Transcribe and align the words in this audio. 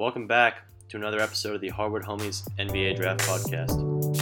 Welcome 0.00 0.26
back 0.26 0.62
to 0.88 0.96
another 0.96 1.20
episode 1.20 1.56
of 1.56 1.60
the 1.60 1.68
Hardwood 1.68 2.04
Homies 2.04 2.48
NBA 2.58 2.96
Draft 2.96 3.20
Podcast. 3.20 4.16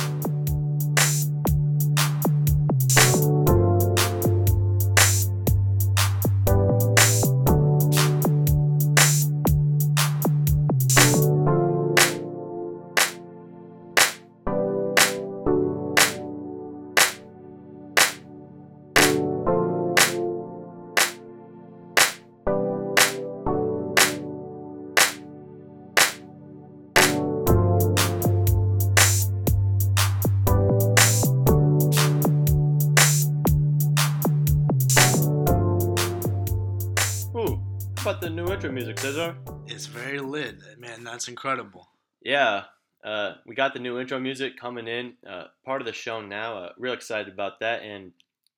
That's 41.18 41.26
incredible. 41.26 41.88
Yeah, 42.22 42.62
uh, 43.02 43.32
we 43.44 43.56
got 43.56 43.74
the 43.74 43.80
new 43.80 43.98
intro 43.98 44.20
music 44.20 44.56
coming 44.56 44.86
in, 44.86 45.14
uh, 45.28 45.46
part 45.64 45.82
of 45.82 45.86
the 45.86 45.92
show 45.92 46.20
now. 46.20 46.58
Uh, 46.58 46.72
real 46.78 46.92
excited 46.92 47.32
about 47.32 47.58
that, 47.58 47.82
and 47.82 48.12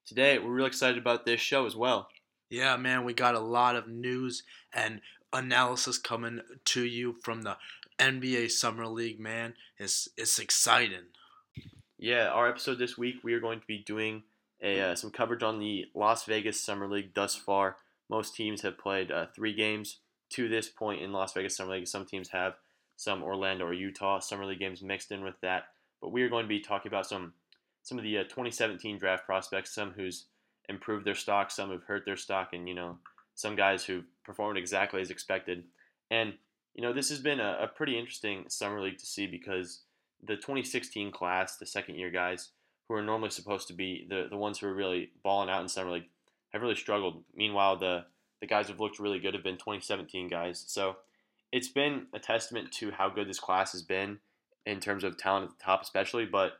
today 0.04 0.38
we're 0.38 0.50
real 0.50 0.66
excited 0.66 0.98
about 0.98 1.24
this 1.24 1.40
show 1.40 1.64
as 1.64 1.74
well. 1.74 2.08
Yeah, 2.50 2.76
man. 2.76 3.04
We 3.04 3.14
got 3.14 3.34
a 3.34 3.40
lot 3.40 3.76
of 3.76 3.88
news 3.88 4.42
and 4.74 5.00
analysis 5.32 5.96
coming 5.96 6.42
to 6.66 6.84
you 6.84 7.16
from 7.22 7.40
the 7.40 7.56
NBA 7.98 8.50
Summer 8.50 8.86
League, 8.86 9.20
man. 9.20 9.54
It's 9.78 10.10
it's 10.18 10.38
exciting. 10.38 11.06
Yeah, 11.96 12.28
our 12.28 12.46
episode 12.46 12.78
this 12.78 12.98
week 12.98 13.24
we 13.24 13.32
are 13.32 13.40
going 13.40 13.60
to 13.60 13.66
be 13.66 13.78
doing 13.78 14.24
a 14.62 14.80
uh, 14.82 14.94
some 14.96 15.10
coverage 15.12 15.42
on 15.42 15.60
the 15.60 15.86
Las 15.94 16.26
Vegas 16.26 16.60
Summer 16.60 16.86
League 16.86 17.14
thus 17.14 17.34
far. 17.34 17.76
Most 18.10 18.36
teams 18.36 18.60
have 18.60 18.76
played 18.76 19.10
uh, 19.10 19.28
three 19.34 19.54
games 19.54 20.00
to 20.30 20.48
this 20.48 20.68
point 20.68 21.02
in 21.02 21.12
Las 21.12 21.32
Vegas 21.32 21.56
Summer 21.56 21.74
League. 21.74 21.88
Some 21.88 22.06
teams 22.06 22.28
have 22.30 22.54
some 22.96 23.22
Orlando 23.22 23.64
or 23.64 23.72
Utah 23.72 24.18
Summer 24.18 24.44
League 24.44 24.58
games 24.58 24.82
mixed 24.82 25.10
in 25.10 25.22
with 25.22 25.40
that. 25.40 25.64
But 26.00 26.12
we 26.12 26.22
are 26.22 26.28
going 26.28 26.44
to 26.44 26.48
be 26.48 26.60
talking 26.60 26.88
about 26.90 27.06
some 27.06 27.34
some 27.82 27.98
of 27.98 28.04
the 28.04 28.18
uh, 28.18 28.22
2017 28.24 28.98
draft 28.98 29.24
prospects, 29.24 29.74
some 29.74 29.92
who's 29.92 30.26
improved 30.68 31.06
their 31.06 31.14
stock, 31.14 31.50
some 31.50 31.70
who've 31.70 31.82
hurt 31.84 32.04
their 32.04 32.16
stock, 32.16 32.50
and 32.52 32.68
you 32.68 32.74
know 32.74 32.98
some 33.34 33.56
guys 33.56 33.84
who've 33.84 34.04
performed 34.24 34.58
exactly 34.58 35.00
as 35.00 35.10
expected. 35.10 35.64
And 36.10 36.34
you 36.74 36.82
know 36.82 36.92
this 36.92 37.08
has 37.08 37.20
been 37.20 37.40
a, 37.40 37.58
a 37.62 37.68
pretty 37.68 37.98
interesting 37.98 38.44
summer 38.48 38.80
league 38.80 38.98
to 38.98 39.06
see 39.06 39.26
because 39.26 39.80
the 40.22 40.36
2016 40.36 41.10
class, 41.10 41.56
the 41.56 41.66
second 41.66 41.96
year 41.96 42.10
guys 42.10 42.50
who 42.88 42.94
are 42.94 43.02
normally 43.02 43.30
supposed 43.30 43.68
to 43.68 43.72
be 43.72 44.06
the, 44.08 44.26
the 44.28 44.36
ones 44.36 44.58
who 44.58 44.66
are 44.66 44.74
really 44.74 45.10
balling 45.22 45.48
out 45.48 45.62
in 45.62 45.68
summer 45.68 45.92
league 45.92 46.08
have 46.52 46.62
really 46.62 46.74
struggled. 46.74 47.22
Meanwhile, 47.34 47.78
the 47.78 48.04
the 48.40 48.46
guys 48.46 48.68
who've 48.68 48.80
looked 48.80 48.98
really 48.98 49.18
good 49.18 49.34
have 49.34 49.44
been 49.44 49.56
2017 49.56 50.28
guys. 50.28 50.64
So 50.66 50.96
it's 51.52 51.68
been 51.68 52.06
a 52.12 52.18
testament 52.18 52.72
to 52.72 52.90
how 52.90 53.08
good 53.08 53.28
this 53.28 53.40
class 53.40 53.72
has 53.72 53.82
been 53.82 54.18
in 54.66 54.80
terms 54.80 55.04
of 55.04 55.16
talent 55.16 55.44
at 55.44 55.58
the 55.58 55.64
top, 55.64 55.82
especially. 55.82 56.24
But 56.24 56.52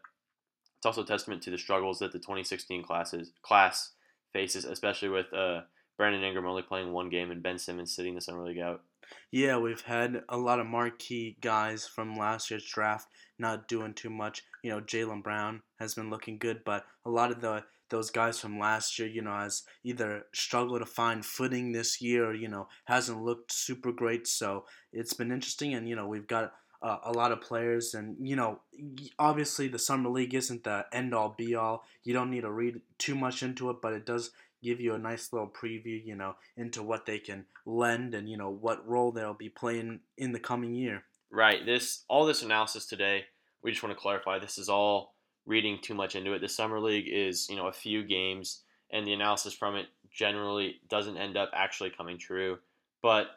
it's 0.77 0.87
also 0.87 1.03
a 1.03 1.07
testament 1.07 1.43
to 1.43 1.51
the 1.51 1.59
struggles 1.59 1.99
that 1.99 2.13
the 2.13 2.19
2016 2.19 2.83
classes 2.83 3.33
class 3.43 3.93
faces, 4.33 4.65
especially 4.65 5.09
with 5.09 5.33
uh, 5.33 5.63
Brandon 5.97 6.23
Ingram 6.23 6.47
only 6.47 6.63
playing 6.63 6.93
one 6.93 7.11
game 7.11 7.31
and 7.31 7.43
Ben 7.43 7.59
Simmons 7.59 7.95
sitting 7.95 8.15
the 8.15 8.21
summer 8.21 8.45
league 8.45 8.59
out. 8.59 8.83
Yeah, 9.31 9.59
we've 9.59 9.81
had 9.81 10.23
a 10.29 10.37
lot 10.37 10.61
of 10.61 10.67
marquee 10.67 11.37
guys 11.41 11.87
from 11.87 12.17
last 12.17 12.51
year's 12.51 12.65
draft 12.65 13.09
not 13.39 13.69
doing 13.69 13.95
too 13.95 14.11
much. 14.11 14.43
You 14.63 14.71
know, 14.71 14.81
Jaylen 14.81 15.23
Brown 15.23 15.63
has 15.79 15.95
been 15.95 16.11
looking 16.11 16.39
good, 16.39 16.63
but 16.65 16.85
a 17.05 17.11
lot 17.11 17.31
of 17.31 17.41
the 17.41 17.65
those 17.91 18.11
guys 18.11 18.41
from 18.41 18.59
last 18.59 18.99
year, 18.99 19.09
you 19.09 19.23
know, 19.23 19.37
has 19.37 19.65
either 19.85 20.27
struggled 20.33 20.81
to 20.81 20.87
find 20.87 21.25
footing 21.25 21.73
this 21.73 22.01
year 22.01 22.27
or, 22.27 22.35
you 22.35 22.49
know, 22.49 22.69
hasn't 22.87 23.23
looked 23.23 23.53
super 23.53 23.93
great. 23.93 24.27
So 24.27 24.65
it's 24.93 25.13
been 25.13 25.33
interesting. 25.33 25.75
And, 25.75 25.89
you 25.89 25.97
know, 25.97 26.07
we've 26.07 26.27
got 26.27 26.53
uh, 26.83 26.99
a 27.05 27.13
lot 27.13 27.33
of 27.33 27.41
players. 27.41 27.95
And, 27.95 28.17
you 28.21 28.37
know, 28.37 28.61
obviously 29.19 29.69
the 29.69 29.79
Summer 29.79 30.09
League 30.09 30.35
isn't 30.35 30.65
the 30.65 30.87
end 30.93 31.15
all 31.15 31.35
be 31.37 31.55
all. 31.55 31.85
You 32.03 32.15
don't 32.15 32.31
need 32.31 32.43
to 32.43 32.51
read 32.51 32.81
too 32.99 33.15
much 33.15 33.43
into 33.43 33.69
it, 33.71 33.77
but 33.83 33.93
it 33.93 34.07
does 34.07 34.31
give 34.63 34.81
you 34.81 34.95
a 34.95 34.99
nice 34.99 35.33
little 35.33 35.49
preview, 35.49 36.05
you 36.05 36.15
know, 36.15 36.37
into 36.57 36.83
what 36.83 37.07
they 37.07 37.19
can 37.19 37.47
lend 37.67 38.15
and, 38.15 38.29
you 38.29 38.37
know, 38.37 38.51
what 38.51 38.87
role 38.87 39.11
they'll 39.11 39.35
be 39.35 39.49
playing 39.49 40.01
in 40.17 40.33
the 40.33 40.41
coming 40.41 40.75
year. 40.75 41.05
Right. 41.31 41.65
This 41.65 42.05
all 42.09 42.27
this 42.27 42.43
analysis 42.43 42.87
today, 42.87 43.27
we 43.63 43.71
just 43.71 43.83
want 43.83 43.97
to 43.97 44.01
clarify 44.01 44.39
this 44.39 44.59
is 44.59 44.69
all 44.69 45.15
reading 45.47 45.79
too 45.83 45.95
much 45.95 46.17
into 46.17 46.33
it. 46.33 46.41
The 46.41 46.49
summer 46.49 46.81
league 46.81 47.09
is, 47.09 47.49
you 47.49 47.57
know, 47.57 47.67
a 47.69 47.73
few 47.73 48.03
games 48.05 48.63
and 48.93 49.07
the 49.07 49.13
analysis 49.13 49.55
from 49.55 49.77
it 49.77 49.87
generally 50.13 50.81
doesn't 50.89 51.17
end 51.17 51.37
up 51.37 51.51
actually 51.55 51.91
coming 51.91 52.19
true. 52.19 52.59
But 53.03 53.29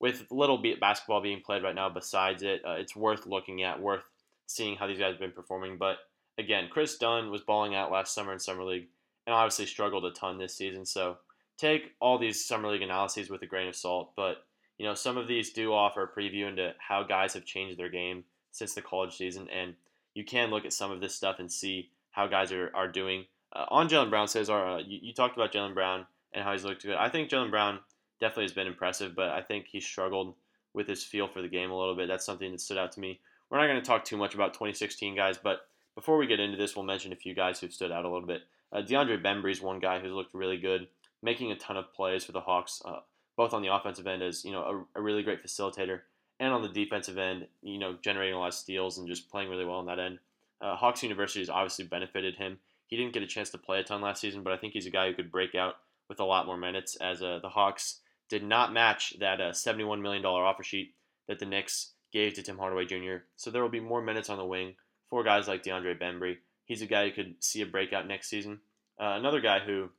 with 0.00 0.26
little 0.30 0.62
basketball 0.80 1.20
being 1.20 1.42
played 1.42 1.62
right 1.62 1.74
now 1.74 1.88
besides 1.88 2.42
it, 2.42 2.62
uh, 2.66 2.72
it's 2.72 2.96
worth 2.96 3.26
looking 3.26 3.62
at, 3.62 3.80
worth 3.80 4.02
seeing 4.46 4.76
how 4.76 4.86
these 4.86 4.98
guys 4.98 5.12
have 5.12 5.20
been 5.20 5.32
performing. 5.32 5.76
But 5.76 5.98
again, 6.38 6.68
Chris 6.70 6.96
Dunn 6.96 7.30
was 7.30 7.42
balling 7.42 7.74
out 7.74 7.92
last 7.92 8.14
summer 8.14 8.32
in 8.32 8.38
summer 8.38 8.64
league 8.64 8.88
and 9.26 9.34
obviously 9.34 9.66
struggled 9.66 10.04
a 10.04 10.10
ton 10.12 10.38
this 10.38 10.56
season. 10.56 10.86
So 10.86 11.18
take 11.58 11.92
all 12.00 12.18
these 12.18 12.44
summer 12.44 12.70
league 12.70 12.82
analyses 12.82 13.28
with 13.28 13.42
a 13.42 13.46
grain 13.46 13.68
of 13.68 13.76
salt. 13.76 14.12
But 14.16 14.38
you 14.78 14.86
know, 14.86 14.94
some 14.94 15.18
of 15.18 15.28
these 15.28 15.52
do 15.52 15.74
offer 15.74 16.02
a 16.02 16.18
preview 16.18 16.48
into 16.48 16.72
how 16.78 17.02
guys 17.02 17.34
have 17.34 17.44
changed 17.44 17.78
their 17.78 17.90
game 17.90 18.24
since 18.50 18.72
the 18.72 18.80
college 18.80 19.14
season, 19.14 19.46
and 19.50 19.74
you 20.20 20.24
can 20.26 20.50
look 20.50 20.66
at 20.66 20.74
some 20.74 20.90
of 20.90 21.00
this 21.00 21.14
stuff 21.14 21.38
and 21.38 21.50
see 21.50 21.88
how 22.10 22.26
guys 22.26 22.52
are, 22.52 22.70
are 22.74 22.86
doing. 22.88 23.24
Uh, 23.54 23.64
on 23.70 23.88
Jaylen 23.88 24.10
Brown, 24.10 24.28
says, 24.28 24.50
uh, 24.50 24.78
you, 24.86 24.98
you 25.00 25.14
talked 25.14 25.34
about 25.34 25.50
Jaylen 25.50 25.72
Brown 25.72 26.04
and 26.34 26.44
how 26.44 26.52
he's 26.52 26.62
looked 26.62 26.82
good. 26.82 26.94
I 26.94 27.08
think 27.08 27.30
Jaylen 27.30 27.50
Brown 27.50 27.78
definitely 28.20 28.44
has 28.44 28.52
been 28.52 28.66
impressive, 28.66 29.16
but 29.16 29.30
I 29.30 29.40
think 29.40 29.66
he 29.66 29.80
struggled 29.80 30.34
with 30.74 30.86
his 30.86 31.02
feel 31.02 31.26
for 31.26 31.40
the 31.40 31.48
game 31.48 31.70
a 31.70 31.78
little 31.78 31.96
bit. 31.96 32.06
That's 32.06 32.26
something 32.26 32.52
that 32.52 32.60
stood 32.60 32.76
out 32.76 32.92
to 32.92 33.00
me. 33.00 33.18
We're 33.48 33.58
not 33.58 33.66
going 33.66 33.80
to 33.80 33.86
talk 33.86 34.04
too 34.04 34.18
much 34.18 34.34
about 34.34 34.52
2016 34.52 35.16
guys, 35.16 35.38
but 35.42 35.62
before 35.94 36.18
we 36.18 36.26
get 36.26 36.38
into 36.38 36.58
this, 36.58 36.76
we'll 36.76 36.84
mention 36.84 37.14
a 37.14 37.16
few 37.16 37.34
guys 37.34 37.58
who've 37.58 37.72
stood 37.72 37.90
out 37.90 38.04
a 38.04 38.10
little 38.10 38.28
bit. 38.28 38.42
Uh, 38.70 38.82
DeAndre 38.82 39.24
Bembry 39.24 39.52
is 39.52 39.62
one 39.62 39.80
guy 39.80 39.98
who's 39.98 40.12
looked 40.12 40.34
really 40.34 40.58
good, 40.58 40.86
making 41.22 41.50
a 41.50 41.56
ton 41.56 41.78
of 41.78 41.92
plays 41.94 42.24
for 42.24 42.32
the 42.32 42.40
Hawks, 42.40 42.82
uh, 42.84 43.00
both 43.36 43.54
on 43.54 43.62
the 43.62 43.74
offensive 43.74 44.06
end 44.06 44.22
as 44.22 44.44
you 44.44 44.52
know 44.52 44.86
a, 44.94 44.98
a, 44.98 45.02
really 45.02 45.22
great 45.22 45.42
facilitator, 45.42 46.02
and 46.40 46.52
on 46.52 46.62
the 46.62 46.68
defensive 46.68 47.18
end, 47.18 47.46
you 47.62 47.78
know 47.78 47.96
generating 48.02 48.34
a 48.34 48.38
lot 48.38 48.48
of 48.48 48.54
steals 48.54 48.98
and 48.98 49.06
just 49.06 49.30
playing 49.30 49.50
really 49.50 49.64
well 49.64 49.76
on 49.76 49.86
that 49.86 50.00
end. 50.00 50.18
Uh, 50.60 50.74
Hawks 50.74 51.02
University 51.02 51.40
has 51.40 51.50
obviously 51.50 51.84
benefited 51.84 52.34
him. 52.34 52.58
He 52.88 52.96
didn't 52.96 53.12
get 53.12 53.22
a 53.22 53.26
chance 53.26 53.50
to 53.50 53.58
play 53.58 53.78
a 53.78 53.84
ton 53.84 54.00
last 54.00 54.20
season, 54.20 54.42
but 54.42 54.52
I 54.52 54.56
think 54.56 54.72
he's 54.72 54.86
a 54.86 54.90
guy 54.90 55.06
who 55.06 55.14
could 55.14 55.30
break 55.30 55.54
out 55.54 55.76
with 56.08 56.18
a 56.18 56.24
lot 56.24 56.46
more 56.46 56.56
minutes. 56.56 56.96
As 56.96 57.22
uh, 57.22 57.38
the 57.40 57.50
Hawks 57.50 58.00
did 58.28 58.42
not 58.42 58.72
match 58.72 59.14
that 59.20 59.40
uh, 59.40 59.50
$71 59.52 60.00
million 60.00 60.24
offer 60.24 60.64
sheet 60.64 60.94
that 61.28 61.38
the 61.38 61.46
Knicks 61.46 61.92
gave 62.12 62.34
to 62.34 62.42
Tim 62.42 62.58
Hardaway 62.58 62.86
Jr., 62.86 63.24
so 63.36 63.50
there 63.50 63.62
will 63.62 63.68
be 63.68 63.80
more 63.80 64.02
minutes 64.02 64.28
on 64.28 64.38
the 64.38 64.44
wing 64.44 64.74
for 65.08 65.22
guys 65.22 65.46
like 65.46 65.62
DeAndre 65.62 66.00
Bembry. 66.00 66.38
He's 66.64 66.82
a 66.82 66.86
guy 66.86 67.08
who 67.08 67.14
could 67.14 67.36
see 67.40 67.62
a 67.62 67.66
breakout 67.66 68.08
next 68.08 68.28
season. 68.28 68.60
Uh, 68.98 69.14
another 69.16 69.40
guy 69.40 69.60
who 69.60 69.90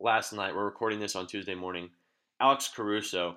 last 0.00 0.32
night, 0.32 0.54
we're 0.54 0.64
recording 0.64 1.00
this 1.00 1.16
on 1.16 1.26
Tuesday 1.26 1.54
morning, 1.54 1.90
Alex 2.40 2.70
Caruso 2.74 3.36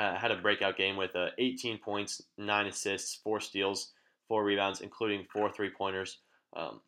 uh, 0.00 0.16
had 0.16 0.30
a 0.30 0.36
breakout 0.36 0.78
game 0.78 0.96
with 0.96 1.14
uh, 1.14 1.28
18 1.36 1.78
points, 1.78 2.22
9 2.38 2.66
assists, 2.66 3.16
4 3.16 3.38
steals, 3.40 3.92
4 4.28 4.42
rebounds, 4.42 4.80
including 4.80 5.26
4 5.30 5.50
three 5.52 5.68
pointers. 5.68 6.18
Um, 6.56 6.80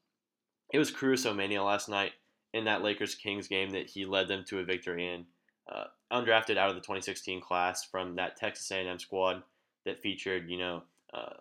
it 0.72 0.78
was 0.78 0.90
Caruso 0.90 1.34
mania 1.34 1.62
last 1.62 1.90
night 1.90 2.12
in 2.54 2.64
that 2.64 2.82
Lakers 2.82 3.14
Kings 3.14 3.48
game 3.48 3.70
that 3.70 3.90
he 3.90 4.06
led 4.06 4.28
them 4.28 4.44
to 4.48 4.60
a 4.60 4.64
victory 4.64 5.06
in. 5.06 5.26
Uh, 5.70 5.84
undrafted 6.10 6.56
out 6.56 6.70
of 6.70 6.74
the 6.74 6.80
2016 6.80 7.40
class 7.42 7.84
from 7.84 8.16
that 8.16 8.36
Texas 8.36 8.70
A&M 8.70 8.98
squad 8.98 9.42
that 9.84 10.00
featured, 10.00 10.48
you 10.48 10.58
know, 10.58 10.82
uh, 11.12 11.34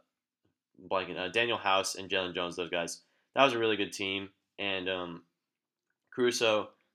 blanking, 0.90 1.18
uh, 1.18 1.32
Danuel 1.32 1.60
House 1.60 1.96
and 1.96 2.10
Jalen 2.10 2.36
Jones, 2.36 2.58
those 2.58 2.70
guys. 2.70 3.02
That 3.34 3.46
was 3.46 3.54
a 3.54 3.60
really 3.60 3.78
good 3.78 3.94
team, 3.94 4.30
and 4.60 4.90
um, 4.90 5.22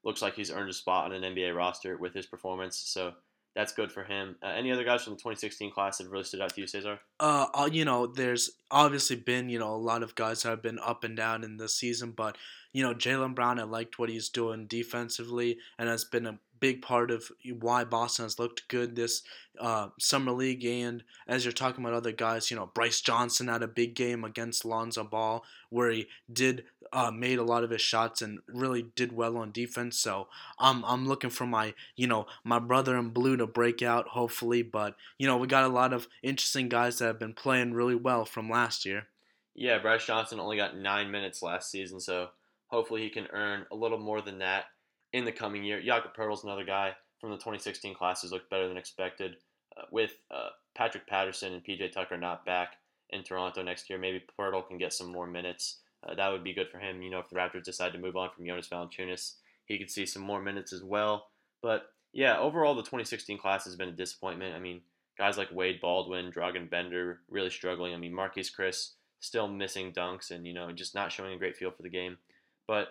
looks 0.05 0.23
like 0.23 0.35
he's 0.35 0.51
earned 0.51 0.69
a 0.69 0.75
spot 0.75 1.07
on 1.07 1.13
an 1.25 1.35
NBA 1.35 1.57
roster 1.57 1.97
with 1.97 2.13
his 2.13 2.27
performance. 2.27 2.77
So 2.77 3.15
that's 3.57 3.73
good 3.73 3.91
for 3.91 4.05
him. 4.05 4.37
Uh, 4.43 4.49
any 4.49 4.71
other 4.71 4.85
guys 4.85 5.03
from 5.03 5.15
the 5.15 5.19
2016 5.19 5.73
class 5.73 5.99
that 5.99 6.09
really 6.11 6.25
stood 6.25 6.43
out 6.43 6.55
to 6.55 6.61
you, 6.61 6.67
Cesar? 6.67 7.01
Uh, 7.19 7.47
uh, 7.55 7.69
you 7.73 7.87
know, 7.87 8.07
there's 8.07 8.51
obviously 8.71 9.17
been 9.17 9.49
you 9.49 9.59
know 9.59 9.75
a 9.75 9.77
lot 9.77 10.03
of 10.03 10.15
guys 10.15 10.43
that 10.43 10.51
have 10.51 10.63
been 10.63 10.79
up 10.79 11.03
and 11.03 11.17
down 11.17 11.43
in 11.43 11.57
the 11.57 11.69
season, 11.69 12.13
but 12.13 12.37
you 12.73 12.83
know 12.83 12.95
Jaylen 12.95 13.35
Brown, 13.35 13.59
I 13.59 13.65
liked 13.65 13.99
what 13.99 14.11
he's 14.11 14.29
doing 14.29 14.67
defensively 14.67 15.59
and 15.79 15.89
has 15.89 16.05
been 16.05 16.27
a 16.27 16.39
big 16.61 16.83
part 16.83 17.11
of 17.11 17.31
why 17.61 17.85
Boston 17.85 18.25
has 18.25 18.39
looked 18.39 18.69
good 18.69 18.97
this 18.97 19.23
uh, 19.61 19.89
summer 19.99 20.33
league. 20.33 20.65
And 20.65 21.03
as 21.27 21.45
you're 21.45 21.53
talking 21.53 21.85
about 21.85 21.97
other 21.97 22.13
guys, 22.13 22.51
you 22.51 22.57
know 22.57 22.71
Brice 22.75 23.01
Johnson 23.01 23.49
had 23.49 23.63
a 23.63 23.69
big 23.69 23.95
game 23.95 24.25
against 24.25 24.65
Lonzo 24.65 25.05
Ball 25.05 25.45
where 25.71 25.91
he 25.91 26.07
did 26.33 26.65
uh, 26.93 27.11
made 27.11 27.39
a 27.39 27.45
lot 27.45 27.65
of 27.65 27.71
his 27.71 27.81
shots 27.81 28.23
and 28.23 28.41
really 28.47 28.83
did 28.95 29.13
well 29.13 29.37
on 29.37 29.53
defense. 29.53 29.99
So 29.99 30.29
I'm 30.59 30.85
I'm 30.85 31.07
looking 31.07 31.31
for 31.31 31.47
my 31.47 31.75
you 31.97 32.07
know 32.07 32.27
my 32.45 32.59
brother 32.59 32.97
in 32.97 33.11
blue 33.11 33.37
to 33.37 33.47
break 33.47 33.83
out 33.83 34.09
hopefully. 34.09 34.63
But 34.63 34.97
you 35.19 35.27
know 35.27 35.37
we 35.37 35.47
got 35.47 35.65
a 35.65 35.69
lot 35.69 35.93
of 35.93 36.09
interesting 36.23 36.69
guys 36.69 36.99
that 36.99 37.07
have 37.07 37.19
been 37.19 37.35
playing 37.35 37.75
really 37.75 37.97
well 37.97 38.25
from 38.25 38.51
last 38.51 38.85
year. 38.85 39.07
Yeah, 39.55 39.79
Brice 39.79 40.07
Johnson 40.07 40.39
only 40.39 40.59
got 40.59 40.77
nine 40.77 41.11
minutes 41.11 41.43
last 41.43 41.71
season, 41.71 41.99
so 41.99 42.29
hopefully 42.67 43.03
he 43.03 43.09
can 43.09 43.27
earn 43.33 43.65
a 43.71 43.75
little 43.75 43.99
more 43.99 44.21
than 44.21 44.39
that 44.41 44.67
in 45.13 45.25
the 45.25 45.33
coming 45.33 45.65
year. 45.65 45.81
Jakob 45.83 46.15
Poeltl's 46.15 46.45
another 46.45 46.65
guy 46.65 46.95
from 47.21 47.31
the 47.31 47.37
2016 47.37 47.95
classes 47.95 48.33
looked 48.33 48.51
better 48.51 48.69
than 48.69 48.77
expected. 48.77 49.37
Uh, 49.77 49.83
with 49.91 50.19
uh, 50.31 50.49
Patrick 50.75 51.07
Patterson 51.07 51.53
and 51.53 51.65
PJ 51.65 51.93
Tucker 51.93 52.17
not 52.17 52.47
back 52.47 52.77
in 53.11 53.23
Toronto 53.23 53.63
next 53.63 53.91
year, 53.91 53.99
maybe 53.99 54.25
Poeltl 54.39 54.67
can 54.67 54.79
get 54.79 54.93
some 54.93 55.13
more 55.13 55.27
minutes. 55.27 55.79
Uh, 56.07 56.15
that 56.15 56.31
would 56.31 56.45
be 56.45 56.55
good 56.55 56.71
for 56.71 56.79
him. 56.79 57.03
You 57.03 57.11
know, 57.11 57.19
if 57.19 57.29
the 57.29 57.37
Raptors 57.37 57.65
decide 57.65 57.93
to 57.93 57.99
move 57.99 58.17
on 58.17 58.31
from 58.35 58.47
Jonas 58.47 58.69
Valanciunas, 58.69 59.35
he 59.67 59.79
could 59.79 59.91
see 59.91 60.07
some 60.07 60.23
more 60.23 60.41
minutes 60.41 60.73
as 60.73 60.83
well. 60.83 61.29
But 61.63 61.91
yeah, 62.13 62.39
overall, 62.39 62.75
the 62.75 62.83
2016 62.83 63.39
class 63.39 63.65
has 63.65 63.77
been 63.77 63.91
a 63.91 63.93
disappointment. 63.93 64.55
I 64.55 64.59
mean, 64.59 64.81
guys 65.19 65.37
like 65.37 65.53
Wade 65.53 65.81
Baldwin, 65.81 66.33
Dragan 66.33 66.71
Bender 66.71 67.21
really 67.29 67.51
struggling. 67.51 67.95
I 67.95 67.99
mean, 67.99 68.13
Marquese 68.13 68.53
Chriss 68.55 68.93
still 69.21 69.49
missing 69.49 69.93
dunks 69.93 70.31
and 70.31 70.47
you 70.47 70.53
know 70.53 70.71
just 70.73 70.95
not 70.95 71.11
showing 71.11 71.35
a 71.35 71.39
great 71.39 71.57
feel 71.57 71.71
for 71.71 71.83
the 71.83 71.89
game. 71.89 72.19
But 72.67 72.89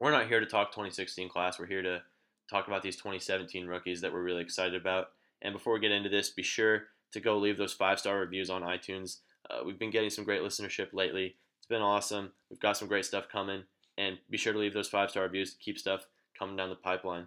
we're 0.00 0.10
not 0.10 0.28
here 0.28 0.40
to 0.40 0.46
talk 0.46 0.72
2016 0.72 1.28
class. 1.28 1.58
We're 1.58 1.66
here 1.66 1.82
to 1.82 2.02
talk 2.50 2.66
about 2.66 2.82
these 2.82 2.96
2017 2.96 3.66
rookies 3.66 4.00
that 4.00 4.12
we're 4.12 4.22
really 4.22 4.42
excited 4.42 4.74
about. 4.74 5.10
And 5.42 5.52
before 5.52 5.74
we 5.74 5.80
get 5.80 5.92
into 5.92 6.08
this, 6.08 6.30
be 6.30 6.42
sure 6.42 6.84
to 7.12 7.20
go 7.20 7.38
leave 7.38 7.58
those 7.58 7.72
five 7.72 7.98
star 7.98 8.18
reviews 8.18 8.50
on 8.50 8.62
iTunes. 8.62 9.18
Uh, 9.48 9.64
we've 9.64 9.78
been 9.78 9.90
getting 9.90 10.10
some 10.10 10.24
great 10.24 10.42
listenership 10.42 10.92
lately. 10.92 11.36
It's 11.58 11.66
been 11.66 11.82
awesome. 11.82 12.32
We've 12.50 12.60
got 12.60 12.76
some 12.76 12.88
great 12.88 13.04
stuff 13.04 13.28
coming. 13.30 13.64
And 13.98 14.18
be 14.28 14.36
sure 14.36 14.52
to 14.52 14.58
leave 14.58 14.74
those 14.74 14.88
five 14.88 15.10
star 15.10 15.22
reviews 15.22 15.52
to 15.52 15.58
keep 15.58 15.78
stuff 15.78 16.06
coming 16.38 16.56
down 16.56 16.68
the 16.68 16.76
pipeline. 16.76 17.26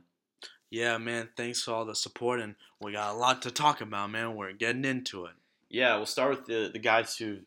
Yeah, 0.70 0.98
man. 1.00 1.30
Thanks 1.36 1.64
for 1.64 1.74
all 1.74 1.86
the 1.86 1.96
support. 1.96 2.40
And 2.40 2.56
we 2.80 2.92
got 2.92 3.14
a 3.14 3.18
lot 3.18 3.42
to 3.44 3.52
talk 3.52 3.82
about, 3.82 4.12
man. 4.12 4.36
We're 4.36 4.54
getting 4.54 4.86
into 4.86 5.26
it. 5.26 5.34
Yeah, 5.70 5.96
we'll 5.98 6.06
start 6.06 6.32
with 6.32 6.46
the, 6.46 6.70
the 6.72 6.80
guys 6.80 7.18
who 7.18 7.40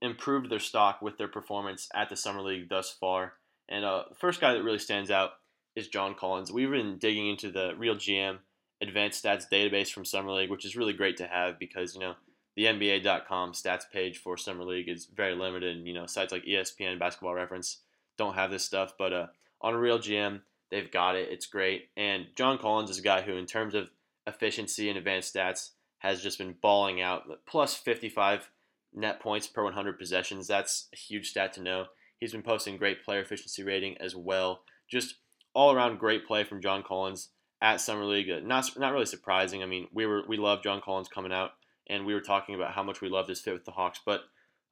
improved 0.00 0.50
their 0.50 0.58
stock 0.58 1.02
with 1.02 1.18
their 1.18 1.28
performance 1.28 1.88
at 1.94 2.08
the 2.08 2.16
Summer 2.16 2.40
League 2.40 2.68
thus 2.68 2.90
far. 2.90 3.34
And 3.68 3.84
uh, 3.84 4.04
the 4.08 4.14
first 4.14 4.40
guy 4.40 4.54
that 4.54 4.62
really 4.62 4.78
stands 4.78 5.10
out 5.10 5.32
is 5.76 5.88
John 5.88 6.14
Collins. 6.14 6.50
We've 6.50 6.70
been 6.70 6.98
digging 6.98 7.28
into 7.28 7.50
the 7.50 7.74
Real 7.76 7.94
GM 7.94 8.38
advanced 8.80 9.24
stats 9.24 9.44
database 9.50 9.92
from 9.92 10.04
Summer 10.04 10.32
League, 10.32 10.50
which 10.50 10.64
is 10.64 10.76
really 10.76 10.92
great 10.92 11.16
to 11.18 11.26
have 11.26 11.58
because, 11.58 11.94
you 11.94 12.00
know, 12.00 12.14
the 12.56 12.64
NBA.com 12.64 13.52
stats 13.52 13.84
page 13.92 14.18
for 14.18 14.36
Summer 14.36 14.64
League 14.64 14.88
is 14.88 15.06
very 15.06 15.34
limited. 15.34 15.76
And, 15.76 15.86
you 15.86 15.94
know, 15.94 16.06
sites 16.06 16.32
like 16.32 16.44
ESPN, 16.44 16.90
and 16.90 16.98
Basketball 16.98 17.34
Reference 17.34 17.78
don't 18.16 18.34
have 18.34 18.50
this 18.50 18.64
stuff. 18.64 18.94
But 18.98 19.12
uh, 19.12 19.26
on 19.60 19.74
Real 19.74 19.98
GM, 19.98 20.40
they've 20.70 20.90
got 20.90 21.16
it. 21.16 21.28
It's 21.30 21.46
great. 21.46 21.88
And 21.96 22.26
John 22.34 22.58
Collins 22.58 22.90
is 22.90 22.98
a 22.98 23.02
guy 23.02 23.22
who, 23.22 23.36
in 23.36 23.46
terms 23.46 23.74
of 23.74 23.90
efficiency 24.26 24.88
and 24.88 24.98
advanced 24.98 25.34
stats, 25.34 25.70
has 25.98 26.22
just 26.22 26.38
been 26.38 26.54
balling 26.60 27.00
out. 27.00 27.24
Plus 27.46 27.74
55 27.74 28.50
net 28.94 29.20
points 29.20 29.46
per 29.46 29.62
100 29.64 29.98
possessions. 29.98 30.46
That's 30.46 30.88
a 30.92 30.96
huge 30.96 31.30
stat 31.30 31.52
to 31.54 31.62
know. 31.62 31.86
He's 32.18 32.32
been 32.32 32.42
posting 32.42 32.76
great 32.76 33.04
player 33.04 33.20
efficiency 33.20 33.62
rating 33.62 33.96
as 33.98 34.14
well. 34.16 34.62
Just 34.88 35.16
all 35.54 35.72
around 35.72 35.98
great 35.98 36.26
play 36.26 36.44
from 36.44 36.60
John 36.60 36.82
Collins 36.82 37.30
at 37.60 37.80
Summer 37.80 38.04
League. 38.04 38.30
Uh, 38.30 38.40
not 38.42 38.78
not 38.78 38.92
really 38.92 39.06
surprising. 39.06 39.62
I 39.62 39.66
mean, 39.66 39.88
we 39.92 40.06
were 40.06 40.22
we 40.26 40.36
love 40.36 40.62
John 40.62 40.80
Collins 40.80 41.08
coming 41.08 41.32
out, 41.32 41.52
and 41.88 42.06
we 42.06 42.14
were 42.14 42.20
talking 42.20 42.54
about 42.54 42.72
how 42.72 42.82
much 42.82 43.00
we 43.00 43.08
loved 43.08 43.28
his 43.28 43.40
fit 43.40 43.54
with 43.54 43.64
the 43.64 43.72
Hawks. 43.72 44.00
But 44.04 44.22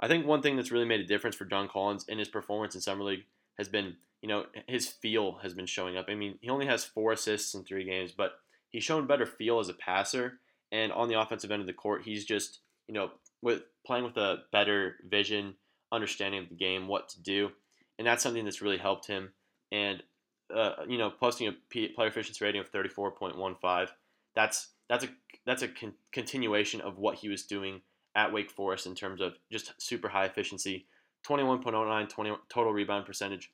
I 0.00 0.08
think 0.08 0.26
one 0.26 0.42
thing 0.42 0.56
that's 0.56 0.70
really 0.70 0.84
made 0.84 1.00
a 1.00 1.06
difference 1.06 1.36
for 1.36 1.44
John 1.44 1.68
Collins 1.68 2.04
in 2.08 2.18
his 2.18 2.28
performance 2.28 2.74
in 2.74 2.80
Summer 2.80 3.04
League 3.04 3.24
has 3.58 3.68
been, 3.68 3.96
you 4.20 4.28
know, 4.28 4.46
his 4.68 4.86
feel 4.86 5.38
has 5.42 5.54
been 5.54 5.66
showing 5.66 5.96
up. 5.96 6.06
I 6.08 6.14
mean, 6.14 6.38
he 6.40 6.50
only 6.50 6.66
has 6.66 6.84
four 6.84 7.12
assists 7.12 7.54
in 7.54 7.64
three 7.64 7.84
games, 7.84 8.12
but 8.12 8.32
he's 8.70 8.84
shown 8.84 9.06
better 9.06 9.26
feel 9.26 9.58
as 9.58 9.68
a 9.68 9.74
passer. 9.74 10.40
And 10.72 10.92
on 10.92 11.08
the 11.08 11.18
offensive 11.18 11.50
end 11.50 11.60
of 11.60 11.66
the 11.66 11.72
court, 11.72 12.02
he's 12.04 12.24
just, 12.24 12.58
you 12.88 12.94
know, 12.94 13.12
with 13.40 13.62
playing 13.86 14.04
with 14.04 14.16
a 14.16 14.42
better 14.52 14.96
vision, 15.08 15.54
understanding 15.92 16.42
of 16.42 16.48
the 16.48 16.54
game, 16.54 16.88
what 16.88 17.08
to 17.10 17.22
do, 17.22 17.50
and 17.98 18.06
that's 18.06 18.22
something 18.22 18.44
that's 18.44 18.62
really 18.62 18.78
helped 18.78 19.06
him. 19.06 19.32
And 19.72 20.02
uh, 20.54 20.72
you 20.88 20.98
know, 20.98 21.10
posting 21.10 21.48
a 21.48 21.52
player 21.94 22.08
efficiency 22.08 22.44
rating 22.44 22.60
of 22.60 22.70
34.15, 22.70 23.88
that's 24.34 24.68
that's 24.88 25.04
a 25.04 25.08
that's 25.44 25.62
a 25.62 25.68
con- 25.68 25.94
continuation 26.12 26.80
of 26.80 26.98
what 26.98 27.16
he 27.16 27.28
was 27.28 27.44
doing 27.44 27.80
at 28.14 28.32
Wake 28.32 28.50
Forest 28.50 28.86
in 28.86 28.94
terms 28.94 29.20
of 29.20 29.34
just 29.50 29.74
super 29.78 30.08
high 30.08 30.24
efficiency, 30.24 30.86
21.09 31.26 32.08
20, 32.08 32.32
total 32.48 32.72
rebound 32.72 33.06
percentage. 33.06 33.50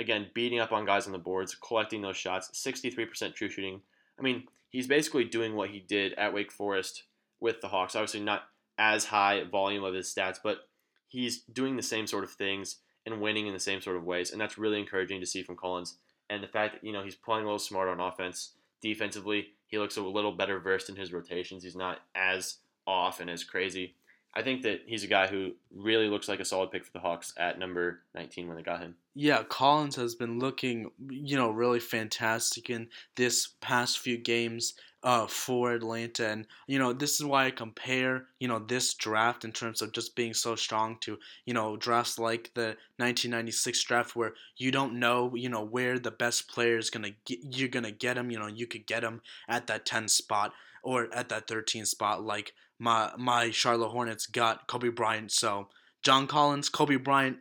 Again, 0.00 0.28
beating 0.34 0.60
up 0.60 0.72
on 0.72 0.86
guys 0.86 1.06
on 1.06 1.12
the 1.12 1.18
boards, 1.18 1.56
collecting 1.56 2.02
those 2.02 2.16
shots, 2.16 2.50
63% 2.54 3.34
true 3.34 3.50
shooting. 3.50 3.80
I 4.18 4.22
mean, 4.22 4.44
he's 4.70 4.86
basically 4.86 5.24
doing 5.24 5.56
what 5.56 5.70
he 5.70 5.80
did 5.80 6.14
at 6.14 6.32
Wake 6.32 6.52
Forest 6.52 7.04
with 7.40 7.60
the 7.60 7.68
Hawks. 7.68 7.96
Obviously, 7.96 8.20
not 8.20 8.42
as 8.78 9.04
high 9.04 9.42
volume 9.50 9.82
of 9.82 9.94
his 9.94 10.12
stats, 10.12 10.38
but 10.42 10.67
he's 11.08 11.40
doing 11.42 11.76
the 11.76 11.82
same 11.82 12.06
sort 12.06 12.24
of 12.24 12.30
things 12.30 12.76
and 13.04 13.20
winning 13.20 13.46
in 13.46 13.54
the 13.54 13.60
same 13.60 13.80
sort 13.80 13.96
of 13.96 14.04
ways, 14.04 14.30
and 14.30 14.40
that's 14.40 14.58
really 14.58 14.78
encouraging 14.78 15.20
to 15.20 15.26
see 15.26 15.42
from 15.42 15.56
Collins. 15.56 15.96
And 16.30 16.42
the 16.42 16.48
fact 16.48 16.74
that 16.74 16.84
you 16.84 16.92
know 16.92 17.02
he's 17.02 17.14
playing 17.14 17.44
a 17.44 17.46
little 17.46 17.58
smarter 17.58 17.90
on 17.90 18.00
offense, 18.00 18.52
defensively, 18.80 19.48
he 19.66 19.78
looks 19.78 19.96
a 19.96 20.02
little 20.02 20.32
better 20.32 20.60
versed 20.60 20.88
in 20.88 20.96
his 20.96 21.12
rotations. 21.12 21.64
He's 21.64 21.76
not 21.76 22.00
as 22.14 22.58
off 22.86 23.20
and 23.20 23.30
as 23.30 23.44
crazy. 23.44 23.94
I 24.34 24.42
think 24.42 24.62
that 24.62 24.82
he's 24.86 25.04
a 25.04 25.08
guy 25.08 25.26
who 25.26 25.52
really 25.74 26.08
looks 26.08 26.28
like 26.28 26.40
a 26.40 26.44
solid 26.44 26.70
pick 26.70 26.84
for 26.84 26.92
the 26.92 27.00
Hawks 27.00 27.32
at 27.36 27.58
number 27.58 28.00
19 28.14 28.46
when 28.46 28.56
they 28.56 28.62
got 28.62 28.80
him. 28.80 28.94
Yeah, 29.20 29.42
Collins 29.42 29.96
has 29.96 30.14
been 30.14 30.38
looking, 30.38 30.92
you 31.10 31.36
know, 31.36 31.50
really 31.50 31.80
fantastic 31.80 32.70
in 32.70 32.86
this 33.16 33.48
past 33.60 33.98
few 33.98 34.16
games 34.16 34.74
uh, 35.02 35.26
for 35.26 35.72
Atlanta. 35.72 36.28
And, 36.28 36.46
you 36.68 36.78
know, 36.78 36.92
this 36.92 37.18
is 37.18 37.26
why 37.26 37.46
I 37.46 37.50
compare, 37.50 38.26
you 38.38 38.46
know, 38.46 38.60
this 38.60 38.94
draft 38.94 39.44
in 39.44 39.50
terms 39.50 39.82
of 39.82 39.90
just 39.90 40.14
being 40.14 40.34
so 40.34 40.54
strong 40.54 40.98
to, 41.00 41.18
you 41.46 41.52
know, 41.52 41.76
drafts 41.76 42.20
like 42.20 42.52
the 42.54 42.76
1996 42.98 43.82
draft 43.82 44.14
where 44.14 44.34
you 44.56 44.70
don't 44.70 45.00
know, 45.00 45.34
you 45.34 45.48
know, 45.48 45.64
where 45.64 45.98
the 45.98 46.12
best 46.12 46.48
player 46.48 46.78
is 46.78 46.88
going 46.88 47.02
to 47.02 47.14
get, 47.24 47.40
you're 47.42 47.66
going 47.66 47.86
to 47.86 47.90
get 47.90 48.16
him. 48.16 48.30
You 48.30 48.38
know, 48.38 48.46
you 48.46 48.68
could 48.68 48.86
get 48.86 49.02
him 49.02 49.20
at 49.48 49.66
that 49.66 49.84
10 49.84 50.06
spot 50.06 50.52
or 50.84 51.08
at 51.12 51.28
that 51.30 51.48
13 51.48 51.86
spot 51.86 52.22
like 52.22 52.52
my, 52.78 53.10
my 53.18 53.50
Charlotte 53.50 53.88
Hornets 53.88 54.28
got 54.28 54.68
Kobe 54.68 54.90
Bryant. 54.90 55.32
So, 55.32 55.66
John 56.04 56.28
Collins, 56.28 56.68
Kobe 56.68 56.94
Bryant, 56.94 57.38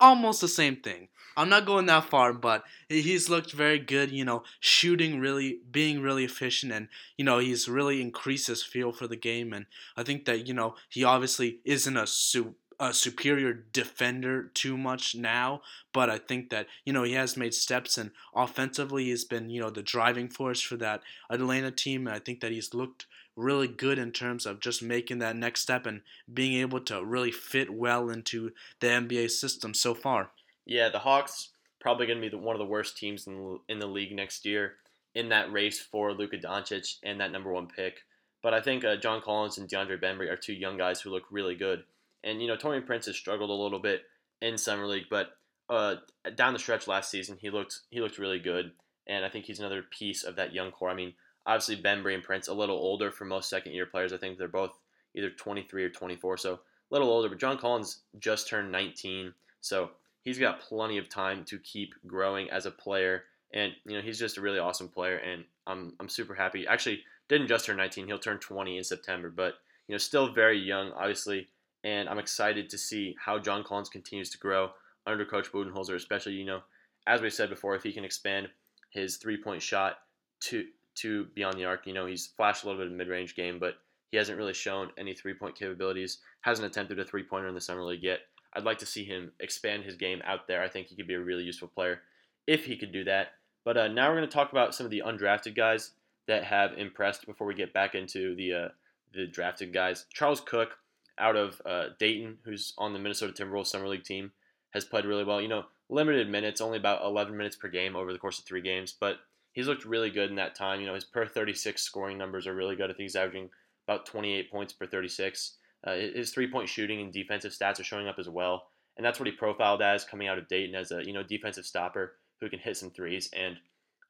almost 0.00 0.40
the 0.40 0.48
same 0.48 0.76
thing. 0.76 1.08
I'm 1.36 1.48
not 1.48 1.66
going 1.66 1.86
that 1.86 2.04
far, 2.04 2.32
but 2.32 2.64
he's 2.88 3.28
looked 3.28 3.52
very 3.52 3.78
good. 3.78 4.10
You 4.10 4.24
know, 4.24 4.42
shooting 4.58 5.20
really, 5.20 5.60
being 5.70 6.00
really 6.00 6.24
efficient, 6.24 6.72
and 6.72 6.88
you 7.16 7.24
know 7.24 7.38
he's 7.38 7.68
really 7.68 8.02
increased 8.02 8.48
his 8.48 8.64
feel 8.64 8.90
for 8.92 9.06
the 9.06 9.16
game. 9.16 9.52
And 9.52 9.66
I 9.96 10.02
think 10.02 10.24
that 10.24 10.48
you 10.48 10.54
know 10.54 10.74
he 10.88 11.04
obviously 11.04 11.60
isn't 11.64 11.96
a 11.96 12.08
su- 12.08 12.56
a 12.80 12.92
superior 12.92 13.52
defender 13.52 14.50
too 14.54 14.76
much 14.76 15.14
now, 15.14 15.62
but 15.92 16.10
I 16.10 16.18
think 16.18 16.50
that 16.50 16.66
you 16.84 16.92
know 16.92 17.04
he 17.04 17.12
has 17.12 17.36
made 17.36 17.54
steps 17.54 17.96
and 17.96 18.10
offensively 18.34 19.04
he's 19.04 19.24
been 19.24 19.48
you 19.48 19.60
know 19.60 19.70
the 19.70 19.82
driving 19.82 20.28
force 20.28 20.60
for 20.60 20.76
that 20.78 21.02
Atlanta 21.30 21.70
team. 21.70 22.08
And 22.08 22.16
I 22.16 22.18
think 22.18 22.40
that 22.40 22.50
he's 22.50 22.74
looked 22.74 23.06
really 23.38 23.68
good 23.68 23.98
in 23.98 24.10
terms 24.10 24.44
of 24.44 24.60
just 24.60 24.82
making 24.82 25.18
that 25.20 25.36
next 25.36 25.62
step 25.62 25.86
and 25.86 26.02
being 26.32 26.60
able 26.60 26.80
to 26.80 27.04
really 27.04 27.30
fit 27.30 27.70
well 27.70 28.10
into 28.10 28.50
the 28.80 28.88
NBA 28.88 29.30
system 29.30 29.72
so 29.72 29.94
far. 29.94 30.30
Yeah, 30.66 30.88
the 30.88 30.98
Hawks 30.98 31.50
probably 31.80 32.06
going 32.06 32.18
to 32.18 32.22
be 32.22 32.28
the, 32.28 32.38
one 32.38 32.56
of 32.56 32.58
the 32.58 32.66
worst 32.66 32.98
teams 32.98 33.26
in 33.26 33.36
the, 33.36 33.58
in 33.68 33.78
the 33.78 33.86
league 33.86 34.14
next 34.14 34.44
year 34.44 34.74
in 35.14 35.28
that 35.30 35.52
race 35.52 35.80
for 35.80 36.12
Luka 36.12 36.36
Doncic 36.36 36.96
and 37.02 37.20
that 37.20 37.32
number 37.32 37.52
one 37.52 37.68
pick. 37.68 38.02
But 38.42 38.54
I 38.54 38.60
think 38.60 38.84
uh, 38.84 38.96
John 38.96 39.20
Collins 39.20 39.58
and 39.58 39.68
DeAndre 39.68 40.00
Bembry 40.00 40.30
are 40.30 40.36
two 40.36 40.52
young 40.52 40.76
guys 40.76 41.00
who 41.00 41.10
look 41.10 41.24
really 41.30 41.54
good. 41.54 41.84
And 42.24 42.42
you 42.42 42.48
know, 42.48 42.56
Taurean 42.56 42.86
Prince 42.86 43.06
has 43.06 43.16
struggled 43.16 43.50
a 43.50 43.54
little 43.54 43.78
bit 43.78 44.02
in 44.42 44.58
summer 44.58 44.86
league, 44.86 45.06
but 45.10 45.30
uh, 45.70 45.96
down 46.34 46.52
the 46.52 46.58
stretch 46.58 46.86
last 46.86 47.10
season, 47.10 47.38
he 47.40 47.50
looked 47.50 47.80
he 47.90 48.00
looked 48.00 48.18
really 48.18 48.38
good. 48.38 48.72
And 49.06 49.24
I 49.24 49.28
think 49.28 49.46
he's 49.46 49.58
another 49.58 49.82
piece 49.82 50.22
of 50.22 50.36
that 50.36 50.52
young 50.52 50.70
core. 50.70 50.90
I 50.90 50.94
mean, 50.94 51.14
obviously 51.48 51.82
Bembry 51.82 52.14
and 52.14 52.22
Prince 52.22 52.46
a 52.46 52.54
little 52.54 52.76
older 52.76 53.10
for 53.10 53.24
most 53.24 53.48
second 53.48 53.72
year 53.72 53.86
players. 53.86 54.12
I 54.12 54.18
think 54.18 54.38
they're 54.38 54.46
both 54.46 54.78
either 55.16 55.30
23 55.30 55.82
or 55.82 55.88
24, 55.88 56.36
so 56.36 56.52
a 56.54 56.58
little 56.90 57.08
older. 57.08 57.30
But 57.30 57.40
John 57.40 57.58
Collins 57.58 58.02
just 58.20 58.48
turned 58.48 58.70
19, 58.70 59.32
so 59.62 59.90
he's 60.22 60.38
got 60.38 60.60
plenty 60.60 60.98
of 60.98 61.08
time 61.08 61.44
to 61.46 61.58
keep 61.58 61.94
growing 62.06 62.50
as 62.50 62.66
a 62.66 62.70
player. 62.70 63.24
And 63.52 63.72
you 63.86 63.96
know 63.96 64.02
he's 64.02 64.18
just 64.18 64.36
a 64.36 64.42
really 64.42 64.58
awesome 64.58 64.88
player, 64.88 65.16
and 65.16 65.44
I'm 65.66 65.94
I'm 65.98 66.10
super 66.10 66.34
happy. 66.34 66.66
Actually, 66.66 67.02
didn't 67.28 67.48
just 67.48 67.64
turn 67.64 67.78
19; 67.78 68.06
he'll 68.06 68.18
turn 68.18 68.38
20 68.38 68.76
in 68.76 68.84
September. 68.84 69.30
But 69.30 69.54
you 69.86 69.94
know, 69.94 69.98
still 69.98 70.30
very 70.30 70.58
young, 70.58 70.92
obviously, 70.92 71.48
and 71.82 72.10
I'm 72.10 72.18
excited 72.18 72.68
to 72.68 72.76
see 72.76 73.16
how 73.18 73.38
John 73.38 73.64
Collins 73.64 73.88
continues 73.88 74.28
to 74.30 74.38
grow 74.38 74.72
under 75.06 75.24
Coach 75.24 75.50
Budenholzer, 75.50 75.94
especially 75.94 76.34
you 76.34 76.44
know, 76.44 76.60
as 77.06 77.22
we 77.22 77.30
said 77.30 77.48
before, 77.48 77.74
if 77.74 77.82
he 77.82 77.92
can 77.92 78.04
expand 78.04 78.48
his 78.90 79.16
three-point 79.16 79.62
shot 79.62 80.00
to 80.40 80.66
to 81.00 81.26
be 81.34 81.44
on 81.44 81.56
the 81.56 81.64
arc. 81.64 81.86
You 81.86 81.94
know, 81.94 82.06
he's 82.06 82.26
flashed 82.26 82.64
a 82.64 82.66
little 82.66 82.82
bit 82.82 82.90
of 82.90 82.96
mid 82.96 83.08
range 83.08 83.34
game, 83.34 83.58
but 83.58 83.74
he 84.10 84.16
hasn't 84.16 84.38
really 84.38 84.54
shown 84.54 84.90
any 84.96 85.14
three 85.14 85.34
point 85.34 85.58
capabilities. 85.58 86.18
Hasn't 86.40 86.66
attempted 86.66 86.98
a 86.98 87.04
three 87.04 87.22
pointer 87.22 87.48
in 87.48 87.54
the 87.54 87.60
summer 87.60 87.84
league 87.84 88.02
yet. 88.02 88.20
I'd 88.54 88.64
like 88.64 88.78
to 88.78 88.86
see 88.86 89.04
him 89.04 89.32
expand 89.40 89.84
his 89.84 89.96
game 89.96 90.22
out 90.24 90.46
there. 90.48 90.62
I 90.62 90.68
think 90.68 90.86
he 90.86 90.96
could 90.96 91.06
be 91.06 91.14
a 91.14 91.20
really 91.20 91.44
useful 91.44 91.68
player 91.68 92.00
if 92.46 92.64
he 92.64 92.76
could 92.76 92.92
do 92.92 93.04
that. 93.04 93.32
But 93.64 93.76
uh, 93.76 93.88
now 93.88 94.08
we're 94.08 94.16
going 94.16 94.28
to 94.28 94.34
talk 94.34 94.52
about 94.52 94.74
some 94.74 94.86
of 94.86 94.90
the 94.90 95.02
undrafted 95.04 95.54
guys 95.54 95.92
that 96.26 96.44
have 96.44 96.72
impressed 96.78 97.26
before 97.26 97.46
we 97.46 97.54
get 97.54 97.74
back 97.74 97.94
into 97.94 98.34
the 98.34 98.52
uh, 98.54 98.68
the 99.12 99.26
drafted 99.26 99.72
guys. 99.72 100.06
Charles 100.12 100.40
Cook 100.40 100.78
out 101.18 101.36
of 101.36 101.60
uh, 101.66 101.86
Dayton, 101.98 102.38
who's 102.44 102.72
on 102.78 102.92
the 102.92 102.98
Minnesota 102.98 103.32
Timberwolves 103.32 103.66
summer 103.66 103.88
league 103.88 104.04
team, 104.04 104.32
has 104.70 104.84
played 104.84 105.04
really 105.04 105.24
well. 105.24 105.40
You 105.40 105.48
know, 105.48 105.64
limited 105.88 106.28
minutes, 106.28 106.60
only 106.60 106.78
about 106.78 107.04
11 107.04 107.36
minutes 107.36 107.56
per 107.56 107.68
game 107.68 107.96
over 107.96 108.12
the 108.12 108.18
course 108.18 108.38
of 108.38 108.44
three 108.44 108.60
games, 108.60 108.94
but 108.98 109.16
he's 109.58 109.66
looked 109.66 109.84
really 109.84 110.08
good 110.08 110.30
in 110.30 110.36
that 110.36 110.54
time. 110.54 110.80
You 110.80 110.86
know, 110.86 110.94
his 110.94 111.04
per 111.04 111.26
36 111.26 111.82
scoring 111.82 112.16
numbers 112.16 112.46
are 112.46 112.54
really 112.54 112.76
good. 112.76 112.84
I 112.84 112.92
think 112.92 113.00
he's 113.00 113.16
averaging 113.16 113.50
about 113.88 114.06
28 114.06 114.52
points 114.52 114.72
per 114.72 114.86
36. 114.86 115.56
Uh, 115.84 115.94
his 115.94 116.30
three-point 116.30 116.68
shooting 116.68 117.00
and 117.00 117.12
defensive 117.12 117.50
stats 117.50 117.80
are 117.80 117.84
showing 117.84 118.06
up 118.06 118.20
as 118.20 118.28
well, 118.28 118.68
and 118.96 119.04
that's 119.04 119.18
what 119.18 119.26
he 119.26 119.32
profiled 119.32 119.82
as 119.82 120.04
coming 120.04 120.28
out 120.28 120.38
of 120.38 120.46
Dayton 120.46 120.76
as 120.76 120.92
a 120.92 121.04
you 121.04 121.12
know 121.12 121.24
defensive 121.24 121.66
stopper 121.66 122.14
who 122.40 122.48
can 122.48 122.60
hit 122.60 122.76
some 122.76 122.90
threes. 122.90 123.28
And 123.36 123.56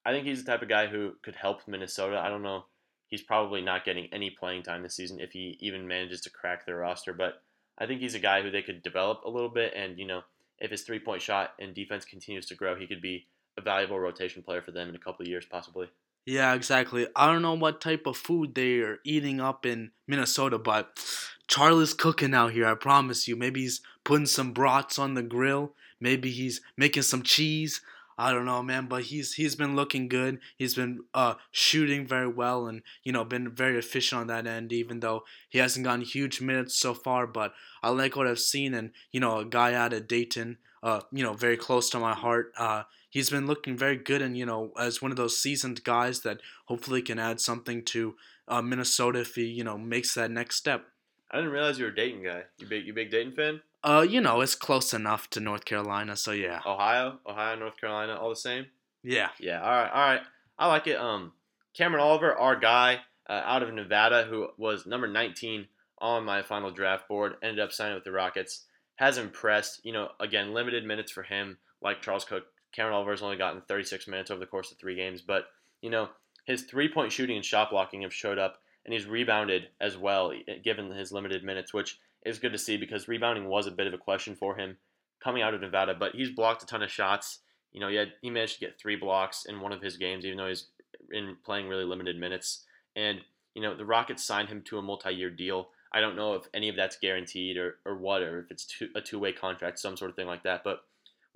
I 0.04 0.12
think 0.12 0.26
he's 0.26 0.44
the 0.44 0.50
type 0.50 0.60
of 0.60 0.68
guy 0.68 0.86
who 0.86 1.12
could 1.22 1.34
help 1.34 1.66
Minnesota. 1.66 2.18
I 2.18 2.28
don't 2.28 2.42
know. 2.42 2.66
He's 3.06 3.22
probably 3.22 3.62
not 3.62 3.86
getting 3.86 4.08
any 4.12 4.28
playing 4.28 4.64
time 4.64 4.82
this 4.82 4.96
season 4.96 5.18
if 5.18 5.32
he 5.32 5.56
even 5.60 5.88
manages 5.88 6.20
to 6.22 6.30
crack 6.30 6.66
their 6.66 6.76
roster, 6.76 7.14
but 7.14 7.40
I 7.78 7.86
think 7.86 8.02
he's 8.02 8.14
a 8.14 8.18
guy 8.18 8.42
who 8.42 8.50
they 8.50 8.60
could 8.60 8.82
develop 8.82 9.22
a 9.24 9.30
little 9.30 9.48
bit. 9.48 9.72
And 9.74 9.98
you 9.98 10.06
know, 10.06 10.24
if 10.58 10.70
his 10.70 10.82
three-point 10.82 11.22
shot 11.22 11.54
and 11.58 11.74
defense 11.74 12.04
continues 12.04 12.44
to 12.46 12.54
grow, 12.54 12.76
he 12.76 12.86
could 12.86 13.00
be 13.00 13.28
a 13.58 13.60
valuable 13.60 13.98
rotation 13.98 14.42
player 14.42 14.62
for 14.62 14.70
them 14.70 14.88
in 14.88 14.94
a 14.94 14.98
couple 14.98 15.22
of 15.22 15.28
years, 15.28 15.44
possibly. 15.44 15.88
Yeah, 16.24 16.54
exactly. 16.54 17.06
I 17.16 17.26
don't 17.26 17.42
know 17.42 17.54
what 17.54 17.80
type 17.80 18.06
of 18.06 18.16
food 18.16 18.54
they're 18.54 18.98
eating 19.04 19.40
up 19.40 19.64
in 19.64 19.92
Minnesota, 20.06 20.58
but 20.58 20.98
Charlie's 21.46 21.94
cooking 21.94 22.34
out 22.34 22.52
here, 22.52 22.66
I 22.66 22.74
promise 22.74 23.26
you. 23.26 23.34
Maybe 23.34 23.62
he's 23.62 23.80
putting 24.04 24.26
some 24.26 24.52
brats 24.52 24.98
on 24.98 25.14
the 25.14 25.22
grill. 25.22 25.72
Maybe 26.00 26.30
he's 26.30 26.60
making 26.76 27.02
some 27.02 27.22
cheese. 27.22 27.80
I 28.20 28.32
don't 28.32 28.44
know, 28.44 28.62
man, 28.62 28.86
but 28.86 29.04
he's 29.04 29.34
he's 29.34 29.54
been 29.54 29.76
looking 29.76 30.08
good. 30.08 30.40
He's 30.56 30.74
been 30.74 31.04
uh, 31.14 31.34
shooting 31.52 32.04
very 32.04 32.26
well, 32.26 32.66
and 32.66 32.82
you 33.04 33.12
know, 33.12 33.24
been 33.24 33.50
very 33.50 33.78
efficient 33.78 34.20
on 34.20 34.26
that 34.26 34.46
end. 34.46 34.72
Even 34.72 34.98
though 35.00 35.22
he 35.48 35.60
hasn't 35.60 35.84
gotten 35.84 36.02
huge 36.02 36.40
minutes 36.40 36.76
so 36.78 36.94
far, 36.94 37.28
but 37.28 37.54
I 37.80 37.90
like 37.90 38.16
what 38.16 38.26
I've 38.26 38.40
seen. 38.40 38.74
And 38.74 38.90
you 39.12 39.20
know, 39.20 39.38
a 39.38 39.44
guy 39.44 39.72
out 39.72 39.92
of 39.92 40.08
Dayton, 40.08 40.58
uh, 40.82 41.02
you 41.12 41.22
know, 41.22 41.32
very 41.32 41.56
close 41.56 41.88
to 41.90 42.00
my 42.00 42.12
heart. 42.12 42.52
Uh, 42.58 42.82
he's 43.18 43.30
been 43.30 43.48
looking 43.48 43.76
very 43.76 43.96
good, 43.96 44.22
and 44.22 44.38
you 44.38 44.46
know, 44.46 44.72
as 44.78 45.02
one 45.02 45.10
of 45.10 45.16
those 45.16 45.40
seasoned 45.40 45.82
guys 45.82 46.20
that 46.20 46.40
hopefully 46.66 47.02
can 47.02 47.18
add 47.18 47.40
something 47.40 47.84
to 47.86 48.14
uh, 48.46 48.62
Minnesota 48.62 49.20
if 49.20 49.34
he 49.34 49.44
you 49.44 49.64
know 49.64 49.76
makes 49.76 50.14
that 50.14 50.30
next 50.30 50.56
step. 50.56 50.86
I 51.30 51.38
didn't 51.38 51.50
realize 51.50 51.78
you 51.78 51.84
were 51.84 51.90
a 51.90 51.94
Dayton 51.94 52.22
guy. 52.22 52.44
You 52.58 52.66
big 52.68 52.86
you 52.86 52.94
big 52.94 53.10
Dayton 53.10 53.32
fan? 53.32 53.60
Uh, 53.82 54.06
you 54.08 54.20
know, 54.20 54.40
it's 54.40 54.54
close 54.54 54.94
enough 54.94 55.28
to 55.30 55.40
North 55.40 55.64
Carolina, 55.64 56.16
so 56.16 56.30
yeah. 56.30 56.60
Ohio, 56.64 57.18
Ohio, 57.26 57.56
North 57.56 57.76
Carolina, 57.80 58.16
all 58.16 58.30
the 58.30 58.36
same. 58.36 58.66
Yeah. 59.02 59.28
Yeah. 59.38 59.60
All 59.60 59.70
right. 59.70 59.90
All 59.90 60.10
right. 60.10 60.20
I 60.58 60.66
like 60.68 60.86
it. 60.86 60.98
Um, 60.98 61.32
Cameron 61.74 62.02
Oliver, 62.02 62.36
our 62.36 62.56
guy 62.56 63.00
uh, 63.28 63.42
out 63.44 63.62
of 63.62 63.72
Nevada, 63.72 64.24
who 64.24 64.48
was 64.56 64.86
number 64.86 65.06
19 65.06 65.66
on 65.98 66.24
my 66.24 66.42
final 66.42 66.70
draft 66.72 67.06
board, 67.08 67.34
ended 67.42 67.60
up 67.60 67.72
signing 67.72 67.94
with 67.94 68.04
the 68.04 68.12
Rockets. 68.12 68.64
Has 68.96 69.16
impressed. 69.16 69.80
You 69.84 69.92
know, 69.92 70.08
again, 70.18 70.54
limited 70.54 70.84
minutes 70.84 71.12
for 71.12 71.22
him, 71.22 71.58
like 71.80 72.02
Charles 72.02 72.24
Cook. 72.24 72.46
Cameron 72.78 72.94
Oliver's 72.94 73.22
only 73.22 73.36
gotten 73.36 73.60
36 73.62 74.06
minutes 74.06 74.30
over 74.30 74.38
the 74.38 74.46
course 74.46 74.70
of 74.70 74.78
three 74.78 74.94
games, 74.94 75.20
but 75.20 75.46
you 75.82 75.90
know, 75.90 76.10
his 76.44 76.62
three-point 76.62 77.10
shooting 77.10 77.34
and 77.34 77.44
shot 77.44 77.70
blocking 77.70 78.02
have 78.02 78.14
showed 78.14 78.38
up, 78.38 78.60
and 78.84 78.94
he's 78.94 79.04
rebounded 79.04 79.70
as 79.80 79.98
well, 79.98 80.32
given 80.62 80.88
his 80.92 81.10
limited 81.10 81.42
minutes, 81.42 81.74
which 81.74 81.98
is 82.24 82.38
good 82.38 82.52
to 82.52 82.58
see 82.58 82.76
because 82.76 83.08
rebounding 83.08 83.46
was 83.48 83.66
a 83.66 83.72
bit 83.72 83.88
of 83.88 83.94
a 83.94 83.98
question 83.98 84.36
for 84.36 84.56
him 84.56 84.76
coming 85.18 85.42
out 85.42 85.54
of 85.54 85.60
Nevada, 85.60 85.92
but 85.92 86.14
he's 86.14 86.30
blocked 86.30 86.62
a 86.62 86.66
ton 86.66 86.84
of 86.84 86.90
shots. 86.90 87.40
You 87.72 87.80
know, 87.80 87.88
he 87.88 87.96
had 87.96 88.12
he 88.22 88.30
managed 88.30 88.54
to 88.54 88.66
get 88.66 88.78
three 88.78 88.94
blocks 88.94 89.44
in 89.44 89.60
one 89.60 89.72
of 89.72 89.82
his 89.82 89.96
games, 89.96 90.24
even 90.24 90.38
though 90.38 90.46
he's 90.46 90.66
in 91.10 91.36
playing 91.44 91.66
really 91.66 91.84
limited 91.84 92.16
minutes. 92.16 92.64
And 92.94 93.22
you 93.54 93.62
know, 93.62 93.76
the 93.76 93.84
Rockets 93.84 94.24
signed 94.24 94.50
him 94.50 94.62
to 94.66 94.78
a 94.78 94.82
multi-year 94.82 95.30
deal. 95.30 95.70
I 95.92 96.00
don't 96.00 96.14
know 96.14 96.34
if 96.34 96.44
any 96.54 96.68
of 96.68 96.76
that's 96.76 96.96
guaranteed 96.96 97.56
or, 97.56 97.78
or 97.84 97.96
what, 97.96 98.22
or 98.22 98.38
if 98.38 98.52
it's 98.52 98.66
two, 98.66 98.88
a 98.94 99.00
two-way 99.00 99.32
contract, 99.32 99.80
some 99.80 99.96
sort 99.96 100.10
of 100.10 100.16
thing 100.16 100.28
like 100.28 100.44
that. 100.44 100.62
But 100.62 100.84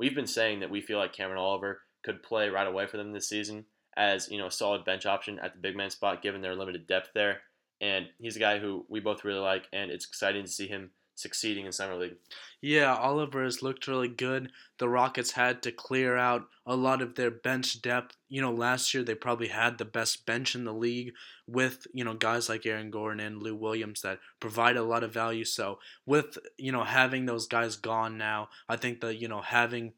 we've 0.02 0.16
been 0.16 0.26
saying 0.26 0.58
that 0.58 0.70
we 0.70 0.80
feel 0.80 0.98
like 0.98 1.12
Cameron 1.12 1.38
Oliver 1.38 1.82
could 2.02 2.24
play 2.24 2.48
right 2.48 2.66
away 2.66 2.88
for 2.88 2.96
them 2.96 3.12
this 3.12 3.28
season 3.28 3.66
as 3.96 4.28
you 4.28 4.36
know 4.36 4.48
a 4.48 4.50
solid 4.50 4.84
bench 4.84 5.06
option 5.06 5.38
at 5.38 5.54
the 5.54 5.60
big 5.60 5.76
man 5.76 5.90
spot, 5.90 6.22
given 6.22 6.42
their 6.42 6.56
limited 6.56 6.88
depth 6.88 7.10
there. 7.14 7.42
And 7.80 8.06
he's 8.18 8.34
a 8.34 8.40
guy 8.40 8.58
who 8.58 8.84
we 8.88 8.98
both 8.98 9.24
really 9.24 9.38
like, 9.38 9.68
and 9.72 9.92
it's 9.92 10.04
exciting 10.04 10.42
to 10.42 10.50
see 10.50 10.66
him 10.66 10.90
succeeding 11.22 11.64
in 11.64 11.72
summer 11.72 11.96
league. 11.96 12.16
Yeah, 12.60 12.94
Oliver 12.94 13.42
has 13.42 13.62
looked 13.62 13.88
really 13.88 14.08
good. 14.08 14.52
The 14.78 14.88
Rockets 14.88 15.32
had 15.32 15.62
to 15.62 15.72
clear 15.72 16.16
out 16.16 16.48
a 16.64 16.76
lot 16.76 17.02
of 17.02 17.16
their 17.16 17.30
bench 17.30 17.82
depth. 17.82 18.16
You 18.28 18.40
know, 18.40 18.52
last 18.52 18.94
year 18.94 19.02
they 19.02 19.16
probably 19.16 19.48
had 19.48 19.78
the 19.78 19.84
best 19.84 20.26
bench 20.26 20.54
in 20.54 20.64
the 20.64 20.72
league 20.72 21.12
with, 21.48 21.88
you 21.92 22.04
know, 22.04 22.14
guys 22.14 22.48
like 22.48 22.64
Aaron 22.64 22.90
Gordon 22.90 23.18
and 23.18 23.42
Lou 23.42 23.56
Williams 23.56 24.02
that 24.02 24.20
provide 24.38 24.76
a 24.76 24.84
lot 24.84 25.02
of 25.02 25.12
value. 25.12 25.44
So, 25.44 25.80
with, 26.06 26.38
you 26.56 26.70
know, 26.70 26.84
having 26.84 27.26
those 27.26 27.48
guys 27.48 27.74
gone 27.74 28.16
now, 28.16 28.48
I 28.68 28.76
think 28.76 29.00
that, 29.00 29.20
you 29.20 29.26
know, 29.26 29.40
having 29.40 29.94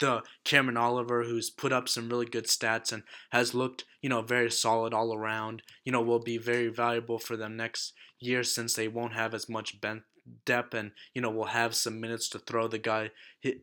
the 0.00 0.22
Cameron 0.44 0.76
Oliver 0.76 1.22
who's 1.22 1.50
put 1.50 1.72
up 1.72 1.88
some 1.88 2.08
really 2.08 2.26
good 2.26 2.46
stats 2.46 2.92
and 2.92 3.04
has 3.30 3.54
looked, 3.54 3.84
you 4.02 4.08
know, 4.08 4.22
very 4.22 4.50
solid 4.50 4.92
all 4.92 5.14
around, 5.14 5.62
you 5.84 5.92
know, 5.92 6.02
will 6.02 6.18
be 6.18 6.36
very 6.36 6.68
valuable 6.68 7.20
for 7.20 7.36
them 7.36 7.56
next 7.56 7.92
year 8.18 8.42
since 8.42 8.74
they 8.74 8.88
won't 8.88 9.12
have 9.12 9.34
as 9.34 9.48
much 9.48 9.80
bench 9.80 10.02
depth 10.44 10.74
and 10.74 10.92
you 11.14 11.22
know 11.22 11.30
will 11.30 11.46
have 11.46 11.74
some 11.74 12.00
minutes 12.00 12.28
to 12.30 12.38
throw 12.38 12.68
the 12.68 12.78
guy 12.78 13.10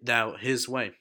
out 0.07 0.39
his 0.41 0.67
way. 0.67 0.91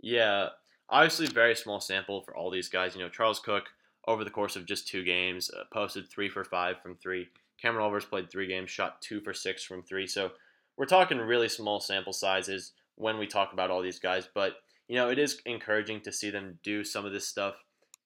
Yeah, 0.00 0.48
obviously 0.88 1.26
very 1.26 1.54
small 1.54 1.80
sample 1.80 2.22
for 2.22 2.36
all 2.36 2.50
these 2.50 2.68
guys. 2.68 2.94
You 2.94 3.02
know, 3.02 3.08
Charles 3.08 3.40
Cook 3.40 3.64
over 4.08 4.24
the 4.24 4.30
course 4.30 4.56
of 4.56 4.66
just 4.66 4.88
two 4.88 5.04
games 5.04 5.50
uh, 5.50 5.64
posted 5.72 6.08
three 6.08 6.28
for 6.28 6.44
five 6.44 6.80
from 6.82 6.96
three. 6.96 7.28
Cameron 7.60 7.84
Oliver's 7.84 8.06
played 8.06 8.30
three 8.30 8.46
games, 8.46 8.70
shot 8.70 9.00
two 9.02 9.20
for 9.20 9.34
six 9.34 9.62
from 9.62 9.82
three. 9.82 10.06
So 10.06 10.30
we're 10.76 10.86
talking 10.86 11.18
really 11.18 11.48
small 11.48 11.80
sample 11.80 12.12
sizes 12.12 12.72
when 12.96 13.18
we 13.18 13.26
talk 13.26 13.52
about 13.52 13.70
all 13.70 13.82
these 13.82 13.98
guys. 13.98 14.28
But 14.34 14.54
you 14.88 14.96
know, 14.96 15.10
it 15.10 15.18
is 15.18 15.40
encouraging 15.46 16.00
to 16.00 16.12
see 16.12 16.30
them 16.30 16.58
do 16.62 16.82
some 16.82 17.04
of 17.04 17.12
this 17.12 17.28
stuff. 17.28 17.54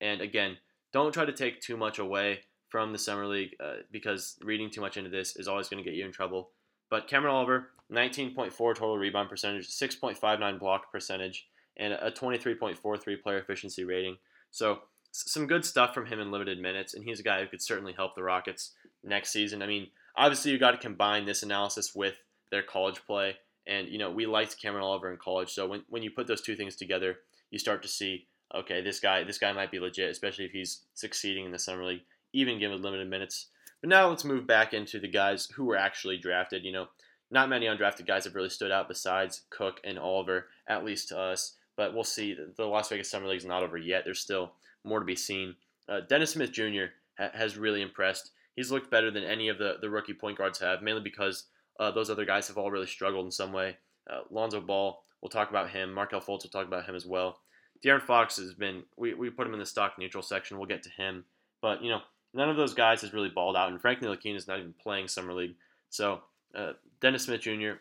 And 0.01 0.21
again, 0.21 0.59
don't 0.93 1.15
try 1.15 1.25
to 1.25 1.33
take 1.33 1.61
too 1.61 1.77
much 1.77 1.99
away 1.99 2.41
from 2.69 2.93
the 2.93 2.99
summer 2.99 3.27
league 3.27 3.55
uh, 3.63 3.77
because 3.91 4.37
reading 4.43 4.69
too 4.69 4.81
much 4.81 4.97
into 4.97 5.09
this 5.09 5.37
is 5.37 5.49
always 5.49 5.69
going 5.69 5.83
to 5.83 5.89
get 5.89 5.97
you 5.97 6.05
in 6.05 6.13
trouble. 6.13 6.51
But 6.91 7.09
Cameron 7.09 7.35
Oliver, 7.35 7.71
19.4 7.93 8.53
total 8.57 8.99
rebound 8.99 9.29
percentage, 9.29 9.69
6.59 9.69 10.59
block 10.59 10.91
percentage, 10.91 11.49
and 11.77 11.93
a 11.93 12.11
23.43 12.11 13.23
player 13.23 13.39
efficiency 13.39 13.85
rating. 13.85 14.17
So 14.51 14.81
some 15.11 15.47
good 15.47 15.65
stuff 15.65 15.95
from 15.95 16.07
him 16.07 16.21
in 16.21 16.31
limited 16.31 16.61
minutes, 16.61 16.95
and 16.95 17.05
he's 17.05 17.21
a 17.21 17.25
guy 17.25 17.41
who 17.41 17.47
could 17.47 17.63
certainly 17.63 17.93
help 17.93 18.15
the 18.15 18.23
Rockets 18.23 18.73
next 19.03 19.31
season. 19.31 19.63
I 19.63 19.67
mean, 19.67 19.89
obviously 20.17 20.51
you 20.51 20.59
got 20.59 20.73
to 20.73 20.79
combine 20.79 21.25
this 21.25 21.43
analysis 21.43 21.95
with 21.95 22.17
their 22.51 22.63
college 22.63 23.01
play, 23.07 23.37
and 23.67 23.89
you 23.89 23.99
know 23.99 24.11
we 24.11 24.27
liked 24.27 24.61
Cameron 24.61 24.85
Oliver 24.85 25.11
in 25.11 25.19
college. 25.19 25.53
So 25.53 25.69
when, 25.69 25.83
when 25.89 26.03
you 26.03 26.11
put 26.11 26.27
those 26.27 26.43
two 26.43 26.57
things 26.57 26.77
together, 26.77 27.19
you 27.51 27.59
start 27.59 27.83
to 27.83 27.89
see, 27.89 28.27
okay, 28.55 28.81
this 28.81 29.01
guy 29.01 29.25
this 29.25 29.39
guy 29.39 29.53
might 29.53 29.71
be 29.71 29.79
legit, 29.79 30.11
especially 30.11 30.47
if 30.47 30.53
he's 30.53 30.81
succeeding 30.95 31.45
in 31.45 31.53
the 31.53 31.59
summer 31.59 31.85
league, 31.85 32.03
even 32.33 32.59
given 32.59 32.83
limited 32.83 33.09
minutes. 33.09 33.49
But 33.85 33.91
now 33.91 34.09
let's 34.09 34.25
move 34.25 34.47
back 34.47 34.73
into 34.73 34.99
the 34.99 35.09
guys 35.09 35.47
who 35.55 35.67
were 35.67 35.77
actually 35.77 36.17
drafted. 36.17 36.65
You 36.65 36.73
know, 36.73 36.87
not 37.31 37.51
many 37.51 37.67
undrafted 37.67 38.07
guys 38.07 38.25
have 38.25 38.35
really 38.35 38.49
stood 38.49 38.73
out 38.73 38.89
besides 38.89 39.43
Cook 39.51 39.79
and 39.85 39.99
Oliver, 39.99 40.47
at 40.67 40.87
least 40.87 41.09
to 41.09 41.19
us. 41.19 41.57
But 41.77 41.93
we'll 41.93 42.03
see. 42.03 42.35
The 42.57 42.65
Las 42.65 42.89
Vegas 42.89 43.11
Summer 43.11 43.27
League 43.27 43.41
is 43.41 43.45
not 43.45 43.63
over 43.63 43.77
yet. 43.77 44.07
There's 44.07 44.21
still 44.21 44.55
more 44.85 45.01
to 45.01 45.05
be 45.05 45.15
seen. 45.15 45.55
Uh, 45.87 46.01
Dennis 46.01 46.31
Smith 46.31 46.51
Jr. 46.51 46.95
Ha- 47.19 47.33
has 47.35 47.59
really 47.59 47.83
impressed. 47.83 48.31
He's 48.57 48.73
looked 48.73 48.91
better 48.91 49.11
than 49.11 49.23
any 49.23 49.49
of 49.51 49.59
the, 49.59 49.75
the 49.83 49.91
rookie 49.91 50.15
point 50.15 50.39
guards 50.39 50.61
have, 50.61 50.81
mainly 50.81 51.03
because 51.03 51.45
uh, 51.79 51.91
those 51.91 52.09
other 52.09 52.25
guys 52.25 52.49
have 52.49 52.57
all 52.57 52.71
really 52.71 52.87
struggled 52.87 53.27
in 53.27 53.31
some 53.31 53.53
way. 53.53 53.77
Uh, 54.11 54.21
Lonzo 54.31 54.63
Ball, 54.63 55.05
we'll 55.21 55.29
talk 55.29 55.51
about 55.51 55.69
him. 55.69 55.93
Markelle 55.93 56.23
Fultz, 56.23 56.43
we'll 56.43 56.51
talk 56.51 56.67
about 56.67 56.87
him 56.87 56.95
as 56.95 57.05
well. 57.05 57.41
De'Aaron 57.85 58.01
Fox 58.01 58.39
has 58.39 58.55
been, 58.55 58.85
we, 58.97 59.13
we 59.13 59.29
put 59.29 59.47
him 59.47 59.53
in 59.53 59.61
the 59.61 59.67
stock 59.67 59.97
neutral 59.99 60.23
section. 60.23 60.57
We'll 60.57 60.69
get 60.69 60.85
to 60.85 60.91
him. 60.91 61.27
But, 61.61 61.83
you 61.83 61.91
know, 61.91 62.01
none 62.35 62.51
of 62.51 62.57
those 62.57 62.75
guys 62.75 63.01
has 63.03 63.15
really 63.15 63.29
balled 63.29 63.57
out, 63.57 63.71
and 63.71 63.81
Frank 63.81 64.01
Ntilikina 64.01 64.37
is 64.37 64.49
not 64.49 64.59
even 64.59 64.75
playing 64.83 65.09
summer 65.09 65.33
league. 65.33 65.55
So 65.89 66.23
uh, 66.55 66.73
Dennis 67.01 67.25
Smith 67.25 67.41
Jr. 67.41 67.75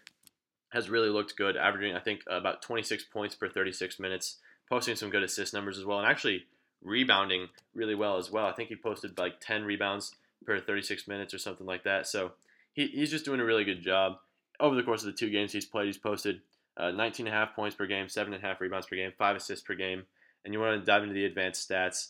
has 0.70 0.90
really 0.90 1.10
looked 1.10 1.36
good, 1.36 1.58
averaging 1.58 1.96
I 1.96 2.00
think 2.00 2.22
about 2.28 2.62
26 2.62 3.06
points 3.06 3.36
per 3.36 3.50
36 3.50 4.00
minutes, 4.00 4.38
posting 4.70 4.96
some 4.96 5.10
good 5.10 5.24
assist 5.24 5.54
numbers 5.54 5.78
as 5.78 5.86
well, 5.86 6.00
and 6.00 6.08
actually 6.08 6.46
rebounding 6.84 7.48
really 7.74 7.96
well 7.96 8.18
as 8.18 8.32
well. 8.32 8.46
I 8.46 8.54
think 8.54 8.70
he 8.70 8.76
posted 8.76 9.18
like 9.18 9.40
10 9.42 9.64
rebounds 9.64 10.14
per 10.46 10.60
36 10.60 11.08
minutes 11.08 11.34
or 11.34 11.40
something 11.40 11.66
like 11.66 11.84
that. 11.84 12.08
So 12.08 12.34
he, 12.74 12.88
he's 12.88 13.12
just 13.12 13.26
doing 13.26 13.40
a 13.40 13.46
really 13.46 13.64
good 13.64 13.82
job. 13.82 14.18
Over 14.60 14.76
the 14.76 14.84
course 14.84 15.02
of 15.02 15.08
the 15.08 15.18
two 15.18 15.30
games 15.30 15.52
he's 15.52 15.66
played, 15.66 15.88
he's 15.88 15.98
posted 15.98 16.42
uh, 16.78 16.92
19.5 16.92 17.54
points 17.56 17.76
per 17.76 17.88
game, 17.88 18.08
7.5 18.08 18.60
rebounds 18.60 18.88
per 18.88 18.96
game, 18.96 19.12
5 19.18 19.36
assists 19.36 19.66
per 19.66 19.76
game. 19.76 20.04
And 20.44 20.54
you 20.54 20.60
want 20.60 20.80
to 20.80 20.86
dive 20.86 21.04
into 21.04 21.16
the 21.16 21.26
advanced 21.26 21.68
stats 21.70 22.10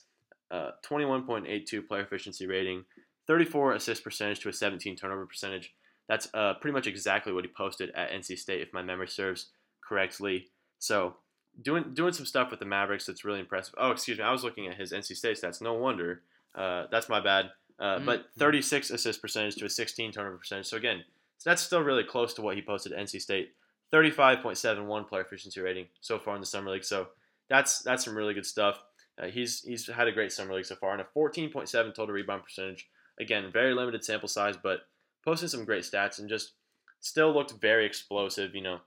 uh, 0.54 0.72
21.82 0.88 1.88
player 1.88 2.04
efficiency 2.04 2.46
rating, 2.46 2.86
34 3.26 3.74
assist 3.74 4.04
percentage 4.04 4.40
to 4.42 4.50
a 4.50 4.54
17 4.54 4.96
turnover 4.96 5.26
percentage. 5.26 5.74
That's 6.08 6.28
uh, 6.34 6.54
pretty 6.56 6.74
much 6.74 6.86
exactly 6.86 7.34
what 7.34 7.44
he 7.44 7.52
posted 7.56 7.90
at 7.96 8.12
NC 8.12 8.38
State, 8.38 8.62
if 8.62 8.72
my 8.72 8.84
memory 8.84 9.08
serves 9.08 9.48
correctly. 9.82 10.48
So 10.78 11.16
doing 11.62 11.94
doing 11.94 12.14
some 12.14 12.26
stuff 12.26 12.52
with 12.52 12.60
the 12.60 12.66
Mavericks 12.66 13.06
that's 13.06 13.26
really 13.26 13.40
impressive. 13.40 13.74
Oh, 13.78 13.92
excuse 13.92 14.18
me, 14.18 14.24
I 14.24 14.32
was 14.32 14.44
looking 14.44 14.68
at 14.68 14.76
his 14.76 14.92
NC 14.92 15.16
State 15.16 15.38
stats. 15.42 15.62
No 15.62 15.74
wonder. 15.74 16.22
Uh, 16.54 16.86
that's 16.92 17.10
my 17.10 17.20
bad. 17.20 17.52
Uh, 17.80 17.96
mm-hmm. 17.96 18.06
But 18.06 18.26
36 18.38 18.92
assist 18.92 19.22
percentage 19.22 19.56
to 19.56 19.66
a 19.66 19.70
16 19.70 20.12
turnover 20.12 20.38
percentage. 20.38 20.68
So 20.68 20.78
again, 20.78 21.04
so 21.40 21.50
that's 21.50 21.64
still 21.64 21.82
really 21.82 22.04
close 22.04 22.34
to 22.36 22.42
what 22.42 22.56
he 22.56 22.62
posted 22.62 22.94
at 22.94 23.00
NC 23.00 23.22
State. 23.22 23.54
35.71 23.92 25.08
player 25.08 25.22
efficiency 25.22 25.62
rating 25.62 25.86
so 26.02 26.18
far 26.20 26.36
in 26.36 26.42
the 26.42 26.48
summer 26.48 26.72
league. 26.72 26.84
So 26.84 27.08
that's 27.50 27.82
that's 27.82 28.06
some 28.06 28.16
really 28.16 28.34
good 28.34 28.46
stuff. 28.46 28.80
Uh, 29.22 29.27
he's 29.27 29.62
he's 29.62 29.88
had 29.88 30.08
a 30.08 30.12
great 30.12 30.32
summer 30.32 30.53
league 30.53 30.65
so 30.65 30.75
far 30.75 30.93
and 30.93 31.01
a 31.01 31.08
14.7 31.17 31.70
total 31.93 32.13
rebound 32.13 32.43
percentage. 32.43 32.88
Again, 33.20 33.51
very 33.51 33.74
limited 33.74 34.03
sample 34.03 34.27
size, 34.27 34.55
but 34.62 34.82
posting 35.24 35.50
some 35.50 35.65
great 35.65 35.84
stats 35.84 36.20
and 36.20 36.27
just 36.27 36.53
still 37.00 37.32
looked 37.32 37.53
very 37.62 37.86
explosive. 37.86 38.55
You 38.55 38.62
know, 38.62 38.79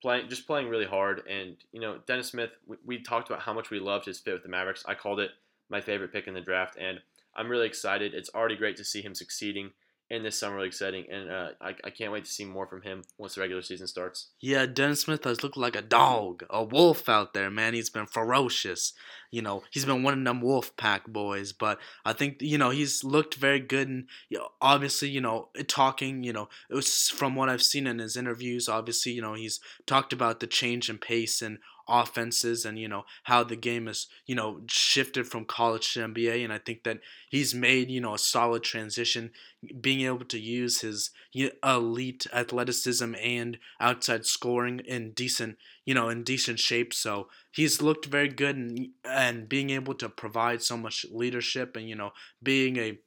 playing 0.00 0.28
just 0.28 0.46
playing 0.46 0.68
really 0.68 0.86
hard. 0.86 1.26
And 1.26 1.56
you 1.72 1.80
know, 1.80 1.98
Dennis 2.06 2.28
Smith, 2.28 2.50
we, 2.66 2.76
we 2.84 2.98
talked 3.02 3.28
about 3.28 3.42
how 3.42 3.52
much 3.52 3.70
we 3.70 3.78
loved 3.78 4.06
his 4.06 4.20
fit 4.20 4.34
with 4.34 4.42
the 4.42 4.48
Mavericks. 4.48 4.84
I 4.86 4.94
called 4.94 5.20
it 5.20 5.32
my 5.68 5.80
favorite 5.80 6.12
pick 6.12 6.26
in 6.26 6.34
the 6.34 6.40
draft, 6.40 6.76
and 6.78 7.00
I'm 7.34 7.50
really 7.50 7.66
excited. 7.66 8.14
It's 8.14 8.30
already 8.34 8.56
great 8.56 8.76
to 8.76 8.84
see 8.84 9.02
him 9.02 9.14
succeeding 9.14 9.72
in 10.10 10.22
this 10.22 10.38
summer 10.38 10.60
league 10.60 10.74
setting, 10.74 11.06
and 11.10 11.30
uh, 11.30 11.48
I, 11.60 11.74
I 11.82 11.90
can't 11.90 12.12
wait 12.12 12.24
to 12.24 12.30
see 12.30 12.44
more 12.44 12.66
from 12.66 12.82
him 12.82 13.02
once 13.16 13.34
the 13.34 13.40
regular 13.40 13.62
season 13.62 13.86
starts. 13.86 14.28
Yeah, 14.40 14.66
Dennis 14.66 15.00
Smith 15.00 15.24
has 15.24 15.42
looked 15.42 15.56
like 15.56 15.74
a 15.74 15.82
dog, 15.82 16.44
a 16.50 16.62
wolf 16.62 17.08
out 17.08 17.32
there, 17.32 17.50
man. 17.50 17.72
He's 17.72 17.88
been 17.88 18.06
ferocious. 18.06 18.92
You 19.30 19.42
know, 19.42 19.62
he's 19.70 19.86
been 19.86 20.02
one 20.02 20.18
of 20.18 20.24
them 20.24 20.42
wolf 20.42 20.76
pack 20.76 21.06
boys, 21.06 21.52
but 21.52 21.78
I 22.04 22.12
think 22.12 22.36
you 22.40 22.58
know 22.58 22.70
he's 22.70 23.02
looked 23.02 23.36
very 23.36 23.60
good, 23.60 23.88
and 23.88 24.08
you 24.28 24.38
know, 24.38 24.48
obviously, 24.60 25.08
you 25.08 25.20
know, 25.20 25.48
talking, 25.66 26.22
you 26.22 26.32
know, 26.32 26.48
it 26.68 26.74
was 26.74 27.08
from 27.08 27.34
what 27.34 27.48
I've 27.48 27.62
seen 27.62 27.86
in 27.86 27.98
his 27.98 28.16
interviews. 28.16 28.68
Obviously, 28.68 29.12
you 29.12 29.22
know, 29.22 29.34
he's 29.34 29.58
talked 29.86 30.12
about 30.12 30.40
the 30.40 30.46
change 30.46 30.90
in 30.90 30.98
pace 30.98 31.40
and 31.40 31.58
offenses 31.88 32.64
and 32.64 32.78
you 32.78 32.88
know 32.88 33.04
how 33.24 33.44
the 33.44 33.56
game 33.56 33.88
is 33.88 34.06
you 34.26 34.34
know 34.34 34.60
shifted 34.66 35.26
from 35.26 35.44
college 35.44 35.92
to 35.94 36.00
NBA 36.00 36.42
and 36.44 36.52
I 36.52 36.58
think 36.58 36.84
that 36.84 37.00
he's 37.28 37.54
made 37.54 37.90
you 37.90 38.00
know 38.00 38.14
a 38.14 38.18
solid 38.18 38.62
transition 38.62 39.30
being 39.80 40.02
able 40.02 40.24
to 40.24 40.38
use 40.38 40.80
his 40.80 41.10
elite 41.62 42.26
athleticism 42.32 43.14
and 43.22 43.58
outside 43.80 44.26
scoring 44.26 44.80
in 44.80 45.12
decent 45.12 45.56
you 45.84 45.94
know 45.94 46.08
in 46.08 46.22
decent 46.22 46.58
shape. 46.58 46.94
So 46.94 47.28
he's 47.50 47.82
looked 47.82 48.06
very 48.06 48.28
good 48.28 48.56
and 48.56 48.88
and 49.04 49.48
being 49.48 49.70
able 49.70 49.94
to 49.94 50.08
provide 50.08 50.62
so 50.62 50.76
much 50.76 51.06
leadership 51.10 51.76
and 51.76 51.88
you 51.88 51.94
know 51.96 52.12
being 52.42 52.76
a 52.76 52.98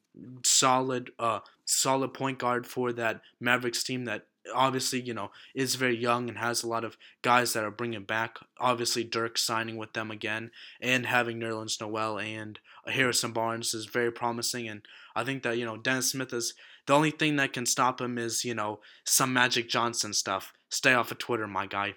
solid 0.44 1.12
uh 1.20 1.40
solid 1.66 2.14
point 2.14 2.40
guard 2.40 2.66
for 2.66 2.92
that 2.94 3.22
Mavericks 3.40 3.84
team 3.84 4.06
that 4.06 4.26
obviously, 4.54 5.02
you 5.02 5.14
know, 5.14 5.32
is 5.54 5.76
very 5.76 5.98
young 5.98 6.30
and 6.30 6.38
has 6.38 6.64
a 6.64 6.68
lot 6.68 6.84
of 6.84 6.98
guys 7.22 7.54
that 7.54 7.64
are 7.64 7.72
bringing 7.72 8.04
back. 8.04 8.38
Obviously, 8.60 9.04
Dirk 9.04 9.38
signing 9.38 9.78
with 9.78 9.94
them 9.94 10.12
again 10.12 10.52
and 10.82 11.06
having 11.06 11.40
Nerlens 11.40 11.80
Noel 11.80 12.20
and 12.20 12.60
Harrison 12.86 13.32
Barnes 13.32 13.74
is 13.74 13.86
very 13.86 14.12
promising. 14.12 14.68
And 14.68 14.82
I 15.16 15.24
think 15.24 15.44
that, 15.44 15.58
you 15.58 15.66
know, 15.66 15.78
Dennis 15.78 16.12
Smith 16.12 16.34
is 16.34 16.54
the 16.86 16.94
only 16.94 17.12
thing 17.12 17.36
that 17.36 17.54
can 17.54 17.66
stop 17.66 18.00
him 18.00 18.18
is, 18.18 18.46
you 18.46 18.54
know, 18.54 18.80
some 19.06 19.34
Magic 19.34 19.70
Johnson 19.70 20.14
stuff. 20.14 20.54
Stay 20.70 20.94
off 20.94 21.12
of 21.12 21.18
Twitter, 21.18 21.48
my 21.48 21.66
guy. 21.66 21.96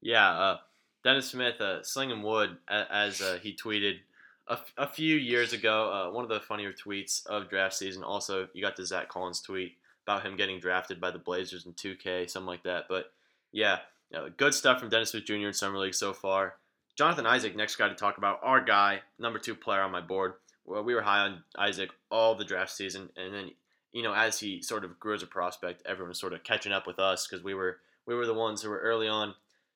Yeah, 0.00 0.28
uh, 0.30 0.56
Dennis 1.02 1.30
Smith, 1.30 1.60
uh, 1.60 1.82
slinging 1.82 2.22
wood, 2.22 2.56
as 2.68 3.20
uh, 3.20 3.38
he 3.42 3.56
tweeted 3.56 3.96
a, 4.48 4.58
a 4.76 4.86
few 4.86 5.16
years 5.16 5.52
ago. 5.52 5.90
Uh, 5.90 6.14
one 6.14 6.24
of 6.24 6.30
the 6.30 6.40
funnier 6.40 6.72
tweets 6.72 7.26
of 7.26 7.48
draft 7.48 7.74
season. 7.74 8.02
Also, 8.02 8.48
you 8.52 8.62
got 8.62 8.76
the 8.76 8.86
Zach 8.86 9.08
Collins 9.08 9.40
tweet 9.40 9.76
about 10.06 10.24
him 10.24 10.36
getting 10.36 10.60
drafted 10.60 11.00
by 11.00 11.10
the 11.10 11.18
Blazers 11.18 11.66
in 11.66 11.72
2K, 11.72 12.28
something 12.28 12.46
like 12.46 12.62
that. 12.64 12.84
But 12.88 13.06
yeah, 13.52 13.78
you 14.10 14.18
know, 14.18 14.28
good 14.36 14.54
stuff 14.54 14.78
from 14.78 14.90
Dennis 14.90 15.10
Smith 15.10 15.24
Jr. 15.24 15.34
in 15.34 15.52
Summer 15.52 15.78
League 15.78 15.94
so 15.94 16.12
far. 16.12 16.54
Jonathan 16.96 17.26
Isaac, 17.26 17.56
next 17.56 17.76
guy 17.76 17.88
to 17.88 17.94
talk 17.94 18.18
about, 18.18 18.40
our 18.42 18.60
guy, 18.60 19.00
number 19.18 19.38
two 19.38 19.54
player 19.54 19.80
on 19.80 19.90
my 19.90 20.00
board. 20.00 20.34
Well, 20.64 20.84
we 20.84 20.94
were 20.94 21.02
high 21.02 21.20
on 21.20 21.42
Isaac 21.58 21.90
all 22.10 22.34
the 22.34 22.44
draft 22.44 22.70
season, 22.70 23.10
and 23.16 23.34
then 23.34 23.50
you 23.92 24.02
know 24.02 24.14
as 24.14 24.40
he 24.40 24.62
sort 24.62 24.84
of 24.84 24.98
grew 24.98 25.14
as 25.14 25.22
a 25.22 25.26
prospect, 25.26 25.82
everyone 25.84 26.10
was 26.10 26.20
sort 26.20 26.32
of 26.32 26.44
catching 26.44 26.72
up 26.72 26.86
with 26.86 26.98
us 26.98 27.26
because 27.26 27.44
we 27.44 27.54
were 27.54 27.78
we 28.06 28.14
were 28.14 28.26
the 28.26 28.34
ones 28.34 28.62
who 28.62 28.70
were 28.70 28.78
early 28.78 29.08
on 29.08 29.34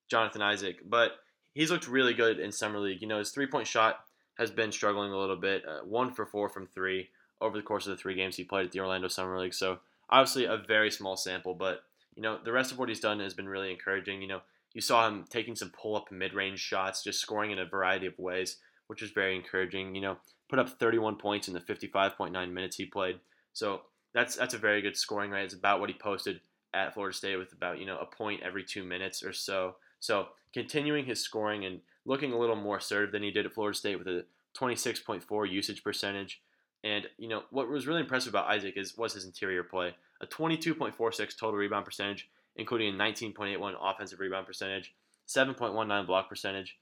Jonathan 0.09 0.41
Isaac. 0.41 0.79
But 0.89 1.13
he's 1.53 1.71
looked 1.71 1.89
really 1.89 2.15
good 2.15 2.39
in 2.39 2.53
summer 2.53 2.79
league. 2.79 3.03
You 3.03 3.09
know 3.09 3.19
his 3.19 3.31
three 3.31 3.47
point 3.47 3.67
shot 3.67 4.01
has 4.39 4.51
been 4.51 4.73
struggling 4.73 5.13
a 5.13 5.19
little 5.19 5.37
bit, 5.37 5.65
uh, 5.67 5.81
one 5.81 6.13
for 6.13 6.25
four 6.25 6.49
from 6.49 6.67
three 6.67 7.11
over 7.41 7.57
the 7.57 7.63
course 7.63 7.87
of 7.87 7.91
the 7.91 8.01
three 8.01 8.15
games 8.15 8.37
he 8.37 8.45
played 8.45 8.67
at 8.67 8.73
the 8.73 8.81
Orlando 8.81 9.09
Summer 9.09 9.39
League. 9.39 9.55
So 9.55 9.81
obviously 10.11 10.45
a 10.45 10.57
very 10.57 10.91
small 10.91 11.17
sample, 11.17 11.55
but 11.55 11.83
you 12.15 12.23
know 12.23 12.39
the 12.43 12.53
rest 12.53 12.73
of 12.73 12.79
what 12.79 12.89
he's 12.89 13.01
done 13.01 13.21
has 13.21 13.35
been 13.35 13.49
really 13.49 13.71
encouraging. 13.71 14.23
You 14.23 14.29
know, 14.29 14.41
you 14.73 14.81
saw 14.81 15.07
him 15.07 15.25
taking 15.29 15.57
some 15.57 15.71
pull-up 15.71 16.11
mid-range 16.11 16.61
shots, 16.61 17.03
just 17.03 17.21
scoring 17.21 17.51
in 17.51 17.59
a 17.59 17.67
variety 17.67 18.07
of 18.07 18.19
ways, 18.19 18.57
which 18.87 19.03
was 19.03 19.11
very 19.11 19.37
encouraging. 19.37 19.95
You 19.95 20.01
know, 20.01 20.17
put 20.49 20.59
up 20.59 20.69
31 20.69 21.17
points 21.17 21.49
in 21.49 21.55
the 21.55 21.61
55.9 21.61 22.53
minutes 22.53 22.77
he 22.77 22.87
played, 22.87 23.21
so 23.53 23.83
that's 24.15 24.37
that's 24.37 24.55
a 24.55 24.59
very 24.59 24.83
good 24.83 24.97
scoring 24.97 25.31
rate. 25.31 25.45
It's 25.45 25.55
about 25.55 25.81
what 25.81 25.91
he 25.91 25.95
posted 25.95 26.41
at 26.75 26.95
Florida 26.95 27.17
State 27.17 27.37
with 27.37 27.53
about 27.53 27.79
you 27.79 27.87
know 27.87 27.99
a 27.99 28.07
point 28.07 28.43
every 28.43 28.65
two 28.65 28.85
minutes 28.85 29.23
or 29.23 29.33
so. 29.33 29.77
So 30.01 30.29
continuing 30.53 31.05
his 31.05 31.21
scoring 31.21 31.65
and 31.65 31.81
looking 32.05 32.33
a 32.33 32.39
little 32.39 32.57
more 32.57 32.79
assertive 32.79 33.13
than 33.13 33.23
he 33.23 33.31
did 33.31 33.47
at 33.47 33.53
Florida 33.53 33.77
State 33.77 33.99
with 33.99 34.09
a 34.09 34.25
26.4 34.59 35.51
usage 35.51 35.85
percentage. 35.85 36.41
And 36.85 37.07
you 37.19 37.29
know 37.29 37.43
what 37.51 37.69
was 37.69 37.87
really 37.87 38.01
impressive 38.01 38.33
about 38.33 38.49
Isaac 38.49 38.75
is 38.77 38.97
was 38.97 39.15
his 39.15 39.25
interior 39.25 39.65
play. 39.65 39.95
A 40.21 40.27
22.46 40.27 41.37
total 41.37 41.59
rebound 41.59 41.85
percentage, 41.85 42.29
including 42.57 42.95
a 42.95 42.99
19.81 42.99 43.75
offensive 43.81 44.21
rebound 44.21 44.47
percentage, 44.47 44.95
7.19 45.29 46.07
block 46.07 46.29
percentage. 46.29 46.77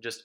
Just 0.00 0.24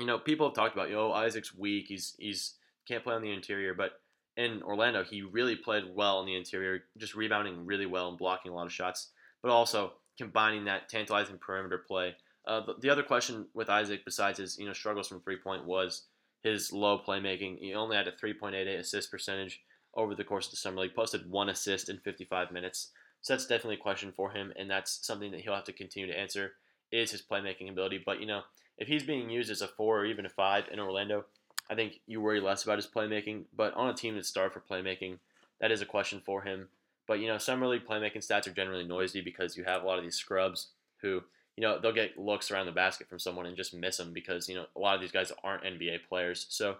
you 0.00 0.06
know, 0.06 0.18
people 0.18 0.46
have 0.46 0.54
talked 0.54 0.74
about, 0.74 0.90
yo, 0.90 1.12
Isaac's 1.12 1.54
weak. 1.54 1.86
He's 1.88 2.14
he's 2.18 2.54
can't 2.86 3.02
play 3.02 3.14
on 3.14 3.22
the 3.22 3.32
interior, 3.32 3.74
but 3.74 4.00
in 4.36 4.62
Orlando, 4.62 5.02
he 5.02 5.22
really 5.22 5.56
played 5.56 5.84
well 5.94 6.20
in 6.20 6.26
the 6.26 6.36
interior, 6.36 6.84
just 6.98 7.14
rebounding 7.14 7.66
really 7.66 7.86
well 7.86 8.08
and 8.08 8.18
blocking 8.18 8.52
a 8.52 8.54
lot 8.54 8.66
of 8.66 8.72
shots, 8.72 9.08
but 9.42 9.50
also 9.50 9.94
combining 10.18 10.64
that 10.64 10.88
tantalizing 10.88 11.38
perimeter 11.38 11.78
play. 11.78 12.14
Uh, 12.46 12.60
the, 12.60 12.74
the 12.80 12.90
other 12.90 13.02
question 13.02 13.46
with 13.54 13.70
Isaac, 13.70 14.04
besides 14.04 14.38
his 14.38 14.58
you 14.58 14.66
know 14.66 14.72
struggles 14.72 15.08
from 15.08 15.20
three 15.20 15.36
point, 15.36 15.64
was 15.64 16.02
his 16.46 16.72
low 16.72 16.98
playmaking. 16.98 17.58
He 17.58 17.74
only 17.74 17.96
had 17.96 18.08
a 18.08 18.12
3.88 18.12 18.78
assist 18.78 19.10
percentage 19.10 19.62
over 19.94 20.14
the 20.14 20.24
course 20.24 20.46
of 20.46 20.52
the 20.52 20.56
summer 20.56 20.82
league, 20.82 20.94
posted 20.94 21.30
one 21.30 21.48
assist 21.48 21.88
in 21.88 21.98
55 21.98 22.52
minutes. 22.52 22.90
So 23.22 23.32
that's 23.32 23.46
definitely 23.46 23.76
a 23.76 23.78
question 23.78 24.12
for 24.14 24.30
him, 24.30 24.52
and 24.56 24.70
that's 24.70 25.04
something 25.04 25.32
that 25.32 25.40
he'll 25.40 25.54
have 25.54 25.64
to 25.64 25.72
continue 25.72 26.06
to 26.06 26.18
answer 26.18 26.52
is 26.92 27.10
his 27.10 27.22
playmaking 27.22 27.70
ability. 27.70 28.02
But 28.04 28.20
you 28.20 28.26
know, 28.26 28.42
if 28.78 28.88
he's 28.88 29.02
being 29.02 29.30
used 29.30 29.50
as 29.50 29.62
a 29.62 29.68
four 29.68 30.00
or 30.00 30.06
even 30.06 30.26
a 30.26 30.30
five 30.30 30.64
in 30.70 30.78
Orlando, 30.78 31.24
I 31.68 31.74
think 31.74 32.00
you 32.06 32.20
worry 32.20 32.40
less 32.40 32.62
about 32.62 32.78
his 32.78 32.86
playmaking. 32.86 33.44
But 33.56 33.74
on 33.74 33.90
a 33.90 33.94
team 33.94 34.14
that's 34.14 34.28
starved 34.28 34.54
for 34.54 34.60
playmaking, 34.60 35.18
that 35.60 35.72
is 35.72 35.82
a 35.82 35.86
question 35.86 36.22
for 36.24 36.42
him. 36.42 36.68
But 37.08 37.20
you 37.20 37.26
know, 37.26 37.38
summer 37.38 37.66
league 37.66 37.86
playmaking 37.86 38.26
stats 38.26 38.46
are 38.46 38.52
generally 38.52 38.84
noisy 38.84 39.20
because 39.20 39.56
you 39.56 39.64
have 39.64 39.82
a 39.82 39.86
lot 39.86 39.98
of 39.98 40.04
these 40.04 40.16
scrubs 40.16 40.68
who 40.98 41.22
you 41.56 41.62
know, 41.62 41.78
they'll 41.80 41.92
get 41.92 42.18
looks 42.18 42.50
around 42.50 42.66
the 42.66 42.72
basket 42.72 43.08
from 43.08 43.18
someone 43.18 43.46
and 43.46 43.56
just 43.56 43.74
miss 43.74 43.96
them 43.96 44.12
because, 44.12 44.48
you 44.48 44.54
know, 44.54 44.66
a 44.76 44.78
lot 44.78 44.94
of 44.94 45.00
these 45.00 45.12
guys 45.12 45.32
aren't 45.42 45.64
NBA 45.64 46.06
players. 46.08 46.46
So, 46.50 46.76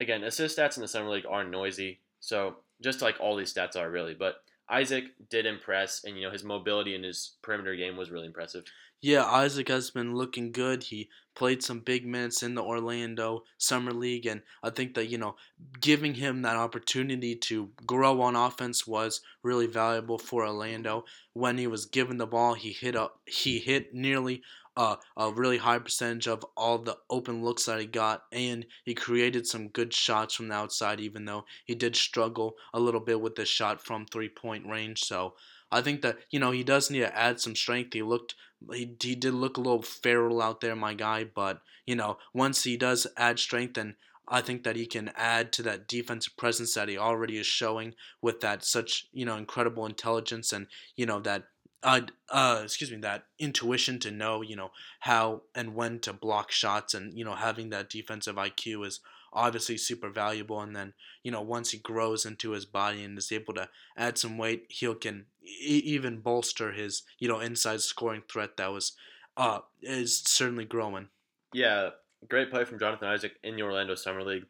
again, 0.00 0.24
assist 0.24 0.58
stats 0.58 0.76
in 0.76 0.82
the 0.82 0.88
Summer 0.88 1.10
League 1.10 1.26
are 1.28 1.44
noisy. 1.44 2.00
So, 2.20 2.56
just 2.82 3.02
like 3.02 3.16
all 3.20 3.36
these 3.36 3.52
stats 3.52 3.76
are 3.76 3.90
really. 3.90 4.14
But 4.14 4.36
Isaac 4.70 5.04
did 5.28 5.46
impress, 5.46 6.04
and, 6.04 6.16
you 6.16 6.22
know, 6.22 6.30
his 6.30 6.44
mobility 6.44 6.94
in 6.94 7.02
his 7.02 7.32
perimeter 7.42 7.76
game 7.76 7.96
was 7.96 8.10
really 8.10 8.26
impressive. 8.26 8.64
Yeah, 9.00 9.24
Isaac 9.24 9.68
has 9.68 9.90
been 9.90 10.16
looking 10.16 10.50
good. 10.50 10.82
He 10.84 11.08
played 11.36 11.62
some 11.62 11.78
big 11.80 12.04
minutes 12.04 12.42
in 12.42 12.56
the 12.56 12.64
Orlando 12.64 13.44
Summer 13.56 13.92
League, 13.92 14.26
and 14.26 14.42
I 14.62 14.70
think 14.70 14.94
that, 14.94 15.06
you 15.06 15.18
know, 15.18 15.36
giving 15.80 16.14
him 16.14 16.42
that 16.42 16.56
opportunity 16.56 17.36
to 17.36 17.70
grow 17.86 18.20
on 18.20 18.34
offense 18.34 18.88
was 18.88 19.20
really 19.44 19.68
valuable 19.68 20.18
for 20.18 20.44
Orlando. 20.44 21.04
When 21.32 21.58
he 21.58 21.68
was 21.68 21.86
given 21.86 22.18
the 22.18 22.26
ball, 22.26 22.54
he 22.54 22.72
hit 22.72 22.96
up 22.96 23.20
he 23.24 23.60
hit 23.60 23.94
nearly 23.94 24.42
uh, 24.76 24.96
a 25.16 25.30
really 25.30 25.58
high 25.58 25.78
percentage 25.78 26.26
of 26.26 26.44
all 26.56 26.78
the 26.78 26.98
open 27.08 27.44
looks 27.44 27.66
that 27.66 27.78
he 27.80 27.86
got, 27.86 28.24
and 28.32 28.66
he 28.84 28.94
created 28.94 29.46
some 29.46 29.68
good 29.68 29.94
shots 29.94 30.34
from 30.34 30.48
the 30.48 30.54
outside, 30.54 30.98
even 30.98 31.24
though 31.24 31.44
he 31.64 31.74
did 31.76 31.94
struggle 31.94 32.56
a 32.74 32.80
little 32.80 33.00
bit 33.00 33.20
with 33.20 33.36
the 33.36 33.44
shot 33.44 33.80
from 33.80 34.06
three 34.06 34.28
point 34.28 34.66
range. 34.66 35.04
So 35.04 35.34
I 35.70 35.82
think 35.82 36.02
that 36.02 36.18
you 36.30 36.40
know 36.40 36.50
he 36.50 36.64
does 36.64 36.90
need 36.90 37.00
to 37.00 37.16
add 37.16 37.40
some 37.40 37.54
strength. 37.54 37.92
He 37.92 38.02
looked 38.02 38.34
he, 38.72 38.94
he 39.00 39.14
did 39.14 39.34
look 39.34 39.56
a 39.56 39.60
little 39.60 39.82
feral 39.82 40.42
out 40.42 40.60
there, 40.60 40.76
my 40.76 40.94
guy. 40.94 41.24
But 41.24 41.60
you 41.86 41.96
know 41.96 42.18
once 42.32 42.64
he 42.64 42.76
does 42.76 43.06
add 43.16 43.38
strength, 43.38 43.78
and 43.78 43.94
I 44.26 44.40
think 44.40 44.64
that 44.64 44.76
he 44.76 44.86
can 44.86 45.10
add 45.16 45.52
to 45.54 45.62
that 45.62 45.88
defensive 45.88 46.36
presence 46.36 46.74
that 46.74 46.88
he 46.88 46.98
already 46.98 47.38
is 47.38 47.46
showing 47.46 47.94
with 48.20 48.40
that 48.40 48.64
such 48.64 49.06
you 49.12 49.24
know 49.24 49.36
incredible 49.36 49.86
intelligence 49.86 50.52
and 50.52 50.66
you 50.96 51.06
know 51.06 51.20
that 51.20 51.44
uh, 51.82 52.00
uh, 52.30 52.60
excuse 52.64 52.90
me, 52.90 52.98
that 52.98 53.24
intuition 53.38 53.98
to 54.00 54.10
know, 54.10 54.42
you 54.42 54.56
know, 54.56 54.70
how 55.00 55.42
and 55.54 55.74
when 55.74 56.00
to 56.00 56.12
block 56.12 56.50
shots, 56.50 56.94
and 56.94 57.16
you 57.16 57.24
know, 57.24 57.34
having 57.34 57.70
that 57.70 57.88
defensive 57.88 58.36
IQ 58.36 58.86
is 58.86 59.00
obviously 59.32 59.76
super 59.76 60.10
valuable. 60.10 60.60
And 60.60 60.74
then 60.74 60.94
you 61.22 61.30
know 61.30 61.42
once 61.42 61.70
he 61.70 61.78
grows 61.78 62.26
into 62.26 62.50
his 62.50 62.64
body 62.64 63.04
and 63.04 63.16
is 63.16 63.30
able 63.30 63.54
to 63.54 63.68
add 63.96 64.18
some 64.18 64.38
weight, 64.38 64.66
he'll 64.70 64.94
can 64.94 65.26
even 65.60 66.20
bolster 66.20 66.72
his 66.72 67.02
you 67.18 67.28
know 67.28 67.40
inside 67.40 67.80
scoring 67.80 68.22
threat 68.30 68.56
that 68.56 68.72
was 68.72 68.92
uh 69.36 69.60
is 69.82 70.18
certainly 70.18 70.64
growing. 70.64 71.08
Yeah, 71.52 71.90
great 72.28 72.50
play 72.50 72.64
from 72.64 72.78
Jonathan 72.78 73.08
Isaac 73.08 73.32
in 73.42 73.56
the 73.56 73.62
Orlando 73.62 73.94
Summer 73.94 74.22
League. 74.22 74.44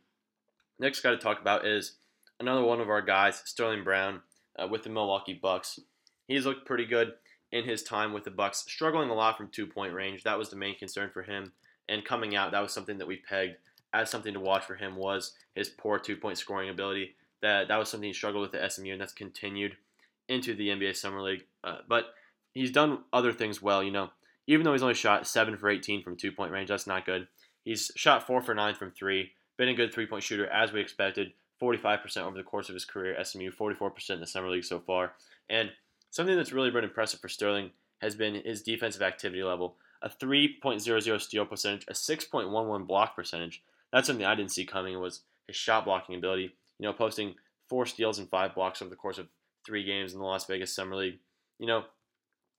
Next 0.78 1.00
guy 1.00 1.10
to 1.10 1.18
talk 1.18 1.40
about 1.40 1.66
is 1.66 1.96
another 2.40 2.62
one 2.62 2.80
of 2.80 2.88
our 2.88 3.02
guys, 3.02 3.42
Sterling 3.44 3.84
Brown, 3.84 4.22
uh, 4.58 4.66
with 4.68 4.82
the 4.82 4.90
Milwaukee 4.90 5.38
Bucks. 5.40 5.80
He's 6.26 6.46
looked 6.46 6.66
pretty 6.66 6.86
good 6.86 7.14
in 7.50 7.64
his 7.64 7.82
time 7.82 8.12
with 8.12 8.24
the 8.24 8.30
Bucks, 8.30 8.64
struggling 8.68 9.10
a 9.10 9.14
lot 9.14 9.36
from 9.36 9.48
two 9.48 9.66
point 9.66 9.94
range. 9.94 10.22
That 10.24 10.38
was 10.38 10.50
the 10.50 10.56
main 10.56 10.78
concern 10.78 11.10
for 11.12 11.22
him. 11.22 11.52
And 11.88 12.04
coming 12.04 12.36
out, 12.36 12.52
that 12.52 12.60
was 12.60 12.72
something 12.72 12.98
that 12.98 13.08
we 13.08 13.16
pegged 13.16 13.56
as 13.94 14.10
something 14.10 14.34
to 14.34 14.40
watch 14.40 14.64
for 14.64 14.74
him 14.74 14.96
was 14.96 15.34
his 15.54 15.68
poor 15.68 15.98
two 15.98 16.16
point 16.16 16.38
scoring 16.38 16.68
ability. 16.68 17.14
That 17.40 17.68
that 17.68 17.78
was 17.78 17.88
something 17.88 18.08
he 18.08 18.12
struggled 18.12 18.42
with 18.42 18.60
at 18.60 18.72
SMU, 18.72 18.92
and 18.92 19.00
that's 19.00 19.12
continued 19.12 19.76
into 20.28 20.54
the 20.54 20.68
NBA 20.68 20.96
Summer 20.96 21.22
League. 21.22 21.44
Uh, 21.64 21.78
but 21.88 22.06
he's 22.54 22.70
done 22.70 23.00
other 23.12 23.32
things 23.32 23.62
well. 23.62 23.82
You 23.82 23.90
know, 23.90 24.10
even 24.46 24.64
though 24.64 24.72
he's 24.72 24.82
only 24.82 24.94
shot 24.94 25.26
seven 25.26 25.56
for 25.56 25.68
18 25.68 26.02
from 26.02 26.16
two 26.16 26.32
point 26.32 26.52
range, 26.52 26.68
that's 26.68 26.86
not 26.86 27.06
good. 27.06 27.28
He's 27.64 27.90
shot 27.96 28.26
four 28.26 28.40
for 28.40 28.54
nine 28.54 28.74
from 28.74 28.90
three. 28.90 29.32
Been 29.56 29.68
a 29.68 29.74
good 29.74 29.92
three 29.92 30.06
point 30.06 30.22
shooter 30.22 30.46
as 30.46 30.72
we 30.72 30.80
expected. 30.80 31.32
45% 31.60 32.18
over 32.18 32.36
the 32.36 32.44
course 32.44 32.68
of 32.68 32.74
his 32.74 32.84
career 32.84 33.16
at 33.16 33.26
SMU, 33.26 33.50
44% 33.50 34.10
in 34.10 34.20
the 34.20 34.26
summer 34.26 34.48
league 34.48 34.64
so 34.64 34.78
far. 34.78 35.14
And 35.50 35.70
something 36.10 36.36
that's 36.36 36.52
really 36.52 36.70
been 36.70 36.84
impressive 36.84 37.20
for 37.20 37.28
Sterling 37.28 37.70
has 38.00 38.14
been 38.14 38.40
his 38.44 38.62
defensive 38.62 39.02
activity 39.02 39.42
level. 39.42 39.76
A 40.02 40.08
3.00 40.08 41.20
steal 41.20 41.44
percentage, 41.44 41.84
a 41.88 41.92
6.11 41.92 42.86
block 42.86 43.16
percentage. 43.16 43.62
That's 43.92 44.06
something 44.06 44.24
I 44.24 44.36
didn't 44.36 44.52
see 44.52 44.64
coming 44.64 44.98
was 45.00 45.22
his 45.48 45.56
shot 45.56 45.84
blocking 45.84 46.14
ability. 46.14 46.54
You 46.78 46.86
know, 46.86 46.92
posting 46.92 47.34
four 47.68 47.86
steals 47.86 48.18
and 48.18 48.28
five 48.28 48.54
blocks 48.54 48.80
over 48.80 48.90
the 48.90 48.96
course 48.96 49.18
of 49.18 49.26
three 49.68 49.84
games 49.84 50.14
in 50.14 50.18
the 50.18 50.24
Las 50.24 50.46
Vegas 50.46 50.74
Summer 50.74 50.96
League. 50.96 51.18
You 51.58 51.66
know, 51.66 51.84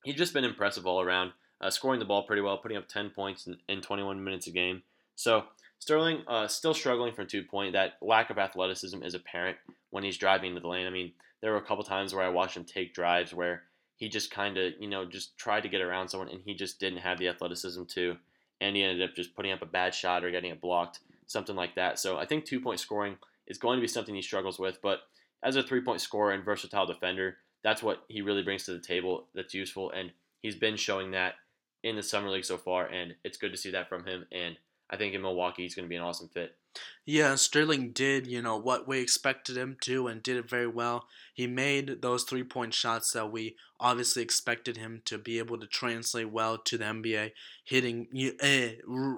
he's 0.04 0.15
just 0.15 0.34
been 0.34 0.45
impressive 0.45 0.86
all 0.86 1.02
around, 1.02 1.32
uh, 1.60 1.69
scoring 1.69 2.00
the 2.00 2.06
ball 2.06 2.24
pretty 2.24 2.41
well, 2.41 2.58
putting 2.58 2.78
up 2.78 2.88
10 2.88 3.10
points 3.10 3.48
in, 3.48 3.58
in 3.67 3.82
21 3.82 4.24
minutes 4.24 4.48
a 4.48 4.52
game. 4.52 4.84
So 5.15 5.45
Sterling 5.80 6.24
uh, 6.28 6.48
still 6.48 6.74
struggling 6.74 7.13
from 7.13 7.26
two 7.26 7.43
point. 7.43 7.74
That 7.74 7.93
lack 8.02 8.30
of 8.30 8.38
athleticism 8.38 9.02
is 9.02 9.15
apparent 9.15 9.58
when 9.89 10.04
he's 10.04 10.17
driving 10.17 10.50
into 10.50 10.62
the 10.62 10.67
lane. 10.67 10.86
I 10.86 10.91
mean, 10.91 11.13
there 11.41 11.52
were 11.52 11.58
a 11.58 11.65
couple 11.65 11.84
times 11.84 12.13
where 12.13 12.24
I 12.24 12.30
watched 12.30 12.58
him 12.58 12.65
take 12.65 12.93
drives 12.93 13.34
where 13.34 13.63
he 13.95 14.10
just 14.10 14.30
kind 14.30 14.58
of, 14.58 14.74
you 14.80 14.88
know, 14.88 15.06
just 15.06 15.38
tried 15.38 15.63
to 15.63 15.69
get 15.69 15.82
around 15.82 16.10
someone 16.10 16.30
and 16.30 16.41
he 16.45 16.54
just 16.54 16.80
didn't 16.80 17.00
have 17.00 17.17
the 17.17 17.30
athleticism 17.30 17.84
to. 17.86 18.17
And 18.62 18.76
he 18.76 18.84
ended 18.84 19.10
up 19.10 19.15
just 19.15 19.36
putting 19.36 19.54
up 19.54 19.62
a 19.62 19.65
bad 19.65 19.93
shot 19.95 20.24
or 20.24 20.32
getting 20.32 20.52
it 20.52 20.62
blocked, 20.62 21.00
something 21.28 21.56
like 21.56 21.76
that. 21.76 21.98
So 21.98 22.17
I 22.17 22.26
think 22.26 22.43
two 22.43 22.60
point 22.60 22.82
scoring 22.82 23.17
is 23.48 23.58
going 23.58 23.78
to 23.78 23.82
be 23.82 23.88
something 23.88 24.13
he 24.13 24.22
struggles 24.22 24.60
with. 24.60 24.82
But 24.82 25.00
as 25.43 25.56
a 25.56 25.63
three 25.63 25.82
point 25.82 26.02
scorer 26.02 26.32
and 26.32 26.43
versatile 26.43 26.86
defender, 26.86 27.38
that's 27.63 27.84
what 27.84 28.04
he 28.08 28.21
really 28.21 28.43
brings 28.43 28.65
to 28.65 28.71
the 28.71 28.80
table 28.80 29.28
that's 29.34 29.54
useful. 29.54 29.91
And 29.91 30.12
he's 30.41 30.56
been 30.56 30.78
showing 30.78 31.12
that 31.12 31.36
in 31.84 31.95
the 31.95 32.04
Summer 32.04 32.30
League 32.30 32.45
so 32.45 32.58
far. 32.58 32.86
And 32.86 33.15
it's 33.23 33.38
good 33.38 33.52
to 33.52 33.58
see 33.58 33.71
that 33.71 33.89
from 33.89 34.06
him. 34.06 34.25
And 34.32 34.58
I 34.89 34.97
think 34.97 35.13
in 35.13 35.21
Milwaukee 35.21 35.63
he's 35.63 35.75
going 35.75 35.86
to 35.86 35.89
be 35.89 35.95
an 35.95 36.04
awesome 36.04 36.30
fit. 36.30 36.56
Yeah, 37.06 37.36
Sterling 37.36 37.91
did, 37.91 38.28
you 38.28 38.41
know, 38.41 38.58
what 38.58 38.88
we 38.88 38.99
expected 38.99 39.58
him 39.58 39.78
to 39.82 40.08
and 40.08 40.21
did 40.21 40.38
it 40.38 40.47
very 40.47 40.67
well. 40.67 41.08
He 41.34 41.47
made 41.47 42.02
those 42.02 42.23
three 42.23 42.43
point 42.43 42.73
shots 42.73 43.12
that 43.13 43.32
we 43.32 43.56
obviously 43.80 44.21
expected 44.21 44.78
him 44.78 45.02
to 45.06 45.17
be 45.17 45.39
able 45.39 45.58
to 45.58 45.65
translate 45.65 46.32
well 46.32 46.58
to 46.58 46.78
the 46.78 46.86
NBA, 46.86 47.32
hitting 47.63 48.08
eh, 48.41 48.73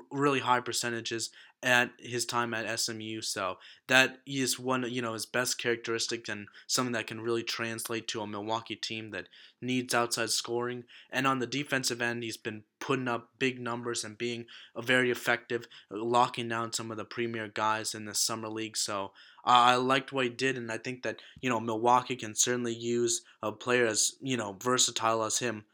really 0.10 0.40
high 0.40 0.62
percentages 0.62 1.32
at 1.64 1.92
his 2.00 2.26
time 2.26 2.54
at 2.54 2.80
SMU. 2.80 3.22
So 3.22 3.58
that 3.88 4.18
is 4.26 4.60
one, 4.60 4.86
you 4.90 5.02
know, 5.02 5.14
his 5.14 5.26
best 5.26 5.60
characteristic 5.60 6.28
and 6.28 6.48
something 6.68 6.94
that 6.94 7.08
can 7.08 7.22
really 7.22 7.44
translate 7.44 8.08
to 8.10 8.22
a 8.22 8.28
Milwaukee 8.28 8.76
team 8.76 9.12
that 9.12 9.28
needs 9.62 9.94
outside 9.94 10.32
scoring. 10.32 10.86
And 11.12 11.28
on 11.28 11.40
the 11.40 11.48
defensive 11.48 12.02
end, 12.02 12.24
he's 12.24 12.38
been 12.38 12.64
putting 12.80 13.08
up 13.08 13.30
big 13.38 13.60
numbers 13.60 14.04
and 14.04 14.18
being 14.18 14.46
very 14.78 15.12
effective, 15.12 15.68
locking 15.90 16.50
down 16.50 16.74
some 16.74 16.90
of 16.90 16.98
the 16.98 17.06
premier 17.06 17.48
guys 17.48 17.94
in 17.94 18.06
the 18.06 18.16
summer 18.16 18.50
league. 18.50 18.76
So 18.76 19.12
uh, 19.46 19.50
I 19.50 19.76
liked 19.76 20.12
what 20.12 20.26
he 20.26 20.30
did, 20.30 20.58
and 20.58 20.72
I 20.72 20.78
think 20.78 21.04
that 21.04 21.22
you 21.42 21.50
know 21.50 21.60
Milwaukee 21.60 22.16
can 22.16 22.36
certainly 22.36 22.74
use 22.74 23.22
a 23.42 23.52
player 23.52 23.88
as 23.88 24.14
you 24.22 24.38
know 24.38 24.58
versatile 24.62 25.24
as 25.24 25.40
him. 25.40 25.66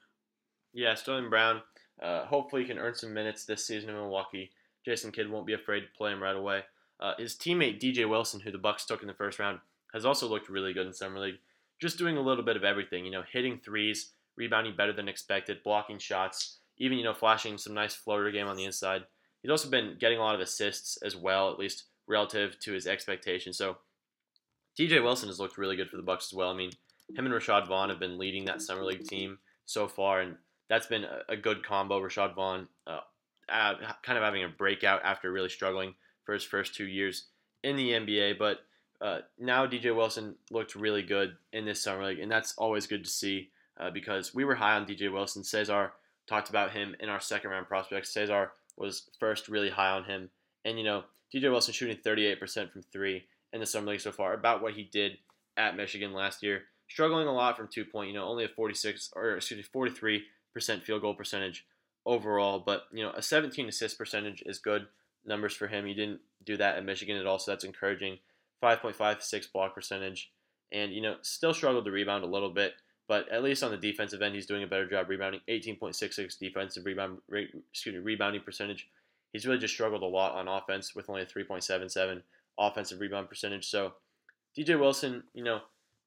Yeah, 0.74 0.96
Sterling 0.96 1.30
Brown. 1.30 1.62
Uh, 2.02 2.26
hopefully, 2.26 2.62
he 2.62 2.68
can 2.68 2.78
earn 2.78 2.96
some 2.96 3.14
minutes 3.14 3.46
this 3.46 3.66
season 3.66 3.90
in 3.90 3.96
Milwaukee. 3.96 4.52
Jason 4.88 5.12
Kidd 5.12 5.30
won't 5.30 5.46
be 5.46 5.52
afraid 5.52 5.82
to 5.82 5.98
play 5.98 6.14
him 6.14 6.24
right 6.24 6.36
away. 6.36 6.62
Uh, 7.02 7.12
his 7.18 7.36
teammate 7.36 7.82
DJ 7.82 8.08
Wilson, 8.08 8.40
who 8.40 8.52
the 8.52 8.58
Bucks 8.58 8.86
took 8.86 9.02
in 9.02 9.08
the 9.08 9.14
first 9.14 9.38
round, 9.38 9.60
has 9.94 10.06
also 10.06 10.30
looked 10.30 10.48
really 10.48 10.72
good 10.72 10.88
in 10.88 10.94
summer 10.94 11.20
league. 11.20 11.40
Just 11.78 11.98
doing 11.98 12.16
a 12.16 12.22
little 12.22 12.44
bit 12.44 12.56
of 12.56 12.64
everything, 12.64 13.04
you 13.04 13.12
know, 13.12 13.24
hitting 13.30 13.60
threes, 13.60 14.12
rebounding 14.38 14.78
better 14.78 14.94
than 14.94 15.10
expected, 15.10 15.62
blocking 15.62 16.00
shots, 16.00 16.60
even 16.78 16.98
you 16.98 17.04
know 17.04 17.14
flashing 17.14 17.58
some 17.58 17.74
nice 17.74 17.96
floater 17.96 18.32
game 18.32 18.48
on 18.48 18.56
the 18.56 18.64
inside. 18.64 19.04
He's 19.42 19.52
also 19.52 19.70
been 19.70 19.98
getting 20.00 20.20
a 20.20 20.22
lot 20.22 20.36
of 20.36 20.42
assists 20.42 20.96
as 21.04 21.18
well, 21.18 21.52
at 21.52 21.60
least 21.60 21.84
relative 22.08 22.58
to 22.62 22.72
his 22.72 22.88
expectations. 22.88 23.58
So 23.58 23.80
DJ 24.80 25.04
Wilson 25.04 25.28
has 25.28 25.40
looked 25.40 25.58
really 25.58 25.76
good 25.76 25.90
for 25.90 25.98
the 25.98 26.04
Bucks 26.04 26.30
as 26.32 26.34
well. 26.34 26.50
I 26.50 26.56
mean, 26.56 26.72
him 27.14 27.26
and 27.26 27.36
Rashad 27.36 27.68
Vaughn 27.68 27.90
have 27.90 28.00
been 28.00 28.18
leading 28.18 28.46
that 28.46 28.62
summer 28.62 28.86
league 28.86 29.06
team 29.06 29.40
so 29.66 29.90
far, 29.90 30.22
and 30.22 30.38
that's 30.70 30.88
been 30.88 31.06
a, 31.28 31.36
good 31.36 31.62
combo. 31.62 32.00
Rashad 32.00 32.36
Vaughn 32.36 32.70
uh, 32.88 33.02
uh, 33.50 33.76
kind 34.04 34.18
of 34.18 34.24
having 34.24 34.44
a 34.44 34.50
breakout 34.50 35.02
after 35.04 35.32
really 35.32 35.50
struggling 35.50 35.96
for 36.24 36.34
his 36.34 36.44
first 36.44 36.76
two 36.76 36.86
years 36.86 37.28
in 37.64 37.76
the 37.76 37.92
NBA. 37.92 38.38
But 38.38 38.60
uh, 39.02 39.20
now 39.40 39.66
DJ 39.66 39.96
Wilson 39.96 40.36
looked 40.52 40.76
really 40.76 41.04
good 41.04 41.36
in 41.54 41.66
this 41.66 41.82
summer 41.82 42.06
league, 42.06 42.20
and 42.20 42.32
that's 42.32 42.54
always 42.58 42.88
good 42.88 43.04
to 43.04 43.10
see 43.10 43.50
uh, 43.80 43.92
because 43.92 44.34
we 44.34 44.44
were 44.44 44.56
high 44.56 44.76
on 44.76 44.86
DJ 44.86 45.12
Wilson. 45.12 45.44
Cesar 45.44 45.94
talked 46.28 46.50
about 46.50 46.72
him 46.72 46.96
in 47.00 47.10
our 47.10 47.20
second 47.20 47.52
round 47.52 47.68
prospects. 47.68 48.14
Cesar 48.14 48.52
was 48.76 49.10
first 49.20 49.48
really 49.48 49.70
high 49.70 49.92
on 49.92 50.04
him, 50.04 50.30
and 50.66 50.78
you 50.78 50.84
know 50.84 51.04
DJ 51.34 51.52
Wilson 51.52 51.74
shooting 51.74 51.98
38% 51.98 52.72
from 52.72 52.82
three 52.82 53.26
in 53.54 53.60
the 53.60 53.66
summer 53.66 53.92
league 53.92 54.02
so 54.02 54.12
far, 54.12 54.34
about 54.34 54.62
what 54.62 54.74
he 54.74 54.84
did 54.84 55.18
at 55.56 55.76
Michigan 55.76 56.14
last 56.14 56.44
year. 56.44 56.64
Struggling 56.90 57.28
a 57.28 57.34
lot 57.34 57.58
from 57.58 57.68
two 57.68 57.86
point, 57.86 58.10
you 58.10 58.14
know, 58.14 58.26
only 58.26 58.46
a 58.46 58.50
46 58.50 59.12
or 59.16 59.36
excuse 59.36 59.58
me 59.58 59.64
43 59.64 60.24
percent 60.54 60.84
field 60.84 61.02
goal 61.02 61.14
percentage 61.14 61.66
overall. 62.08 62.58
But 62.58 62.86
you 62.92 63.04
know, 63.04 63.12
a 63.12 63.22
17 63.22 63.68
assist 63.68 63.98
percentage 63.98 64.42
is 64.46 64.58
good 64.58 64.88
numbers 65.26 65.54
for 65.54 65.68
him. 65.68 65.86
He 65.86 65.94
didn't 65.94 66.22
do 66.44 66.58
that 66.58 66.78
at 66.78 66.86
Michigan 66.86 67.18
at 67.18 67.28
all, 67.28 67.38
so 67.38 67.52
that's 67.52 67.66
encouraging. 67.66 68.18
5.56 68.64 69.52
block 69.52 69.76
percentage, 69.76 70.32
and 70.72 70.92
you 70.92 71.02
know, 71.02 71.18
still 71.22 71.54
struggled 71.54 71.86
to 71.86 71.92
rebound 71.92 72.24
a 72.24 72.28
little 72.28 72.50
bit. 72.50 72.74
But 73.08 73.30
at 73.30 73.44
least 73.44 73.64
on 73.64 73.72
the 73.72 73.78
defensive 73.78 74.22
end, 74.22 74.34
he's 74.34 74.48
doing 74.48 74.64
a 74.64 74.68
better 74.68 74.90
job 74.90 75.08
rebounding. 75.08 75.42
18.66 75.48 76.40
defensive 76.40 76.86
rebound, 76.86 77.20
excuse 77.30 77.94
me, 77.94 78.00
rebounding 78.00 78.42
percentage. 78.42 78.90
He's 79.32 79.46
really 79.46 79.60
just 79.60 79.74
struggled 79.74 80.02
a 80.02 80.08
lot 80.08 80.34
on 80.34 80.48
offense 80.48 80.96
with 80.96 81.10
only 81.10 81.22
a 81.22 81.26
3.77 81.26 82.22
offensive 82.60 83.00
rebound 83.00 83.30
percentage. 83.30 83.70
So 83.70 83.94
DJ 84.58 84.80
Wilson, 84.80 85.24
you 85.34 85.44
know, 85.44 85.62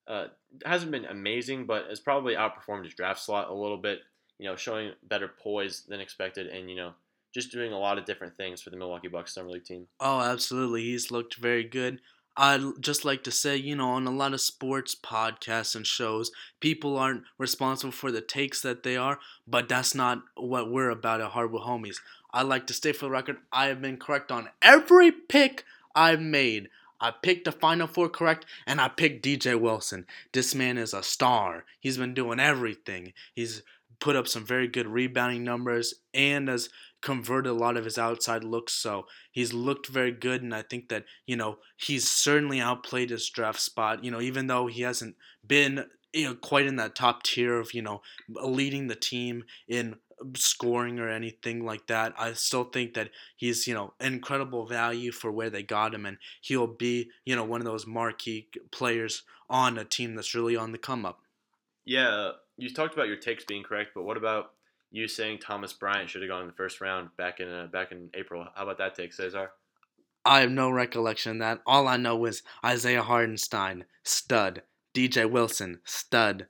uh, 0.08 0.26
hasn't 0.66 0.90
been 0.90 1.04
amazing, 1.04 1.64
but 1.64 1.86
has 1.88 2.00
probably 2.00 2.34
outperformed 2.34 2.84
his 2.84 2.94
draft 2.94 3.20
slot 3.20 3.48
a 3.48 3.54
little 3.54 3.78
bit 3.78 4.00
you 4.40 4.48
know, 4.48 4.56
showing 4.56 4.92
better 5.08 5.28
poise 5.28 5.82
than 5.82 6.00
expected, 6.00 6.46
and 6.46 6.70
you 6.70 6.76
know, 6.76 6.92
just 7.32 7.52
doing 7.52 7.72
a 7.72 7.78
lot 7.78 7.98
of 7.98 8.06
different 8.06 8.36
things 8.36 8.60
for 8.60 8.70
the 8.70 8.76
Milwaukee 8.76 9.08
Bucks 9.08 9.34
summer 9.34 9.50
league 9.50 9.64
team. 9.64 9.86
Oh, 10.00 10.20
absolutely, 10.20 10.82
he's 10.82 11.10
looked 11.10 11.36
very 11.36 11.64
good. 11.64 12.00
I'd 12.36 12.80
just 12.80 13.04
like 13.04 13.22
to 13.24 13.30
say, 13.30 13.56
you 13.56 13.76
know, 13.76 13.90
on 13.90 14.06
a 14.06 14.10
lot 14.10 14.32
of 14.32 14.40
sports 14.40 14.94
podcasts 14.94 15.74
and 15.74 15.86
shows, 15.86 16.30
people 16.60 16.96
aren't 16.96 17.24
responsible 17.38 17.92
for 17.92 18.10
the 18.10 18.22
takes 18.22 18.62
that 18.62 18.82
they 18.82 18.96
are, 18.96 19.18
but 19.46 19.68
that's 19.68 19.94
not 19.94 20.22
what 20.36 20.70
we're 20.70 20.90
about 20.90 21.20
at 21.20 21.32
Hardwood 21.32 21.62
Homies. 21.62 21.96
I 22.32 22.42
like 22.42 22.66
to 22.68 22.72
stay 22.72 22.92
for 22.92 23.06
the 23.06 23.10
record, 23.10 23.38
I 23.52 23.66
have 23.66 23.82
been 23.82 23.98
correct 23.98 24.32
on 24.32 24.48
every 24.62 25.10
pick 25.10 25.64
I've 25.94 26.20
made. 26.20 26.70
I 27.00 27.10
picked 27.10 27.46
the 27.46 27.52
Final 27.52 27.86
Four 27.86 28.08
correct, 28.08 28.46
and 28.66 28.80
I 28.80 28.88
picked 28.88 29.24
DJ 29.24 29.58
Wilson. 29.58 30.06
This 30.32 30.54
man 30.54 30.78
is 30.78 30.94
a 30.94 31.02
star. 31.02 31.64
He's 31.80 31.96
been 31.96 32.14
doing 32.14 32.38
everything. 32.38 33.14
He's 33.34 33.62
put 34.00 34.16
up 34.16 34.26
some 34.26 34.44
very 34.44 34.66
good 34.68 34.86
rebounding 34.86 35.44
numbers 35.44 35.94
and 36.14 36.48
has 36.48 36.68
converted 37.02 37.50
a 37.50 37.54
lot 37.54 37.76
of 37.76 37.84
his 37.84 37.98
outside 37.98 38.44
looks. 38.44 38.72
So 38.72 39.06
he's 39.30 39.52
looked 39.52 39.88
very 39.88 40.12
good, 40.12 40.42
and 40.42 40.54
I 40.54 40.62
think 40.62 40.88
that 40.88 41.04
you 41.26 41.36
know 41.36 41.58
he's 41.76 42.08
certainly 42.08 42.60
outplayed 42.60 43.10
his 43.10 43.28
draft 43.28 43.60
spot. 43.60 44.04
You 44.04 44.10
know, 44.10 44.20
even 44.20 44.46
though 44.46 44.66
he 44.66 44.82
hasn't 44.82 45.16
been 45.46 45.86
you 46.12 46.24
know 46.24 46.34
quite 46.34 46.66
in 46.66 46.76
that 46.76 46.94
top 46.94 47.22
tier 47.22 47.58
of 47.58 47.72
you 47.74 47.82
know 47.82 48.02
leading 48.28 48.88
the 48.88 48.96
team 48.96 49.44
in 49.68 49.96
scoring 50.36 50.98
or 50.98 51.08
anything 51.08 51.64
like 51.64 51.86
that. 51.86 52.12
I 52.18 52.32
still 52.34 52.64
think 52.64 52.94
that 52.94 53.10
he's, 53.36 53.66
you 53.66 53.74
know, 53.74 53.94
incredible 54.00 54.66
value 54.66 55.12
for 55.12 55.32
where 55.32 55.50
they 55.50 55.62
got 55.62 55.94
him 55.94 56.06
and 56.06 56.18
he'll 56.40 56.66
be, 56.66 57.10
you 57.24 57.34
know, 57.34 57.44
one 57.44 57.60
of 57.60 57.64
those 57.64 57.86
marquee 57.86 58.48
players 58.70 59.22
on 59.48 59.78
a 59.78 59.84
team 59.84 60.14
that's 60.14 60.34
really 60.34 60.56
on 60.56 60.72
the 60.72 60.78
come 60.78 61.04
up. 61.06 61.20
Yeah, 61.84 62.32
you 62.60 62.72
talked 62.72 62.94
about 62.94 63.08
your 63.08 63.16
takes 63.16 63.44
being 63.44 63.62
correct, 63.62 63.90
but 63.94 64.04
what 64.04 64.16
about 64.16 64.52
you 64.90 65.08
saying 65.08 65.38
Thomas 65.38 65.72
Bryant 65.72 66.10
should 66.10 66.22
have 66.22 66.30
gone 66.30 66.42
in 66.42 66.46
the 66.46 66.52
first 66.52 66.80
round 66.80 67.10
back 67.16 67.40
in 67.40 67.48
uh, 67.48 67.66
back 67.72 67.92
in 67.92 68.10
April? 68.14 68.46
How 68.54 68.64
about 68.64 68.78
that 68.78 68.94
take, 68.94 69.12
Cesar? 69.12 69.50
I 70.24 70.40
have 70.40 70.50
no 70.50 70.70
recollection 70.70 71.32
of 71.32 71.38
that. 71.38 71.62
All 71.66 71.88
I 71.88 71.96
know 71.96 72.24
is 72.26 72.42
Isaiah 72.64 73.02
Hartenstein, 73.02 73.86
stud. 74.04 74.62
DJ 74.94 75.30
Wilson, 75.30 75.80
stud. 75.84 76.46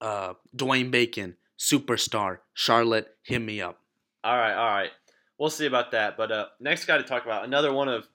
Uh, 0.00 0.34
Dwayne 0.56 0.90
Bacon, 0.90 1.36
superstar. 1.58 2.38
Charlotte, 2.54 3.08
hit 3.22 3.40
me 3.40 3.60
up. 3.60 3.78
All 4.24 4.36
right, 4.36 4.54
all 4.54 4.70
right. 4.70 4.90
We'll 5.38 5.50
see 5.50 5.66
about 5.66 5.90
that. 5.90 6.16
But 6.16 6.32
uh, 6.32 6.46
next 6.60 6.86
guy 6.86 6.96
to 6.96 7.02
talk 7.02 7.24
about, 7.24 7.44
another 7.44 7.72
one 7.72 7.88
of 7.88 8.06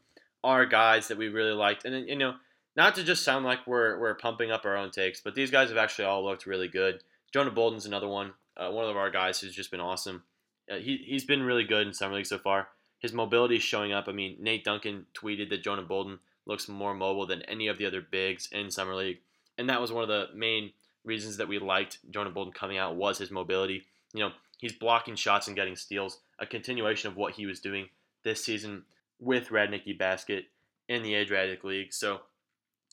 our 0.43 0.65
guys 0.65 1.07
that 1.09 1.17
we 1.17 1.27
really 1.27 1.53
liked. 1.53 1.85
And, 1.85 2.07
you 2.07 2.15
know, 2.15 2.35
not 2.75 2.95
to 2.95 3.03
just 3.03 3.23
sound 3.23 3.45
like 3.45 3.65
we're, 3.67 3.99
we're 3.99 4.15
pumping 4.15 4.51
up 4.51 4.65
our 4.65 4.77
own 4.77 4.91
takes, 4.91 5.21
but 5.21 5.35
these 5.35 5.51
guys 5.51 5.69
have 5.69 5.77
actually 5.77 6.05
all 6.05 6.23
looked 6.23 6.45
really 6.45 6.67
good. 6.67 7.03
Jonah 7.35 7.51
Bolden's 7.51 7.85
another 7.85 8.07
one, 8.07 8.31
uh, 8.55 8.71
one 8.71 8.85
of 8.85 8.95
our 8.95 9.11
guys 9.11 9.41
who's 9.41 9.53
just 9.53 9.69
been 9.69 9.81
awesome. 9.81 10.23
Uh, 10.71 10.77
he, 10.77 11.03
he's 11.05 11.25
been 11.25 11.43
really 11.43 11.65
good 11.65 11.85
in 11.85 11.93
Summer 11.93 12.15
League 12.15 12.25
so 12.25 12.37
far. 12.37 12.69
His 12.99 13.11
mobility 13.11 13.57
is 13.57 13.61
showing 13.61 13.91
up. 13.91 14.05
I 14.07 14.13
mean, 14.13 14.37
Nate 14.39 14.63
Duncan 14.63 15.05
tweeted 15.13 15.49
that 15.49 15.61
Jonah 15.61 15.81
Bolden 15.81 16.19
looks 16.45 16.69
more 16.69 16.93
mobile 16.93 17.25
than 17.25 17.41
any 17.41 17.67
of 17.67 17.77
the 17.77 17.87
other 17.87 17.99
bigs 17.99 18.47
in 18.53 18.71
Summer 18.71 18.95
League. 18.95 19.17
And 19.57 19.69
that 19.69 19.81
was 19.81 19.91
one 19.91 20.01
of 20.01 20.07
the 20.07 20.27
main 20.33 20.71
reasons 21.03 21.35
that 21.35 21.49
we 21.49 21.59
liked 21.59 21.97
Jonah 22.09 22.29
Bolden 22.29 22.53
coming 22.53 22.77
out 22.77 22.95
was 22.95 23.17
his 23.17 23.31
mobility. 23.31 23.83
You 24.13 24.21
know, 24.21 24.31
he's 24.57 24.71
blocking 24.71 25.17
shots 25.17 25.47
and 25.47 25.57
getting 25.57 25.75
steals, 25.75 26.19
a 26.39 26.45
continuation 26.45 27.11
of 27.11 27.17
what 27.17 27.33
he 27.33 27.45
was 27.45 27.59
doing 27.59 27.89
this 28.23 28.45
season 28.45 28.83
with 29.19 29.49
Radnicki 29.49 29.97
Basket 29.97 30.45
in 30.87 31.03
the 31.03 31.15
Adriatic 31.15 31.65
League. 31.65 31.91
So 31.91 32.21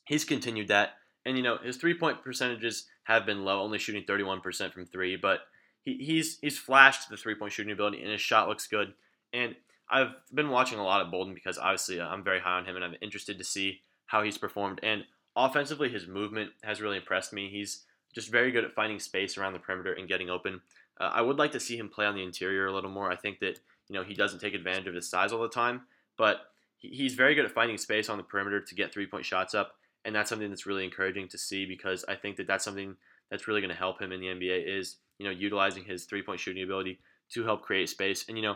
he's 0.05 0.25
continued 0.25 0.67
that. 0.67 0.95
And, 1.25 1.37
you 1.37 1.43
know, 1.43 1.59
his 1.63 1.77
three 1.77 1.93
point 1.93 2.21
percentages 2.21 2.87
have 3.03 3.25
been 3.25 3.43
low, 3.43 3.61
only 3.61 3.79
shooting 3.79 4.03
31% 4.03 4.73
from 4.73 4.85
three, 4.85 5.15
but 5.15 5.41
he, 5.83 5.97
he's 5.97 6.39
he's 6.39 6.57
flashed 6.57 7.09
the 7.09 7.17
three 7.17 7.35
point 7.35 7.51
shooting 7.51 7.71
ability, 7.71 8.01
and 8.01 8.11
his 8.11 8.21
shot 8.21 8.47
looks 8.47 8.67
good. 8.67 8.93
And 9.33 9.55
I've 9.89 10.13
been 10.33 10.49
watching 10.49 10.79
a 10.79 10.83
lot 10.83 11.01
of 11.01 11.11
Bolden 11.11 11.33
because 11.33 11.57
obviously 11.57 12.01
I'm 12.01 12.23
very 12.23 12.39
high 12.39 12.57
on 12.57 12.65
him, 12.65 12.75
and 12.75 12.85
I'm 12.85 12.95
interested 13.01 13.37
to 13.37 13.43
see 13.43 13.81
how 14.05 14.23
he's 14.23 14.37
performed. 14.37 14.79
And 14.83 15.03
offensively, 15.35 15.89
his 15.89 16.07
movement 16.07 16.51
has 16.63 16.81
really 16.81 16.97
impressed 16.97 17.33
me. 17.33 17.49
He's 17.49 17.83
just 18.13 18.31
very 18.31 18.51
good 18.51 18.63
at 18.63 18.73
finding 18.73 18.99
space 18.99 19.37
around 19.37 19.53
the 19.53 19.59
perimeter 19.59 19.93
and 19.93 20.07
getting 20.07 20.29
open. 20.29 20.61
Uh, 20.99 21.09
I 21.13 21.21
would 21.21 21.37
like 21.37 21.51
to 21.53 21.59
see 21.59 21.77
him 21.77 21.89
play 21.89 22.05
on 22.05 22.15
the 22.15 22.23
interior 22.23 22.67
a 22.67 22.73
little 22.73 22.91
more. 22.91 23.11
I 23.11 23.15
think 23.15 23.39
that 23.39 23.59
you 23.89 23.95
know 23.95 24.03
he 24.03 24.13
doesn't 24.13 24.39
take 24.39 24.53
advantage 24.53 24.87
of 24.87 24.95
his 24.95 25.09
size 25.09 25.31
all 25.31 25.41
the 25.41 25.49
time, 25.49 25.81
but 26.17 26.41
he's 26.77 27.15
very 27.15 27.35
good 27.35 27.45
at 27.45 27.51
finding 27.51 27.77
space 27.77 28.09
on 28.09 28.17
the 28.17 28.23
perimeter 28.23 28.61
to 28.61 28.75
get 28.75 28.93
three 28.93 29.07
point 29.07 29.25
shots 29.25 29.53
up, 29.53 29.73
and 30.05 30.15
that's 30.15 30.29
something 30.29 30.49
that's 30.49 30.65
really 30.65 30.83
encouraging 30.83 31.27
to 31.29 31.37
see 31.37 31.65
because 31.65 32.03
I 32.07 32.15
think 32.15 32.37
that 32.37 32.47
that's 32.47 32.65
something 32.65 32.95
that's 33.29 33.47
really 33.47 33.61
going 33.61 33.71
to 33.71 33.75
help 33.75 34.01
him 34.01 34.11
in 34.11 34.19
the 34.19 34.27
NBA 34.27 34.79
is 34.79 34.97
you 35.17 35.25
know 35.25 35.31
utilizing 35.31 35.83
his 35.83 36.05
three 36.05 36.21
point 36.21 36.39
shooting 36.39 36.63
ability 36.63 36.99
to 37.31 37.43
help 37.43 37.61
create 37.61 37.89
space. 37.89 38.25
And 38.27 38.37
you 38.37 38.43
know 38.43 38.55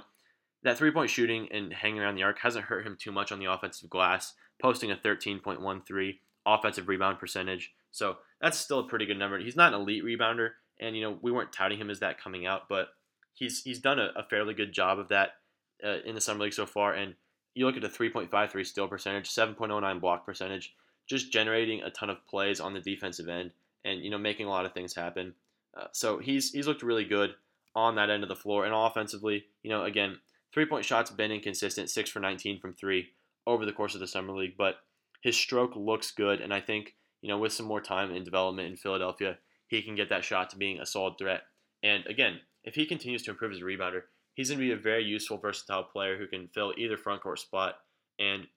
that 0.63 0.77
three 0.77 0.91
point 0.91 1.09
shooting 1.09 1.47
and 1.51 1.73
hanging 1.73 1.99
around 1.99 2.15
the 2.15 2.23
arc 2.23 2.39
hasn't 2.39 2.65
hurt 2.65 2.85
him 2.85 2.97
too 2.99 3.11
much 3.11 3.31
on 3.31 3.39
the 3.39 3.51
offensive 3.51 3.89
glass, 3.89 4.33
posting 4.61 4.91
a 4.91 4.95
13.13 4.95 6.19
offensive 6.45 6.87
rebound 6.87 7.19
percentage. 7.19 7.73
So 7.91 8.17
that's 8.41 8.57
still 8.57 8.79
a 8.79 8.87
pretty 8.87 9.05
good 9.05 9.19
number. 9.19 9.39
He's 9.39 9.55
not 9.55 9.73
an 9.73 9.81
elite 9.81 10.03
rebounder, 10.03 10.51
and 10.79 10.95
you 10.95 11.03
know 11.03 11.17
we 11.21 11.31
weren't 11.31 11.53
touting 11.53 11.79
him 11.79 11.89
as 11.89 11.99
that 11.99 12.21
coming 12.21 12.45
out, 12.45 12.69
but 12.69 12.89
he's 13.33 13.61
he's 13.63 13.79
done 13.79 13.99
a, 13.99 14.09
a 14.15 14.23
fairly 14.23 14.53
good 14.53 14.73
job 14.73 14.99
of 14.99 15.09
that 15.09 15.31
uh, 15.83 15.97
in 16.05 16.15
the 16.15 16.21
summer 16.21 16.43
league 16.43 16.53
so 16.53 16.65
far. 16.65 16.93
And 16.93 17.15
you 17.53 17.65
look 17.65 17.75
at 17.75 17.81
the 17.81 17.89
3.53 17.89 18.65
steal 18.65 18.87
percentage, 18.87 19.29
7.09 19.29 19.99
block 19.99 20.25
percentage, 20.25 20.75
just 21.07 21.31
generating 21.31 21.81
a 21.81 21.89
ton 21.89 22.09
of 22.09 22.25
plays 22.27 22.59
on 22.59 22.73
the 22.73 22.79
defensive 22.79 23.27
end, 23.27 23.51
and 23.85 24.03
you 24.03 24.09
know 24.09 24.17
making 24.17 24.45
a 24.45 24.49
lot 24.49 24.65
of 24.65 24.73
things 24.73 24.95
happen. 24.95 25.33
Uh, 25.75 25.87
so 25.91 26.19
he's 26.19 26.51
he's 26.51 26.67
looked 26.67 26.83
really 26.83 27.05
good 27.05 27.35
on 27.75 27.95
that 27.95 28.09
end 28.09 28.23
of 28.23 28.29
the 28.29 28.35
floor, 28.35 28.65
and 28.65 28.73
offensively, 28.75 29.45
you 29.63 29.69
know, 29.69 29.83
again, 29.83 30.17
three 30.53 30.65
point 30.65 30.85
shots 30.85 31.11
been 31.11 31.31
inconsistent, 31.31 31.89
six 31.89 32.09
for 32.09 32.19
19 32.19 32.59
from 32.59 32.73
three 32.73 33.09
over 33.45 33.65
the 33.65 33.73
course 33.73 33.93
of 33.93 34.01
the 34.01 34.07
summer 34.07 34.33
league, 34.33 34.55
but 34.57 34.75
his 35.21 35.37
stroke 35.37 35.75
looks 35.75 36.11
good, 36.11 36.41
and 36.41 36.53
I 36.53 36.61
think 36.61 36.95
you 37.21 37.29
know 37.29 37.37
with 37.37 37.53
some 37.53 37.65
more 37.65 37.81
time 37.81 38.11
and 38.11 38.25
development 38.25 38.67
in 38.67 38.75
Philadelphia, 38.75 39.37
he 39.67 39.81
can 39.81 39.95
get 39.95 40.09
that 40.09 40.23
shot 40.23 40.49
to 40.51 40.57
being 40.57 40.79
a 40.79 40.85
solid 40.85 41.17
threat. 41.17 41.41
And 41.83 42.05
again, 42.07 42.39
if 42.63 42.75
he 42.75 42.85
continues 42.85 43.23
to 43.23 43.31
improve 43.31 43.53
a 43.53 43.63
rebounder, 43.63 44.01
he's 44.33 44.49
going 44.49 44.59
to 44.59 44.65
be 44.65 44.71
a 44.71 44.77
very 44.77 45.03
useful, 45.03 45.37
versatile 45.37 45.83
player 45.83 46.17
who 46.17 46.27
can 46.27 46.47
fill 46.47 46.73
either 46.77 46.97
front 46.97 47.21
court 47.21 47.39
spot 47.39 47.75
and 48.19 48.47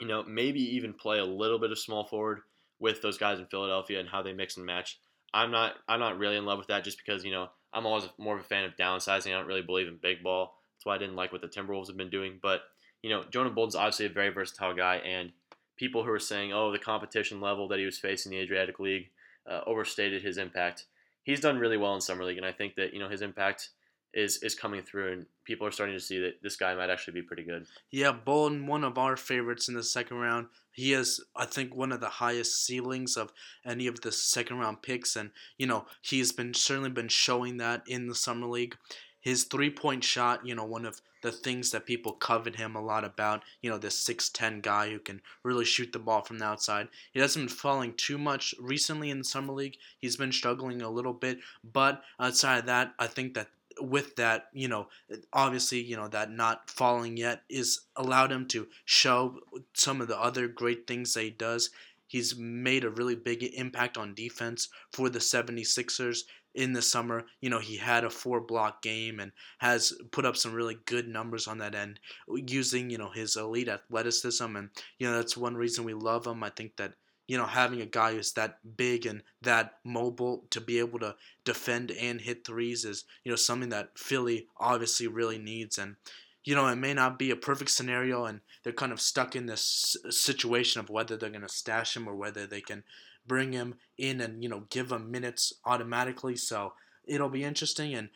you 0.00 0.06
know 0.06 0.22
maybe 0.24 0.60
even 0.76 0.92
play 0.92 1.18
a 1.18 1.24
little 1.24 1.58
bit 1.58 1.72
of 1.72 1.78
small 1.78 2.04
forward 2.04 2.40
with 2.80 3.02
those 3.02 3.18
guys 3.18 3.38
in 3.38 3.46
Philadelphia 3.46 4.00
and 4.00 4.08
how 4.08 4.22
they 4.22 4.32
mix 4.32 4.56
and 4.56 4.66
match. 4.66 4.98
I'm 5.34 5.50
not 5.50 5.74
I'm 5.88 6.00
not 6.00 6.18
really 6.18 6.36
in 6.36 6.46
love 6.46 6.58
with 6.58 6.68
that 6.68 6.84
just 6.84 6.98
because 6.98 7.24
you 7.24 7.30
know 7.30 7.48
I'm 7.72 7.86
always 7.86 8.08
more 8.18 8.34
of 8.34 8.40
a 8.40 8.44
fan 8.44 8.64
of 8.64 8.76
downsizing. 8.76 9.28
I 9.28 9.38
don't 9.38 9.46
really 9.46 9.62
believe 9.62 9.88
in 9.88 9.96
big 9.96 10.22
ball. 10.22 10.58
That's 10.74 10.86
why 10.86 10.94
I 10.94 10.98
didn't 10.98 11.16
like 11.16 11.32
what 11.32 11.42
the 11.42 11.48
Timberwolves 11.48 11.88
have 11.88 11.96
been 11.96 12.10
doing. 12.10 12.38
But 12.40 12.62
you 13.02 13.10
know 13.10 13.24
Jonah 13.30 13.50
Bolden's 13.50 13.76
obviously 13.76 14.06
a 14.06 14.10
very 14.10 14.30
versatile 14.30 14.74
guy, 14.74 14.96
and 14.96 15.32
people 15.76 16.04
who 16.04 16.10
are 16.10 16.18
saying 16.18 16.52
oh 16.52 16.72
the 16.72 16.78
competition 16.78 17.40
level 17.40 17.68
that 17.68 17.78
he 17.78 17.84
was 17.84 17.98
facing 17.98 18.32
in 18.32 18.38
the 18.38 18.44
Adriatic 18.44 18.80
League 18.80 19.10
uh, 19.48 19.60
overstated 19.66 20.22
his 20.22 20.38
impact. 20.38 20.86
He's 21.22 21.40
done 21.40 21.58
really 21.58 21.76
well 21.76 21.94
in 21.94 22.00
summer 22.00 22.24
league, 22.24 22.38
and 22.38 22.46
I 22.46 22.52
think 22.52 22.76
that 22.76 22.94
you 22.94 23.00
know 23.00 23.08
his 23.08 23.22
impact 23.22 23.70
is 24.14 24.42
is 24.42 24.54
coming 24.54 24.82
through, 24.82 25.12
and 25.12 25.26
people 25.44 25.66
are 25.66 25.70
starting 25.70 25.96
to 25.96 26.00
see 26.00 26.18
that 26.20 26.42
this 26.42 26.56
guy 26.56 26.74
might 26.74 26.90
actually 26.90 27.14
be 27.14 27.22
pretty 27.22 27.44
good. 27.44 27.66
Yeah, 27.90 28.12
Bolden, 28.12 28.66
one 28.66 28.84
of 28.84 28.98
our 28.98 29.16
favorites 29.16 29.68
in 29.68 29.74
the 29.74 29.82
second 29.82 30.18
round. 30.18 30.46
He 30.72 30.92
has, 30.92 31.20
I 31.34 31.44
think, 31.44 31.74
one 31.74 31.92
of 31.92 32.00
the 32.00 32.08
highest 32.08 32.64
ceilings 32.64 33.16
of 33.16 33.32
any 33.66 33.86
of 33.86 34.00
the 34.00 34.12
second 34.12 34.58
round 34.58 34.82
picks, 34.82 35.16
and 35.16 35.30
you 35.56 35.66
know 35.66 35.86
he's 36.00 36.32
been 36.32 36.54
certainly 36.54 36.90
been 36.90 37.08
showing 37.08 37.58
that 37.58 37.82
in 37.86 38.06
the 38.06 38.14
summer 38.14 38.46
league. 38.46 38.76
His 39.20 39.44
three 39.44 39.70
point 39.70 40.04
shot, 40.04 40.46
you 40.46 40.54
know, 40.54 40.64
one 40.64 40.86
of 40.86 41.00
the 41.22 41.32
things 41.32 41.70
that 41.72 41.86
people 41.86 42.12
covet 42.12 42.56
him 42.56 42.76
a 42.76 42.80
lot 42.80 43.04
about. 43.04 43.42
You 43.60 43.70
know, 43.70 43.78
this 43.78 44.06
6'10 44.06 44.62
guy 44.62 44.90
who 44.90 44.98
can 44.98 45.20
really 45.42 45.64
shoot 45.64 45.92
the 45.92 45.98
ball 45.98 46.22
from 46.22 46.38
the 46.38 46.44
outside. 46.44 46.88
He 47.12 47.20
hasn't 47.20 47.48
been 47.48 47.56
falling 47.56 47.94
too 47.94 48.18
much 48.18 48.54
recently 48.60 49.10
in 49.10 49.18
the 49.18 49.24
Summer 49.24 49.52
League. 49.52 49.76
He's 49.98 50.16
been 50.16 50.32
struggling 50.32 50.82
a 50.82 50.90
little 50.90 51.12
bit. 51.12 51.38
But 51.64 52.02
outside 52.20 52.58
of 52.58 52.66
that, 52.66 52.94
I 52.98 53.06
think 53.08 53.34
that 53.34 53.48
with 53.80 54.16
that, 54.16 54.44
you 54.52 54.68
know, 54.68 54.88
obviously, 55.32 55.80
you 55.80 55.96
know, 55.96 56.08
that 56.08 56.30
not 56.30 56.70
falling 56.70 57.16
yet 57.16 57.42
is 57.48 57.80
allowed 57.96 58.32
him 58.32 58.46
to 58.48 58.68
show 58.84 59.38
some 59.74 60.00
of 60.00 60.08
the 60.08 60.18
other 60.18 60.48
great 60.48 60.86
things 60.86 61.14
that 61.14 61.22
he 61.22 61.30
does. 61.30 61.70
He's 62.06 62.36
made 62.36 62.84
a 62.84 62.90
really 62.90 63.14
big 63.14 63.42
impact 63.42 63.98
on 63.98 64.14
defense 64.14 64.68
for 64.92 65.10
the 65.10 65.18
76ers 65.18 66.20
in 66.54 66.72
the 66.72 66.82
summer. 66.82 67.26
You 67.40 67.50
know, 67.50 67.60
he 67.60 67.76
had 67.76 68.04
a 68.04 68.10
four 68.10 68.40
block 68.40 68.82
game 68.82 69.20
and 69.20 69.32
has 69.58 69.92
put 70.10 70.24
up 70.24 70.36
some 70.36 70.54
really 70.54 70.78
good 70.86 71.06
numbers 71.06 71.46
on 71.46 71.58
that 71.58 71.74
end 71.74 72.00
using, 72.26 72.90
you 72.90 72.98
know, 72.98 73.10
his 73.10 73.36
elite 73.36 73.68
athleticism. 73.68 74.56
And, 74.56 74.70
you 74.98 75.06
know, 75.06 75.16
that's 75.16 75.36
one 75.36 75.54
reason 75.54 75.84
we 75.84 75.94
love 75.94 76.26
him. 76.26 76.42
I 76.42 76.50
think 76.50 76.76
that, 76.76 76.94
you 77.28 77.38
know, 77.38 77.46
having 77.46 77.80
a 77.80 77.86
guy 77.86 78.14
who's 78.14 78.32
that 78.32 78.58
big 78.76 79.06
and 79.06 79.22
that 79.42 79.74
mobile 79.84 80.44
to 80.50 80.60
be 80.60 80.80
able 80.80 80.98
to 80.98 81.14
defend 81.44 81.92
and 81.92 82.20
hit 82.20 82.44
threes 82.44 82.84
is, 82.84 83.04
you 83.22 83.30
know, 83.30 83.36
something 83.36 83.68
that 83.68 83.96
Philly 83.96 84.48
obviously 84.58 85.06
really 85.06 85.38
needs. 85.38 85.78
And, 85.78 85.96
you 86.42 86.56
know, 86.56 86.66
it 86.66 86.76
may 86.76 86.94
not 86.94 87.18
be 87.18 87.30
a 87.30 87.36
perfect 87.36 87.70
scenario 87.70 88.24
and 88.24 88.40
they're 88.64 88.72
kind 88.72 88.92
of 88.92 89.00
stuck 89.00 89.36
in 89.36 89.46
this 89.46 89.96
situation 90.10 90.80
of 90.80 90.90
whether 90.90 91.16
they're 91.16 91.30
going 91.30 91.42
to 91.42 91.48
stash 91.48 91.96
him 91.96 92.08
or 92.08 92.16
whether 92.16 92.46
they 92.46 92.62
can 92.62 92.82
bring 93.28 93.52
him 93.52 93.74
in 93.98 94.20
and 94.20 94.42
you 94.42 94.48
know 94.48 94.64
give 94.70 94.90
him 94.90 95.10
minutes 95.10 95.52
automatically. 95.64 96.34
So 96.34 96.72
it'll 97.04 97.28
be 97.28 97.44
interesting, 97.44 97.94
and 97.94 98.08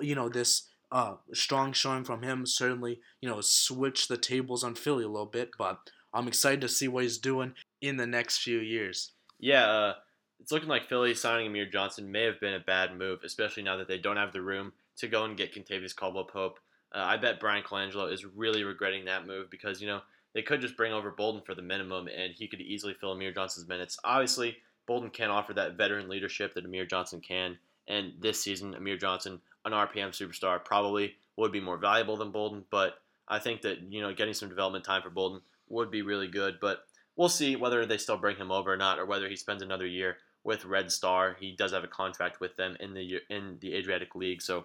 you 0.00 0.14
know 0.14 0.28
this 0.28 0.68
uh, 0.92 1.14
strong 1.32 1.72
showing 1.72 2.04
from 2.04 2.22
him 2.22 2.46
certainly 2.46 3.00
you 3.20 3.28
know 3.28 3.40
switch 3.40 4.06
the 4.06 4.18
tables 4.18 4.62
on 4.62 4.74
Philly 4.76 5.04
a 5.04 5.08
little 5.08 5.26
bit. 5.26 5.50
But 5.58 5.80
I'm 6.12 6.28
excited 6.28 6.60
to 6.60 6.68
see 6.68 6.86
what 6.86 7.02
he's 7.02 7.18
doing 7.18 7.54
in 7.80 7.96
the 7.96 8.06
next 8.06 8.38
few 8.38 8.58
years. 8.58 9.12
Yeah. 9.38 9.66
Uh, 9.66 9.94
it's 10.40 10.52
looking 10.52 10.68
like 10.68 10.88
Philly 10.88 11.14
signing 11.14 11.46
Amir 11.46 11.66
Johnson 11.66 12.10
may 12.10 12.24
have 12.24 12.40
been 12.40 12.54
a 12.54 12.60
bad 12.60 12.96
move, 12.96 13.20
especially 13.24 13.62
now 13.62 13.76
that 13.76 13.88
they 13.88 13.98
don't 13.98 14.16
have 14.16 14.32
the 14.32 14.40
room 14.40 14.72
to 14.96 15.08
go 15.08 15.24
and 15.24 15.36
get 15.36 15.54
Kentavious 15.54 15.94
Caldwell 15.94 16.24
Pope. 16.24 16.58
Uh, 16.94 16.98
I 16.98 17.16
bet 17.16 17.40
Bryan 17.40 17.62
Colangelo 17.62 18.12
is 18.12 18.24
really 18.24 18.64
regretting 18.64 19.04
that 19.04 19.26
move 19.26 19.50
because, 19.50 19.80
you 19.80 19.86
know, 19.86 20.00
they 20.34 20.42
could 20.42 20.60
just 20.60 20.76
bring 20.76 20.92
over 20.92 21.10
Bolden 21.10 21.42
for 21.44 21.54
the 21.54 21.62
minimum, 21.62 22.08
and 22.08 22.32
he 22.34 22.46
could 22.46 22.60
easily 22.60 22.94
fill 22.94 23.12
Amir 23.12 23.32
Johnson's 23.32 23.68
minutes. 23.68 23.98
Obviously, 24.04 24.56
Bolden 24.86 25.10
can't 25.10 25.30
offer 25.30 25.52
that 25.54 25.76
veteran 25.76 26.08
leadership 26.08 26.54
that 26.54 26.64
Amir 26.64 26.86
Johnson 26.86 27.20
can, 27.20 27.58
and 27.88 28.12
this 28.20 28.42
season, 28.42 28.74
Amir 28.74 28.96
Johnson, 28.96 29.40
an 29.64 29.72
RPM 29.72 30.10
superstar, 30.10 30.64
probably 30.64 31.14
would 31.36 31.52
be 31.52 31.60
more 31.60 31.78
valuable 31.78 32.16
than 32.16 32.30
Bolden. 32.30 32.64
But 32.70 32.94
I 33.26 33.38
think 33.38 33.62
that 33.62 33.92
you 33.92 34.00
know 34.02 34.14
getting 34.14 34.34
some 34.34 34.48
development 34.48 34.84
time 34.84 35.02
for 35.02 35.10
Bolden 35.10 35.40
would 35.68 35.90
be 35.90 36.02
really 36.02 36.28
good. 36.28 36.58
But 36.60 36.84
we'll 37.20 37.28
see 37.28 37.54
whether 37.54 37.84
they 37.84 37.98
still 37.98 38.16
bring 38.16 38.36
him 38.36 38.50
over 38.50 38.72
or 38.72 38.78
not, 38.78 38.98
or 38.98 39.04
whether 39.04 39.28
he 39.28 39.36
spends 39.36 39.62
another 39.62 39.86
year 39.86 40.16
with 40.42 40.64
Red 40.64 40.90
Star. 40.90 41.36
He 41.38 41.52
does 41.52 41.72
have 41.72 41.84
a 41.84 41.86
contract 41.86 42.40
with 42.40 42.56
them 42.56 42.78
in 42.80 42.94
the 42.94 43.20
in 43.28 43.58
the 43.60 43.74
Adriatic 43.74 44.14
League, 44.14 44.40
so 44.40 44.64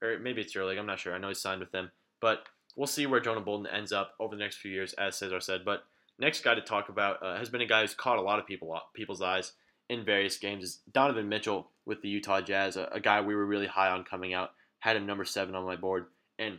or 0.00 0.16
maybe 0.20 0.40
it's 0.40 0.54
EuroLeague. 0.54 0.78
I'm 0.78 0.86
not 0.86 1.00
sure. 1.00 1.16
I 1.16 1.18
know 1.18 1.28
he's 1.28 1.40
signed 1.40 1.58
with 1.58 1.72
them, 1.72 1.90
but 2.20 2.46
we'll 2.76 2.86
see 2.86 3.06
where 3.06 3.18
Jonah 3.18 3.40
Bolden 3.40 3.66
ends 3.66 3.90
up 3.92 4.14
over 4.20 4.36
the 4.36 4.42
next 4.42 4.58
few 4.58 4.70
years, 4.70 4.92
as 4.92 5.16
Cesar 5.16 5.40
said. 5.40 5.64
But 5.64 5.82
next 6.16 6.44
guy 6.44 6.54
to 6.54 6.60
talk 6.60 6.90
about 6.90 7.20
uh, 7.24 7.38
has 7.38 7.48
been 7.48 7.60
a 7.60 7.66
guy 7.66 7.80
who's 7.80 7.92
caught 7.92 8.18
a 8.18 8.22
lot 8.22 8.38
of 8.38 8.46
people 8.46 8.80
people's 8.94 9.20
eyes 9.20 9.54
in 9.88 10.04
various 10.04 10.38
games 10.38 10.62
is 10.62 10.78
Donovan 10.92 11.28
Mitchell 11.28 11.70
with 11.86 12.02
the 12.02 12.08
Utah 12.08 12.40
Jazz, 12.40 12.76
a, 12.76 12.88
a 12.92 13.00
guy 13.00 13.20
we 13.20 13.34
were 13.34 13.46
really 13.46 13.66
high 13.66 13.90
on 13.90 14.04
coming 14.04 14.32
out. 14.32 14.52
Had 14.78 14.96
him 14.96 15.06
number 15.06 15.24
seven 15.24 15.56
on 15.56 15.64
my 15.64 15.74
board, 15.74 16.06
and 16.38 16.58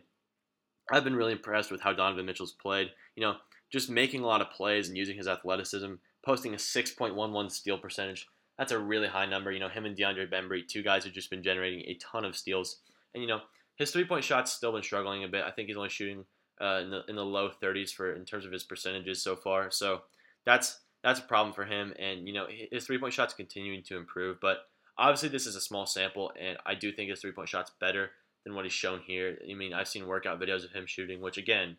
I've 0.91 1.05
been 1.05 1.15
really 1.15 1.31
impressed 1.31 1.71
with 1.71 1.79
how 1.79 1.93
Donovan 1.93 2.25
Mitchell's 2.25 2.51
played. 2.51 2.89
You 3.15 3.21
know, 3.21 3.36
just 3.71 3.89
making 3.89 4.21
a 4.21 4.27
lot 4.27 4.41
of 4.41 4.51
plays 4.51 4.88
and 4.88 4.97
using 4.97 5.17
his 5.17 5.27
athleticism, 5.27 5.93
posting 6.25 6.53
a 6.53 6.58
6.11 6.58 7.51
steal 7.51 7.77
percentage. 7.77 8.27
That's 8.58 8.71
a 8.71 8.80
really 8.80 9.08
high 9.08 9.25
number. 9.25 9.51
You 9.51 9.60
know, 9.60 9.69
him 9.69 9.86
and 9.86 9.95
DeAndre 9.95 10.32
Bembry, 10.32 10.67
two 10.67 10.82
guys 10.82 11.03
who've 11.03 11.13
just 11.13 11.30
been 11.30 11.43
generating 11.43 11.82
a 11.82 11.95
ton 11.95 12.25
of 12.25 12.36
steals. 12.36 12.80
And, 13.13 13.21
you 13.21 13.27
know, 13.27 13.41
his 13.75 13.91
three 13.91 14.06
point 14.06 14.23
shot's 14.23 14.51
still 14.51 14.71
been 14.71 14.84
struggling 14.84 15.23
a 15.23 15.27
bit. 15.27 15.43
I 15.43 15.51
think 15.51 15.67
he's 15.67 15.77
only 15.77 15.89
shooting 15.89 16.25
uh, 16.60 16.82
in, 16.84 16.89
the, 16.89 17.03
in 17.08 17.15
the 17.15 17.25
low 17.25 17.51
30s 17.62 17.91
for 17.91 18.13
in 18.13 18.25
terms 18.25 18.45
of 18.45 18.51
his 18.51 18.63
percentages 18.63 19.21
so 19.21 19.36
far. 19.36 19.69
So 19.69 20.01
that's 20.45 20.80
that's 21.03 21.19
a 21.19 21.23
problem 21.23 21.53
for 21.53 21.65
him. 21.65 21.93
And, 21.99 22.27
you 22.27 22.34
know, 22.34 22.47
his 22.71 22.86
three 22.86 22.97
point 22.97 23.13
shot's 23.13 23.34
continuing 23.34 23.84
to 23.84 23.97
improve. 23.97 24.39
But 24.41 24.58
obviously, 24.97 25.30
this 25.30 25.45
is 25.45 25.56
a 25.56 25.62
small 25.62 25.86
sample, 25.86 26.32
and 26.39 26.58
I 26.65 26.75
do 26.75 26.91
think 26.91 27.10
his 27.10 27.21
three 27.21 27.32
point 27.32 27.49
shot's 27.49 27.71
better 27.80 28.12
than 28.43 28.56
what 28.56 28.65
he's 28.65 28.73
shown 28.73 29.01
here. 29.06 29.38
I 29.49 29.53
mean, 29.53 29.73
I've 29.73 29.88
seen 29.88 30.08
workout 30.08 30.39
videos 30.39 30.65
of 30.65 30.71
him 30.71 30.86
shooting, 30.86 31.21
which, 31.21 31.38
again, 31.38 31.77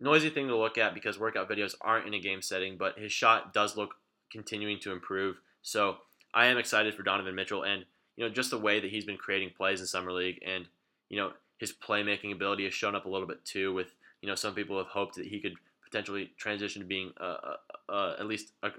noisy 0.00 0.30
thing 0.30 0.48
to 0.48 0.56
look 0.56 0.78
at 0.78 0.94
because 0.94 1.18
workout 1.18 1.48
videos 1.48 1.74
aren't 1.80 2.06
in 2.06 2.14
a 2.14 2.20
game 2.20 2.42
setting, 2.42 2.76
but 2.76 2.98
his 2.98 3.12
shot 3.12 3.52
does 3.52 3.76
look 3.76 3.94
continuing 4.30 4.78
to 4.80 4.92
improve. 4.92 5.40
So 5.62 5.98
I 6.34 6.46
am 6.46 6.58
excited 6.58 6.94
for 6.94 7.02
Donovan 7.02 7.34
Mitchell 7.34 7.62
and 7.62 7.84
you 8.16 8.24
know 8.24 8.30
just 8.32 8.50
the 8.50 8.58
way 8.58 8.80
that 8.80 8.90
he's 8.90 9.04
been 9.04 9.16
creating 9.16 9.50
plays 9.56 9.80
in 9.80 9.86
summer 9.86 10.12
league 10.12 10.40
and 10.44 10.66
you 11.08 11.16
know 11.16 11.32
his 11.58 11.72
playmaking 11.72 12.32
ability 12.32 12.64
has 12.64 12.74
shown 12.74 12.94
up 12.94 13.06
a 13.06 13.08
little 13.08 13.26
bit 13.26 13.44
too. 13.44 13.72
With 13.72 13.94
you 14.20 14.28
know 14.28 14.34
some 14.34 14.54
people 14.54 14.78
have 14.78 14.88
hoped 14.88 15.16
that 15.16 15.26
he 15.26 15.40
could 15.40 15.54
potentially 15.84 16.30
transition 16.36 16.82
to 16.82 16.86
being 16.86 17.12
a, 17.16 17.24
a, 17.24 17.56
a, 17.88 18.16
at 18.20 18.26
least 18.26 18.52
a 18.62 18.70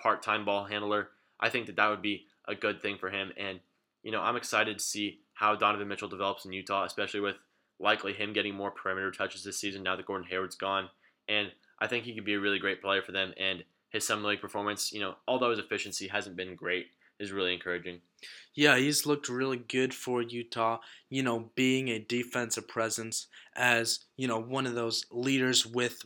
part-time 0.00 0.44
ball 0.44 0.64
handler. 0.64 1.10
I 1.38 1.48
think 1.48 1.66
that 1.66 1.76
that 1.76 1.88
would 1.88 2.02
be 2.02 2.24
a 2.48 2.56
good 2.56 2.82
thing 2.82 2.98
for 2.98 3.10
him, 3.10 3.32
and 3.36 3.60
you 4.02 4.10
know 4.10 4.20
I'm 4.20 4.36
excited 4.36 4.78
to 4.78 4.84
see 4.84 5.20
how 5.34 5.54
Donovan 5.54 5.88
Mitchell 5.88 6.08
develops 6.08 6.44
in 6.44 6.52
Utah, 6.52 6.84
especially 6.84 7.20
with 7.20 7.36
likely 7.78 8.12
him 8.12 8.32
getting 8.32 8.54
more 8.54 8.70
perimeter 8.70 9.10
touches 9.10 9.44
this 9.44 9.58
season 9.58 9.82
now 9.82 9.96
that 9.96 10.06
Gordon 10.06 10.28
Hayward's 10.28 10.56
gone. 10.56 10.88
And 11.28 11.52
I 11.78 11.86
think 11.86 12.04
he 12.04 12.14
could 12.14 12.24
be 12.24 12.34
a 12.34 12.40
really 12.40 12.58
great 12.58 12.82
player 12.82 13.02
for 13.02 13.12
them. 13.12 13.32
And 13.38 13.64
his 13.90 14.06
summer 14.06 14.28
league 14.28 14.40
performance, 14.40 14.92
you 14.92 15.00
know, 15.00 15.14
although 15.28 15.50
his 15.50 15.58
efficiency 15.58 16.08
hasn't 16.08 16.36
been 16.36 16.54
great, 16.54 16.86
is 17.18 17.32
really 17.32 17.54
encouraging. 17.54 18.00
Yeah, 18.54 18.76
he's 18.76 19.06
looked 19.06 19.28
really 19.28 19.56
good 19.56 19.94
for 19.94 20.20
Utah, 20.20 20.78
you 21.08 21.22
know, 21.22 21.50
being 21.54 21.88
a 21.88 21.98
defensive 21.98 22.68
presence 22.68 23.26
as, 23.54 24.00
you 24.16 24.28
know, 24.28 24.38
one 24.38 24.66
of 24.66 24.74
those 24.74 25.06
leaders 25.10 25.66
with 25.66 26.04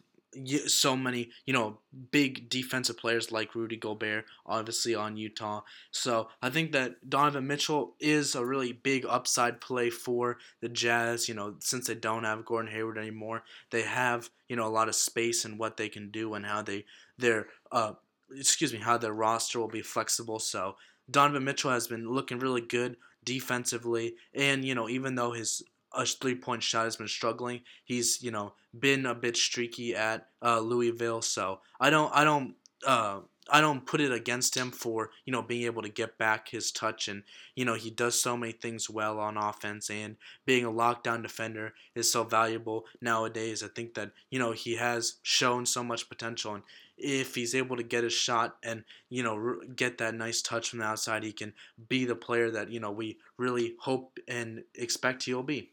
so 0.67 0.97
many, 0.97 1.31
you 1.45 1.53
know, 1.53 1.79
big 2.11 2.49
defensive 2.49 2.97
players 2.97 3.33
like 3.33 3.55
Rudy 3.55 3.77
Gobert, 3.77 4.27
obviously 4.47 4.95
on 4.95 5.17
Utah. 5.17 5.63
So 5.91 6.29
I 6.41 6.51
think 6.51 6.73
that 6.73 7.09
Donovan 7.09 7.47
Mitchell 7.47 7.95
is 7.99 8.35
a 8.35 8.45
really 8.45 8.73
big 8.73 9.05
upside 9.09 9.61
play 9.61 9.91
for 9.91 10.39
the 10.61 10.69
Jazz. 10.69 11.29
You 11.29 11.35
know, 11.35 11.55
since 11.61 11.87
they 11.87 11.95
don't 11.95 12.25
have 12.25 12.45
Gordon 12.45 12.71
Hayward 12.71 12.99
anymore, 12.99 13.43
they 13.71 13.83
have 13.83 14.31
you 14.49 14.57
know 14.57 14.67
a 14.67 14.69
lot 14.69 14.89
of 14.89 14.95
space 14.95 15.45
in 15.45 15.59
what 15.59 15.77
they 15.77 15.89
can 15.89 16.11
do 16.11 16.35
and 16.35 16.47
how 16.47 16.63
they 16.63 16.85
their 17.19 17.49
uh 17.73 17.93
excuse 18.37 18.73
me 18.73 18.79
how 18.79 18.97
their 18.97 19.13
roster 19.13 19.59
will 19.59 19.69
be 19.69 19.83
flexible. 19.83 20.39
So 20.39 20.77
Donovan 21.11 21.45
Mitchell 21.45 21.71
has 21.71 21.89
been 21.89 22.09
looking 22.09 22.39
really 22.39 22.61
good 22.61 22.97
defensively, 23.25 24.15
and 24.35 24.65
you 24.65 24.75
know 24.75 24.89
even 24.89 25.15
though 25.15 25.33
his 25.33 25.63
a 25.93 26.07
three 26.07 26.35
point 26.35 26.63
shot 26.63 26.85
has 26.85 26.97
been 26.97 27.09
struggling. 27.09 27.61
He's 27.85 28.23
you 28.23 28.31
know 28.31 28.55
been 28.79 29.07
a 29.07 29.15
bit 29.15 29.37
streaky 29.37 29.95
at 29.95 30.29
uh, 30.43 30.61
Louisville, 30.61 31.23
so 31.23 31.61
I 31.81 31.91
don't 31.91 32.15
I 32.15 32.25
don't 32.25 32.55
uh, 32.87 33.21
I 33.53 33.61
don't 33.61 33.85
put 33.85 34.01
it 34.01 34.13
against 34.13 34.57
him 34.57 34.71
for 34.71 35.11
you 35.25 35.33
know 35.33 35.43
being 35.43 35.65
able 35.65 35.83
to 35.83 35.89
get 35.89 36.19
back 36.19 36.49
his 36.49 36.71
touch 36.71 37.09
and 37.09 37.23
you 37.55 37.65
know 37.65 37.75
he 37.75 37.91
does 37.91 38.21
so 38.21 38.37
many 38.37 38.53
things 38.53 38.89
well 38.89 39.19
on 39.19 39.37
offense 39.37 39.91
and 39.91 40.17
being 40.47 40.65
a 40.65 40.71
lockdown 40.71 41.23
defender 41.23 41.75
is 41.95 42.11
so 42.11 42.25
valuable 42.25 42.87
nowadays. 43.01 43.63
I 43.63 43.69
think 43.69 43.95
that 43.95 44.13
you 44.31 44.39
know 44.39 44.53
he 44.53 44.77
has 44.77 45.17
shown 45.23 45.67
so 45.67 45.83
much 45.83 46.09
potential 46.09 46.55
and 46.55 46.63
if 46.97 47.35
he's 47.35 47.55
able 47.55 47.77
to 47.77 47.83
get 47.83 48.05
his 48.05 48.13
shot 48.13 48.57
and 48.63 48.85
you 49.09 49.23
know 49.23 49.61
get 49.75 49.99
that 49.99 50.15
nice 50.15 50.43
touch 50.43 50.71
from 50.71 50.81
the 50.81 50.85
outside, 50.85 51.25
he 51.25 51.33
can 51.33 51.53
be 51.89 52.05
the 52.05 52.15
player 52.15 52.51
that 52.51 52.71
you 52.71 52.81
know 52.81 52.91
we 52.91 53.19
really 53.37 53.75
hope 53.81 54.19
and 54.29 54.63
expect 54.75 55.25
he'll 55.25 55.43
be. 55.43 55.71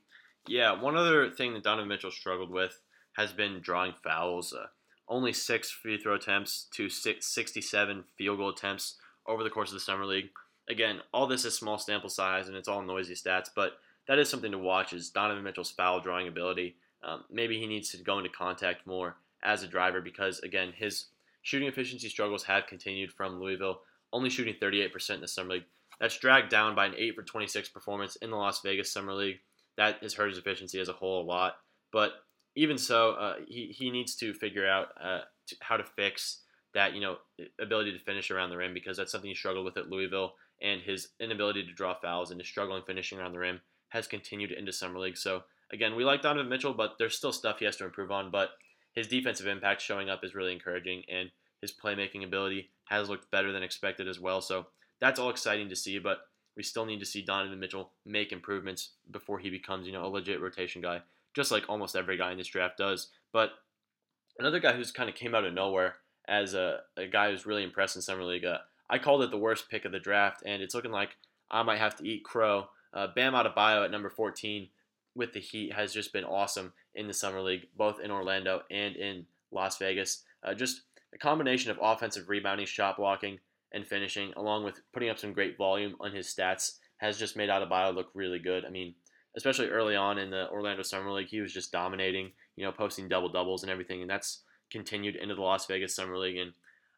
Yeah, 0.47 0.79
one 0.79 0.95
other 0.95 1.29
thing 1.29 1.53
that 1.53 1.63
Donovan 1.63 1.89
Mitchell 1.89 2.11
struggled 2.11 2.49
with 2.49 2.79
has 3.13 3.33
been 3.33 3.59
drawing 3.61 3.93
fouls. 4.03 4.53
Uh, 4.53 4.67
only 5.09 5.33
six 5.33 5.71
free 5.71 5.97
throw 5.97 6.15
attempts 6.15 6.67
to 6.73 6.89
six, 6.89 7.27
67 7.27 8.03
field 8.17 8.37
goal 8.37 8.49
attempts 8.49 8.95
over 9.25 9.43
the 9.43 9.49
course 9.49 9.69
of 9.69 9.75
the 9.75 9.79
summer 9.79 10.05
league. 10.05 10.29
Again, 10.69 10.99
all 11.13 11.27
this 11.27 11.45
is 11.45 11.55
small 11.55 11.77
sample 11.77 12.09
size 12.09 12.47
and 12.47 12.57
it's 12.57 12.67
all 12.67 12.81
noisy 12.81 13.13
stats, 13.13 13.49
but 13.55 13.79
that 14.07 14.19
is 14.19 14.29
something 14.29 14.51
to 14.51 14.57
watch. 14.57 14.93
Is 14.93 15.09
Donovan 15.09 15.43
Mitchell's 15.43 15.71
foul 15.71 16.01
drawing 16.01 16.27
ability? 16.27 16.75
Um, 17.03 17.23
maybe 17.31 17.59
he 17.59 17.67
needs 17.67 17.89
to 17.91 17.97
go 17.97 18.17
into 18.17 18.29
contact 18.29 18.85
more 18.85 19.17
as 19.43 19.63
a 19.63 19.67
driver 19.67 20.01
because 20.01 20.39
again, 20.39 20.73
his 20.75 21.05
shooting 21.41 21.67
efficiency 21.67 22.09
struggles 22.09 22.43
have 22.43 22.67
continued 22.67 23.11
from 23.13 23.39
Louisville, 23.39 23.81
only 24.11 24.29
shooting 24.29 24.55
38% 24.61 25.09
in 25.11 25.21
the 25.21 25.27
summer 25.27 25.53
league. 25.53 25.65
That's 25.99 26.17
dragged 26.17 26.49
down 26.49 26.75
by 26.75 26.85
an 26.85 26.95
8 26.97 27.15
for 27.15 27.23
26 27.23 27.69
performance 27.69 28.17
in 28.17 28.29
the 28.29 28.35
Las 28.35 28.61
Vegas 28.61 28.91
summer 28.91 29.13
league 29.13 29.39
that 29.77 29.97
has 30.01 30.13
hurt 30.13 30.29
his 30.29 30.37
efficiency 30.37 30.79
as 30.79 30.89
a 30.89 30.93
whole 30.93 31.21
a 31.21 31.25
lot. 31.25 31.57
But 31.91 32.13
even 32.55 32.77
so, 32.77 33.11
uh, 33.11 33.35
he, 33.47 33.67
he 33.77 33.91
needs 33.91 34.15
to 34.15 34.33
figure 34.33 34.67
out 34.67 34.87
uh, 35.01 35.21
to, 35.47 35.55
how 35.61 35.77
to 35.77 35.83
fix 35.83 36.41
that 36.73 36.93
you 36.93 37.01
know 37.01 37.17
ability 37.61 37.91
to 37.91 37.99
finish 37.99 38.29
around 38.29 38.49
the 38.49 38.57
rim 38.57 38.73
because 38.73 38.97
that's 38.97 39.11
something 39.11 39.29
he 39.29 39.35
struggled 39.35 39.65
with 39.65 39.77
at 39.77 39.89
Louisville, 39.89 40.33
and 40.61 40.81
his 40.81 41.09
inability 41.19 41.63
to 41.65 41.73
draw 41.73 41.93
fouls 41.93 42.31
and 42.31 42.39
his 42.39 42.49
struggling 42.49 42.83
finishing 42.85 43.19
around 43.19 43.31
the 43.31 43.39
rim 43.39 43.61
has 43.89 44.07
continued 44.07 44.51
into 44.51 44.73
summer 44.73 44.99
league. 44.99 45.17
So 45.17 45.43
again, 45.71 45.95
we 45.95 46.03
like 46.03 46.21
Donovan 46.21 46.49
Mitchell, 46.49 46.73
but 46.73 46.95
there's 46.99 47.15
still 47.15 47.31
stuff 47.31 47.59
he 47.59 47.65
has 47.65 47.77
to 47.77 47.85
improve 47.85 48.11
on. 48.11 48.31
But 48.31 48.49
his 48.93 49.07
defensive 49.07 49.47
impact 49.47 49.81
showing 49.81 50.09
up 50.09 50.23
is 50.23 50.35
really 50.35 50.53
encouraging, 50.53 51.03
and 51.09 51.29
his 51.61 51.71
playmaking 51.71 52.23
ability 52.23 52.71
has 52.85 53.09
looked 53.09 53.31
better 53.31 53.51
than 53.51 53.63
expected 53.63 54.07
as 54.07 54.19
well. 54.19 54.41
So 54.41 54.67
that's 54.99 55.19
all 55.19 55.29
exciting 55.29 55.69
to 55.69 55.75
see. 55.75 55.99
But 55.99 56.19
we 56.57 56.63
still 56.63 56.85
need 56.85 56.99
to 56.99 57.05
see 57.05 57.21
Donovan 57.21 57.59
Mitchell 57.59 57.91
make 58.03 58.31
improvements 58.31 58.89
before 59.11 59.37
he 59.37 59.51
becomes, 59.51 59.85
you 59.85 59.93
know, 59.93 60.03
a 60.03 60.09
legit 60.09 60.41
rotation 60.41 60.81
guy, 60.81 61.01
just 61.35 61.51
like 61.51 61.63
almost 61.69 61.95
every 61.95 62.17
guy 62.17 62.31
in 62.31 62.37
this 62.39 62.47
draft 62.47 62.77
does. 62.77 63.09
But 63.31 63.51
another 64.39 64.59
guy 64.59 64.73
who's 64.73 64.91
kind 64.91 65.07
of 65.07 65.15
came 65.15 65.35
out 65.35 65.45
of 65.45 65.53
nowhere 65.53 65.97
as 66.27 66.55
a, 66.55 66.79
a 66.97 67.05
guy 67.05 67.29
who's 67.29 67.45
really 67.45 67.63
impressed 67.63 67.95
in 67.95 68.01
summer 68.01 68.23
league. 68.23 68.43
Uh, 68.43 68.57
I 68.89 68.97
called 68.97 69.21
it 69.21 69.29
the 69.29 69.37
worst 69.37 69.69
pick 69.69 69.85
of 69.85 69.91
the 69.91 69.99
draft, 69.99 70.41
and 70.45 70.63
it's 70.63 70.73
looking 70.73 70.91
like 70.91 71.11
I 71.51 71.61
might 71.61 71.77
have 71.77 71.95
to 71.97 72.07
eat 72.07 72.23
crow. 72.23 72.69
Uh, 72.91 73.07
Bam 73.15 73.33
Adebayo 73.33 73.85
at 73.85 73.91
number 73.91 74.09
14 74.09 74.67
with 75.13 75.33
the 75.33 75.39
Heat 75.39 75.73
has 75.73 75.93
just 75.93 76.11
been 76.11 76.23
awesome 76.23 76.73
in 76.95 77.07
the 77.07 77.13
summer 77.13 77.41
league, 77.41 77.67
both 77.77 77.99
in 77.99 78.09
Orlando 78.09 78.61
and 78.71 78.95
in 78.95 79.27
Las 79.51 79.77
Vegas. 79.77 80.23
Uh, 80.43 80.55
just 80.55 80.81
a 81.13 81.17
combination 81.19 81.69
of 81.69 81.77
offensive 81.79 82.29
rebounding, 82.29 82.65
shot 82.65 82.97
blocking, 82.97 83.39
and 83.73 83.85
finishing, 83.85 84.33
along 84.37 84.63
with 84.63 84.81
putting 84.93 85.09
up 85.09 85.19
some 85.19 85.33
great 85.33 85.57
volume 85.57 85.95
on 85.99 86.13
his 86.13 86.27
stats, 86.27 86.77
has 86.97 87.17
just 87.17 87.35
made 87.35 87.49
Adebayo 87.49 87.93
look 87.93 88.09
really 88.13 88.39
good. 88.39 88.65
I 88.65 88.69
mean, 88.69 88.95
especially 89.35 89.67
early 89.67 89.95
on 89.95 90.17
in 90.17 90.31
the 90.31 90.49
Orlando 90.49 90.83
Summer 90.83 91.11
League, 91.11 91.27
he 91.27 91.41
was 91.41 91.53
just 91.53 91.71
dominating, 91.71 92.31
you 92.55 92.65
know, 92.65 92.71
posting 92.71 93.07
double 93.07 93.29
doubles 93.29 93.63
and 93.63 93.71
everything, 93.71 94.01
and 94.01 94.09
that's 94.09 94.41
continued 94.71 95.15
into 95.15 95.35
the 95.35 95.41
Las 95.41 95.65
Vegas 95.67 95.95
Summer 95.95 96.17
League. 96.17 96.37
And 96.37 96.53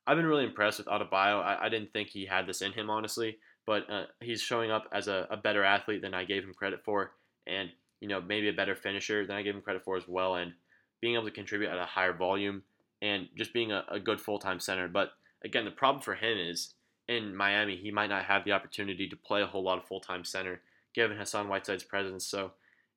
I've 0.07 0.17
been 0.17 0.25
really 0.25 0.45
impressed 0.45 0.79
with 0.79 0.87
Adebayo. 0.87 1.43
I, 1.43 1.65
I 1.65 1.69
didn't 1.69 1.91
think 1.91 2.09
he 2.09 2.25
had 2.25 2.47
this 2.47 2.61
in 2.61 2.71
him, 2.71 2.89
honestly, 2.89 3.37
but 3.65 3.89
uh, 3.89 4.05
he's 4.21 4.41
showing 4.41 4.71
up 4.71 4.87
as 4.93 5.07
a, 5.07 5.27
a 5.29 5.37
better 5.37 5.63
athlete 5.63 6.01
than 6.01 6.13
I 6.13 6.23
gave 6.23 6.43
him 6.43 6.53
credit 6.53 6.83
for, 6.83 7.11
and 7.45 7.69
you 7.99 8.07
know, 8.07 8.21
maybe 8.21 8.47
a 8.47 8.53
better 8.53 8.75
finisher 8.75 9.25
than 9.27 9.35
I 9.35 9.41
gave 9.41 9.55
him 9.55 9.61
credit 9.61 9.83
for 9.83 9.97
as 9.97 10.07
well, 10.07 10.35
and 10.35 10.53
being 11.01 11.15
able 11.15 11.25
to 11.25 11.31
contribute 11.31 11.69
at 11.69 11.77
a 11.77 11.85
higher 11.85 12.13
volume 12.13 12.63
and 13.01 13.27
just 13.37 13.53
being 13.53 13.71
a, 13.71 13.83
a 13.89 13.99
good 13.99 14.19
full 14.19 14.39
time 14.39 14.59
center. 14.59 14.87
But 14.87 15.09
again, 15.43 15.65
the 15.65 15.71
problem 15.71 16.01
for 16.01 16.15
him 16.15 16.37
is 16.37 16.73
in 17.07 17.35
Miami, 17.35 17.75
he 17.75 17.91
might 17.91 18.09
not 18.09 18.25
have 18.25 18.45
the 18.45 18.51
opportunity 18.51 19.07
to 19.09 19.15
play 19.15 19.41
a 19.41 19.47
whole 19.47 19.63
lot 19.63 19.77
of 19.77 19.85
full 19.85 19.99
time 19.99 20.23
center 20.23 20.61
given 20.93 21.17
Hassan 21.17 21.47
Whiteside's 21.47 21.83
presence. 21.83 22.25
So 22.25 22.51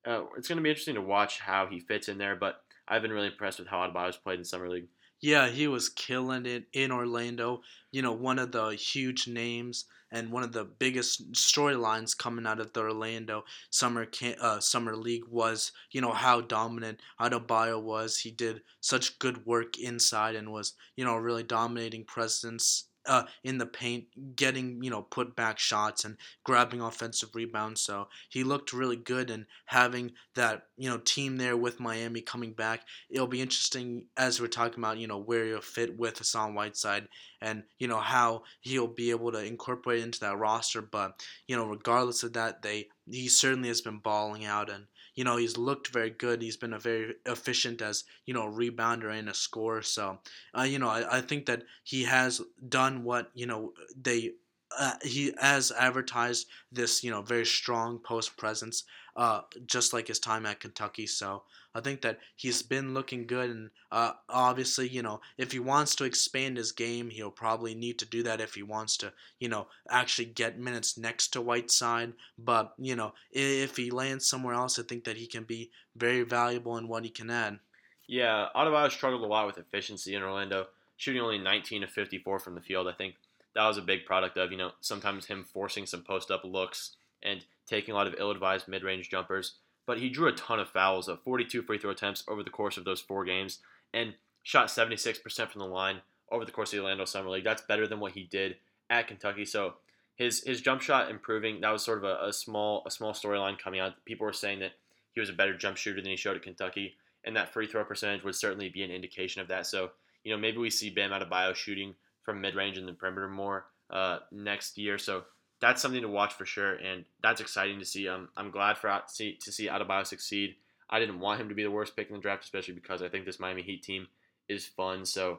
uh, 0.06 0.24
it's 0.36 0.48
going 0.48 0.56
to 0.56 0.62
be 0.62 0.70
interesting 0.70 0.94
to 0.94 1.00
watch 1.00 1.40
how 1.40 1.66
he 1.66 1.80
fits 1.80 2.08
in 2.08 2.18
there. 2.18 2.36
But 2.36 2.56
I've 2.86 3.02
been 3.02 3.12
really 3.12 3.28
impressed 3.28 3.58
with 3.58 3.68
how 3.68 3.78
Adebayo's 3.78 4.16
played 4.16 4.38
in 4.38 4.44
summer 4.44 4.68
league. 4.68 4.88
Yeah, 5.22 5.48
he 5.48 5.66
was 5.68 5.88
killing 5.88 6.44
it 6.44 6.66
in 6.74 6.92
Orlando. 6.92 7.62
You 7.92 8.02
know, 8.02 8.12
one 8.12 8.38
of 8.38 8.52
the 8.52 8.70
huge 8.74 9.26
names 9.26 9.86
and 10.10 10.30
one 10.30 10.42
of 10.42 10.52
the 10.52 10.64
biggest 10.66 11.32
storylines 11.32 12.14
coming 12.16 12.46
out 12.46 12.60
of 12.60 12.74
the 12.74 12.80
Orlando 12.80 13.44
summer 13.70 14.06
uh, 14.38 14.60
summer 14.60 14.94
league 14.94 15.24
was, 15.28 15.72
you 15.92 16.02
know, 16.02 16.12
how 16.12 16.42
dominant 16.42 17.00
Adebayo 17.18 17.80
was. 17.80 18.18
He 18.18 18.30
did 18.30 18.62
such 18.80 19.18
good 19.18 19.46
work 19.46 19.78
inside 19.78 20.34
and 20.34 20.52
was, 20.52 20.74
you 20.96 21.04
know, 21.06 21.14
a 21.14 21.22
really 21.22 21.42
dominating 21.44 22.04
presence 22.04 22.84
uh, 23.06 23.24
in 23.44 23.58
the 23.58 23.66
paint, 23.66 24.36
getting 24.36 24.82
you 24.82 24.90
know 24.90 25.02
put 25.02 25.34
back 25.36 25.58
shots 25.58 26.04
and 26.04 26.16
grabbing 26.44 26.80
offensive 26.80 27.34
rebounds. 27.34 27.80
So 27.80 28.08
he 28.28 28.44
looked 28.44 28.72
really 28.72 28.96
good, 28.96 29.30
and 29.30 29.46
having 29.66 30.12
that 30.34 30.66
you 30.76 30.88
know 30.88 30.98
team 30.98 31.36
there 31.36 31.56
with 31.56 31.80
Miami 31.80 32.20
coming 32.20 32.52
back, 32.52 32.82
it'll 33.10 33.26
be 33.26 33.40
interesting 33.40 34.06
as 34.16 34.40
we're 34.40 34.46
talking 34.46 34.78
about 34.78 34.98
you 34.98 35.06
know 35.06 35.18
where 35.18 35.46
he'll 35.46 35.60
fit 35.60 35.98
with 35.98 36.18
Hassan 36.18 36.54
Whiteside 36.54 37.08
and 37.42 37.64
you 37.78 37.88
know 37.88 38.00
how 38.00 38.44
he'll 38.60 38.86
be 38.86 39.10
able 39.10 39.32
to 39.32 39.44
incorporate 39.44 40.02
into 40.02 40.20
that 40.20 40.38
roster. 40.38 40.80
But 40.82 41.22
you 41.46 41.56
know 41.56 41.66
regardless 41.66 42.22
of 42.22 42.32
that, 42.34 42.62
they 42.62 42.88
he 43.10 43.28
certainly 43.28 43.68
has 43.68 43.80
been 43.80 43.98
balling 43.98 44.44
out, 44.44 44.70
and 44.70 44.86
you 45.14 45.24
know 45.24 45.36
he's 45.36 45.56
looked 45.56 45.88
very 45.88 46.10
good. 46.10 46.40
He's 46.40 46.56
been 46.56 46.72
a 46.72 46.78
very 46.78 47.14
efficient 47.26 47.82
as 47.82 48.04
you 48.26 48.34
know 48.34 48.46
rebounder 48.46 49.12
and 49.12 49.28
a 49.28 49.34
scorer. 49.34 49.82
So, 49.82 50.18
uh, 50.56 50.62
you 50.62 50.78
know, 50.78 50.88
I, 50.88 51.18
I 51.18 51.20
think 51.20 51.46
that 51.46 51.64
he 51.84 52.04
has 52.04 52.40
done 52.68 53.04
what 53.04 53.30
you 53.34 53.46
know 53.46 53.72
they 54.00 54.32
uh, 54.78 54.94
he 55.02 55.32
has 55.38 55.72
advertised 55.72 56.46
this, 56.70 57.04
you 57.04 57.10
know, 57.10 57.22
very 57.22 57.46
strong 57.46 57.98
post 57.98 58.36
presence, 58.36 58.84
uh, 59.16 59.42
just 59.66 59.92
like 59.92 60.08
his 60.08 60.18
time 60.18 60.46
at 60.46 60.60
Kentucky. 60.60 61.06
So 61.06 61.42
I 61.74 61.80
think 61.80 62.02
that 62.02 62.18
he's 62.36 62.62
been 62.62 62.94
looking 62.94 63.26
good, 63.26 63.50
and 63.50 63.70
uh, 63.90 64.12
obviously, 64.28 64.88
you 64.88 65.02
know, 65.02 65.20
if 65.38 65.52
he 65.52 65.58
wants 65.58 65.94
to 65.96 66.04
expand 66.04 66.56
his 66.56 66.72
game, 66.72 67.10
he'll 67.10 67.30
probably 67.30 67.74
need 67.74 67.98
to 68.00 68.06
do 68.06 68.22
that 68.22 68.40
if 68.40 68.54
he 68.54 68.62
wants 68.62 68.96
to, 68.98 69.12
you 69.38 69.48
know, 69.48 69.68
actually 69.88 70.26
get 70.26 70.58
minutes 70.58 70.98
next 70.98 71.28
to 71.28 71.40
Whiteside. 71.40 72.12
But 72.38 72.74
you 72.78 72.96
know, 72.96 73.14
if 73.30 73.76
he 73.76 73.90
lands 73.90 74.26
somewhere 74.26 74.54
else, 74.54 74.78
I 74.78 74.82
think 74.82 75.04
that 75.04 75.16
he 75.16 75.26
can 75.26 75.44
be 75.44 75.70
very 75.96 76.22
valuable 76.22 76.76
in 76.76 76.88
what 76.88 77.04
he 77.04 77.10
can 77.10 77.30
add. 77.30 77.58
Yeah, 78.06 78.48
Adebayo 78.54 78.90
struggled 78.90 79.22
a 79.22 79.26
lot 79.26 79.46
with 79.46 79.58
efficiency 79.58 80.14
in 80.14 80.22
Orlando, 80.22 80.66
shooting 80.96 81.22
only 81.22 81.38
19 81.38 81.84
of 81.84 81.90
54 81.90 82.40
from 82.40 82.54
the 82.54 82.60
field. 82.60 82.88
I 82.88 82.92
think 82.92 83.14
that 83.54 83.66
was 83.66 83.78
a 83.78 83.82
big 83.82 84.04
product 84.04 84.36
of, 84.36 84.50
you 84.50 84.58
know, 84.58 84.72
sometimes 84.80 85.26
him 85.26 85.44
forcing 85.44 85.86
some 85.86 86.02
post 86.02 86.30
up 86.30 86.44
looks 86.44 86.96
and 87.22 87.44
taking 87.66 87.92
a 87.92 87.96
lot 87.96 88.06
of 88.06 88.14
ill 88.18 88.30
advised 88.30 88.68
mid 88.68 88.82
range 88.82 89.10
jumpers. 89.10 89.56
But 89.86 89.98
he 89.98 90.08
drew 90.08 90.28
a 90.28 90.32
ton 90.32 90.60
of 90.60 90.68
fouls, 90.68 91.08
of 91.08 91.22
42 91.22 91.62
free 91.62 91.78
throw 91.78 91.90
attempts 91.90 92.24
over 92.28 92.42
the 92.42 92.50
course 92.50 92.76
of 92.76 92.84
those 92.84 93.00
four 93.00 93.24
games, 93.24 93.58
and 93.92 94.14
shot 94.42 94.68
76% 94.68 95.50
from 95.50 95.58
the 95.58 95.66
line 95.66 96.02
over 96.30 96.44
the 96.44 96.52
course 96.52 96.72
of 96.72 96.76
the 96.76 96.82
Orlando 96.82 97.04
Summer 97.04 97.30
League. 97.30 97.44
That's 97.44 97.62
better 97.62 97.86
than 97.86 98.00
what 98.00 98.12
he 98.12 98.22
did 98.22 98.56
at 98.90 99.08
Kentucky. 99.08 99.44
So 99.44 99.74
his 100.14 100.42
his 100.44 100.60
jump 100.60 100.82
shot 100.82 101.10
improving. 101.10 101.60
That 101.60 101.72
was 101.72 101.82
sort 101.82 101.98
of 101.98 102.04
a, 102.04 102.26
a 102.26 102.32
small 102.32 102.82
a 102.86 102.90
small 102.90 103.12
storyline 103.12 103.58
coming 103.58 103.80
out. 103.80 104.04
People 104.04 104.26
were 104.26 104.32
saying 104.32 104.60
that 104.60 104.72
he 105.12 105.20
was 105.20 105.30
a 105.30 105.34
better 105.34 105.56
jump 105.56 105.76
shooter 105.76 106.00
than 106.00 106.10
he 106.10 106.16
showed 106.16 106.36
at 106.36 106.42
Kentucky, 106.42 106.96
and 107.24 107.36
that 107.36 107.52
free 107.52 107.66
throw 107.66 107.84
percentage 107.84 108.24
would 108.24 108.34
certainly 108.34 108.68
be 108.68 108.82
an 108.82 108.90
indication 108.90 109.40
of 109.40 109.48
that. 109.48 109.66
So 109.66 109.90
you 110.24 110.32
know 110.32 110.38
maybe 110.40 110.58
we 110.58 110.70
see 110.70 110.90
Bam 110.90 111.10
Adebayo 111.10 111.54
shooting 111.54 111.94
from 112.22 112.40
mid 112.40 112.54
range 112.54 112.78
and 112.78 112.86
the 112.86 112.92
perimeter 112.92 113.28
more 113.28 113.66
uh, 113.90 114.18
next 114.30 114.78
year. 114.78 114.98
So 114.98 115.24
that's 115.62 115.80
something 115.80 116.02
to 116.02 116.08
watch 116.08 116.34
for 116.34 116.44
sure, 116.44 116.74
and 116.74 117.04
that's 117.22 117.40
exciting 117.40 117.78
to 117.78 117.84
see. 117.84 118.08
Um, 118.08 118.28
I'm 118.36 118.50
glad 118.50 118.76
for 118.76 119.00
see, 119.06 119.38
to 119.40 119.52
see 119.52 119.68
Adebayo 119.68 120.04
succeed. 120.04 120.56
I 120.90 120.98
didn't 120.98 121.20
want 121.20 121.40
him 121.40 121.48
to 121.48 121.54
be 121.54 121.62
the 121.62 121.70
worst 121.70 121.96
pick 121.96 122.08
in 122.08 122.16
the 122.16 122.20
draft, 122.20 122.42
especially 122.42 122.74
because 122.74 123.00
I 123.00 123.08
think 123.08 123.24
this 123.24 123.38
Miami 123.38 123.62
Heat 123.62 123.84
team 123.84 124.08
is 124.48 124.66
fun. 124.66 125.06
So 125.06 125.38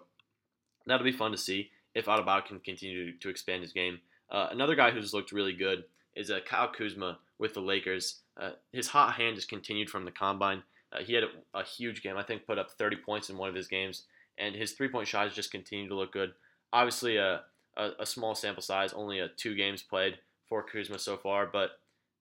that'll 0.87 1.03
be 1.03 1.11
fun 1.11 1.31
to 1.31 1.37
see 1.37 1.71
if 1.93 2.05
Adebayo 2.05 2.45
can 2.45 2.61
continue 2.61 3.11
to, 3.11 3.17
to 3.19 3.29
expand 3.29 3.63
his 3.63 3.73
game. 3.73 3.99
Uh, 4.31 4.47
another 4.49 4.75
guy 4.75 4.91
who's 4.91 5.13
looked 5.13 5.33
really 5.33 5.53
good 5.53 5.83
is 6.15 6.31
uh, 6.31 6.39
Kyle 6.47 6.71
Kuzma 6.71 7.19
with 7.37 7.53
the 7.53 7.59
Lakers. 7.59 8.21
Uh, 8.39 8.51
his 8.71 8.87
hot 8.87 9.15
hand 9.15 9.35
has 9.35 9.45
continued 9.45 9.89
from 9.89 10.05
the 10.05 10.11
combine. 10.11 10.63
Uh, 10.93 11.03
he 11.03 11.13
had 11.13 11.25
a, 11.25 11.59
a, 11.59 11.63
huge 11.63 12.01
game. 12.01 12.17
I 12.17 12.23
think 12.23 12.47
put 12.47 12.57
up 12.57 12.71
30 12.71 12.95
points 13.05 13.29
in 13.29 13.37
one 13.37 13.49
of 13.49 13.55
his 13.55 13.67
games, 13.67 14.03
and 14.37 14.55
his 14.55 14.71
three 14.71 14.87
point 14.87 15.07
shot 15.07 15.25
has 15.25 15.35
just 15.35 15.51
continued 15.51 15.89
to 15.89 15.95
look 15.95 16.13
good 16.13 16.31
obviously 16.73 17.17
a, 17.77 17.89
a, 17.99 18.05
small 18.05 18.35
sample 18.35 18.61
size, 18.61 18.93
only 18.93 19.19
a 19.19 19.27
two 19.27 19.55
games 19.55 19.81
played 19.81 20.17
for 20.47 20.63
Kuzma 20.63 20.99
so 20.99 21.17
far, 21.17 21.45
but 21.45 21.71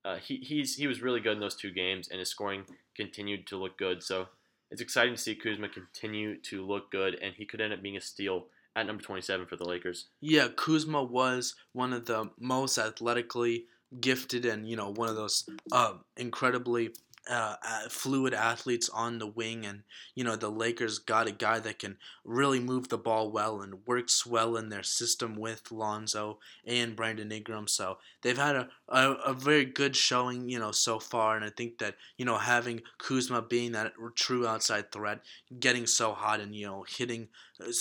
uh, 0.05 0.17
he 0.17 0.37
he's 0.37 0.77
he 0.77 0.87
was 0.87 1.03
really 1.03 1.21
good 1.21 1.35
in 1.35 1.41
those 1.41 1.57
two 1.57 1.71
games, 1.71 2.09
and 2.09 2.19
his 2.19 2.29
scoring 2.29 2.65
continued 2.97 3.47
to 3.49 3.57
look 3.57 3.79
good. 3.79 4.03
So 4.03 4.29
it's 4.71 4.81
exciting 4.81 5.15
to 5.15 5.21
see 5.21 5.35
Kuzma 5.35 5.69
continue 5.69 6.41
to 6.43 6.65
look 6.65 6.91
good, 6.91 7.15
and 7.23 7.35
he 7.35 7.45
could 7.45 7.61
end 7.61 7.73
up 7.73 7.83
being 7.83 7.97
a 7.97 8.01
steal 8.01 8.47
at 8.75 8.87
number 8.87 9.03
27 9.03 9.47
for 9.47 9.57
the 9.57 9.69
Lakers. 9.69 10.07
Yeah, 10.21 10.49
Kuzma 10.49 11.03
was 11.03 11.55
one 11.73 11.93
of 11.93 12.07
the 12.07 12.31
most 12.39 12.79
athletically 12.79 13.67
gifted 14.01 14.47
and 14.47 14.67
you 14.67 14.75
know 14.77 14.91
one 14.91 15.09
of 15.09 15.17
those 15.17 15.45
uh, 15.71 15.93
incredibly 16.17 16.91
uh, 17.29 17.57
fluid 17.89 18.35
athletes 18.35 18.89
on 18.89 19.19
the 19.19 19.27
wing, 19.27 19.65
and 19.65 19.83
you 20.15 20.25
know 20.25 20.37
the 20.37 20.51
Lakers 20.51 20.99
got 20.99 21.29
a 21.29 21.33
guy 21.33 21.59
that 21.61 21.79
can 21.79 21.97
really 22.25 22.59
move 22.59 22.89
the 22.89 22.99
ball 22.99 23.31
well 23.31 23.61
and 23.61 23.87
works 23.87 24.27
well 24.27 24.57
in 24.57 24.69
their 24.69 24.83
system 24.83 25.37
with 25.37 25.71
Lonzo 25.71 26.39
and 26.67 26.97
Brandon 26.97 27.31
Ingram. 27.31 27.69
So 27.69 27.99
they've 28.23 28.37
had 28.37 28.57
a, 28.57 28.69
a, 28.89 29.13
a 29.13 29.35
very 29.35 29.65
good 29.65 29.95
showing, 29.95 30.49
you 30.49 30.59
know, 30.59 30.73
so 30.73 30.99
far, 30.99 31.37
and 31.37 31.45
I 31.45 31.51
think 31.51 31.79
that 31.79 31.97
you 32.17 32.25
know 32.25 32.39
having 32.39 32.83
Kuzma 32.99 33.43
being 33.43 33.73
that 33.73 33.93
true 34.17 34.47
outside 34.47 34.91
threat, 34.91 35.21
getting 35.61 35.87
so 35.87 36.13
hot 36.13 36.41
and 36.41 36.55
you 36.55 36.67
know 36.67 36.85
hitting 36.89 37.29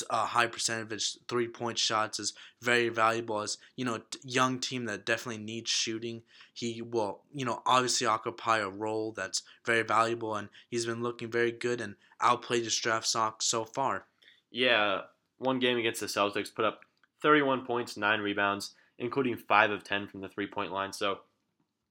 a 0.09 0.25
high 0.25 0.47
percentage 0.47 1.17
three 1.27 1.47
point 1.47 1.77
shots 1.77 2.19
is 2.19 2.33
very 2.61 2.89
valuable 2.89 3.41
as 3.41 3.57
you 3.75 3.83
know 3.83 3.99
young 4.23 4.59
team 4.59 4.85
that 4.85 5.05
definitely 5.05 5.43
needs 5.43 5.69
shooting. 5.69 6.21
He 6.53 6.81
will 6.81 7.21
you 7.33 7.45
know 7.45 7.61
obviously 7.65 8.07
occupy 8.07 8.59
a 8.59 8.69
role 8.69 9.11
that's 9.11 9.43
very 9.65 9.83
valuable 9.83 10.35
and 10.35 10.49
he's 10.69 10.85
been 10.85 11.01
looking 11.01 11.31
very 11.31 11.51
good 11.51 11.81
and 11.81 11.95
outplayed 12.21 12.63
his 12.63 12.77
draft 12.77 13.07
stock 13.07 13.41
so 13.41 13.65
far. 13.65 14.05
Yeah 14.51 15.01
one 15.37 15.59
game 15.59 15.77
against 15.77 15.99
the 15.99 16.05
celtics 16.05 16.53
put 16.53 16.65
up 16.65 16.81
31 17.23 17.65
points 17.65 17.97
9 17.97 18.19
rebounds 18.19 18.75
including 18.99 19.35
5 19.35 19.71
of 19.71 19.83
10 19.83 20.07
from 20.07 20.21
the 20.21 20.29
three 20.29 20.47
point 20.47 20.71
line. 20.71 20.93
So 20.93 21.19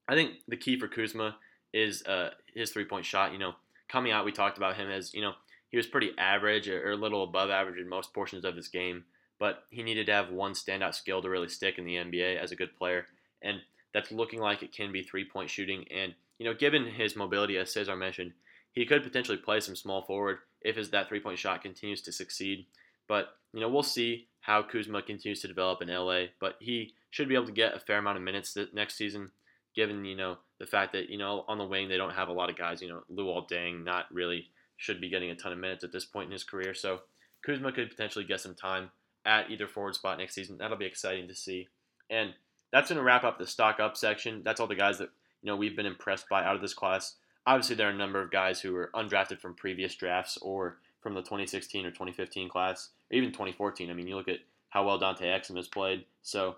i 0.08 0.14
think 0.14 0.34
the 0.48 0.56
key 0.56 0.78
for 0.78 0.88
kuzma 0.88 1.36
is 1.72 2.02
uh, 2.04 2.30
his 2.54 2.70
three 2.70 2.84
point 2.84 3.04
shot 3.04 3.32
you 3.32 3.38
know. 3.38 3.54
Coming 3.88 4.12
out 4.12 4.24
we 4.24 4.30
talked 4.30 4.56
about 4.56 4.76
him 4.76 4.88
as 4.88 5.12
you 5.14 5.20
know 5.20 5.32
he 5.70 5.76
was 5.76 5.86
pretty 5.86 6.12
average 6.18 6.68
or 6.68 6.90
a 6.90 6.96
little 6.96 7.24
above 7.24 7.48
average 7.50 7.78
in 7.78 7.88
most 7.88 8.12
portions 8.12 8.44
of 8.44 8.56
his 8.56 8.68
game, 8.68 9.04
but 9.40 9.64
he 9.70 9.82
needed 9.82 10.06
to 10.06 10.12
have 10.12 10.30
one 10.30 10.52
standout 10.52 10.94
skill 10.94 11.22
to 11.22 11.30
really 11.30 11.48
stick 11.48 11.78
in 11.78 11.84
the 11.84 11.96
NBA 11.96 12.36
as 12.36 12.52
a 12.52 12.56
good 12.56 12.76
player, 12.76 13.06
and 13.42 13.58
that's 13.92 14.12
looking 14.12 14.38
like 14.38 14.62
it 14.62 14.72
can 14.72 14.92
be 14.92 15.02
three 15.02 15.24
point 15.24 15.50
shooting. 15.50 15.86
And 15.90 16.14
you 16.38 16.44
know, 16.44 16.54
given 16.54 16.86
his 16.86 17.16
mobility, 17.16 17.56
as 17.56 17.72
Cesar 17.72 17.96
mentioned, 17.96 18.32
he 18.70 18.86
could 18.86 19.02
potentially 19.02 19.38
play 19.38 19.58
some 19.60 19.74
small 19.74 20.02
forward 20.02 20.38
if 20.60 20.76
his 20.76 20.90
that 20.90 21.08
three 21.08 21.20
point 21.20 21.38
shot 21.38 21.62
continues 21.62 22.02
to 22.02 22.12
succeed. 22.12 22.66
But 23.08 23.30
you 23.52 23.60
know, 23.60 23.68
we'll 23.68 23.82
see 23.82 24.28
how 24.40 24.62
Kuzma 24.62 25.02
continues 25.02 25.40
to 25.40 25.48
develop 25.48 25.82
in 25.82 25.88
LA, 25.88 26.26
but 26.38 26.56
he 26.60 26.94
should 27.10 27.28
be 27.28 27.34
able 27.34 27.46
to 27.46 27.52
get 27.52 27.74
a 27.74 27.80
fair 27.80 27.98
amount 27.98 28.18
of 28.18 28.22
minutes 28.22 28.56
next 28.72 28.96
season, 28.96 29.30
given 29.74 30.04
you 30.04 30.16
know 30.16 30.36
the 30.58 30.66
fact 30.66 30.92
that 30.92 31.08
you 31.08 31.16
know 31.16 31.46
on 31.48 31.56
the 31.56 31.64
wing 31.64 31.88
they 31.88 31.96
don't 31.96 32.14
have 32.14 32.28
a 32.28 32.32
lot 32.32 32.50
of 32.50 32.58
guys. 32.58 32.82
You 32.82 32.88
know, 32.88 33.02
Luol 33.10 33.50
Deng 33.50 33.84
not 33.84 34.04
really 34.12 34.50
should 34.76 35.00
be 35.00 35.08
getting 35.08 35.30
a 35.30 35.34
ton 35.34 35.52
of 35.52 35.58
minutes 35.58 35.82
at 35.82 35.92
this 35.92 36.04
point 36.04 36.26
in 36.26 36.32
his 36.32 36.44
career. 36.44 36.74
So 36.74 37.00
Kuzma 37.44 37.72
could 37.72 37.90
potentially 37.90 38.24
get 38.24 38.40
some 38.40 38.54
time 38.54 38.90
at 39.24 39.50
either 39.50 39.66
forward 39.66 39.94
spot 39.94 40.18
next 40.18 40.34
season. 40.34 40.58
That'll 40.58 40.76
be 40.76 40.86
exciting 40.86 41.28
to 41.28 41.34
see. 41.34 41.68
And 42.08 42.34
that's 42.72 42.88
going 42.88 42.98
to 42.98 43.04
wrap 43.04 43.24
up 43.24 43.38
the 43.38 43.46
stock 43.46 43.80
up 43.80 43.96
section. 43.96 44.42
That's 44.44 44.60
all 44.60 44.66
the 44.66 44.74
guys 44.74 44.98
that 44.98 45.10
you 45.42 45.46
know 45.46 45.56
we've 45.56 45.76
been 45.76 45.86
impressed 45.86 46.28
by 46.28 46.44
out 46.44 46.56
of 46.56 46.62
this 46.62 46.74
class. 46.74 47.16
Obviously, 47.46 47.76
there 47.76 47.88
are 47.88 47.92
a 47.92 47.96
number 47.96 48.20
of 48.20 48.30
guys 48.30 48.60
who 48.60 48.72
were 48.72 48.90
undrafted 48.94 49.40
from 49.40 49.54
previous 49.54 49.94
drafts 49.94 50.36
or 50.38 50.78
from 51.00 51.14
the 51.14 51.22
2016 51.22 51.86
or 51.86 51.90
2015 51.90 52.48
class, 52.48 52.90
or 53.10 53.16
even 53.16 53.30
2014. 53.30 53.90
I 53.90 53.94
mean, 53.94 54.06
you 54.06 54.16
look 54.16 54.28
at 54.28 54.40
how 54.68 54.86
well 54.86 54.98
Dante 54.98 55.26
Exum 55.26 55.56
has 55.56 55.68
played. 55.68 56.04
So, 56.22 56.56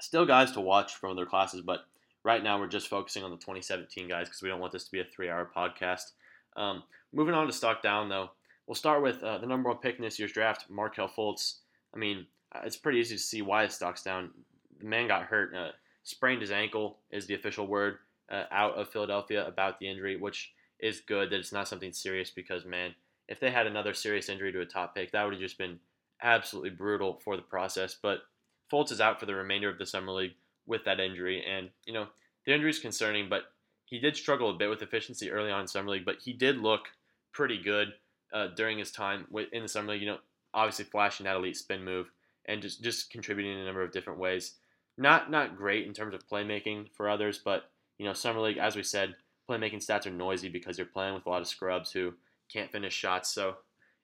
still 0.00 0.24
guys 0.24 0.52
to 0.52 0.60
watch 0.60 0.94
from 0.94 1.10
other 1.10 1.26
classes, 1.26 1.62
but 1.62 1.86
right 2.22 2.42
now 2.42 2.58
we're 2.58 2.68
just 2.68 2.88
focusing 2.88 3.24
on 3.24 3.30
the 3.30 3.36
2017 3.36 4.08
guys 4.08 4.28
because 4.28 4.42
we 4.42 4.48
don't 4.48 4.60
want 4.60 4.72
this 4.72 4.84
to 4.84 4.92
be 4.92 5.00
a 5.00 5.04
three-hour 5.04 5.50
podcast. 5.56 6.12
Um, 6.56 6.82
moving 7.12 7.34
on 7.34 7.46
to 7.46 7.52
stock 7.52 7.82
down, 7.82 8.08
though, 8.08 8.30
we'll 8.66 8.74
start 8.74 9.02
with 9.02 9.22
uh, 9.22 9.38
the 9.38 9.46
number 9.46 9.68
one 9.68 9.78
pick 9.78 9.96
in 9.96 10.02
this 10.02 10.18
year's 10.18 10.32
draft, 10.32 10.66
Markelle 10.70 11.08
Fultz. 11.08 11.56
I 11.94 11.98
mean, 11.98 12.26
uh, 12.54 12.60
it's 12.64 12.76
pretty 12.76 12.98
easy 12.98 13.16
to 13.16 13.22
see 13.22 13.42
why 13.42 13.66
the 13.66 13.72
stock's 13.72 14.02
down. 14.02 14.30
The 14.78 14.86
man 14.86 15.08
got 15.08 15.24
hurt, 15.24 15.54
uh, 15.54 15.70
sprained 16.02 16.42
his 16.42 16.50
ankle, 16.50 16.98
is 17.10 17.26
the 17.26 17.34
official 17.34 17.66
word 17.66 17.98
uh, 18.30 18.44
out 18.50 18.74
of 18.74 18.90
Philadelphia 18.90 19.46
about 19.46 19.78
the 19.78 19.88
injury, 19.88 20.16
which 20.16 20.52
is 20.78 21.00
good 21.00 21.30
that 21.30 21.38
it's 21.38 21.52
not 21.52 21.68
something 21.68 21.92
serious 21.92 22.30
because, 22.30 22.64
man, 22.64 22.94
if 23.28 23.40
they 23.40 23.50
had 23.50 23.66
another 23.66 23.94
serious 23.94 24.28
injury 24.28 24.52
to 24.52 24.60
a 24.60 24.66
top 24.66 24.94
pick, 24.94 25.12
that 25.12 25.24
would 25.24 25.34
have 25.34 25.42
just 25.42 25.58
been 25.58 25.78
absolutely 26.22 26.70
brutal 26.70 27.20
for 27.24 27.36
the 27.36 27.42
process. 27.42 27.96
But 28.00 28.20
Fultz 28.70 28.92
is 28.92 29.00
out 29.00 29.18
for 29.18 29.26
the 29.26 29.34
remainder 29.34 29.68
of 29.68 29.78
the 29.78 29.86
summer 29.86 30.12
league 30.12 30.34
with 30.66 30.84
that 30.84 31.00
injury, 31.00 31.44
and 31.44 31.70
you 31.84 31.92
know 31.92 32.06
the 32.44 32.54
injury 32.54 32.70
is 32.70 32.78
concerning, 32.78 33.28
but 33.28 33.44
he 33.84 33.98
did 33.98 34.16
struggle 34.16 34.50
a 34.50 34.54
bit 34.54 34.68
with 34.68 34.82
efficiency 34.82 35.30
early 35.30 35.50
on 35.50 35.62
in 35.62 35.68
summer 35.68 35.90
league, 35.90 36.04
but 36.04 36.20
he 36.22 36.32
did 36.32 36.58
look 36.58 36.88
pretty 37.32 37.60
good 37.62 37.88
uh, 38.32 38.48
during 38.56 38.78
his 38.78 38.90
time 38.90 39.26
in 39.52 39.62
the 39.62 39.68
summer 39.68 39.92
league. 39.92 40.02
You 40.02 40.08
know, 40.08 40.18
obviously 40.56 40.86
flashing 40.86 41.24
that 41.24 41.36
elite 41.36 41.56
spin 41.56 41.84
move 41.84 42.10
and 42.46 42.62
just 42.62 42.82
just 42.82 43.10
contributing 43.10 43.52
in 43.52 43.58
a 43.58 43.64
number 43.64 43.82
of 43.82 43.92
different 43.92 44.18
ways. 44.18 44.54
Not 44.98 45.30
not 45.30 45.56
great 45.56 45.86
in 45.86 45.92
terms 45.92 46.14
of 46.14 46.26
playmaking 46.26 46.86
for 46.96 47.08
others, 47.08 47.38
but 47.38 47.70
you 47.98 48.06
know, 48.06 48.14
summer 48.14 48.40
league, 48.40 48.58
as 48.58 48.74
we 48.74 48.82
said, 48.82 49.14
playmaking 49.48 49.84
stats 49.84 50.06
are 50.06 50.10
noisy 50.10 50.48
because 50.48 50.78
you're 50.78 50.86
playing 50.86 51.14
with 51.14 51.26
a 51.26 51.30
lot 51.30 51.42
of 51.42 51.48
scrubs 51.48 51.92
who 51.92 52.14
can't 52.52 52.72
finish 52.72 52.94
shots. 52.94 53.32
So 53.32 53.56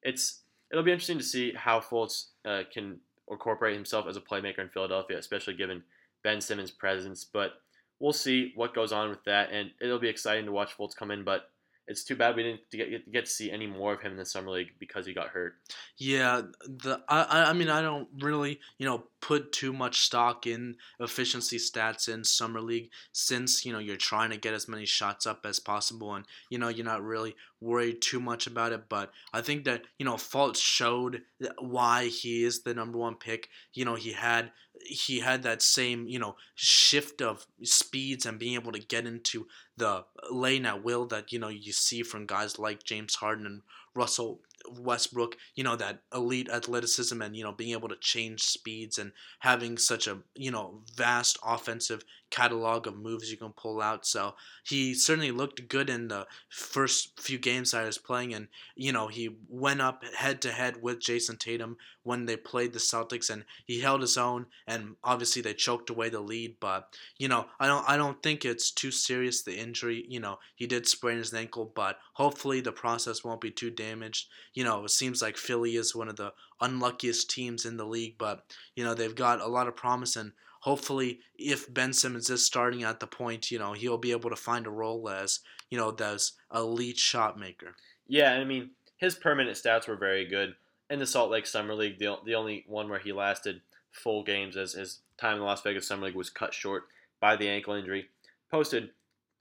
it's 0.02 0.42
it'll 0.70 0.84
be 0.84 0.92
interesting 0.92 1.18
to 1.18 1.24
see 1.24 1.52
how 1.54 1.80
Fultz 1.80 2.26
uh, 2.44 2.62
can 2.72 2.98
incorporate 3.30 3.74
himself 3.74 4.06
as 4.06 4.16
a 4.16 4.20
playmaker 4.20 4.58
in 4.58 4.68
Philadelphia, 4.68 5.18
especially 5.18 5.54
given 5.54 5.82
Ben 6.22 6.40
Simmons' 6.40 6.70
presence. 6.70 7.24
But 7.24 7.52
we'll 7.98 8.12
see 8.12 8.52
what 8.54 8.74
goes 8.74 8.92
on 8.92 9.10
with 9.10 9.24
that, 9.24 9.50
and 9.50 9.70
it'll 9.80 9.98
be 9.98 10.08
exciting 10.08 10.44
to 10.46 10.52
watch 10.52 10.76
Fultz 10.76 10.96
come 10.96 11.10
in. 11.10 11.24
But 11.24 11.50
it's 11.88 12.04
too 12.04 12.14
bad 12.14 12.36
we 12.36 12.42
didn't 12.44 12.60
get, 12.70 13.12
get 13.12 13.24
to 13.24 13.30
see 13.30 13.50
any 13.50 13.66
more 13.66 13.94
of 13.94 14.00
him 14.00 14.12
in 14.12 14.18
the 14.18 14.24
summer 14.24 14.50
league 14.50 14.72
because 14.78 15.04
he 15.04 15.12
got 15.12 15.28
hurt. 15.28 15.54
Yeah, 15.96 16.42
the 16.64 17.00
I 17.08 17.50
I 17.50 17.52
mean 17.52 17.68
I 17.68 17.82
don't 17.82 18.08
really 18.20 18.60
you 18.78 18.86
know 18.86 19.04
put 19.20 19.52
too 19.52 19.72
much 19.72 20.00
stock 20.00 20.46
in 20.46 20.76
efficiency 21.00 21.58
stats 21.58 22.08
in 22.08 22.24
summer 22.24 22.60
league 22.60 22.90
since 23.12 23.64
you 23.64 23.72
know 23.72 23.78
you're 23.78 23.96
trying 23.96 24.30
to 24.30 24.36
get 24.36 24.54
as 24.54 24.68
many 24.68 24.86
shots 24.86 25.26
up 25.26 25.44
as 25.44 25.58
possible 25.58 26.14
and 26.14 26.24
you 26.50 26.58
know 26.58 26.68
you're 26.68 26.84
not 26.84 27.02
really 27.02 27.34
worried 27.62 28.02
too 28.02 28.20
much 28.20 28.46
about 28.46 28.72
it. 28.72 28.88
But 28.88 29.12
I 29.32 29.40
think 29.40 29.64
that 29.64 29.84
you 29.98 30.04
know 30.04 30.14
Fultz 30.14 30.60
showed 30.60 31.22
why 31.58 32.06
he 32.06 32.44
is 32.44 32.62
the 32.62 32.74
number 32.74 32.98
one 32.98 33.16
pick. 33.16 33.48
You 33.72 33.84
know 33.84 33.94
he 33.94 34.12
had 34.12 34.52
he 34.84 35.20
had 35.20 35.42
that 35.44 35.62
same 35.62 36.06
you 36.06 36.18
know 36.18 36.36
shift 36.54 37.22
of 37.22 37.46
speeds 37.62 38.26
and 38.26 38.38
being 38.38 38.54
able 38.54 38.72
to 38.72 38.80
get 38.80 39.06
into 39.06 39.46
the 39.76 40.04
lane 40.30 40.66
at 40.66 40.82
will 40.82 41.06
that 41.06 41.32
you 41.32 41.38
know 41.38 41.48
you 41.48 41.72
see 41.72 42.02
from 42.02 42.26
guys 42.26 42.58
like 42.58 42.82
James 42.82 43.14
Harden 43.14 43.46
and 43.46 43.62
Russell 43.94 44.40
Westbrook, 44.70 45.36
you 45.54 45.64
know, 45.64 45.76
that 45.76 46.02
elite 46.14 46.48
athleticism 46.48 47.20
and, 47.20 47.36
you 47.36 47.44
know, 47.44 47.52
being 47.52 47.72
able 47.72 47.88
to 47.88 47.96
change 47.96 48.42
speeds 48.42 48.98
and 48.98 49.12
having 49.40 49.76
such 49.78 50.06
a, 50.06 50.18
you 50.34 50.50
know, 50.50 50.82
vast 50.94 51.38
offensive 51.44 52.04
catalog 52.32 52.86
of 52.86 52.96
moves 52.96 53.30
you 53.30 53.36
can 53.36 53.52
pull 53.52 53.80
out. 53.80 54.06
So 54.06 54.34
he 54.64 54.94
certainly 54.94 55.30
looked 55.30 55.68
good 55.68 55.90
in 55.90 56.08
the 56.08 56.26
first 56.48 57.20
few 57.20 57.38
games 57.38 57.74
I 57.74 57.84
was 57.84 57.98
playing. 57.98 58.32
And, 58.34 58.48
you 58.74 58.90
know, 58.90 59.06
he 59.06 59.36
went 59.48 59.82
up 59.82 60.02
head 60.16 60.40
to 60.42 60.50
head 60.50 60.82
with 60.82 61.00
Jayson 61.00 61.38
Tatum 61.38 61.76
when 62.02 62.24
they 62.24 62.36
played 62.36 62.72
the 62.72 62.78
Celtics 62.78 63.28
and 63.30 63.44
he 63.66 63.80
held 63.80 64.00
his 64.00 64.16
own. 64.16 64.46
And 64.66 64.96
obviously 65.04 65.42
they 65.42 65.52
choked 65.52 65.90
away 65.90 66.08
the 66.08 66.20
lead. 66.20 66.56
But, 66.58 66.96
you 67.18 67.28
know, 67.28 67.46
I 67.60 67.66
don't, 67.66 67.88
I 67.88 67.96
don't 67.96 68.22
think 68.22 68.44
it's 68.44 68.70
too 68.70 68.90
serious, 68.90 69.42
the 69.42 69.56
injury. 69.56 70.04
You 70.08 70.20
know, 70.20 70.38
he 70.56 70.66
did 70.66 70.88
sprain 70.88 71.18
his 71.18 71.34
ankle, 71.34 71.70
but 71.74 71.98
hopefully 72.14 72.62
the 72.62 72.72
process 72.72 73.22
won't 73.22 73.42
be 73.42 73.50
too 73.50 73.70
damaged. 73.70 74.28
You 74.54 74.64
know, 74.64 74.84
it 74.84 74.90
seems 74.90 75.20
like 75.20 75.36
Philly 75.36 75.76
is 75.76 75.94
one 75.94 76.08
of 76.08 76.16
the 76.16 76.32
unluckiest 76.62 77.28
teams 77.28 77.66
in 77.66 77.76
the 77.76 77.84
league, 77.84 78.16
but, 78.16 78.44
you 78.74 78.84
know, 78.84 78.94
they've 78.94 79.14
got 79.14 79.40
a 79.40 79.48
lot 79.48 79.68
of 79.68 79.76
promise 79.76 80.16
and 80.16 80.32
hopefully, 80.62 81.20
if 81.36 81.72
Ben 81.72 81.92
Simmons 81.92 82.30
is 82.30 82.46
starting 82.46 82.84
at 82.84 83.00
the 83.00 83.06
point, 83.06 83.50
you 83.50 83.58
know, 83.58 83.72
he'll 83.72 83.98
be 83.98 84.12
able 84.12 84.30
to 84.30 84.36
find 84.36 84.66
a 84.66 84.70
role 84.70 85.08
as, 85.08 85.40
you 85.70 85.78
know, 85.78 85.94
as 86.00 86.32
elite 86.54 86.98
shot 86.98 87.38
maker. 87.38 87.74
Yeah, 88.06 88.32
I 88.32 88.44
mean, 88.44 88.70
his 88.96 89.16
permanent 89.16 89.56
stats 89.56 89.88
were 89.88 89.96
very 89.96 90.24
good. 90.24 90.54
In 90.88 90.98
the 90.98 91.06
Salt 91.06 91.30
Lake 91.30 91.46
Summer 91.46 91.74
League, 91.74 91.98
the, 91.98 92.16
the 92.24 92.34
only 92.34 92.64
one 92.68 92.88
where 92.88 93.00
he 93.00 93.12
lasted 93.12 93.60
full 93.90 94.22
games 94.22 94.56
as 94.56 94.74
his 94.74 95.00
time 95.18 95.34
in 95.34 95.40
the 95.40 95.44
Las 95.44 95.62
Vegas 95.62 95.86
Summer 95.86 96.06
League 96.06 96.14
was 96.14 96.30
cut 96.30 96.54
short 96.54 96.84
by 97.20 97.34
the 97.34 97.48
ankle 97.48 97.74
injury, 97.74 98.06
posted 98.50 98.90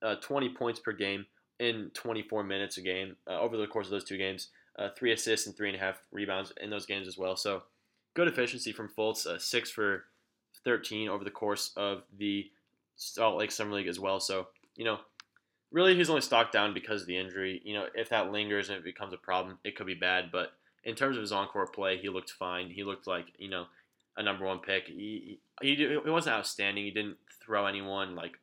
uh, 0.02 0.16
20 0.16 0.50
points 0.56 0.80
per 0.80 0.92
game 0.92 1.26
in 1.60 1.92
24 1.94 2.44
minutes 2.44 2.78
a 2.78 2.82
game 2.82 3.16
uh, 3.28 3.40
over 3.40 3.58
the 3.58 3.68
course 3.68 3.86
of 3.86 3.92
those 3.92 4.04
two 4.04 4.18
games, 4.18 4.50
uh, 4.80 4.90
three 4.98 5.12
assists 5.12 5.46
and 5.46 5.56
three 5.56 5.70
and 5.70 5.78
a 5.78 5.80
half 5.80 6.02
rebounds 6.12 6.52
in 6.62 6.72
those 6.72 6.88
games 6.88 7.08
as 7.08 7.18
well. 7.18 7.36
So 7.36 7.62
good 8.16 8.28
efficiency 8.28 8.72
from 8.72 8.90
Fultz, 8.90 9.28
uh, 9.28 9.38
six 9.38 9.70
for 9.70 10.06
13 10.66 11.10
over 11.10 11.24
the 11.24 11.32
course 11.32 11.72
of 11.76 12.04
the 12.18 12.50
Salt 12.96 13.38
Lake 13.38 13.52
Summer 13.52 13.76
League 13.76 13.88
as 13.88 14.00
well. 14.00 14.20
So, 14.20 14.48
you 14.76 14.86
know, 14.86 15.00
really 15.72 15.96
he's 15.96 16.10
only 16.10 16.22
stocked 16.22 16.54
down 16.54 16.74
because 16.74 17.02
of 17.02 17.08
the 17.08 17.18
injury. 17.18 17.62
You 17.64 17.74
know, 17.74 17.86
if 17.96 18.10
that 18.10 18.32
lingers 18.32 18.70
and 18.70 18.78
it 18.78 18.84
becomes 18.84 19.14
a 19.14 19.18
problem, 19.18 19.58
it 19.64 19.76
could 19.76 19.88
be 19.88 19.96
bad. 19.96 20.32
But 20.32 20.54
in 20.84 20.96
terms 20.96 21.18
of 21.18 21.22
his 21.22 21.32
encore 21.32 21.68
play, 21.68 21.98
he 21.98 22.10
looked 22.10 22.32
fine. 22.32 22.70
He 22.70 22.84
looked 22.84 23.08
like, 23.08 23.28
you 23.38 23.50
know, 23.50 23.66
a 24.18 24.24
number 24.24 24.46
one 24.46 24.60
pick. 24.60 24.88
He, 24.88 25.40
he, 25.62 25.76
he 25.76 26.10
wasn't 26.10 26.36
outstanding. 26.36 26.84
He 26.84 26.92
didn't 26.92 27.18
throw 27.44 27.66
anyone 27.66 28.16
like, 28.16 28.38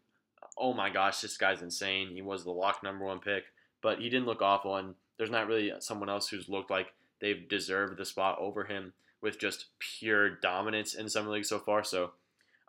oh 0.57 0.73
my 0.73 0.91
gosh, 0.91 1.21
this 1.21 1.37
guy's 1.37 1.63
insane. 1.63 2.11
He 2.15 2.23
was 2.23 2.45
the 2.45 2.51
lock 2.51 2.83
number 2.83 3.05
one 3.05 3.21
pick. 3.21 3.45
But 3.81 4.01
he 4.01 4.09
didn't 4.09 4.27
look 4.27 4.43
awful. 4.43 4.77
And 4.77 4.95
there's 5.19 5.31
not 5.31 5.47
really 5.47 5.73
someone 5.81 6.09
else 6.09 6.29
who's 6.29 6.49
looked 6.49 6.71
like 6.71 6.95
they've 7.21 7.49
deserved 7.49 7.99
the 7.99 8.05
spot 8.05 8.39
over 8.41 8.65
him 8.65 8.93
with 9.21 9.39
just 9.39 9.67
pure 9.79 10.31
dominance 10.31 10.95
in 10.95 11.09
summer 11.09 11.31
league 11.31 11.45
so 11.45 11.59
far. 11.59 11.83
So 11.85 12.13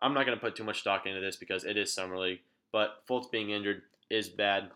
I'm 0.00 0.14
not 0.14 0.26
going 0.26 0.36
to 0.36 0.44
put 0.44 0.56
too 0.56 0.64
much 0.64 0.80
stock 0.80 1.06
into 1.06 1.20
this 1.20 1.36
because 1.36 1.64
it 1.64 1.76
is 1.76 1.92
summer 1.92 2.18
league. 2.18 2.40
But 2.72 3.02
Fultz 3.08 3.30
being 3.30 3.50
injured 3.50 3.82
is 4.10 4.28
bad. 4.28 4.70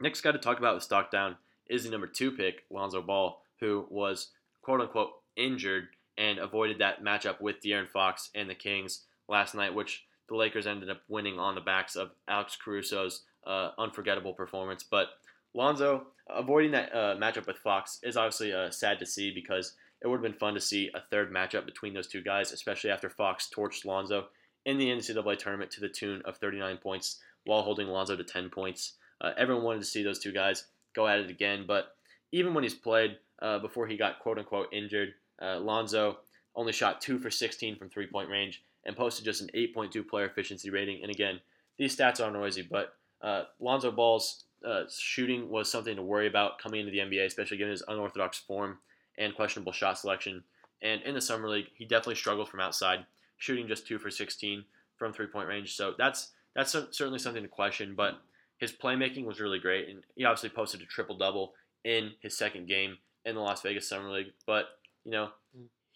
Next 0.00 0.20
guy 0.20 0.32
to 0.32 0.38
talk 0.38 0.58
about 0.58 0.74
with 0.74 0.84
stock 0.84 1.10
down 1.10 1.36
is 1.68 1.84
the 1.84 1.90
number 1.90 2.06
two 2.06 2.32
pick, 2.32 2.64
Lonzo 2.70 3.02
Ball, 3.02 3.40
who 3.60 3.86
was 3.90 4.28
quote 4.62 4.80
unquote 4.80 5.12
injured 5.36 5.88
and 6.18 6.38
avoided 6.38 6.78
that 6.78 7.02
matchup 7.02 7.40
with 7.40 7.60
De'Aaron 7.62 7.88
Fox 7.88 8.30
and 8.34 8.48
the 8.48 8.54
Kings 8.54 9.04
last 9.28 9.54
night, 9.54 9.74
which 9.74 10.04
the 10.28 10.36
Lakers 10.36 10.66
ended 10.66 10.90
up 10.90 11.00
winning 11.08 11.38
on 11.38 11.54
the 11.54 11.60
backs 11.60 11.96
of 11.96 12.10
Alex 12.28 12.56
Caruso's 12.62 13.22
uh, 13.46 13.70
unforgettable 13.78 14.34
performance. 14.34 14.82
But 14.82 15.08
Lonzo 15.54 16.06
avoiding 16.28 16.72
that 16.72 16.94
uh, 16.94 17.16
matchup 17.16 17.46
with 17.46 17.58
Fox 17.58 17.98
is 18.02 18.16
obviously 18.16 18.52
uh, 18.52 18.70
sad 18.70 18.98
to 18.98 19.06
see 19.06 19.32
because 19.32 19.74
it 20.02 20.08
would 20.08 20.16
have 20.16 20.22
been 20.22 20.38
fun 20.38 20.54
to 20.54 20.60
see 20.60 20.90
a 20.94 21.00
third 21.00 21.32
matchup 21.32 21.64
between 21.64 21.94
those 21.94 22.08
two 22.08 22.22
guys, 22.22 22.52
especially 22.52 22.90
after 22.90 23.08
Fox 23.08 23.48
torched 23.54 23.84
Lonzo 23.84 24.26
in 24.64 24.78
the 24.78 24.88
NCAA 24.88 25.38
tournament 25.38 25.70
to 25.72 25.80
the 25.80 25.88
tune 25.88 26.22
of 26.24 26.36
39 26.36 26.78
points 26.78 27.20
while 27.44 27.62
holding 27.62 27.88
Lonzo 27.88 28.16
to 28.16 28.24
10 28.24 28.50
points. 28.50 28.94
Uh, 29.20 29.32
everyone 29.36 29.64
wanted 29.64 29.80
to 29.80 29.86
see 29.86 30.02
those 30.02 30.18
two 30.18 30.32
guys 30.32 30.64
go 30.94 31.06
at 31.06 31.20
it 31.20 31.30
again, 31.30 31.64
but 31.66 31.96
even 32.32 32.54
when 32.54 32.64
he's 32.64 32.74
played 32.74 33.18
uh, 33.40 33.58
before 33.58 33.86
he 33.86 33.96
got 33.96 34.18
quote 34.18 34.38
unquote 34.38 34.72
injured, 34.72 35.14
uh, 35.40 35.58
Lonzo 35.58 36.18
only 36.54 36.72
shot 36.72 37.00
2 37.00 37.18
for 37.18 37.30
16 37.30 37.76
from 37.76 37.88
three 37.88 38.06
point 38.06 38.28
range 38.28 38.62
and 38.84 38.96
posted 38.96 39.24
just 39.24 39.40
an 39.40 39.50
8.2 39.54 40.06
player 40.08 40.26
efficiency 40.26 40.70
rating. 40.70 41.02
And 41.02 41.10
again, 41.10 41.40
these 41.78 41.96
stats 41.96 42.20
are 42.20 42.30
noisy, 42.30 42.66
but 42.68 42.94
uh, 43.22 43.44
Lonzo 43.60 43.90
Ball's 43.90 44.44
uh, 44.66 44.82
shooting 44.90 45.48
was 45.48 45.70
something 45.70 45.96
to 45.96 46.02
worry 46.02 46.26
about 46.26 46.58
coming 46.58 46.80
into 46.80 46.92
the 46.92 46.98
NBA, 46.98 47.26
especially 47.26 47.56
given 47.56 47.70
his 47.70 47.84
unorthodox 47.86 48.38
form 48.38 48.78
and 49.18 49.34
questionable 49.34 49.72
shot 49.72 49.98
selection. 49.98 50.42
And 50.82 51.02
in 51.02 51.14
the 51.14 51.20
summer 51.20 51.48
league, 51.48 51.68
he 51.74 51.84
definitely 51.84 52.16
struggled 52.16 52.48
from 52.48 52.60
outside, 52.60 53.06
shooting 53.38 53.68
just 53.68 53.86
two 53.86 53.98
for 53.98 54.10
16 54.10 54.64
from 54.96 55.12
three 55.12 55.26
point 55.26 55.48
range. 55.48 55.74
So 55.74 55.94
that's 55.96 56.30
that's 56.54 56.72
certainly 56.72 57.18
something 57.18 57.42
to 57.42 57.48
question. 57.48 57.94
But 57.96 58.20
his 58.58 58.72
playmaking 58.72 59.24
was 59.24 59.40
really 59.40 59.58
great, 59.58 59.88
and 59.88 60.02
he 60.16 60.24
obviously 60.24 60.50
posted 60.50 60.82
a 60.82 60.86
triple 60.86 61.16
double 61.16 61.54
in 61.84 62.12
his 62.20 62.36
second 62.36 62.68
game 62.68 62.98
in 63.24 63.34
the 63.34 63.40
Las 63.40 63.62
Vegas 63.62 63.88
Summer 63.88 64.10
League. 64.10 64.32
But 64.46 64.66
you 65.04 65.12
know, 65.12 65.30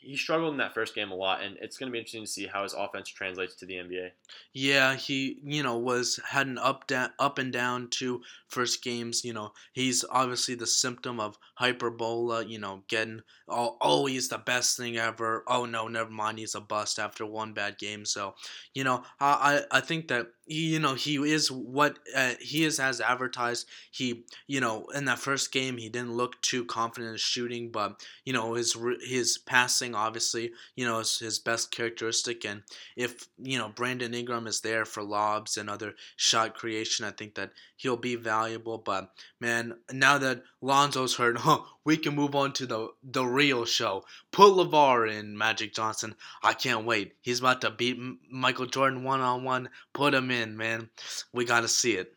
he 0.06 0.16
struggled 0.16 0.52
in 0.52 0.58
that 0.58 0.72
first 0.72 0.94
game 0.94 1.10
a 1.10 1.14
lot, 1.14 1.42
and 1.42 1.56
it's 1.60 1.76
going 1.76 1.90
to 1.90 1.92
be 1.92 1.98
interesting 1.98 2.22
to 2.24 2.30
see 2.30 2.46
how 2.46 2.62
his 2.62 2.74
offense 2.74 3.08
translates 3.08 3.56
to 3.56 3.66
the 3.66 3.74
NBA. 3.74 4.10
Yeah, 4.52 4.94
he 4.94 5.38
you 5.42 5.62
know 5.62 5.76
was 5.76 6.20
had 6.28 6.46
an 6.46 6.58
up 6.58 6.86
down 6.86 7.10
up 7.18 7.38
and 7.38 7.52
down 7.52 7.88
two 7.90 8.22
first 8.48 8.82
games. 8.84 9.24
You 9.24 9.32
know, 9.32 9.52
he's 9.72 10.04
obviously 10.08 10.54
the 10.54 10.66
symptom 10.66 11.18
of 11.18 11.38
hyperbola. 11.54 12.46
You 12.46 12.60
know, 12.60 12.84
getting 12.88 13.22
oh 13.48 13.76
oh 13.80 14.06
he's 14.06 14.28
the 14.28 14.38
best 14.38 14.76
thing 14.76 14.96
ever. 14.96 15.42
Oh 15.48 15.66
no, 15.66 15.88
never 15.88 16.10
mind, 16.10 16.38
he's 16.38 16.54
a 16.54 16.60
bust 16.60 16.98
after 16.98 17.26
one 17.26 17.52
bad 17.52 17.76
game. 17.76 18.04
So, 18.04 18.34
you 18.74 18.84
know, 18.84 19.02
I 19.20 19.62
I 19.70 19.80
think 19.80 20.08
that 20.08 20.28
you 20.46 20.78
know 20.78 20.94
he 20.94 21.16
is 21.16 21.50
what 21.50 21.98
uh, 22.14 22.32
he 22.40 22.64
is 22.64 22.78
as 22.78 23.00
advertised. 23.00 23.66
He 23.90 24.24
you 24.46 24.60
know 24.60 24.86
in 24.94 25.06
that 25.06 25.18
first 25.18 25.52
game 25.52 25.76
he 25.76 25.88
didn't 25.88 26.16
look 26.16 26.40
too 26.42 26.64
confident 26.64 27.12
in 27.12 27.18
shooting 27.18 27.70
but 27.70 28.04
you 28.24 28.32
know 28.32 28.54
his 28.54 28.76
his 29.04 29.38
passing 29.38 29.94
obviously 29.94 30.52
you 30.76 30.86
know 30.86 31.00
is 31.00 31.18
his 31.18 31.38
best 31.38 31.70
characteristic. 31.70 32.44
And 32.44 32.62
if 32.96 33.28
you 33.42 33.58
know 33.58 33.68
Brandon 33.68 34.14
Ingram 34.14 34.46
is 34.46 34.60
there 34.60 34.84
for 34.84 35.02
lobs 35.02 35.56
and 35.56 35.68
other 35.68 35.94
shot 36.16 36.54
creation 36.54 37.04
I 37.04 37.10
think 37.10 37.34
that 37.34 37.50
he'll 37.76 37.96
be 37.96 38.16
valuable. 38.16 38.78
But 38.78 39.10
man 39.40 39.74
now 39.92 40.18
that 40.18 40.42
Lonzo's 40.62 41.16
hurt 41.16 41.38
we 41.86 41.96
can 41.96 42.14
move 42.14 42.34
on 42.34 42.52
to 42.52 42.66
the 42.66 42.88
the 43.02 43.24
real 43.24 43.64
show 43.64 44.04
put 44.30 44.52
LaVar 44.52 45.10
in 45.10 45.38
Magic 45.38 45.72
Johnson 45.72 46.14
I 46.42 46.52
can't 46.52 46.84
wait 46.84 47.14
he's 47.22 47.40
about 47.40 47.62
to 47.62 47.70
beat 47.70 47.98
Michael 48.30 48.66
Jordan 48.66 49.04
one 49.04 49.20
on 49.20 49.44
one 49.44 49.70
put 49.94 50.12
him 50.12 50.30
in 50.30 50.56
man. 50.58 50.90
We 51.32 51.46
got 51.46 51.60
to 51.60 51.68
see 51.68 51.92
it. 51.92 52.12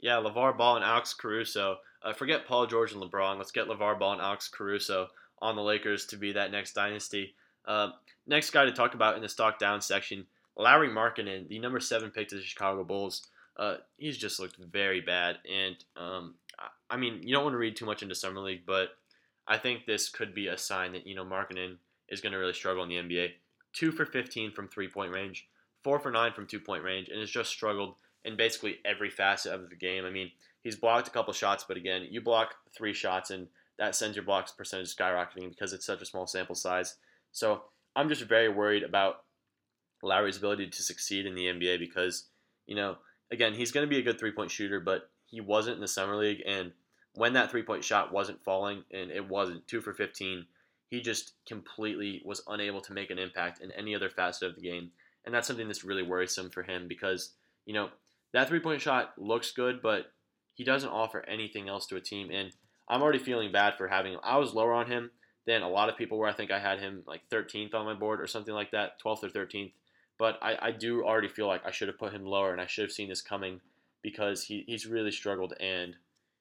Yeah, 0.00 0.16
LaVar 0.16 0.58
Ball 0.58 0.76
and 0.76 0.84
Alex 0.84 1.14
Caruso. 1.14 1.76
Uh, 2.02 2.12
forget 2.12 2.46
Paul 2.46 2.66
George 2.66 2.92
and 2.92 3.00
LeBron. 3.00 3.38
Let's 3.38 3.52
get 3.52 3.68
LaVar 3.68 3.98
Ball 4.00 4.14
and 4.14 4.20
Alex 4.20 4.48
Caruso 4.48 5.06
on 5.40 5.54
the 5.54 5.62
Lakers 5.62 6.06
to 6.06 6.16
be 6.16 6.32
that 6.32 6.50
next 6.50 6.72
dynasty. 6.72 7.34
Uh, 7.64 7.90
next 8.26 8.50
guy 8.50 8.64
to 8.64 8.72
talk 8.72 8.94
about 8.94 9.14
in 9.14 9.22
the 9.22 9.28
stock 9.28 9.58
down 9.58 9.80
section, 9.80 10.26
Lauri 10.56 10.88
Markkanen, 10.88 11.48
the 11.48 11.60
number 11.60 11.78
seven 11.78 12.10
pick 12.10 12.28
to 12.28 12.34
the 12.34 12.42
Chicago 12.42 12.82
Bulls. 12.82 13.28
Uh, 13.56 13.76
he's 13.96 14.18
just 14.18 14.40
looked 14.40 14.56
very 14.56 15.00
bad, 15.00 15.36
and 15.48 15.76
um, 15.96 16.34
I 16.90 16.96
mean, 16.96 17.20
you 17.22 17.34
don't 17.34 17.44
want 17.44 17.54
to 17.54 17.58
read 17.58 17.76
too 17.76 17.86
much 17.86 18.02
into 18.02 18.14
summer 18.14 18.40
league, 18.40 18.62
but 18.66 18.90
I 19.52 19.58
think 19.58 19.84
this 19.84 20.08
could 20.08 20.34
be 20.34 20.46
a 20.46 20.56
sign 20.56 20.92
that 20.92 21.06
you 21.06 21.14
know 21.14 21.26
Markkanen 21.26 21.76
is 22.08 22.22
going 22.22 22.32
to 22.32 22.38
really 22.38 22.54
struggle 22.54 22.84
in 22.84 22.88
the 22.88 22.96
NBA. 22.96 23.32
Two 23.74 23.92
for 23.92 24.06
15 24.06 24.50
from 24.52 24.66
three 24.66 24.88
point 24.88 25.12
range, 25.12 25.46
four 25.84 25.98
for 26.00 26.10
nine 26.10 26.32
from 26.32 26.46
two 26.46 26.58
point 26.58 26.82
range, 26.82 27.10
and 27.10 27.20
has 27.20 27.30
just 27.30 27.50
struggled 27.50 27.96
in 28.24 28.34
basically 28.34 28.78
every 28.86 29.10
facet 29.10 29.52
of 29.52 29.68
the 29.68 29.76
game. 29.76 30.06
I 30.06 30.10
mean, 30.10 30.30
he's 30.62 30.76
blocked 30.76 31.08
a 31.08 31.10
couple 31.10 31.34
shots, 31.34 31.66
but 31.68 31.76
again, 31.76 32.06
you 32.10 32.22
block 32.22 32.54
three 32.74 32.94
shots, 32.94 33.30
and 33.30 33.46
that 33.78 33.94
sends 33.94 34.16
your 34.16 34.24
blocks 34.24 34.52
percentage 34.52 34.96
skyrocketing 34.96 35.50
because 35.50 35.74
it's 35.74 35.84
such 35.84 36.00
a 36.00 36.06
small 36.06 36.26
sample 36.26 36.54
size. 36.54 36.96
So 37.32 37.64
I'm 37.94 38.08
just 38.08 38.22
very 38.22 38.48
worried 38.48 38.82
about 38.82 39.24
Lauri's 40.02 40.38
ability 40.38 40.70
to 40.70 40.82
succeed 40.82 41.26
in 41.26 41.34
the 41.34 41.44
NBA 41.44 41.78
because, 41.78 42.28
you 42.66 42.74
know, 42.74 42.96
again, 43.30 43.52
he's 43.52 43.70
going 43.70 43.86
to 43.86 43.90
be 43.90 43.98
a 43.98 44.02
good 44.02 44.18
three 44.18 44.32
point 44.32 44.50
shooter, 44.50 44.80
but 44.80 45.10
he 45.26 45.42
wasn't 45.42 45.74
in 45.74 45.82
the 45.82 45.88
summer 45.88 46.16
league, 46.16 46.42
and 46.46 46.72
when 47.14 47.34
that 47.34 47.50
three 47.50 47.62
point 47.62 47.84
shot 47.84 48.12
wasn't 48.12 48.44
falling, 48.44 48.84
and 48.90 49.10
it 49.10 49.28
wasn't 49.28 49.66
two 49.68 49.80
for 49.80 49.92
15, 49.92 50.46
he 50.88 51.00
just 51.00 51.32
completely 51.46 52.22
was 52.24 52.42
unable 52.48 52.80
to 52.82 52.92
make 52.92 53.10
an 53.10 53.18
impact 53.18 53.60
in 53.60 53.70
any 53.72 53.94
other 53.94 54.10
facet 54.10 54.48
of 54.48 54.56
the 54.56 54.62
game. 54.62 54.90
And 55.24 55.34
that's 55.34 55.46
something 55.46 55.66
that's 55.66 55.84
really 55.84 56.02
worrisome 56.02 56.50
for 56.50 56.62
him 56.62 56.88
because, 56.88 57.32
you 57.64 57.74
know, 57.74 57.90
that 58.32 58.48
three 58.48 58.60
point 58.60 58.80
shot 58.80 59.14
looks 59.16 59.52
good, 59.52 59.80
but 59.82 60.12
he 60.54 60.64
doesn't 60.64 60.90
offer 60.90 61.24
anything 61.28 61.68
else 61.68 61.86
to 61.86 61.96
a 61.96 62.00
team. 62.00 62.30
And 62.30 62.52
I'm 62.88 63.02
already 63.02 63.18
feeling 63.18 63.52
bad 63.52 63.74
for 63.76 63.88
having 63.88 64.12
him. 64.14 64.20
I 64.22 64.38
was 64.38 64.54
lower 64.54 64.72
on 64.72 64.90
him 64.90 65.10
than 65.46 65.62
a 65.62 65.68
lot 65.68 65.88
of 65.88 65.96
people 65.96 66.18
were. 66.18 66.28
I 66.28 66.32
think 66.32 66.50
I 66.50 66.58
had 66.58 66.78
him 66.78 67.02
like 67.06 67.22
13th 67.30 67.74
on 67.74 67.86
my 67.86 67.94
board 67.94 68.20
or 68.20 68.26
something 68.26 68.54
like 68.54 68.70
that, 68.72 69.02
12th 69.02 69.24
or 69.24 69.28
13th. 69.28 69.72
But 70.18 70.38
I, 70.42 70.56
I 70.60 70.70
do 70.72 71.04
already 71.04 71.28
feel 71.28 71.46
like 71.46 71.66
I 71.66 71.70
should 71.70 71.88
have 71.88 71.98
put 71.98 72.12
him 72.12 72.24
lower 72.24 72.52
and 72.52 72.60
I 72.60 72.66
should 72.66 72.82
have 72.82 72.92
seen 72.92 73.08
this 73.08 73.22
coming 73.22 73.60
because 74.02 74.44
he, 74.44 74.64
he's 74.66 74.86
really 74.86 75.10
struggled. 75.10 75.54
And, 75.58 75.96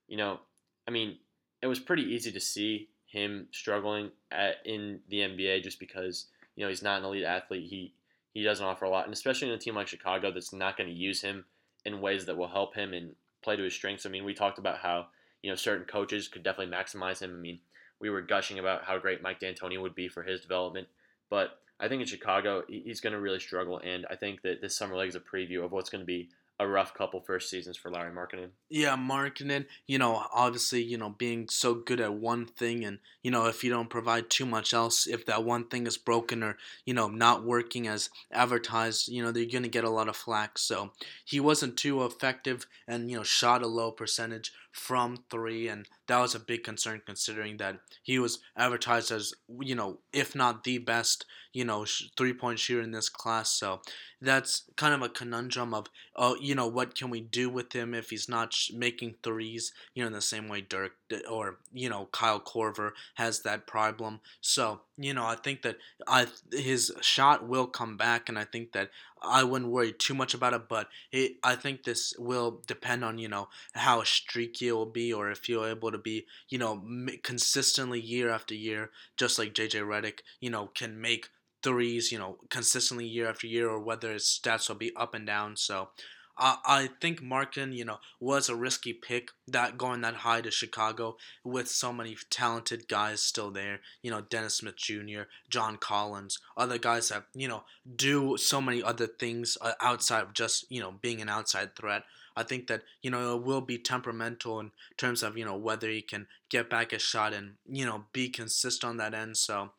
you 0.07 0.17
know, 0.17 0.39
I 0.87 0.91
mean, 0.91 1.17
it 1.61 1.67
was 1.67 1.79
pretty 1.79 2.03
easy 2.03 2.31
to 2.31 2.39
see 2.39 2.89
him 3.05 3.47
struggling 3.51 4.11
at, 4.31 4.55
in 4.65 4.99
the 5.09 5.17
NBA 5.17 5.63
just 5.63 5.79
because, 5.79 6.27
you 6.55 6.63
know, 6.63 6.69
he's 6.69 6.83
not 6.83 6.99
an 6.99 7.05
elite 7.05 7.23
athlete. 7.23 7.67
He, 7.69 7.93
he 8.33 8.43
doesn't 8.43 8.65
offer 8.65 8.85
a 8.85 8.89
lot. 8.89 9.05
And 9.05 9.13
especially 9.13 9.49
in 9.49 9.53
a 9.53 9.57
team 9.57 9.75
like 9.75 9.87
Chicago 9.87 10.31
that's 10.31 10.53
not 10.53 10.77
going 10.77 10.89
to 10.89 10.95
use 10.95 11.21
him 11.21 11.45
in 11.85 12.01
ways 12.01 12.25
that 12.25 12.37
will 12.37 12.47
help 12.47 12.75
him 12.75 12.93
and 12.93 13.15
play 13.43 13.55
to 13.55 13.63
his 13.63 13.73
strengths. 13.73 14.05
I 14.05 14.09
mean, 14.09 14.23
we 14.23 14.33
talked 14.33 14.59
about 14.59 14.77
how, 14.77 15.07
you 15.41 15.49
know, 15.49 15.55
certain 15.55 15.85
coaches 15.85 16.27
could 16.27 16.43
definitely 16.43 16.73
maximize 16.75 17.21
him. 17.21 17.31
I 17.31 17.39
mean, 17.39 17.59
we 18.01 18.09
were 18.09 18.21
gushing 18.21 18.59
about 18.59 18.83
how 18.83 18.97
great 18.97 19.21
Mike 19.21 19.39
D'Antoni 19.39 19.79
would 19.79 19.95
be 19.95 20.07
for 20.07 20.23
his 20.23 20.41
development, 20.41 20.87
but 21.29 21.59
I 21.79 21.87
think 21.87 22.01
in 22.01 22.07
Chicago 22.07 22.63
he's 22.67 22.99
going 22.99 23.13
to 23.13 23.19
really 23.19 23.39
struggle, 23.39 23.79
and 23.79 24.05
I 24.09 24.15
think 24.15 24.41
that 24.41 24.61
this 24.61 24.75
summer 24.75 24.97
league 24.97 25.09
is 25.09 25.15
a 25.15 25.19
preview 25.19 25.63
of 25.63 25.71
what's 25.71 25.89
going 25.89 26.01
to 26.01 26.05
be 26.05 26.29
a 26.61 26.67
rough 26.67 26.93
couple 26.93 27.19
first 27.19 27.49
seasons 27.49 27.75
for 27.75 27.89
Larry 27.89 28.11
Markkanen. 28.11 28.49
Yeah, 28.69 28.95
Markkanen, 28.95 29.65
you 29.87 29.97
know, 29.97 30.23
obviously, 30.31 30.83
you 30.83 30.95
know, 30.95 31.09
being 31.09 31.49
so 31.49 31.73
good 31.73 31.99
at 31.99 32.13
one 32.13 32.45
thing 32.45 32.85
and, 32.85 32.99
you 33.23 33.31
know, 33.31 33.47
if 33.47 33.63
you 33.63 33.71
don't 33.71 33.89
provide 33.89 34.29
too 34.29 34.45
much 34.45 34.71
else, 34.71 35.07
if 35.07 35.25
that 35.25 35.43
one 35.43 35.67
thing 35.67 35.87
is 35.87 35.97
broken 35.97 36.43
or, 36.43 36.57
you 36.85 36.93
know, 36.93 37.07
not 37.07 37.43
working 37.43 37.87
as 37.87 38.11
advertised, 38.31 39.07
you 39.07 39.23
know, 39.23 39.31
they're 39.31 39.45
going 39.45 39.63
to 39.63 39.69
get 39.69 39.83
a 39.83 39.89
lot 39.89 40.07
of 40.07 40.15
flack. 40.15 40.59
So 40.59 40.91
he 41.25 41.39
wasn't 41.39 41.77
too 41.77 42.05
effective 42.05 42.67
and, 42.87 43.09
you 43.09 43.17
know, 43.17 43.23
shot 43.23 43.63
a 43.63 43.67
low 43.67 43.91
percentage 43.91 44.53
from 44.71 45.17
three, 45.29 45.67
and 45.67 45.87
that 46.07 46.19
was 46.19 46.35
a 46.35 46.39
big 46.39 46.63
concern 46.63 47.01
considering 47.05 47.57
that 47.57 47.79
he 48.03 48.19
was 48.19 48.39
advertised 48.55 49.11
as, 49.11 49.33
you 49.59 49.75
know, 49.75 49.99
if 50.13 50.35
not 50.35 50.63
the 50.63 50.77
best, 50.77 51.25
you 51.53 51.65
know, 51.65 51.85
three 52.17 52.33
point 52.33 52.59
shooter 52.59 52.81
in 52.81 52.91
this 52.91 53.09
class. 53.09 53.51
So 53.51 53.81
that's 54.21 54.63
kind 54.77 54.93
of 54.93 55.01
a 55.01 55.09
conundrum 55.09 55.73
of, 55.73 55.87
oh, 56.15 56.37
you 56.39 56.55
know, 56.55 56.67
what 56.67 56.95
can 56.95 57.09
we 57.09 57.19
do 57.21 57.49
with 57.49 57.73
him 57.73 57.93
if 57.93 58.09
he's 58.09 58.29
not 58.29 58.55
making 58.73 59.15
threes, 59.23 59.73
you 59.93 60.03
know, 60.03 60.07
in 60.07 60.13
the 60.13 60.21
same 60.21 60.47
way 60.47 60.61
Dirk 60.61 60.93
or, 61.29 61.57
you 61.73 61.89
know, 61.89 62.07
Kyle 62.11 62.39
Korver 62.39 62.91
has 63.15 63.41
that 63.41 63.67
problem. 63.67 64.21
So, 64.39 64.81
you 64.97 65.13
know, 65.13 65.25
I 65.25 65.35
think 65.35 65.63
that 65.63 65.77
I 66.07 66.27
his 66.51 66.93
shot 67.01 67.47
will 67.47 67.67
come 67.67 67.97
back, 67.97 68.29
and 68.29 68.37
I 68.39 68.45
think 68.45 68.71
that 68.71 68.91
I 69.21 69.43
wouldn't 69.43 69.71
worry 69.71 69.93
too 69.93 70.13
much 70.13 70.33
about 70.33 70.53
it, 70.53 70.67
but 70.67 70.87
it, 71.11 71.33
I 71.43 71.55
think 71.55 71.83
this 71.83 72.13
will 72.17 72.61
depend 72.65 73.03
on 73.05 73.17
you 73.17 73.27
know 73.27 73.49
how 73.73 74.03
streaky 74.03 74.69
it 74.69 74.73
will 74.73 74.85
be, 74.85 75.13
or 75.13 75.29
if 75.29 75.47
you're 75.47 75.69
able 75.69 75.91
to 75.91 75.97
be 75.97 76.25
you 76.49 76.57
know 76.57 76.83
consistently 77.23 77.99
year 77.99 78.29
after 78.29 78.55
year, 78.55 78.91
just 79.17 79.37
like 79.37 79.53
JJ 79.53 79.81
Redick, 79.83 80.19
you 80.39 80.49
know, 80.49 80.67
can 80.73 80.99
make 80.99 81.29
threes, 81.63 82.11
you 82.11 82.17
know, 82.17 82.37
consistently 82.49 83.05
year 83.05 83.29
after 83.29 83.47
year, 83.47 83.69
or 83.69 83.79
whether 83.79 84.11
his 84.13 84.23
stats 84.23 84.67
will 84.67 84.75
be 84.75 84.95
up 84.95 85.13
and 85.13 85.27
down. 85.27 85.55
So 85.55 85.89
uh, 86.37 86.57
I 86.65 86.89
think 86.99 87.21
Markin, 87.21 87.71
you 87.73 87.85
know, 87.85 87.99
was 88.19 88.49
a 88.49 88.55
risky 88.55 88.93
pick 88.93 89.29
that 89.47 89.77
going 89.77 90.01
that 90.01 90.15
high 90.15 90.41
to 90.41 90.51
Chicago 90.51 91.17
with 91.43 91.67
so 91.67 91.91
many 91.93 92.17
talented 92.29 92.87
guys 92.87 93.21
still 93.21 93.51
there. 93.51 93.81
You 94.01 94.11
know, 94.11 94.21
Dennis 94.21 94.55
Smith 94.55 94.77
Jr., 94.77 95.23
John 95.49 95.77
Collins, 95.77 96.39
other 96.57 96.77
guys 96.77 97.09
that 97.09 97.25
you 97.33 97.47
know 97.47 97.63
do 97.95 98.37
so 98.37 98.61
many 98.61 98.81
other 98.81 99.07
things 99.07 99.57
uh, 99.61 99.73
outside 99.81 100.23
of 100.23 100.33
just 100.33 100.65
you 100.69 100.81
know 100.81 100.95
being 101.01 101.21
an 101.21 101.29
outside 101.29 101.75
threat. 101.75 102.03
I 102.35 102.43
think 102.43 102.67
that 102.67 102.83
you 103.01 103.11
know 103.11 103.35
it 103.35 103.43
will 103.43 103.61
be 103.61 103.77
temperamental 103.77 104.59
in 104.59 104.71
terms 104.97 105.23
of 105.23 105.37
you 105.37 105.45
know 105.45 105.57
whether 105.57 105.89
he 105.89 106.01
can 106.01 106.27
get 106.49 106.69
back 106.69 106.93
a 106.93 106.99
shot 106.99 107.33
and 107.33 107.53
you 107.69 107.85
know 107.85 108.05
be 108.13 108.29
consistent 108.29 108.89
on 108.89 108.97
that 108.97 109.13
end. 109.13 109.37
So 109.37 109.71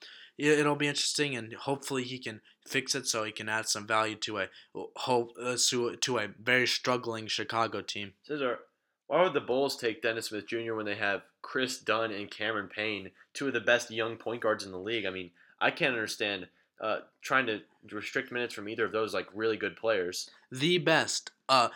it'll 0.43 0.77
be 0.77 0.89
interesting, 0.89 1.37
and 1.37 1.55
hopefully 1.55 2.03
he 2.03 2.19
can 2.19 2.41
fix 2.67 2.95
it 2.95 3.07
so 3.07 3.25
he 3.25 3.33
can 3.33 3.49
add 3.49 3.69
some 3.69 3.87
value 3.87 4.17
to 4.17 4.39
a 4.39 4.49
hope 4.97 5.33
uh, 5.41 5.57
to, 6.01 6.19
a 6.19 6.29
very 6.41 6.67
struggling 6.67 7.27
Chicago 7.27 7.81
team. 7.81 8.15
Cesar, 8.25 8.59
why 9.07 9.23
would 9.23 9.35
the 9.35 9.41
Bulls 9.41 9.77
take 9.77 10.03
Dennis 10.03 10.27
Smith 10.27 10.47
Jr. 10.47 10.75
when 10.75 10.87
they 10.87 10.97
have 10.97 11.23
Kris 11.43 11.79
Dunn 11.79 12.11
and 12.11 12.31
Cameron 12.31 12.69
Payne, 12.75 13.11
two 13.35 13.47
of 13.47 13.53
the 13.53 13.61
best 13.61 13.91
young 13.91 14.17
point 14.17 14.43
guards 14.43 14.65
in 14.65 14.73
the 14.73 14.79
league? 14.79 15.07
I 15.07 15.11
mean, 15.11 15.31
I 15.61 15.71
can't 15.71 15.95
understand 15.95 16.49
uh, 16.81 17.01
trying 17.21 17.47
to 17.47 17.61
restrict 17.91 18.33
minutes 18.33 18.55
from 18.55 18.69
either 18.69 18.85
of 18.85 18.93
those 18.93 19.15
like 19.15 19.29
really 19.35 19.57
good 19.57 19.77
players. 19.77 20.29
The 20.51 20.79
best. 20.79 21.31
Uh, 21.49 21.69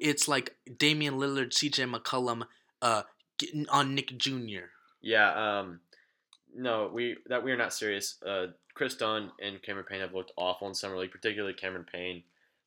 it's 0.00 0.28
like 0.28 0.56
Damian 0.78 1.14
Lillard, 1.14 1.54
C.J. 1.54 1.84
McCollum, 1.84 2.42
uh, 2.82 3.02
on 3.70 3.94
Nick 3.94 4.16
Jr. 4.18 4.66
Yeah. 5.00 5.60
Um, 5.60 5.80
no, 6.56 6.90
we 6.92 7.16
that 7.26 7.44
we 7.44 7.52
are 7.52 7.56
not 7.56 7.72
serious. 7.72 8.16
Uh, 8.26 8.46
Kris 8.74 8.94
Dunn 8.94 9.30
and 9.40 9.62
Cameron 9.62 9.86
Payne 9.88 10.00
have 10.00 10.14
looked 10.14 10.32
awful 10.36 10.68
in 10.68 10.74
summer 10.74 10.98
league, 10.98 11.10
particularly 11.10 11.54
Cameron 11.54 11.86
Payne. 11.90 12.22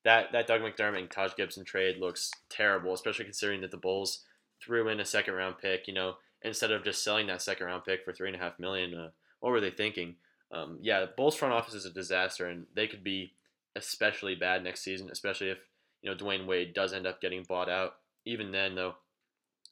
That 0.05 0.31
that 0.31 0.47
Doug 0.47 0.61
McDermott 0.61 0.99
and 0.99 1.11
Taj 1.11 1.35
Gibson 1.35 1.65
trade 1.65 1.97
looks 1.97 2.31
terrible, 2.49 2.93
especially 2.93 3.25
considering 3.25 3.61
that 3.61 3.71
the 3.71 3.77
Bulls 3.77 4.23
threw 4.63 4.87
in 4.89 4.99
a 4.99 5.05
second 5.05 5.33
round 5.33 5.57
pick. 5.57 5.87
You 5.87 5.93
know, 5.93 6.15
instead 6.43 6.71
of 6.71 6.83
just 6.83 7.03
selling 7.03 7.27
that 7.27 7.41
second 7.41 7.65
round 7.65 7.83
pick 7.83 8.05
for 8.05 8.13
three 8.13 8.27
and 8.27 8.35
a 8.35 8.39
half 8.39 8.59
million, 8.59 8.93
uh, 8.93 9.09
what 9.39 9.51
were 9.51 9.61
they 9.61 9.71
thinking? 9.71 10.15
Um, 10.51 10.79
yeah, 10.81 11.01
the 11.01 11.11
Bulls 11.17 11.35
front 11.35 11.53
office 11.53 11.73
is 11.73 11.85
a 11.85 11.91
disaster, 11.91 12.47
and 12.47 12.65
they 12.75 12.87
could 12.87 13.03
be 13.03 13.33
especially 13.75 14.35
bad 14.35 14.63
next 14.63 14.81
season, 14.81 15.09
especially 15.11 15.49
if 15.49 15.57
you 16.01 16.09
know 16.09 16.15
Dwyane 16.15 16.47
Wade 16.47 16.73
does 16.73 16.93
end 16.93 17.07
up 17.07 17.21
getting 17.21 17.43
bought 17.43 17.69
out. 17.69 17.95
Even 18.25 18.51
then, 18.51 18.75
though, 18.75 18.95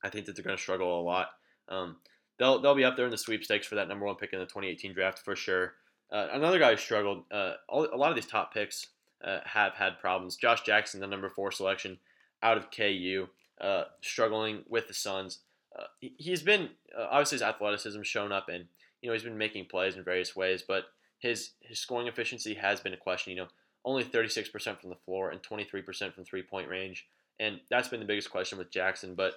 I 0.04 0.10
think 0.10 0.26
that 0.26 0.36
they're 0.36 0.46
going 0.46 0.58
to 0.58 0.62
struggle 0.62 1.00
a 1.00 1.02
lot. 1.02 1.30
Um, 1.70 1.98
they'll 2.40 2.60
they'll 2.60 2.76
be 2.76 2.84
up 2.84 2.96
there 2.96 3.06
in 3.06 3.12
the 3.12 3.18
sweepstakes 3.18 3.68
for 3.68 3.76
that 3.76 3.88
number 3.88 4.06
one 4.06 4.16
pick 4.16 4.34
in 4.34 4.40
the 4.40 4.46
2018 4.46 4.94
draft 4.94 5.20
for 5.20 5.36
sure. 5.36 5.74
Uh, 6.12 6.28
another 6.32 6.60
guy 6.60 6.72
who 6.72 6.78
struggled. 6.78 7.24
Uh, 7.32 7.54
all, 7.68 7.88
a 7.92 7.98
lot 7.98 8.10
of 8.10 8.16
these 8.16 8.26
top 8.26 8.54
picks 8.54 8.88
uh, 9.24 9.40
have 9.46 9.74
had 9.74 10.00
problems. 10.00 10.36
Josh 10.36 10.62
Jackson, 10.62 11.00
the 11.00 11.08
number 11.08 11.30
four 11.30 11.52
selection 11.52 11.98
out 12.42 12.58
of 12.58 12.72
KU, 12.72 13.28
uh, 13.60 13.86
struggling 14.02 14.64
with 14.70 14.88
the 14.88 14.94
Suns. 14.94 15.40
Uh, 15.78 15.84
he, 16.00 16.32
has 16.32 16.42
been 16.42 16.70
uh, 16.98 17.08
obviously 17.10 17.36
his 17.36 17.42
athleticism 17.42 18.02
shown 18.04 18.32
up, 18.32 18.50
and 18.50 18.66
you 19.02 19.10
know 19.10 19.14
he's 19.14 19.24
been 19.24 19.38
making 19.38 19.66
plays 19.66 19.96
in 19.96 20.04
various 20.04 20.36
ways, 20.36 20.64
but 20.66 20.86
his 21.20 21.52
his 21.60 21.80
scoring 21.80 22.08
efficiency 22.08 22.54
has 22.54 22.80
been 22.80 22.94
a 22.94 22.98
question. 22.98 23.32
You 23.32 23.44
know, 23.44 23.48
only 23.84 24.04
36% 24.04 24.80
from 24.80 24.90
the 24.90 24.96
floor 24.96 25.30
and 25.30 25.42
23% 25.42 26.14
from 26.14 26.24
three 26.24 26.44
point 26.44 26.70
range, 26.70 27.08
and 27.40 27.60
that's 27.70 27.90
been 27.90 28.00
the 28.00 28.06
biggest 28.06 28.32
question 28.32 28.58
with 28.58 28.72
Jackson. 28.72 29.16
But 29.16 29.34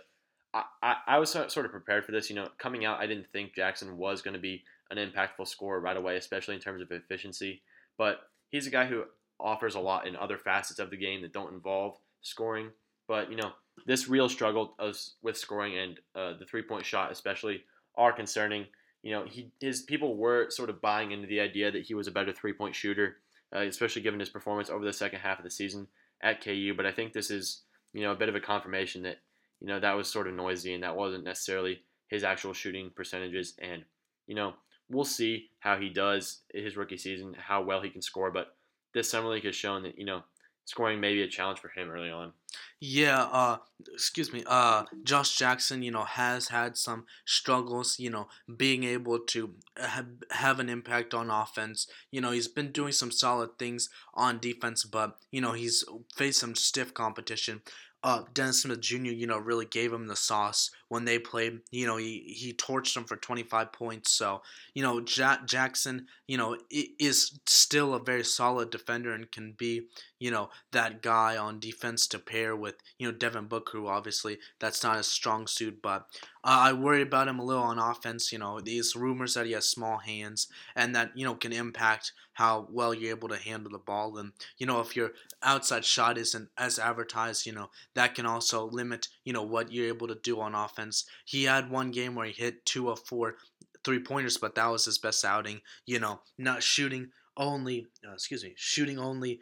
I, 0.53 0.97
I, 1.07 1.19
was 1.19 1.31
sort 1.31 1.65
of 1.65 1.71
prepared 1.71 2.05
for 2.05 2.13
this. 2.13 2.29
You 2.29 2.37
know, 2.37 2.49
coming 2.59 2.85
out, 2.85 3.01
I 3.01 3.07
didn't 3.07 3.31
think 3.33 3.55
Jackson 3.55 3.97
was 3.97 4.21
going 4.21 4.35
to 4.35 4.41
be 4.41 4.65
an 4.91 4.99
impactful 4.99 5.47
scorer 5.47 5.81
right 5.81 5.97
away, 5.97 6.17
especially 6.17 6.57
in 6.57 6.61
terms 6.61 6.83
of 6.83 6.91
efficiency. 6.91 7.63
But 7.97 8.21
he's 8.49 8.67
a 8.67 8.71
guy 8.71 8.87
who 8.87 9.05
offers 9.39 9.75
a 9.75 9.81
lot 9.81 10.07
in 10.07 10.17
other 10.17 10.39
facets 10.39 10.81
of 10.81 10.91
the 10.91 10.97
game 10.97 11.23
that 11.23 11.33
don't 11.33 11.55
involve 11.55 11.97
scoring. 12.23 12.71
But 13.07 13.31
you 13.31 13.37
know, 13.37 13.53
this 13.87 14.09
real 14.09 14.29
struggle 14.29 14.77
with 15.23 15.37
scoring 15.37 15.79
and 15.79 16.01
uh, 16.15 16.39
the 16.39 16.47
three-point 16.47 16.85
shot, 16.85 17.13
especially, 17.13 17.63
are 17.97 18.13
concerning. 18.13 18.67
You 19.03 19.13
know, 19.13 19.25
he 19.25 19.51
his 19.61 19.83
people 19.83 20.17
were 20.17 20.51
sort 20.51 20.71
of 20.71 20.81
buying 20.81 21.13
into 21.13 21.27
the 21.27 21.41
idea 21.41 21.71
that 21.71 21.83
he 21.83 21.95
was 21.95 22.07
a 22.07 22.13
better 22.13 22.33
three-point 22.33 22.75
shooter, 22.75 23.19
uh, 23.55 23.61
especially 23.61 24.03
given 24.03 24.21
his 24.21 24.29
performance 24.29 24.69
over 24.69 24.85
the 24.85 24.93
second 24.93 25.21
half 25.21 25.39
of 25.39 25.45
the 25.45 25.51
season 25.51 25.87
at 26.23 26.43
KU. 26.43 26.75
But 26.77 26.87
I 26.87 26.93
think 26.93 27.13
this 27.13 27.31
is 27.31 27.63
you 27.93 28.03
know 28.03 28.13
a 28.13 28.17
bit 28.17 28.29
of 28.29 28.35
a 28.35 28.41
confirmation 28.41 29.03
that 29.03 29.19
you 29.61 29.67
know 29.67 29.81
that 29.81 29.97
was 29.97 30.09
sort 30.09 30.27
of 30.27 30.35
noisy 30.35 30.75
and 30.75 30.83
that 30.83 30.97
wasn't 30.97 31.25
necessarily 31.25 31.83
his 32.09 32.25
actual 32.25 32.53
shooting 32.53 32.91
percentages. 32.95 33.55
And 33.61 33.85
you 34.27 34.35
know, 34.35 34.55
we'll 34.91 35.05
see 35.05 35.51
how 35.61 35.79
he 35.79 35.89
does 35.89 36.41
his 36.53 36.77
rookie 36.77 36.99
season, 36.99 37.35
how 37.39 37.63
well 37.63 37.81
he 37.81 37.91
can 37.91 38.03
score. 38.03 38.31
But 38.31 38.57
this 38.93 39.11
summer 39.11 39.29
league 39.29 39.45
has 39.45 39.57
shown 39.57 39.85
that 39.85 39.99
you 39.99 40.05
know 40.05 40.23
scoring 40.65 41.01
may 41.01 41.15
be 41.15 41.23
a 41.23 41.29
challenge 41.29 41.59
for 41.59 41.69
him 41.69 41.91
early 41.91 42.11
on. 42.11 42.33
Yeah, 42.81 43.23
uh, 43.25 43.59
excuse 43.93 44.33
me. 44.33 44.43
Uh, 44.47 44.85
Josh 45.05 45.37
Jackson, 45.37 45.83
you 45.83 45.91
know, 45.91 46.05
has 46.05 46.49
had 46.49 46.77
some 46.77 47.07
struggles. 47.25 47.99
You 47.99 48.11
know, 48.11 48.29
being 48.57 48.85
able 48.85 49.19
to 49.19 49.55
have, 49.77 50.07
have 50.31 50.61
an 50.61 50.69
impact 50.69 51.13
on 51.13 51.31
offense. 51.31 51.87
You 52.11 52.21
know, 52.21 52.31
he's 52.33 52.49
been 52.49 52.73
doing 52.73 52.93
some 52.93 53.11
solid 53.11 53.59
things 53.59 53.91
on 54.15 54.39
defense, 54.39 54.85
but 54.85 55.17
you 55.31 55.41
know, 55.41 55.53
he's 55.53 55.85
faced 56.17 56.41
some 56.41 56.55
stiff 56.55 56.95
competition 56.95 57.63
uh, 58.03 58.23
Dennis 58.35 58.63
Smith 58.63 58.81
Jr. 58.81 58.97
You 59.13 59.27
know 59.27 59.39
really 59.39 59.67
gave 59.67 59.93
him 59.93 60.07
the 60.07 60.17
sauce 60.17 60.71
when 60.91 61.07
they 61.07 61.19
played. 61.19 61.61
You 61.71 61.87
know 61.87 61.97
he 61.97 62.35
he 62.37 62.53
torched 62.53 62.93
them 62.93 63.05
for 63.05 63.17
25 63.17 63.73
points. 63.73 64.11
So 64.11 64.43
you 64.75 64.83
know 64.83 65.01
Jackson 65.01 66.07
you 66.29 66.37
know 66.37 66.59
is 66.71 67.41
still 67.47 67.95
a 67.95 67.99
very 67.99 68.25
solid 68.25 68.69
defender 68.69 69.15
and 69.15 69.33
can 69.33 69.53
be 69.53 69.87
you 70.21 70.31
know, 70.31 70.51
that 70.71 71.01
guy 71.01 71.37
on 71.39 71.59
defense 71.59 72.07
to 72.07 72.19
pair 72.19 72.55
with, 72.55 72.75
you 72.99 73.09
know, 73.09 73.17
Devin 73.17 73.47
Booker, 73.47 73.79
who 73.79 73.89
obviously 73.89 74.39
that's 74.61 74.83
not 74.85 74.99
a 74.99 75.03
strong 75.03 75.47
suit, 75.47 75.81
but 75.83 76.07
uh, 76.45 76.61
I 76.61 76.73
worry 76.75 77.01
about 77.01 77.27
him 77.27 77.39
a 77.39 77.45
little 77.45 77.63
on 77.63 77.79
offense. 77.79 78.31
You 78.31 78.39
know, 78.39 78.61
these 78.61 78.95
rumors 78.95 79.33
that 79.35 79.47
he 79.47 79.53
has 79.53 79.67
small 79.67 79.97
hands 79.97 80.47
and 80.77 80.95
that, 80.95 81.13
you 81.17 81.25
know, 81.25 81.35
can 81.35 81.55
impact 81.55 82.13
how 82.35 82.69
well 82.71 82.93
you're 82.93 83.17
able 83.17 83.29
to 83.31 83.37
handle 83.37 83.73
the 83.73 83.79
ball. 83.79 84.19
And, 84.19 84.33
you 84.59 84.67
know, 84.67 84.81
if 84.81 84.95
your 84.95 85.13
outside 85.43 85.87
shot 85.87 86.19
isn't 86.19 86.51
as 86.57 86.79
advertised, 86.79 87.47
you 87.47 87.53
know, 87.53 87.71
that 87.95 88.15
can 88.15 88.27
also 88.27 88.67
limit, 88.67 89.09
you 89.25 89.33
know, 89.33 89.43
what 89.43 89.73
you're 89.73 89.89
able 89.89 90.09
to 90.09 90.19
do 90.23 90.41
on 90.41 90.55
offense. 90.55 91.05
He 91.25 91.45
had 91.45 91.71
one 91.71 91.91
game 91.91 92.15
where 92.15 92.27
he 92.27 92.33
hit 92.33 92.65
two 92.65 92.91
of 92.91 93.01
four 93.01 93.37
three 93.85 94.01
pointers, 94.01 94.37
but 94.37 94.55
that 94.55 94.67
was 94.67 94.85
his 94.85 94.99
best 94.99 95.25
outing. 95.25 95.61
You 95.87 96.01
know, 96.01 96.21
not 96.39 96.63
shooting 96.63 97.11
only, 97.37 97.87
uh, 98.07 98.13
excuse 98.13 98.45
me, 98.45 98.55
shooting 98.57 98.99
only. 98.99 99.41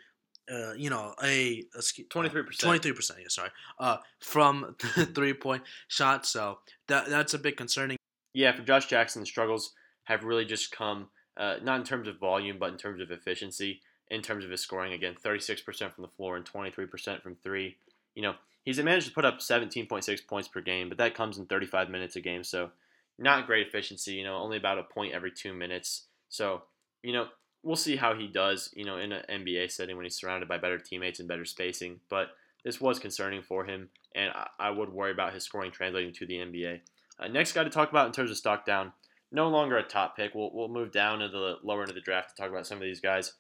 Uh, 0.51 0.73
you 0.73 0.89
know, 0.89 1.15
a 1.23 1.63
twenty 2.09 2.31
three 2.31 2.43
percent, 2.43 2.61
twenty 2.61 2.79
three 2.79 2.93
percent. 2.93 3.19
Yeah, 3.21 3.27
sorry. 3.29 3.51
Uh, 3.79 3.99
from 4.21 4.77
the 4.97 5.05
three 5.05 5.35
point 5.35 5.63
shot, 5.89 6.25
so 6.25 6.61
that 6.87 7.07
that's 7.11 7.35
a 7.35 7.39
bit 7.39 7.59
concerning. 7.59 7.99
Yeah, 8.33 8.57
for 8.57 8.63
Josh 8.63 8.87
Jackson, 8.87 9.21
the 9.21 9.27
struggles 9.27 9.75
have 10.05 10.25
really 10.25 10.47
just 10.47 10.71
come 10.71 11.09
uh, 11.39 11.57
not 11.63 11.79
in 11.79 11.85
terms 11.85 12.09
of 12.09 12.19
volume, 12.19 12.57
but 12.59 12.71
in 12.71 12.79
terms 12.79 13.01
of 13.01 13.11
efficiency. 13.11 13.81
In 14.11 14.23
terms 14.23 14.43
of 14.43 14.51
his 14.51 14.63
scoring, 14.63 14.95
again, 14.95 15.15
thirty 15.23 15.41
six 15.41 15.61
percent 15.61 15.95
from 15.95 16.03
the 16.03 16.09
floor 16.17 16.37
and 16.37 16.47
twenty 16.47 16.71
three 16.71 16.87
percent 16.87 17.23
from 17.23 17.37
three. 17.37 17.77
You 18.15 18.23
know, 18.23 18.35
he's 18.69 18.79
managed 18.83 19.07
to 19.07 19.15
put 19.15 19.25
up 19.25 19.41
seventeen 19.41 19.87
point 19.87 20.05
six 20.05 20.21
points 20.21 20.47
per 20.47 20.61
game, 20.61 20.91
but 20.91 20.99
that 20.99 21.15
comes 21.15 21.39
in 21.39 21.47
thirty 21.47 21.65
five 21.65 21.89
minutes 21.89 22.17
a 22.17 22.21
game. 22.21 22.45
So 22.45 22.71
not 23.19 23.47
great 23.47 23.67
efficiency, 23.67 24.13
you 24.13 24.25
know, 24.25 24.37
only 24.37 24.59
about 24.59 24.79
a 24.79 24.83
point 24.83 25.15
every 25.15 25.33
two 25.33 25.55
minutes. 25.55 26.05
So, 26.29 26.63
you 27.03 27.15
know, 27.15 27.29
we'll 27.63 27.77
see 27.77 27.97
how 27.97 28.15
he 28.15 28.27
does, 28.29 28.71
you 28.77 28.85
know, 28.85 28.99
in 28.99 29.13
an 29.13 29.25
NBA 29.31 29.73
setting 29.73 29.97
when 29.97 30.05
he's 30.05 30.17
surrounded 30.17 30.51
by 30.51 30.59
better 30.59 30.79
teammates 30.79 31.19
and 31.19 31.27
better 31.27 31.47
spacing. 31.47 32.01
But 32.11 32.29
this 32.63 32.79
was 32.79 32.99
concerning 32.99 33.43
for 33.43 33.65
him, 33.65 33.89
and 34.15 34.31
I, 34.35 34.49
I 34.61 34.71
would 34.71 34.91
worry 34.91 35.13
about 35.13 35.33
his 35.33 35.45
scoring 35.45 35.73
translating 35.73 36.13
to 36.13 36.27
the 36.27 36.35
NBA. 36.35 36.81
Uh, 37.19 37.29
next 37.29 37.55
guy 37.55 37.65
to 37.65 37.71
talk 37.71 37.91
about 37.91 38.07
in 38.07 38.13
terms 38.13 38.31
of 38.31 38.37
stock 38.37 38.67
down, 38.67 38.93
no 39.33 39.49
longer 39.49 39.79
a 39.79 39.83
top 39.83 40.15
pick. 40.15 40.35
We'll, 40.35 40.51
we'll 40.53 40.69
move 40.69 40.93
down 40.93 41.23
into 41.23 41.39
the 41.39 41.57
lower 41.65 41.81
end 41.81 41.89
of 41.89 41.95
the 41.95 42.03
draft 42.03 42.29
to 42.29 42.35
talk 42.37 42.51
about 42.51 42.67
some 42.67 42.77
of 42.77 42.85
these 42.85 43.01
guys. 43.01 43.33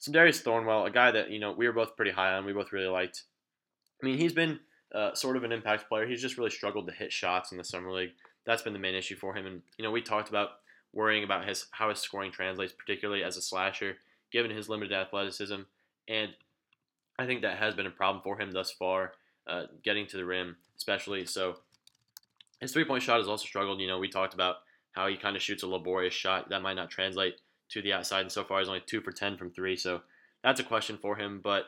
Sindarius 0.00 0.42
Thornwell, 0.42 0.88
a 0.88 0.90
guy 0.90 1.12
that, 1.12 1.30
you 1.30 1.38
know, 1.38 1.52
we 1.52 1.68
were 1.68 1.72
both 1.72 1.94
pretty 1.94 2.10
high 2.10 2.34
on. 2.34 2.44
We 2.44 2.52
both 2.52 2.72
really 2.72 2.88
liked. 2.88 3.22
I 4.02 4.06
mean, 4.06 4.18
he's 4.18 4.32
been 4.32 4.58
uh, 4.94 5.14
sort 5.14 5.36
of 5.36 5.44
an 5.44 5.52
impact 5.52 5.88
player. 5.88 6.06
He's 6.06 6.22
just 6.22 6.38
really 6.38 6.50
struggled 6.50 6.86
to 6.86 6.92
hit 6.92 7.12
shots 7.12 7.52
in 7.52 7.58
the 7.58 7.64
summer 7.64 7.92
league 7.92 8.12
that's 8.44 8.62
been 8.62 8.72
the 8.72 8.78
main 8.78 8.94
issue 8.94 9.16
for 9.16 9.34
him. 9.34 9.46
And 9.46 9.62
you 9.78 9.84
know, 9.84 9.90
we 9.90 10.02
talked 10.02 10.28
about 10.28 10.50
worrying 10.92 11.24
about 11.24 11.46
his 11.46 11.66
how 11.70 11.88
his 11.88 11.98
scoring 11.98 12.32
translates, 12.32 12.72
particularly 12.72 13.22
as 13.22 13.36
a 13.36 13.42
slasher, 13.42 13.96
given 14.30 14.50
his 14.50 14.68
limited 14.68 14.92
athleticism. 14.92 15.62
And 16.08 16.30
I 17.18 17.26
think 17.26 17.42
that 17.42 17.58
has 17.58 17.74
been 17.74 17.86
a 17.86 17.90
problem 17.90 18.22
for 18.22 18.40
him 18.40 18.52
thus 18.52 18.70
far, 18.72 19.12
uh, 19.46 19.64
getting 19.82 20.06
to 20.08 20.16
the 20.16 20.24
rim, 20.24 20.56
especially. 20.76 21.26
So 21.26 21.56
his 22.60 22.72
three 22.72 22.84
point 22.84 23.02
shot 23.02 23.18
has 23.18 23.28
also 23.28 23.46
struggled. 23.46 23.80
You 23.80 23.88
know, 23.88 23.98
we 23.98 24.08
talked 24.08 24.34
about 24.34 24.56
how 24.92 25.06
he 25.08 25.16
kind 25.16 25.36
of 25.36 25.42
shoots 25.42 25.62
a 25.62 25.66
laborious 25.66 26.14
shot 26.14 26.50
that 26.50 26.62
might 26.62 26.74
not 26.74 26.90
translate 26.90 27.36
to 27.70 27.80
the 27.80 27.92
outside, 27.92 28.22
and 28.22 28.32
so 28.32 28.44
far 28.44 28.58
he's 28.58 28.68
only 28.68 28.82
two 28.84 29.00
for 29.00 29.12
ten 29.12 29.36
from 29.36 29.50
three. 29.50 29.76
So 29.76 30.02
that's 30.42 30.60
a 30.60 30.64
question 30.64 30.98
for 31.00 31.16
him. 31.16 31.40
But 31.42 31.66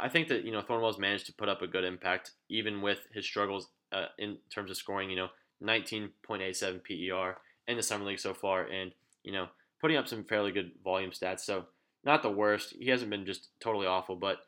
I 0.00 0.08
think 0.08 0.28
that 0.28 0.44
you 0.44 0.52
know 0.52 0.62
Thornwell's 0.62 0.98
managed 0.98 1.26
to 1.26 1.32
put 1.32 1.48
up 1.48 1.62
a 1.62 1.66
good 1.66 1.84
impact 1.84 2.32
even 2.48 2.82
with 2.82 3.06
his 3.12 3.24
struggles 3.24 3.68
uh, 3.92 4.06
in 4.18 4.38
terms 4.52 4.70
of 4.70 4.76
scoring. 4.76 5.10
You 5.10 5.16
know, 5.16 5.28
19.87 5.62 6.80
PER 6.84 7.36
in 7.68 7.76
the 7.76 7.82
summer 7.82 8.04
league 8.04 8.18
so 8.18 8.34
far, 8.34 8.64
and 8.64 8.92
you 9.22 9.32
know 9.32 9.48
putting 9.80 9.96
up 9.96 10.08
some 10.08 10.24
fairly 10.24 10.52
good 10.52 10.72
volume 10.82 11.10
stats. 11.10 11.40
So 11.40 11.66
not 12.04 12.22
the 12.22 12.30
worst. 12.30 12.74
He 12.78 12.90
hasn't 12.90 13.10
been 13.10 13.26
just 13.26 13.48
totally 13.60 13.86
awful, 13.86 14.16
but 14.16 14.38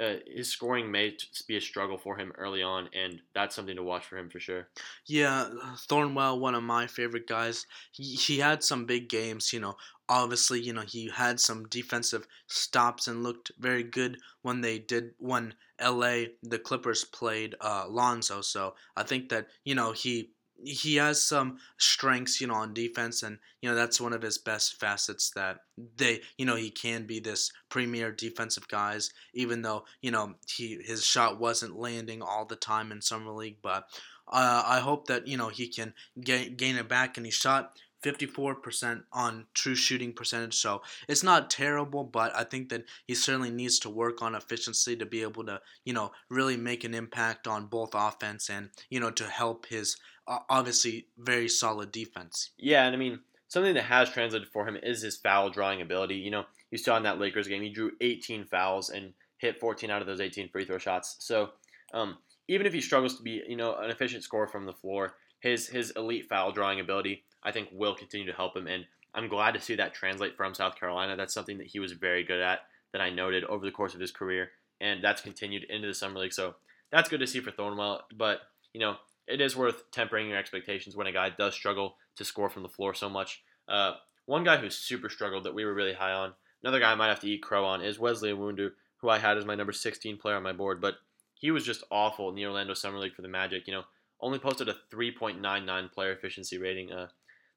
uh, 0.00 0.14
his 0.26 0.50
scoring 0.50 0.90
may 0.90 1.14
be 1.46 1.56
a 1.56 1.60
struggle 1.60 1.98
for 1.98 2.16
him 2.16 2.32
early 2.38 2.62
on, 2.62 2.88
and 2.94 3.20
that's 3.34 3.54
something 3.54 3.76
to 3.76 3.82
watch 3.82 4.06
for 4.06 4.16
him 4.16 4.30
for 4.30 4.40
sure. 4.40 4.68
Yeah, 5.06 5.48
Thornwell, 5.88 6.40
one 6.40 6.54
of 6.54 6.62
my 6.62 6.86
favorite 6.86 7.26
guys. 7.26 7.66
He, 7.92 8.14
he 8.14 8.38
had 8.38 8.64
some 8.64 8.86
big 8.86 9.08
games, 9.10 9.52
you 9.52 9.60
know. 9.60 9.76
Obviously, 10.10 10.60
you 10.60 10.72
know, 10.72 10.82
he 10.82 11.08
had 11.08 11.40
some 11.40 11.66
defensive 11.68 12.26
stops 12.48 13.08
and 13.08 13.22
looked 13.22 13.52
very 13.58 13.84
good 13.84 14.18
when 14.42 14.60
they 14.60 14.78
did 14.78 15.12
when 15.18 15.54
LA 15.80 16.24
the 16.42 16.58
Clippers 16.58 17.04
played 17.04 17.54
uh, 17.60 17.86
Lonzo. 17.88 18.40
So 18.42 18.74
I 18.96 19.04
think 19.04 19.28
that 19.30 19.46
you 19.64 19.74
know 19.74 19.92
he 19.92 20.32
he 20.64 20.96
has 20.96 21.22
some 21.22 21.58
strengths, 21.78 22.40
you 22.40 22.46
know, 22.46 22.54
on 22.54 22.74
defense, 22.74 23.22
and 23.22 23.38
you 23.62 23.68
know 23.70 23.74
that's 23.74 24.00
one 24.00 24.12
of 24.12 24.22
his 24.22 24.38
best 24.38 24.78
facets. 24.80 25.30
That 25.30 25.60
they, 25.96 26.20
you 26.36 26.44
know, 26.44 26.56
he 26.56 26.70
can 26.70 27.06
be 27.06 27.20
this 27.20 27.52
premier 27.68 28.12
defensive 28.12 28.68
guys, 28.68 29.10
even 29.32 29.62
though 29.62 29.84
you 30.02 30.10
know 30.10 30.34
he 30.46 30.80
his 30.84 31.04
shot 31.04 31.38
wasn't 31.38 31.78
landing 31.78 32.22
all 32.22 32.44
the 32.44 32.56
time 32.56 32.92
in 32.92 33.00
summer 33.00 33.30
league. 33.32 33.58
But 33.62 33.84
uh, 34.28 34.62
I 34.66 34.80
hope 34.80 35.06
that 35.06 35.26
you 35.26 35.36
know 35.36 35.48
he 35.48 35.68
can 35.68 35.94
gain 36.20 36.56
gain 36.56 36.76
it 36.76 36.88
back, 36.88 37.16
and 37.16 37.24
he 37.24 37.32
shot 37.32 37.78
54% 38.02 39.02
on 39.12 39.46
true 39.54 39.74
shooting 39.74 40.12
percentage. 40.12 40.54
So 40.54 40.82
it's 41.08 41.22
not 41.22 41.50
terrible, 41.50 42.04
but 42.04 42.34
I 42.34 42.44
think 42.44 42.68
that 42.70 42.84
he 43.06 43.14
certainly 43.14 43.50
needs 43.50 43.78
to 43.80 43.90
work 43.90 44.22
on 44.22 44.34
efficiency 44.34 44.96
to 44.96 45.06
be 45.06 45.22
able 45.22 45.44
to, 45.46 45.60
you 45.84 45.92
know, 45.92 46.12
really 46.28 46.56
make 46.56 46.84
an 46.84 46.94
impact 46.94 47.46
on 47.46 47.66
both 47.66 47.90
offense 47.94 48.48
and, 48.48 48.70
you 48.88 49.00
know, 49.00 49.10
to 49.10 49.24
help 49.24 49.66
his 49.66 49.96
obviously 50.26 51.06
very 51.18 51.48
solid 51.48 51.92
defense. 51.92 52.50
Yeah, 52.58 52.86
and 52.86 52.94
I 52.94 52.98
mean, 52.98 53.20
something 53.48 53.74
that 53.74 53.84
has 53.84 54.10
translated 54.10 54.48
for 54.48 54.66
him 54.66 54.76
is 54.82 55.02
his 55.02 55.16
foul 55.16 55.50
drawing 55.50 55.82
ability. 55.82 56.16
You 56.16 56.30
know, 56.30 56.44
you 56.70 56.78
saw 56.78 56.96
in 56.96 57.02
that 57.02 57.18
Lakers 57.18 57.48
game, 57.48 57.62
he 57.62 57.70
drew 57.70 57.92
18 58.00 58.44
fouls 58.44 58.90
and 58.90 59.12
hit 59.38 59.58
14 59.58 59.90
out 59.90 60.00
of 60.00 60.06
those 60.06 60.20
18 60.20 60.48
free 60.50 60.64
throw 60.64 60.78
shots. 60.78 61.16
So 61.18 61.50
um, 61.92 62.18
even 62.48 62.66
if 62.66 62.72
he 62.72 62.80
struggles 62.80 63.16
to 63.16 63.22
be, 63.22 63.42
you 63.48 63.56
know, 63.56 63.74
an 63.76 63.90
efficient 63.90 64.22
scorer 64.22 64.46
from 64.46 64.66
the 64.66 64.72
floor, 64.72 65.14
his 65.40 65.66
his 65.68 65.90
elite 65.92 66.28
foul 66.28 66.52
drawing 66.52 66.80
ability, 66.80 67.24
I 67.42 67.52
think, 67.52 67.68
will 67.72 67.94
continue 67.94 68.26
to 68.26 68.32
help 68.32 68.56
him. 68.56 68.66
And 68.66 68.84
I'm 69.14 69.28
glad 69.28 69.54
to 69.54 69.60
see 69.60 69.74
that 69.76 69.94
translate 69.94 70.36
from 70.36 70.54
South 70.54 70.78
Carolina. 70.78 71.16
That's 71.16 71.34
something 71.34 71.58
that 71.58 71.66
he 71.66 71.80
was 71.80 71.92
very 71.92 72.22
good 72.22 72.40
at 72.40 72.60
that 72.92 73.00
I 73.00 73.10
noted 73.10 73.44
over 73.44 73.64
the 73.64 73.72
course 73.72 73.94
of 73.94 74.00
his 74.00 74.10
career, 74.10 74.50
and 74.80 75.02
that's 75.02 75.20
continued 75.20 75.64
into 75.64 75.88
the 75.88 75.94
summer 75.94 76.20
league. 76.20 76.32
So 76.32 76.56
that's 76.90 77.08
good 77.08 77.20
to 77.20 77.26
see 77.26 77.40
for 77.40 77.50
Thornwell. 77.50 78.02
But 78.16 78.40
you 78.72 78.80
know, 78.80 78.96
it 79.26 79.40
is 79.40 79.56
worth 79.56 79.90
tempering 79.90 80.28
your 80.28 80.38
expectations 80.38 80.96
when 80.96 81.06
a 81.06 81.12
guy 81.12 81.30
does 81.30 81.54
struggle 81.54 81.96
to 82.16 82.24
score 82.24 82.50
from 82.50 82.62
the 82.62 82.68
floor 82.68 82.94
so 82.94 83.08
much. 83.08 83.42
Uh, 83.68 83.92
one 84.26 84.44
guy 84.44 84.56
who's 84.56 84.76
super 84.76 85.08
struggled 85.08 85.44
that 85.44 85.54
we 85.54 85.64
were 85.64 85.74
really 85.74 85.94
high 85.94 86.12
on, 86.12 86.34
another 86.62 86.80
guy 86.80 86.92
I 86.92 86.96
might 86.96 87.08
have 87.08 87.20
to 87.20 87.28
eat 87.28 87.42
crow 87.42 87.64
on, 87.64 87.82
is 87.82 87.98
Wesley 87.98 88.32
Iwundu, 88.32 88.70
who 88.98 89.08
I 89.08 89.18
had 89.18 89.38
as 89.38 89.44
my 89.44 89.54
number 89.54 89.72
16 89.72 90.18
player 90.18 90.36
on 90.36 90.42
my 90.42 90.52
board. 90.52 90.80
But 90.80 90.94
he 91.34 91.50
was 91.50 91.64
just 91.64 91.84
awful 91.90 92.28
in 92.28 92.34
the 92.34 92.46
Orlando 92.46 92.74
Summer 92.74 92.98
League 92.98 93.14
for 93.14 93.22
the 93.22 93.28
Magic. 93.28 93.66
You 93.66 93.74
know, 93.74 93.84
only 94.20 94.38
posted 94.38 94.68
a 94.68 94.76
3.99 94.92 95.92
player 95.92 96.12
efficiency 96.12 96.58
rating. 96.58 96.92
Uh, 96.92 97.08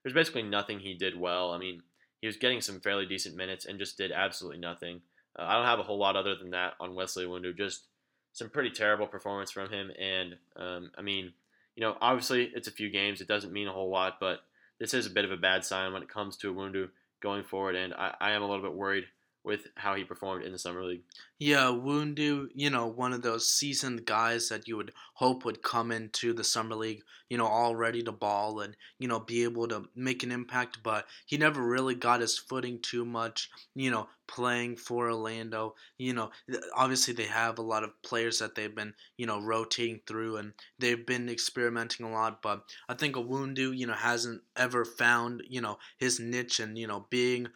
there's 0.04 0.14
basically 0.14 0.44
nothing 0.44 0.80
he 0.80 0.94
did 0.94 1.20
well. 1.20 1.52
I 1.52 1.58
mean, 1.58 1.82
he 2.22 2.28
was 2.28 2.38
getting 2.38 2.62
some 2.62 2.80
fairly 2.80 3.06
decent 3.06 3.36
minutes 3.36 3.66
and 3.66 3.80
just 3.80 3.98
did 3.98 4.12
absolutely 4.12 4.60
nothing. 4.60 5.02
Uh, 5.38 5.44
I 5.44 5.54
don't 5.54 5.66
have 5.66 5.80
a 5.80 5.84
whole 5.84 5.98
lot 5.98 6.16
other 6.16 6.36
than 6.36 6.52
that 6.52 6.74
on 6.80 6.96
Wesley 6.96 7.26
Wundu. 7.26 7.56
Just 7.56 7.86
some 8.34 8.50
pretty 8.50 8.70
terrible 8.70 9.08
performance 9.08 9.52
from 9.52 9.70
him. 9.70 9.92
And 10.00 10.38
um, 10.56 10.92
I 10.98 11.02
mean, 11.02 11.34
you 11.76 11.82
know, 11.82 11.98
obviously 12.02 12.52
it's 12.54 12.68
a 12.68 12.72
few 12.72 12.90
games. 12.90 13.22
It 13.22 13.28
doesn't 13.28 13.54
mean 13.54 13.68
a 13.68 13.74
whole 13.74 13.90
lot, 13.90 14.20
but 14.20 14.40
this 14.80 14.94
is 14.94 15.06
a 15.06 15.12
bit 15.12 15.26
of 15.26 15.32
a 15.32 15.38
bad 15.38 15.64
sign 15.64 15.94
when 15.94 16.04
it 16.04 16.10
comes 16.10 16.38
to 16.38 16.54
Wundu 16.54 16.90
going 17.22 17.44
forward. 17.44 17.76
And 17.76 17.94
I, 17.94 18.16
I 18.20 18.32
am 18.32 18.42
a 18.42 18.48
little 18.48 18.64
bit 18.64 18.74
worried 18.74 19.06
with 19.44 19.68
how 19.76 19.96
he 19.96 20.04
performed 20.04 20.44
in 20.44 20.52
the 20.52 20.60
summer 20.60 20.84
league. 20.84 21.02
Yeah, 21.38 21.66
Wundu, 21.66 22.48
you 22.56 22.70
know, 22.70 22.88
one 22.88 23.12
of 23.12 23.22
those 23.22 23.52
seasoned 23.52 24.06
guys 24.06 24.48
that 24.48 24.68
you 24.68 24.78
would 24.78 24.94
hope 25.16 25.44
would 25.44 25.62
come 25.62 25.92
into 25.92 26.32
the 26.34 26.44
summer 26.44 26.76
league, 26.76 27.04
you 27.30 27.38
know, 27.38 27.48
all 27.48 27.76
ready 27.76 28.02
to 28.04 28.12
ball 28.14 28.62
and 28.62 28.78
you 29.00 29.08
know 29.08 29.20
be 29.20 29.44
able 29.44 29.68
to 29.68 29.90
make 29.96 30.24
an 30.24 30.32
impact. 30.32 30.80
But 30.84 31.06
he 31.26 31.38
never 31.38 31.62
really 31.62 31.96
got 31.96 32.22
his 32.22 32.38
footing 32.38 32.80
too 32.82 33.04
much, 33.04 33.50
you 33.76 33.92
know, 33.92 34.08
playing 34.28 34.78
for 34.78 35.10
Orlando. 35.10 35.76
You 35.98 36.14
know, 36.14 36.32
obviously 36.76 37.14
they 37.14 37.26
have 37.26 37.58
a 37.58 37.64
lot 37.64 37.84
of 37.84 38.02
players 38.04 38.40
that 38.40 38.56
they've 38.56 38.74
been 38.74 38.94
you 39.18 39.26
know 39.26 39.42
rotating 39.42 40.00
through 40.08 40.38
and 40.38 40.54
they've 40.80 41.06
been 41.06 41.28
experimenting 41.28 42.06
a 42.06 42.12
lot. 42.12 42.42
But 42.42 42.64
I 42.88 42.94
think 42.94 43.18
a 43.18 43.20
Wundu, 43.20 43.78
you 43.78 43.88
know, 43.88 43.94
hasn't 43.94 44.42
ever 44.56 44.86
found 44.86 45.44
you 45.50 45.60
know 45.62 45.78
his 45.98 46.20
niche 46.20 46.60
and 46.62 46.78
you 46.78 46.88
know 46.88 47.06
being 47.10 47.48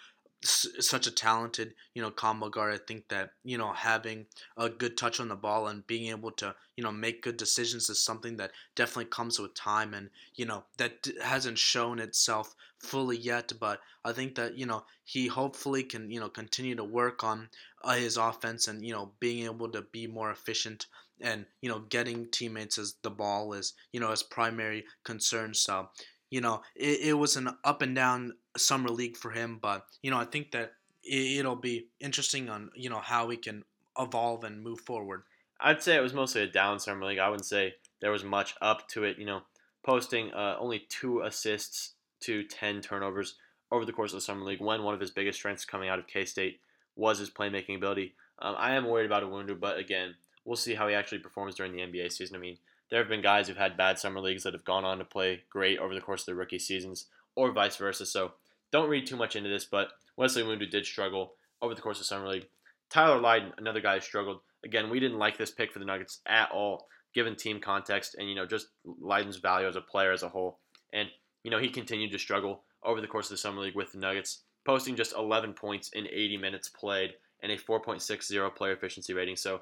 such 0.44 1.08
a 1.08 1.12
talented, 1.12 1.74
you 1.94 2.02
know, 2.02 2.12
combo 2.12 2.50
guard. 2.50 2.74
I 2.74 2.78
think 2.78 3.08
that 3.10 3.32
you 3.44 3.58
know 3.58 3.74
having 3.74 4.28
a 4.56 4.70
good 4.70 4.98
touch 4.98 5.20
on 5.20 5.28
the 5.30 5.36
ball 5.36 5.68
and 5.68 5.86
being 5.88 6.10
able 6.10 6.32
to 6.34 6.56
you 6.76 6.84
know 6.84 6.92
make 6.92 7.24
good 7.24 7.38
decisions 7.38 7.90
is 7.90 8.04
something 8.04 8.38
that 8.38 8.52
definitely 8.76 9.06
comes 9.06 9.40
with 9.40 9.56
time, 9.56 9.94
and 9.94 10.10
you 10.36 10.46
know 10.46 10.66
that 10.78 11.08
hasn't 11.24 11.58
shown 11.58 12.00
itself 12.00 12.56
fully 12.80 13.18
yet. 13.18 13.52
But 13.60 13.82
I 14.06 14.14
think 14.14 14.36
that 14.36 14.58
you 14.58 14.66
know 14.66 14.86
he 15.04 15.28
hopefully 15.28 15.84
can 15.84 16.12
you 16.12 16.20
know 16.20 16.30
continue 16.30 16.76
to 16.76 16.84
work 16.84 17.24
on 17.24 17.50
uh, 17.84 17.96
his 17.96 18.18
offense 18.18 18.68
and 18.68 18.86
you 18.86 18.94
know 18.94 19.14
being 19.20 19.46
able 19.46 19.70
to 19.72 19.82
be 19.82 20.08
more 20.08 20.32
efficient 20.32 20.86
and 21.20 21.46
you 21.62 21.70
know 21.70 21.80
getting 21.80 22.30
teammates 22.32 22.78
as 22.78 22.96
the 23.02 23.10
ball 23.10 23.54
is 23.54 23.74
you 23.92 24.00
know 24.00 24.12
his 24.12 24.24
primary 24.24 24.86
concern. 25.04 25.54
So 25.54 25.90
you 26.30 26.42
know, 26.42 26.62
it, 26.76 27.00
it 27.02 27.14
was 27.14 27.36
an 27.36 27.50
up 27.64 27.82
and 27.82 27.96
down 27.96 28.34
summer 28.56 28.90
league 28.90 29.18
for 29.18 29.32
him, 29.32 29.60
but 29.62 29.86
you 30.02 30.12
know, 30.12 30.18
I 30.18 30.26
think 30.26 30.52
that 30.52 30.74
it, 31.04 31.40
it'll 31.40 31.56
be 31.56 31.88
interesting 32.00 32.50
on 32.50 32.70
you 32.76 32.90
know 32.90 33.00
how 33.00 33.26
we 33.28 33.38
can 33.38 33.64
evolve 34.00 34.44
and 34.44 34.62
move 34.62 34.80
forward? 34.80 35.24
I'd 35.60 35.82
say 35.82 35.96
it 35.96 36.02
was 36.02 36.14
mostly 36.14 36.42
a 36.42 36.48
down 36.48 36.80
summer 36.80 37.06
league. 37.06 37.20
I 37.20 37.30
wouldn't 37.30 37.46
say 37.46 37.76
there 38.02 38.12
was 38.12 38.24
much 38.24 38.56
up 38.62 38.88
to 38.90 39.04
it. 39.04 39.18
You 39.18 39.26
know, 39.26 39.42
posting 39.84 40.32
uh, 40.34 40.58
only 40.60 40.86
two 40.90 41.22
assists 41.22 41.94
to 42.22 42.44
ten 42.44 42.82
turnovers 42.82 43.36
over 43.72 43.86
the 43.86 43.94
course 43.94 44.12
of 44.12 44.18
the 44.18 44.22
summer 44.22 44.46
league. 44.46 44.62
When 44.62 44.84
one 44.84 44.94
of 44.94 45.00
his 45.00 45.12
biggest 45.12 45.40
strengths 45.40 45.66
coming 45.66 45.90
out 45.90 46.00
of 46.00 46.08
K 46.08 46.26
State 46.26 46.60
was 46.96 47.20
his 47.20 47.30
playmaking 47.30 47.76
ability. 47.76 48.14
Um, 48.40 48.56
I 48.58 48.76
am 48.76 48.86
worried 48.86 49.08
about 49.08 49.24
Iwundu, 49.24 49.60
but 49.60 49.78
again, 49.78 50.16
we'll 50.46 50.56
see 50.56 50.76
how 50.76 50.88
he 50.88 50.94
actually 50.94 51.20
performs 51.20 51.56
during 51.56 51.74
the 51.74 51.82
NBA 51.82 52.12
season. 52.12 52.36
I 52.36 52.40
mean, 52.40 52.58
there 52.90 53.00
have 53.00 53.10
been 53.10 53.22
guys 53.22 53.48
who've 53.48 53.58
had 53.58 53.78
bad 53.78 54.00
summer 54.00 54.20
leagues 54.20 54.44
that 54.44 54.54
have 54.54 54.66
gone 54.66 54.86
on 54.86 54.98
to 55.00 55.06
play 55.06 55.44
great 55.50 55.80
over 55.80 55.94
the 55.94 56.02
course 56.02 56.22
of 56.22 56.28
their 56.28 56.36
rookie 56.36 56.60
seasons, 56.60 57.08
or 57.36 57.52
vice 57.52 57.76
versa. 57.76 58.06
So 58.06 58.34
don't 58.72 58.90
read 58.90 59.08
too 59.08 59.18
much 59.18 59.36
into 59.36 59.50
this, 59.50 59.66
but 59.66 59.90
Wesley 60.16 60.44
Iwundu 60.44 60.70
did 60.70 60.86
struggle 60.86 61.34
over 61.62 61.76
the 61.76 61.82
course 61.82 62.00
of 62.00 62.06
summer 62.06 62.28
league. 62.28 62.48
Tyler 62.90 63.20
Lydon, 63.20 63.54
another 63.58 63.82
guy 63.82 63.96
who 63.96 64.02
struggled. 64.02 64.40
Again, 64.64 64.90
we 64.90 65.00
didn't 65.00 65.20
like 65.20 65.38
this 65.38 65.52
pick 65.52 65.72
for 65.72 65.80
the 65.80 65.86
Nuggets 65.86 66.20
at 66.26 66.52
all, 66.52 66.88
given 67.14 67.36
team 67.36 67.60
context 67.60 68.16
and 68.18 68.30
you 68.30 68.36
know 68.36 68.46
just 68.46 68.68
Lydon's 68.86 69.38
value 69.38 69.68
as 69.68 69.76
a 69.76 69.82
player 69.82 70.12
as 70.12 70.24
a 70.24 70.30
whole. 70.30 70.60
And 70.94 71.10
you 71.44 71.52
know 71.52 71.60
he 71.60 71.70
continued 71.70 72.12
to 72.12 72.20
struggle 72.20 72.64
over 72.84 73.02
the 73.02 73.08
course 73.08 73.28
of 73.28 73.32
the 73.32 73.38
summer 73.38 73.62
league 73.62 73.76
with 73.76 73.92
the 73.92 74.00
Nuggets, 74.00 74.44
posting 74.66 74.96
just 74.96 75.16
11 75.16 75.54
points 75.54 75.90
in 75.90 76.08
80 76.08 76.38
minutes 76.38 76.70
played 76.70 77.12
and 77.44 77.52
a 77.52 77.58
4.60 77.58 78.56
player 78.56 78.74
efficiency 78.74 79.14
rating. 79.14 79.36
So 79.36 79.62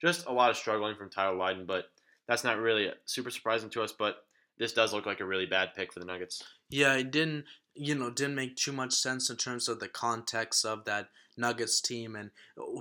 just 0.00 0.26
a 0.26 0.32
lot 0.32 0.50
of 0.50 0.56
struggling 0.56 0.96
from 0.96 1.10
Tyler 1.10 1.36
Lydon, 1.36 1.66
but 1.66 1.86
that's 2.30 2.44
not 2.44 2.58
really 2.58 2.88
super 3.06 3.28
surprising 3.28 3.70
to 3.70 3.82
us. 3.82 3.90
But 3.90 4.18
this 4.56 4.72
does 4.72 4.92
look 4.92 5.04
like 5.04 5.18
a 5.18 5.26
really 5.26 5.46
bad 5.46 5.74
pick 5.74 5.92
for 5.92 5.98
the 5.98 6.06
Nuggets. 6.06 6.44
Yeah, 6.68 6.94
it 6.94 7.10
didn't, 7.10 7.44
you 7.74 7.96
know, 7.96 8.08
didn't 8.08 8.36
make 8.36 8.54
too 8.54 8.70
much 8.70 8.92
sense 8.92 9.28
in 9.28 9.36
terms 9.36 9.68
of 9.68 9.80
the 9.80 9.88
context 9.88 10.64
of 10.64 10.84
that 10.84 11.08
Nuggets 11.36 11.80
team, 11.80 12.14
and 12.14 12.30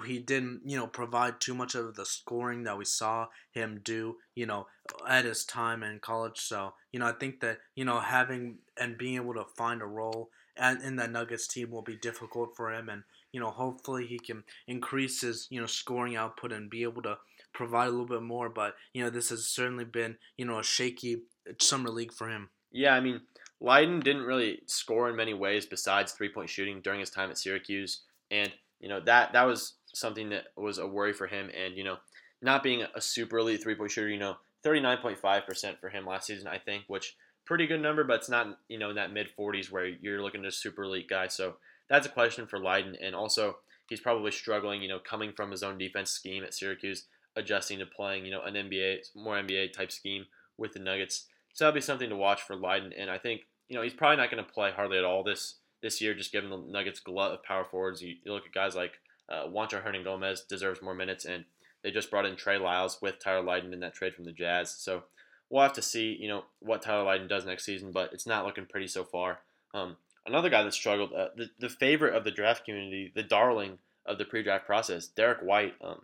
he 0.05 0.19
didn't, 0.19 0.61
you 0.65 0.77
know, 0.77 0.85
provide 0.85 1.41
too 1.41 1.55
much 1.55 1.73
of 1.73 1.95
the 1.95 2.05
scoring 2.05 2.63
that 2.65 2.77
we 2.77 2.85
saw 2.85 3.27
him 3.51 3.81
do, 3.83 4.17
you 4.35 4.45
know, 4.45 4.67
at 5.07 5.25
his 5.25 5.43
time 5.45 5.81
in 5.81 5.97
college. 5.97 6.39
So, 6.39 6.73
you 6.91 6.99
know, 6.99 7.07
I 7.07 7.13
think 7.13 7.39
that 7.39 7.57
you 7.73 7.85
know 7.85 8.01
having 8.01 8.59
and 8.79 8.99
being 8.99 9.15
able 9.15 9.33
to 9.33 9.45
find 9.57 9.81
a 9.81 9.85
role 9.85 10.29
and 10.55 10.79
in 10.83 10.97
that 10.97 11.11
Nuggets 11.11 11.47
team 11.47 11.71
will 11.71 11.81
be 11.81 11.95
difficult 11.95 12.55
for 12.55 12.71
him, 12.71 12.87
and 12.87 13.01
you 13.31 13.39
know, 13.39 13.49
hopefully 13.49 14.05
he 14.05 14.19
can 14.19 14.43
increase 14.67 15.21
his, 15.21 15.47
you 15.49 15.59
know, 15.59 15.67
scoring 15.67 16.15
output 16.15 16.51
and 16.51 16.69
be 16.69 16.83
able 16.83 17.01
to 17.03 17.17
provide 17.53 17.87
a 17.87 17.91
little 17.91 18.05
bit 18.05 18.21
more. 18.21 18.49
But 18.49 18.75
you 18.93 19.03
know, 19.03 19.09
this 19.09 19.29
has 19.29 19.47
certainly 19.47 19.85
been, 19.85 20.17
you 20.37 20.45
know, 20.45 20.59
a 20.59 20.63
shaky 20.63 21.23
uh, 21.47 21.53
summer 21.59 21.89
league 21.89 22.13
for 22.13 22.29
him. 22.29 22.49
Yeah, 22.71 22.93
I 22.93 22.99
mean, 22.99 23.21
Lydon 23.61 23.99
didn't 23.99 24.23
really 24.23 24.61
score 24.67 25.09
in 25.09 25.15
many 25.15 25.33
ways 25.33 25.65
besides 25.65 26.11
three 26.11 26.29
point 26.29 26.49
shooting 26.49 26.81
during 26.81 26.99
his 26.99 27.09
time 27.09 27.29
at 27.29 27.37
Syracuse, 27.37 28.01
and 28.31 28.51
you 28.79 28.89
know 28.89 28.99
that 29.01 29.33
that 29.33 29.43
was 29.43 29.73
something 29.93 30.29
that 30.29 30.47
was 30.55 30.77
a 30.77 30.87
worry 30.87 31.13
for 31.13 31.27
him. 31.27 31.49
And 31.57 31.75
you 31.75 31.83
know, 31.83 31.97
not 32.41 32.63
being 32.63 32.83
a 32.95 33.01
super 33.01 33.39
elite 33.39 33.61
three 33.61 33.75
point 33.75 33.91
shooter, 33.91 34.09
you 34.09 34.19
know, 34.19 34.37
thirty 34.63 34.79
nine 34.79 34.99
point 34.99 35.17
five 35.17 35.45
percent 35.45 35.79
for 35.79 35.89
him 35.89 36.05
last 36.05 36.27
season, 36.27 36.47
I 36.47 36.57
think, 36.57 36.85
which 36.87 37.15
pretty 37.45 37.65
good 37.65 37.81
number, 37.81 38.03
but 38.03 38.17
it's 38.17 38.29
not 38.29 38.59
you 38.67 38.77
know 38.77 38.91
in 38.91 38.95
that 38.95 39.11
mid 39.11 39.29
forties 39.31 39.71
where 39.71 39.85
you're 39.85 40.21
looking 40.21 40.41
at 40.41 40.47
a 40.47 40.51
super 40.51 40.83
elite 40.83 41.09
guy. 41.09 41.27
So 41.27 41.55
that's 41.89 42.05
a 42.05 42.11
question 42.11 42.45
for 42.47 42.59
Lydon, 42.59 42.95
and 43.01 43.15
also 43.15 43.57
he's 43.89 43.99
probably 43.99 44.31
struggling, 44.31 44.81
you 44.81 44.87
know, 44.87 44.99
coming 44.99 45.33
from 45.33 45.51
his 45.51 45.63
own 45.63 45.77
defense 45.77 46.11
scheme 46.11 46.43
at 46.43 46.53
Syracuse, 46.53 47.05
adjusting 47.39 47.79
to 47.79 47.85
playing, 47.85 48.25
you 48.25 48.31
know, 48.31 48.43
an 48.43 48.53
NBA 48.53 49.15
more 49.15 49.35
NBA 49.35 49.73
type 49.73 49.91
scheme 49.91 50.25
with 50.57 50.73
the 50.73 50.79
Nuggets. 50.79 51.25
So 51.53 51.65
that'll 51.65 51.75
be 51.75 51.81
something 51.81 52.09
to 52.09 52.15
watch 52.15 52.41
for 52.41 52.55
Lydon, 52.55 52.93
and 52.93 53.09
I 53.09 53.17
think 53.17 53.41
you 53.67 53.75
know 53.75 53.81
he's 53.81 53.93
probably 53.93 54.17
not 54.17 54.31
going 54.31 54.43
to 54.43 54.51
play 54.51 54.71
hardly 54.71 54.97
at 54.97 55.03
all 55.03 55.23
this 55.23 55.55
this 55.81 56.01
year, 56.01 56.13
just 56.13 56.31
given 56.31 56.49
the 56.49 56.57
Nuggets' 56.57 56.99
glut 56.99 57.31
of 57.31 57.43
power 57.43 57.63
forwards. 57.63 58.01
You, 58.01 58.15
you 58.23 58.33
look 58.33 58.45
at 58.45 58.53
guys 58.53 58.75
like 58.75 58.99
uh, 59.29 59.47
Juancho 59.47 59.83
Hernangomez 59.83 60.47
deserves 60.47 60.81
more 60.81 60.93
minutes, 60.93 61.25
and 61.25 61.45
they 61.83 61.91
just 61.91 62.11
brought 62.11 62.25
in 62.25 62.35
Trey 62.35 62.57
Lyles 62.57 62.99
with 63.01 63.19
Tyler 63.19 63.43
Lydon 63.43 63.73
in 63.73 63.79
that 63.79 63.93
trade 63.93 64.13
from 64.13 64.25
the 64.25 64.31
Jazz. 64.31 64.71
So 64.71 65.03
we'll 65.49 65.63
have 65.63 65.73
to 65.73 65.81
see, 65.81 66.17
you 66.19 66.27
know, 66.27 66.43
what 66.59 66.81
Tyler 66.81 67.03
Lydon 67.03 67.27
does 67.27 67.45
next 67.45 67.65
season, 67.65 67.91
but 67.91 68.11
it's 68.13 68.27
not 68.27 68.45
looking 68.45 68.65
pretty 68.65 68.87
so 68.87 69.03
far. 69.03 69.39
Um, 69.73 69.97
another 70.25 70.49
guy 70.49 70.63
that 70.63 70.73
struggled, 70.73 71.13
uh, 71.13 71.29
the, 71.35 71.49
the 71.59 71.69
favorite 71.69 72.15
of 72.15 72.23
the 72.23 72.31
draft 72.31 72.65
community, 72.65 73.11
the 73.13 73.23
darling 73.23 73.77
of 74.05 74.17
the 74.17 74.25
pre-draft 74.25 74.65
process, 74.65 75.07
Derrick 75.07 75.39
White, 75.41 75.75
um, 75.81 76.01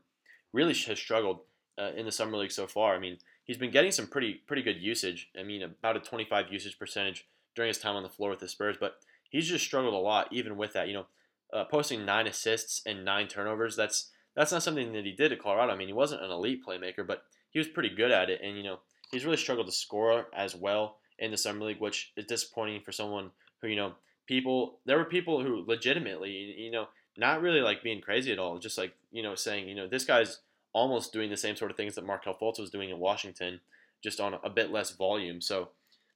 really 0.55 0.73
has 0.73 0.97
struggled 0.97 1.41
uh, 1.77 1.91
in 1.95 2.05
the 2.05 2.11
summer 2.11 2.37
league 2.37 2.51
so 2.51 2.65
far. 2.65 2.95
I 2.95 2.99
mean, 2.99 3.17
he's 3.43 3.57
been 3.57 3.71
getting 3.71 3.91
some 3.91 4.07
pretty 4.07 4.35
pretty 4.47 4.63
good 4.63 4.81
usage. 4.81 5.29
I 5.37 5.43
mean, 5.43 5.61
about 5.61 5.97
a 5.97 5.99
25 5.99 6.51
usage 6.51 6.79
percentage 6.79 7.27
during 7.55 7.67
his 7.67 7.77
time 7.77 7.95
on 7.95 8.03
the 8.03 8.09
floor 8.09 8.29
with 8.29 8.39
the 8.39 8.47
Spurs, 8.47 8.77
but 8.79 8.95
he's 9.29 9.47
just 9.47 9.65
struggled 9.65 9.93
a 9.93 9.97
lot 9.97 10.29
even 10.31 10.57
with 10.57 10.73
that. 10.73 10.87
You 10.87 10.93
know, 10.93 11.05
uh, 11.53 11.65
posting 11.65 12.05
nine 12.05 12.27
assists 12.27 12.81
and 12.85 13.05
nine 13.05 13.27
turnovers. 13.27 13.75
That's 13.75 14.11
that's 14.35 14.51
not 14.51 14.63
something 14.63 14.93
that 14.93 15.05
he 15.05 15.11
did 15.11 15.31
at 15.31 15.41
Colorado. 15.41 15.73
I 15.73 15.75
mean, 15.75 15.87
he 15.87 15.93
wasn't 15.93 16.23
an 16.23 16.31
elite 16.31 16.61
playmaker, 16.65 17.05
but 17.05 17.23
he 17.51 17.59
was 17.59 17.67
pretty 17.67 17.93
good 17.93 18.11
at 18.11 18.29
it, 18.29 18.41
and 18.41 18.57
you 18.57 18.63
know, 18.63 18.79
he's 19.11 19.25
really 19.25 19.37
struggled 19.37 19.67
to 19.67 19.73
score 19.73 20.27
as 20.35 20.55
well 20.55 20.97
in 21.19 21.31
the 21.31 21.37
summer 21.37 21.65
league, 21.65 21.79
which 21.79 22.11
is 22.17 22.25
disappointing 22.25 22.81
for 22.81 22.91
someone 22.91 23.31
who 23.61 23.67
you 23.67 23.75
know 23.75 23.93
people 24.25 24.79
there 24.85 24.97
were 24.97 25.05
people 25.05 25.43
who 25.43 25.65
legitimately 25.67 26.31
you 26.57 26.71
know 26.71 26.87
not 27.17 27.41
really 27.41 27.61
like 27.61 27.83
being 27.83 28.01
crazy 28.01 28.31
at 28.31 28.39
all 28.39 28.57
just 28.57 28.77
like 28.77 28.93
you 29.11 29.23
know 29.23 29.35
saying 29.35 29.67
you 29.67 29.75
know 29.75 29.87
this 29.87 30.05
guy's 30.05 30.39
almost 30.73 31.13
doing 31.13 31.29
the 31.29 31.37
same 31.37 31.55
sort 31.55 31.71
of 31.71 31.77
things 31.77 31.95
that 31.95 32.05
Markelle 32.05 32.37
Fultz 32.39 32.59
was 32.59 32.69
doing 32.69 32.89
in 32.89 32.99
Washington 32.99 33.61
just 34.03 34.19
on 34.19 34.35
a 34.43 34.49
bit 34.49 34.71
less 34.71 34.91
volume. 34.91 35.39
So 35.39 35.69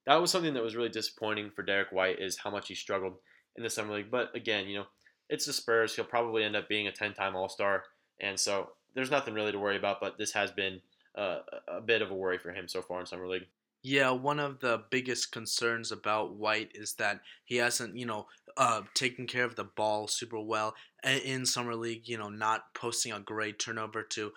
that 0.05 0.15
was 0.15 0.31
something 0.31 0.53
that 0.53 0.63
was 0.63 0.75
really 0.75 0.89
disappointing 0.89 1.49
for 1.49 1.63
Derrick 1.63 1.91
White 1.91 2.19
is 2.19 2.37
how 2.37 2.49
much 2.49 2.67
he 2.67 2.75
struggled 2.75 3.15
in 3.55 3.63
the 3.63 3.69
summer 3.69 3.95
league. 3.95 4.11
But 4.11 4.35
again 4.35 4.67
you 4.67 4.79
know 4.79 4.85
it's 5.29 5.45
the 5.45 5.53
Spurs. 5.53 5.95
He'll 5.95 6.05
probably 6.05 6.43
end 6.43 6.55
up 6.55 6.67
being 6.67 6.87
a 6.87 6.91
10-time 6.91 7.35
all-star. 7.35 7.83
And 8.19 8.39
so 8.39 8.71
there's 8.95 9.11
nothing 9.11 9.33
really 9.33 9.51
to 9.51 9.59
worry 9.59 9.77
about 9.77 10.01
but 10.01 10.17
this 10.17 10.33
has 10.33 10.51
been 10.51 10.81
uh, 11.15 11.39
a 11.67 11.81
bit 11.81 12.01
of 12.01 12.11
a 12.11 12.15
worry 12.15 12.37
for 12.37 12.51
him 12.51 12.67
so 12.67 12.81
far 12.81 12.99
in 12.99 13.05
summer 13.05 13.27
league 13.27 13.47
yeah, 13.81 14.11
one 14.11 14.39
of 14.39 14.59
the 14.59 14.83
biggest 14.89 15.31
concerns 15.31 15.91
about 15.91 16.35
White 16.35 16.71
is 16.75 16.93
that 16.95 17.21
he 17.45 17.55
hasn't, 17.57 17.95
you 17.97 18.05
know, 18.05 18.27
uh, 18.57 18.81
taken 18.93 19.25
care 19.25 19.45
of 19.45 19.55
the 19.55 19.63
ball 19.63 20.07
super 20.07 20.39
well 20.39 20.75
in 21.03 21.45
summer 21.45 21.75
league. 21.75 22.07
You 22.07 22.17
know, 22.17 22.29
not 22.29 22.73
posting 22.73 23.11
a 23.11 23.19
great 23.19 23.59
turnover 23.59 24.03
to 24.03 24.31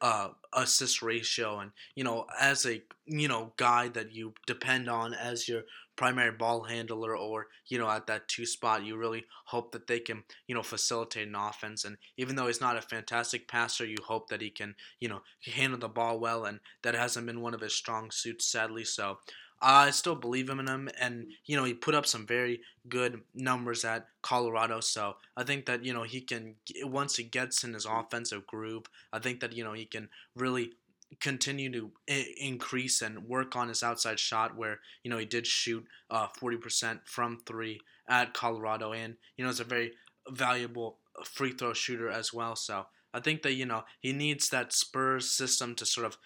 uh, 0.00 0.28
assist 0.52 1.02
ratio, 1.02 1.58
and 1.58 1.72
you 1.94 2.04
know, 2.04 2.26
as 2.40 2.66
a 2.66 2.82
you 3.06 3.28
know 3.28 3.52
guy 3.56 3.88
that 3.88 4.12
you 4.12 4.34
depend 4.46 4.88
on 4.88 5.14
as 5.14 5.48
your 5.48 5.62
primary 5.96 6.30
ball 6.30 6.62
handler 6.64 7.16
or 7.16 7.46
you 7.66 7.78
know 7.78 7.88
at 7.88 8.06
that 8.06 8.28
two 8.28 8.44
spot 8.44 8.84
you 8.84 8.96
really 8.96 9.24
hope 9.46 9.72
that 9.72 9.86
they 9.86 9.98
can 9.98 10.22
you 10.46 10.54
know 10.54 10.62
facilitate 10.62 11.26
an 11.26 11.34
offense 11.34 11.84
and 11.84 11.96
even 12.18 12.36
though 12.36 12.46
he's 12.46 12.60
not 12.60 12.76
a 12.76 12.82
fantastic 12.82 13.48
passer 13.48 13.84
you 13.84 13.96
hope 14.06 14.28
that 14.28 14.42
he 14.42 14.50
can 14.50 14.74
you 15.00 15.08
know 15.08 15.22
handle 15.54 15.78
the 15.78 15.88
ball 15.88 16.20
well 16.20 16.44
and 16.44 16.60
that 16.82 16.94
hasn't 16.94 17.26
been 17.26 17.40
one 17.40 17.54
of 17.54 17.62
his 17.62 17.74
strong 17.74 18.10
suits 18.10 18.46
sadly 18.46 18.84
so 18.84 19.18
I 19.60 19.90
still 19.90 20.14
believe 20.14 20.48
him 20.50 20.60
in 20.60 20.66
him, 20.66 20.88
and 21.00 21.28
you 21.46 21.56
know 21.56 21.64
he 21.64 21.74
put 21.74 21.94
up 21.94 22.06
some 22.06 22.26
very 22.26 22.60
good 22.88 23.22
numbers 23.34 23.84
at 23.84 24.08
Colorado. 24.22 24.80
So 24.80 25.16
I 25.36 25.44
think 25.44 25.66
that 25.66 25.84
you 25.84 25.92
know 25.94 26.02
he 26.02 26.20
can 26.20 26.56
once 26.82 27.16
he 27.16 27.24
gets 27.24 27.64
in 27.64 27.74
his 27.74 27.86
offensive 27.86 28.46
groove, 28.46 28.84
I 29.12 29.18
think 29.18 29.40
that 29.40 29.54
you 29.54 29.64
know 29.64 29.72
he 29.72 29.86
can 29.86 30.08
really 30.34 30.72
continue 31.20 31.70
to 31.72 31.90
I- 32.08 32.34
increase 32.38 33.00
and 33.00 33.28
work 33.28 33.54
on 33.56 33.68
his 33.68 33.82
outside 33.82 34.18
shot 34.18 34.56
where 34.56 34.80
you 35.02 35.10
know 35.10 35.18
he 35.18 35.24
did 35.24 35.46
shoot 35.46 35.86
uh, 36.10 36.26
40% 36.40 37.00
from 37.04 37.38
three 37.46 37.80
at 38.08 38.34
colorado 38.34 38.92
and 38.92 39.16
you 39.36 39.44
know 39.44 39.50
it's 39.50 39.60
a 39.60 39.64
very 39.64 39.92
valuable 40.28 40.98
free 41.24 41.52
throw 41.52 41.72
shooter 41.72 42.10
as 42.10 42.32
well 42.32 42.56
so 42.56 42.86
i 43.14 43.20
think 43.20 43.42
that 43.42 43.54
you 43.54 43.64
know 43.66 43.84
he 44.00 44.12
needs 44.12 44.48
that 44.48 44.72
spurs 44.72 45.30
system 45.30 45.74
to 45.74 45.86
sort 45.86 46.06
of 46.06 46.18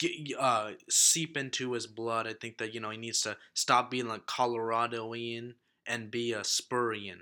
get, 0.00 0.12
uh, 0.38 0.72
seep 0.88 1.36
into 1.36 1.72
his 1.72 1.86
blood 1.86 2.26
i 2.26 2.32
think 2.32 2.58
that 2.58 2.74
you 2.74 2.80
know 2.80 2.90
he 2.90 2.98
needs 2.98 3.20
to 3.20 3.36
stop 3.54 3.90
being 3.90 4.08
like 4.08 4.26
coloradoan 4.26 5.54
and 5.86 6.10
be 6.10 6.32
a 6.32 6.40
spurian 6.40 7.20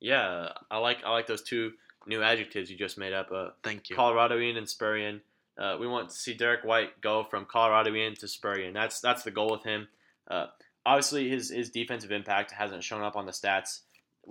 yeah 0.00 0.48
i 0.70 0.78
like 0.78 1.04
i 1.04 1.10
like 1.10 1.26
those 1.26 1.42
two 1.42 1.72
new 2.06 2.22
adjectives 2.22 2.70
you 2.70 2.78
just 2.78 2.96
made 2.96 3.12
up 3.12 3.30
uh, 3.30 3.50
thank 3.62 3.90
you 3.90 3.96
coloradoan 3.96 4.56
and 4.56 4.66
spurian 4.66 5.20
uh, 5.58 5.76
we 5.78 5.86
want 5.86 6.08
to 6.08 6.16
see 6.16 6.34
Derrick 6.34 6.64
White 6.64 7.00
go 7.00 7.24
from 7.24 7.44
Coloradoan 7.44 8.16
to 8.18 8.26
Spurian. 8.26 8.72
That's 8.72 9.00
that's 9.00 9.22
the 9.22 9.30
goal 9.30 9.50
with 9.50 9.64
him. 9.64 9.88
Uh, 10.28 10.46
obviously, 10.86 11.28
his 11.28 11.50
his 11.50 11.70
defensive 11.70 12.10
impact 12.10 12.52
hasn't 12.52 12.84
shown 12.84 13.02
up 13.02 13.16
on 13.16 13.26
the 13.26 13.32
stats 13.32 13.80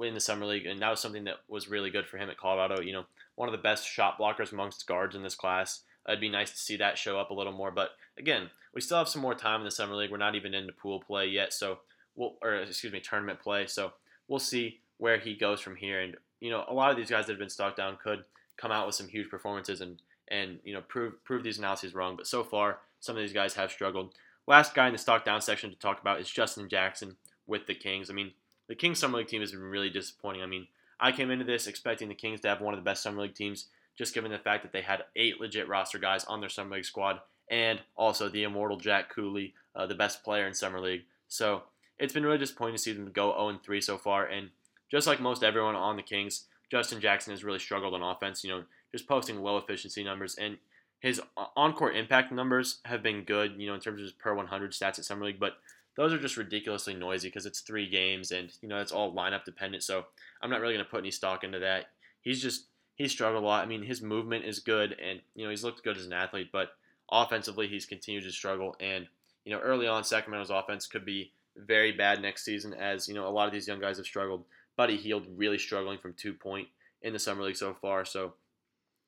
in 0.01 0.13
the 0.13 0.19
summer 0.19 0.45
league, 0.45 0.65
and 0.65 0.81
that 0.81 0.89
was 0.89 0.99
something 0.99 1.25
that 1.25 1.37
was 1.47 1.69
really 1.69 1.91
good 1.91 2.07
for 2.07 2.17
him 2.17 2.29
at 2.29 2.37
Colorado. 2.37 2.81
You 2.81 2.93
know, 2.93 3.05
one 3.35 3.47
of 3.47 3.53
the 3.53 3.61
best 3.61 3.87
shot 3.87 4.17
blockers 4.19 4.51
amongst 4.51 4.87
guards 4.87 5.15
in 5.15 5.23
this 5.23 5.35
class. 5.35 5.81
It'd 6.07 6.21
be 6.21 6.29
nice 6.29 6.51
to 6.51 6.57
see 6.57 6.77
that 6.77 6.97
show 6.97 7.19
up 7.19 7.29
a 7.29 7.33
little 7.33 7.53
more. 7.53 7.71
But 7.71 7.91
again, 8.17 8.49
we 8.73 8.81
still 8.81 8.97
have 8.97 9.09
some 9.09 9.21
more 9.21 9.35
time 9.35 9.61
in 9.61 9.65
the 9.65 9.71
summer 9.71 9.95
league. 9.95 10.11
We're 10.11 10.17
not 10.17 10.35
even 10.35 10.53
into 10.53 10.73
pool 10.73 10.99
play 10.99 11.27
yet, 11.27 11.53
so 11.53 11.79
we'll 12.15 12.35
or 12.41 12.55
excuse 12.55 12.93
me, 12.93 12.99
tournament 12.99 13.39
play. 13.39 13.67
So 13.67 13.93
we'll 14.27 14.39
see 14.39 14.79
where 14.97 15.17
he 15.17 15.35
goes 15.35 15.59
from 15.59 15.75
here. 15.75 16.01
And 16.01 16.15
you 16.39 16.49
know, 16.49 16.65
a 16.67 16.73
lot 16.73 16.91
of 16.91 16.97
these 16.97 17.09
guys 17.09 17.25
that 17.25 17.33
have 17.33 17.39
been 17.39 17.49
stuck 17.49 17.75
down 17.75 17.97
could 18.03 18.23
come 18.57 18.71
out 18.71 18.85
with 18.85 18.95
some 18.95 19.07
huge 19.07 19.29
performances 19.29 19.81
and 19.81 20.01
and 20.27 20.59
you 20.63 20.73
know 20.73 20.81
prove 20.81 21.23
prove 21.23 21.43
these 21.43 21.57
analyses 21.57 21.93
wrong. 21.93 22.15
But 22.15 22.27
so 22.27 22.43
far, 22.43 22.79
some 22.99 23.15
of 23.15 23.21
these 23.21 23.33
guys 23.33 23.53
have 23.55 23.71
struggled. 23.71 24.13
Last 24.47 24.73
guy 24.73 24.87
in 24.87 24.93
the 24.93 24.97
stock 24.97 25.23
down 25.23 25.41
section 25.41 25.69
to 25.69 25.75
talk 25.77 26.01
about 26.01 26.19
is 26.19 26.29
Justin 26.29 26.67
Jackson 26.67 27.15
with 27.45 27.67
the 27.67 27.75
Kings. 27.75 28.09
I 28.09 28.13
mean, 28.13 28.31
the 28.67 28.75
Kings 28.75 28.99
summer 28.99 29.19
league 29.19 29.27
team 29.27 29.41
has 29.41 29.51
been 29.51 29.61
really 29.61 29.89
disappointing. 29.89 30.41
I 30.41 30.47
mean, 30.47 30.67
I 30.99 31.11
came 31.11 31.29
into 31.29 31.45
this 31.45 31.67
expecting 31.67 32.07
the 32.07 32.15
Kings 32.15 32.41
to 32.41 32.47
have 32.47 32.61
one 32.61 32.73
of 32.73 32.79
the 32.79 32.89
best 32.89 33.03
summer 33.03 33.21
league 33.21 33.35
teams 33.35 33.67
just 33.97 34.13
given 34.13 34.31
the 34.31 34.37
fact 34.37 34.63
that 34.63 34.71
they 34.71 34.81
had 34.81 35.03
eight 35.15 35.39
legit 35.39 35.67
roster 35.67 35.99
guys 35.99 36.23
on 36.25 36.39
their 36.39 36.49
summer 36.49 36.75
league 36.75 36.85
squad, 36.85 37.19
and 37.49 37.79
also 37.95 38.29
the 38.29 38.43
immortal 38.43 38.77
Jack 38.77 39.13
Cooley, 39.13 39.53
uh, 39.75 39.85
the 39.85 39.95
best 39.95 40.23
player 40.23 40.47
in 40.47 40.53
summer 40.53 40.79
league. 40.79 41.03
So 41.27 41.63
it's 41.99 42.13
been 42.13 42.25
really 42.25 42.37
disappointing 42.37 42.75
to 42.75 42.81
see 42.81 42.93
them 42.93 43.11
go 43.13 43.31
0 43.31 43.59
3 43.63 43.81
so 43.81 43.97
far. 43.97 44.25
And 44.25 44.49
just 44.89 45.07
like 45.07 45.19
most 45.19 45.43
everyone 45.43 45.75
on 45.75 45.97
the 45.97 46.01
Kings, 46.01 46.45
Justin 46.69 47.01
Jackson 47.01 47.31
has 47.31 47.43
really 47.43 47.59
struggled 47.59 47.93
on 47.93 48.01
offense. 48.01 48.43
You 48.43 48.51
know, 48.51 48.63
just 48.91 49.07
posting 49.07 49.41
low 49.41 49.57
efficiency 49.57 50.03
numbers, 50.03 50.35
and 50.35 50.57
his 50.99 51.21
on-court 51.55 51.95
impact 51.95 52.31
numbers 52.31 52.79
have 52.85 53.03
been 53.03 53.23
good. 53.23 53.53
You 53.57 53.67
know, 53.67 53.73
in 53.73 53.81
terms 53.81 53.99
of 53.99 54.03
his 54.03 54.13
per 54.13 54.33
100 54.33 54.71
stats 54.71 54.99
at 54.99 55.05
summer 55.05 55.25
league, 55.25 55.39
but 55.39 55.53
those 55.97 56.13
are 56.13 56.19
just 56.19 56.37
ridiculously 56.37 56.93
noisy 56.93 57.27
because 57.27 57.45
it's 57.45 57.59
three 57.59 57.89
games 57.89 58.31
and 58.31 58.51
you 58.61 58.69
know 58.69 58.79
it's 58.79 58.91
all 58.91 59.13
lineup 59.13 59.43
dependent. 59.43 59.83
So 59.83 60.05
I'm 60.41 60.49
not 60.49 60.61
really 60.61 60.73
going 60.73 60.85
to 60.85 60.89
put 60.89 60.99
any 60.99 61.11
stock 61.11 61.43
into 61.43 61.59
that. 61.59 61.87
He's 62.21 62.41
just 62.41 62.67
he's 63.01 63.11
struggled 63.11 63.43
a 63.43 63.45
lot. 63.45 63.63
I 63.63 63.67
mean, 63.67 63.83
his 63.83 64.01
movement 64.01 64.45
is 64.45 64.59
good 64.59 64.95
and 65.03 65.19
you 65.35 65.43
know 65.43 65.49
he's 65.49 65.63
looked 65.63 65.83
good 65.83 65.97
as 65.97 66.05
an 66.05 66.13
athlete, 66.13 66.49
but 66.51 66.73
offensively 67.11 67.67
he's 67.67 67.85
continued 67.85 68.23
to 68.23 68.31
struggle. 68.31 68.75
And 68.79 69.07
you 69.43 69.51
know 69.51 69.59
early 69.59 69.87
on 69.87 70.03
Sacramento's 70.03 70.49
offense 70.49 70.85
could 70.87 71.05
be 71.05 71.31
very 71.57 71.91
bad 71.91 72.21
next 72.21 72.45
season 72.45 72.73
as 72.73 73.07
you 73.07 73.13
know 73.13 73.27
a 73.27 73.29
lot 73.29 73.47
of 73.47 73.53
these 73.53 73.67
young 73.67 73.79
guys 73.79 73.97
have 73.97 74.05
struggled. 74.05 74.45
Buddy 74.77 74.97
Hield 74.97 75.25
really 75.35 75.57
struggling 75.57 75.97
from 75.97 76.13
two 76.13 76.33
point 76.33 76.67
in 77.01 77.13
the 77.13 77.19
summer 77.19 77.43
league 77.43 77.57
so 77.57 77.73
far. 77.73 78.05
So 78.05 78.33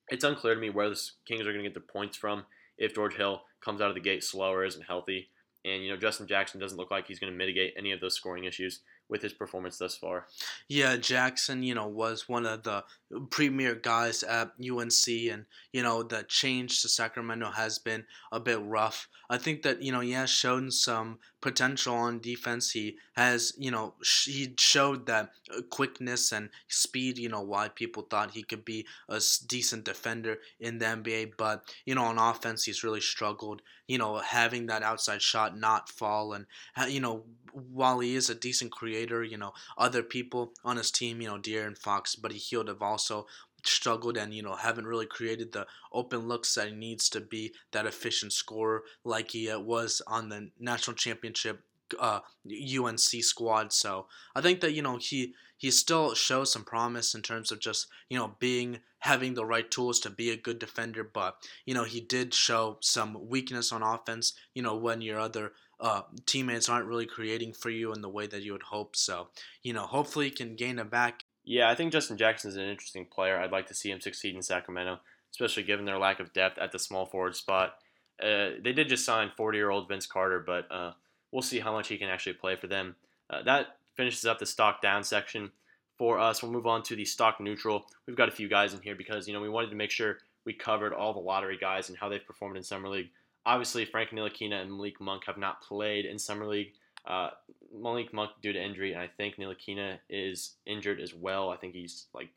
it's 0.10 0.24
unclear 0.24 0.56
to 0.56 0.62
me 0.62 0.70
where 0.70 0.90
the 0.90 1.00
Kings 1.26 1.42
are 1.42 1.54
going 1.54 1.64
to 1.64 1.70
get 1.70 1.74
their 1.74 1.82
points 1.82 2.18
from 2.18 2.46
if 2.78 2.96
George 2.96 3.16
Hill 3.16 3.44
comes 3.62 3.80
out 3.80 3.90
of 3.90 3.96
the 3.96 4.02
gate 4.02 4.24
slower, 4.24 4.66
isn't 4.66 4.86
healthy. 4.86 5.30
And 5.66 5.84
you 5.84 5.92
know, 5.92 5.98
Justin 5.98 6.28
Jackson 6.28 6.60
doesn't 6.60 6.78
look 6.78 6.92
like 6.92 7.08
he's 7.08 7.20
going 7.20 7.32
to 7.32 7.38
mitigate 7.38 7.74
any 7.78 7.92
of 7.92 8.02
those 8.02 8.16
scoring 8.16 8.44
issues 8.44 8.82
with 9.10 9.22
his 9.22 9.34
performance 9.34 9.78
thus 9.78 9.96
far. 9.96 10.26
Yeah, 10.68 10.98
Jackson, 10.98 11.64
you 11.64 11.76
know, 11.76 11.88
was 11.88 12.28
one 12.28 12.46
of 12.46 12.64
the 12.64 12.84
premier 13.30 13.76
guys 13.76 14.24
at 14.24 14.52
UNC, 14.60 15.08
and 15.08 15.46
you 15.72 15.84
know, 15.84 16.04
the 16.04 16.24
change 16.24 16.82
to 16.82 16.90
Sacramento 16.90 17.52
has 17.52 17.80
been 17.80 18.06
a 18.32 18.40
bit 18.40 18.60
rough. 18.62 19.08
I 19.30 19.38
think 19.38 19.64
that 19.64 19.82
you 19.82 19.92
know 19.92 20.02
he 20.02 20.12
has 20.12 20.30
shown 20.30 20.72
some 20.72 21.20
potential 21.42 21.96
on 21.96 22.20
defense. 22.20 22.72
He 22.72 22.98
has, 23.16 23.54
you 23.58 23.72
know, 23.72 23.96
he 24.26 24.54
showed 24.58 25.06
that 25.08 25.32
uh, 25.56 25.62
quickness 25.70 26.32
and 26.32 26.50
speed. 26.68 27.18
You 27.18 27.30
know, 27.30 27.42
why 27.42 27.70
people 27.70 28.04
thought 28.04 28.32
he 28.32 28.44
could 28.44 28.64
be 28.64 28.86
a 29.10 29.22
decent 29.48 29.86
defender 29.86 30.40
in 30.60 30.78
the 30.78 30.86
NBA, 30.86 31.34
but 31.38 31.64
you 31.86 31.96
know, 31.96 32.04
on 32.04 32.18
offense, 32.18 32.66
he's 32.66 32.84
really 32.84 33.02
struggled. 33.02 33.62
You 33.88 33.98
know, 33.98 34.18
having 34.18 34.68
that 34.68 34.84
outside 34.84 35.22
shot 35.22 35.58
not 35.58 35.90
fall, 35.90 36.34
and 36.34 36.46
you 36.88 37.00
know, 37.00 37.24
while 37.54 38.00
he 38.00 38.16
is 38.16 38.30
a 38.30 38.36
decent 38.36 38.72
creator, 38.72 39.24
you 39.24 39.38
know, 39.38 39.54
other 39.78 40.02
people 40.02 40.54
on 40.64 40.78
his 40.78 40.92
team, 40.92 41.22
you 41.22 41.28
know, 41.28 41.38
De'Aaron 41.38 41.78
Fox, 41.78 42.16
Buddy 42.16 42.38
Hield 42.38 42.68
have 42.68 42.82
also 43.04 43.28
struggled 43.66 44.18
and 44.18 44.34
you 44.34 44.44
know 44.44 44.56
haven't 44.56 44.86
really 44.86 45.06
created 45.06 45.52
the 45.52 45.66
open 45.94 46.28
looks 46.28 46.54
that 46.54 46.68
he 46.68 46.76
needs 46.76 47.08
to 47.08 47.22
be 47.22 47.54
that 47.72 47.86
efficient 47.86 48.34
scorer 48.34 48.84
like 49.06 49.32
he 49.32 49.50
uh, 49.50 49.58
was 49.58 50.02
on 50.06 50.30
the 50.30 50.50
national 50.60 50.96
championship 50.96 51.62
uh, 52.00 52.22
UNC 52.48 53.00
squad. 53.00 53.72
So 53.72 54.08
I 54.36 54.42
think 54.42 54.62
that 54.62 54.74
you 54.74 54.82
know 54.82 54.98
he 54.98 55.34
he 55.58 55.72
still 55.72 56.14
shows 56.14 56.52
some 56.52 56.66
promise 56.66 57.16
in 57.16 57.22
terms 57.22 57.52
of 57.52 57.60
just 57.60 57.88
you 58.10 58.18
know 58.18 58.36
being 58.40 58.80
having 59.00 59.34
the 59.34 59.46
right 59.46 59.70
tools 59.70 60.00
to 60.02 60.10
be 60.10 60.30
a 60.30 60.38
good 60.38 60.60
defender. 60.60 61.04
But 61.04 61.38
you 61.66 61.74
know 61.74 61.86
he 61.86 62.02
did 62.02 62.34
show 62.34 62.78
some 62.82 63.30
weakness 63.30 63.72
on 63.72 63.84
offense. 63.84 64.34
You 64.54 64.64
know 64.64 64.76
when 64.76 65.02
your 65.02 65.20
other 65.20 65.54
uh, 65.80 66.02
teammates 66.26 66.70
aren't 66.70 66.88
really 66.88 67.06
creating 67.06 67.54
for 67.54 67.70
you 67.70 67.94
in 67.94 68.02
the 68.02 68.10
way 68.10 68.28
that 68.28 68.42
you 68.42 68.54
would 68.54 68.64
hope. 68.64 68.96
So, 68.96 69.28
you 69.64 69.74
know, 69.74 69.86
hopefully 69.86 70.26
he 70.26 70.32
can 70.32 70.56
gain 70.56 70.80
it 70.80 70.90
back. 70.90 71.26
Yeah, 71.46 71.70
I 71.70 71.76
think 71.76 71.92
Justin 71.92 72.18
Jackson 72.18 72.50
is 72.50 72.58
an 72.58 72.64
interesting 72.64 73.06
player. 73.06 73.38
I'd 73.38 73.52
like 73.52 73.68
to 73.68 73.74
see 73.74 73.92
him 73.92 74.00
succeed 74.00 74.36
in 74.36 74.42
Sacramento, 74.42 75.00
especially 75.32 75.64
given 75.64 75.86
their 75.86 75.98
lack 75.98 76.20
of 76.20 76.34
depth 76.34 76.58
at 76.58 76.72
the 76.72 76.80
small 76.80 77.06
forward 77.06 77.36
spot. 77.36 77.76
Uh, 78.22 78.52
they 78.62 78.74
did 78.74 78.88
just 78.88 79.06
sign 79.06 79.32
40 79.36 79.58
year 79.58 79.70
old 79.70 79.88
Vince 79.88 80.06
Carter, 80.06 80.40
but 80.40 80.72
uh, 80.72 80.94
we'll 81.32 81.42
see 81.42 81.60
how 81.60 81.74
much 81.74 81.90
he 81.90 81.98
can 81.98 82.10
actually 82.10 82.34
play 82.34 82.56
for 82.56 82.68
them. 82.68 82.96
Uh, 83.30 83.42
that 83.44 83.78
finishes 83.96 84.26
up 84.26 84.40
the 84.40 84.46
stock 84.46 84.82
down 84.82 85.04
section 85.04 85.52
for 85.98 86.20
us. 86.20 86.42
We'll 86.42 86.52
move 86.52 86.68
on 86.68 86.84
to 86.84 86.96
the 86.96 87.06
stock 87.06 87.40
neutral. 87.40 87.86
We've 88.08 88.16
got 88.16 88.30
a 88.30 88.34
few 88.34 88.48
guys 88.48 88.74
in 88.74 88.82
here 88.82 88.96
because 88.96 89.28
you 89.28 89.34
know 89.34 89.42
we 89.42 89.50
wanted 89.50 89.72
to 89.72 89.76
make 89.76 89.92
sure 89.92 90.20
we 90.46 90.54
covered 90.54 90.94
all 90.94 91.14
the 91.14 91.20
lottery 91.20 91.58
guys 91.58 91.90
and 91.90 91.98
how 91.98 92.10
they've 92.10 92.26
performed 92.26 92.58
in 92.58 92.64
summer 92.64 92.90
league. 92.90 93.10
Obviously, 93.46 93.86
Frank 93.86 94.12
Ntilikina 94.12 94.62
and 94.62 94.72
Malik 94.72 95.02
Monk 95.02 95.24
have 95.26 95.38
not 95.38 95.62
played 95.62 96.06
in 96.06 96.18
summer 96.18 96.46
league. 96.48 96.74
Uh, 97.06 97.32
Malik 97.76 98.14
Monk 98.14 98.32
due 98.42 98.54
to 98.54 98.64
injury, 98.64 98.94
and 98.94 99.02
I 99.02 99.08
think 99.08 99.36
Ntilikina 99.36 99.98
is 100.10 100.56
injured 100.66 101.02
as 101.02 101.14
well. 101.14 101.50
I 101.50 101.58
think 101.58 101.74
he's 101.74 102.08
like 102.14 102.30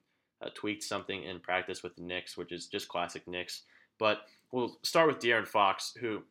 uh, 0.42 0.48
tweaked 0.54 0.82
something 0.82 1.22
in 1.22 1.40
practice 1.40 1.82
with 1.82 1.96
the 1.96 2.02
Knicks, 2.02 2.36
which 2.36 2.52
is 2.52 2.66
just 2.66 2.88
classic 2.88 3.26
Knicks. 3.28 3.62
But 3.98 4.22
we'll 4.52 4.78
start 4.82 5.08
with 5.08 5.20
De'Aaron 5.20 5.46
Fox, 5.46 5.94
who, 6.00 6.22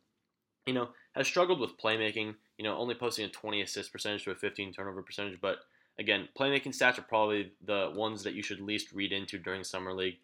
you 0.66 0.74
know, 0.74 0.90
has 1.16 1.28
struggled 1.28 1.60
with 1.60 1.78
playmaking. 1.78 2.36
You 2.58 2.64
know, 2.64 2.78
only 2.78 2.96
posting 2.96 3.26
a 3.26 3.30
20 3.30 3.62
assist 3.62 3.92
percentage 3.92 4.24
to 4.26 4.32
a 4.32 4.36
15 4.36 4.74
turnover 4.74 5.02
percentage. 5.02 5.40
But 5.42 5.58
again, 5.98 6.28
playmaking 6.38 6.78
stats 6.78 6.98
are 6.98 7.04
probably 7.04 7.52
the 7.66 7.92
ones 7.96 8.24
that 8.24 8.34
you 8.34 8.44
should 8.44 8.60
least 8.60 8.92
read 8.92 9.12
into 9.12 9.38
during 9.38 9.64
summer 9.64 9.94
league. 9.94 10.18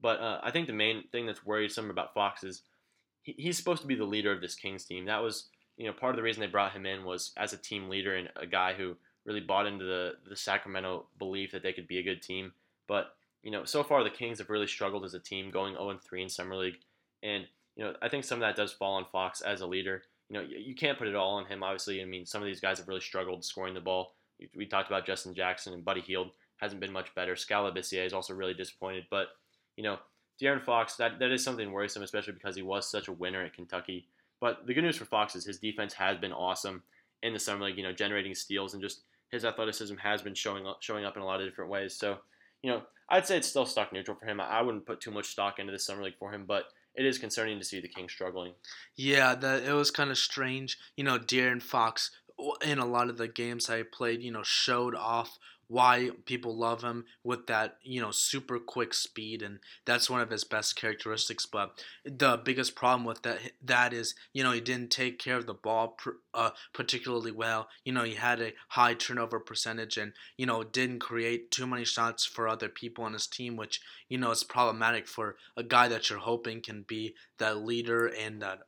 But 0.00 0.20
uh, 0.20 0.40
I 0.42 0.50
think 0.50 0.66
the 0.66 0.72
main 0.72 1.04
thing 1.10 1.26
that's 1.26 1.44
worried 1.44 1.72
some 1.72 1.90
about 1.90 2.14
Fox 2.14 2.44
is 2.44 2.62
he, 3.22 3.34
he's 3.36 3.56
supposed 3.56 3.82
to 3.82 3.88
be 3.88 3.94
the 3.94 4.04
leader 4.04 4.32
of 4.32 4.40
this 4.40 4.54
Kings 4.54 4.84
team. 4.84 5.06
That 5.06 5.22
was 5.22 5.48
you 5.78 5.86
know 5.86 5.92
part 5.92 6.10
of 6.10 6.16
the 6.16 6.22
reason 6.22 6.40
they 6.40 6.46
brought 6.46 6.72
him 6.72 6.84
in 6.84 7.04
was 7.04 7.32
as 7.36 7.54
a 7.54 7.56
team 7.56 7.88
leader 7.88 8.14
and 8.16 8.28
a 8.36 8.46
guy 8.46 8.74
who 8.74 8.96
really 9.24 9.40
bought 9.40 9.66
into 9.66 9.84
the 9.84 10.12
the 10.28 10.36
Sacramento 10.36 11.06
belief 11.18 11.52
that 11.52 11.62
they 11.62 11.72
could 11.72 11.88
be 11.88 11.98
a 11.98 12.02
good 12.02 12.20
team. 12.20 12.52
But 12.86 13.14
you 13.42 13.50
know 13.50 13.64
so 13.64 13.82
far 13.82 14.04
the 14.04 14.10
Kings 14.10 14.38
have 14.38 14.50
really 14.50 14.66
struggled 14.66 15.04
as 15.04 15.14
a 15.14 15.20
team, 15.20 15.50
going 15.50 15.74
0 15.74 15.98
3 16.02 16.22
in 16.22 16.28
summer 16.28 16.56
league, 16.56 16.78
and 17.22 17.46
you 17.76 17.84
know 17.84 17.94
I 18.02 18.08
think 18.08 18.24
some 18.24 18.42
of 18.42 18.46
that 18.46 18.56
does 18.56 18.72
fall 18.72 18.94
on 18.94 19.06
Fox 19.10 19.40
as 19.40 19.60
a 19.60 19.66
leader. 19.66 20.02
You 20.28 20.34
know 20.34 20.42
you, 20.42 20.58
you 20.58 20.74
can't 20.74 20.98
put 20.98 21.08
it 21.08 21.14
all 21.14 21.36
on 21.36 21.46
him. 21.46 21.62
Obviously, 21.62 22.02
I 22.02 22.04
mean 22.04 22.26
some 22.26 22.42
of 22.42 22.46
these 22.46 22.60
guys 22.60 22.78
have 22.78 22.88
really 22.88 23.00
struggled 23.00 23.44
scoring 23.44 23.74
the 23.74 23.80
ball. 23.80 24.14
We 24.54 24.66
talked 24.66 24.90
about 24.90 25.06
Justin 25.06 25.34
Jackson 25.34 25.72
and 25.72 25.84
Buddy 25.84 26.00
Hield 26.00 26.30
hasn't 26.58 26.80
been 26.80 26.92
much 26.92 27.14
better. 27.14 27.36
Skal 27.36 27.70
Labissiere 27.70 28.06
is 28.06 28.12
also 28.12 28.34
really 28.34 28.54
disappointed, 28.54 29.06
but 29.10 29.28
you 29.76 29.84
know 29.84 29.98
De'Aaron 30.40 30.62
Fox, 30.62 30.94
that, 30.96 31.18
that 31.18 31.32
is 31.32 31.42
something 31.42 31.72
worrisome, 31.72 32.02
especially 32.02 32.34
because 32.34 32.54
he 32.54 32.62
was 32.62 32.88
such 32.88 33.08
a 33.08 33.12
winner 33.12 33.42
at 33.42 33.54
Kentucky. 33.54 34.06
But 34.40 34.66
the 34.66 34.74
good 34.74 34.84
news 34.84 34.96
for 34.96 35.04
Fox 35.04 35.34
is 35.34 35.44
his 35.44 35.58
defense 35.58 35.94
has 35.94 36.16
been 36.18 36.32
awesome 36.32 36.82
in 37.22 37.32
the 37.32 37.38
summer 37.38 37.64
league, 37.64 37.76
you 37.76 37.82
know, 37.82 37.92
generating 37.92 38.34
steals 38.34 38.74
and 38.74 38.82
just 38.82 39.02
his 39.30 39.44
athleticism 39.44 39.96
has 39.96 40.22
been 40.22 40.34
showing 40.34 40.66
up, 40.66 40.78
showing 40.80 41.04
up 41.04 41.16
in 41.16 41.22
a 41.22 41.26
lot 41.26 41.40
of 41.40 41.46
different 41.46 41.70
ways. 41.70 41.94
So, 41.94 42.18
you 42.62 42.70
know, 42.70 42.82
I'd 43.08 43.26
say 43.26 43.36
it's 43.36 43.48
still 43.48 43.66
stock 43.66 43.92
neutral 43.92 44.16
for 44.16 44.26
him. 44.26 44.40
I 44.40 44.62
wouldn't 44.62 44.86
put 44.86 45.00
too 45.00 45.10
much 45.10 45.26
stock 45.26 45.58
into 45.58 45.72
the 45.72 45.78
summer 45.78 46.02
league 46.02 46.18
for 46.18 46.32
him, 46.32 46.44
but 46.46 46.66
it 46.94 47.06
is 47.06 47.18
concerning 47.18 47.58
to 47.58 47.64
see 47.64 47.80
the 47.80 47.88
Kings 47.88 48.12
struggling. 48.12 48.52
Yeah, 48.96 49.34
that 49.34 49.62
it 49.62 49.72
was 49.72 49.90
kind 49.90 50.10
of 50.10 50.18
strange. 50.18 50.78
You 50.96 51.04
know, 51.04 51.18
De'Aaron 51.18 51.62
Fox 51.62 52.10
in 52.64 52.78
a 52.78 52.86
lot 52.86 53.08
of 53.08 53.18
the 53.18 53.28
games 53.28 53.68
I 53.68 53.82
played, 53.82 54.22
you 54.22 54.30
know, 54.30 54.42
showed 54.42 54.94
off 54.94 55.38
why 55.68 56.10
people 56.24 56.56
love 56.56 56.82
him 56.82 57.04
with 57.22 57.46
that 57.46 57.76
you 57.82 58.00
know 58.00 58.10
super 58.10 58.58
quick 58.58 58.92
speed 58.94 59.42
and 59.42 59.58
that's 59.84 60.10
one 60.10 60.20
of 60.20 60.30
his 60.30 60.44
best 60.44 60.76
characteristics 60.76 61.46
but 61.46 61.82
the 62.04 62.40
biggest 62.42 62.74
problem 62.74 63.04
with 63.04 63.22
that 63.22 63.38
that 63.62 63.92
is 63.92 64.14
you 64.32 64.42
know 64.42 64.52
he 64.52 64.60
didn't 64.60 64.90
take 64.90 65.18
care 65.18 65.36
of 65.36 65.46
the 65.46 65.54
ball 65.54 65.88
pr- 65.88 66.10
uh, 66.34 66.50
particularly 66.72 67.32
well. 67.32 67.68
You 67.84 67.92
know 67.92 68.04
he 68.04 68.14
had 68.14 68.40
a 68.40 68.52
high 68.68 68.94
turnover 68.94 69.40
percentage 69.40 69.96
and 69.96 70.12
you 70.36 70.46
know 70.46 70.62
didn't 70.62 71.00
create 71.00 71.50
too 71.50 71.66
many 71.66 71.84
shots 71.84 72.24
for 72.24 72.48
other 72.48 72.68
people 72.68 73.04
on 73.04 73.12
his 73.12 73.26
team 73.26 73.56
which 73.56 73.80
you 74.08 74.18
know 74.18 74.30
is 74.30 74.44
problematic 74.44 75.08
for 75.08 75.36
a 75.56 75.62
guy 75.62 75.88
that 75.88 76.08
you're 76.08 76.18
hoping 76.20 76.60
can 76.60 76.82
be 76.82 77.14
that 77.38 77.58
leader 77.58 78.06
and 78.06 78.42
that 78.42 78.60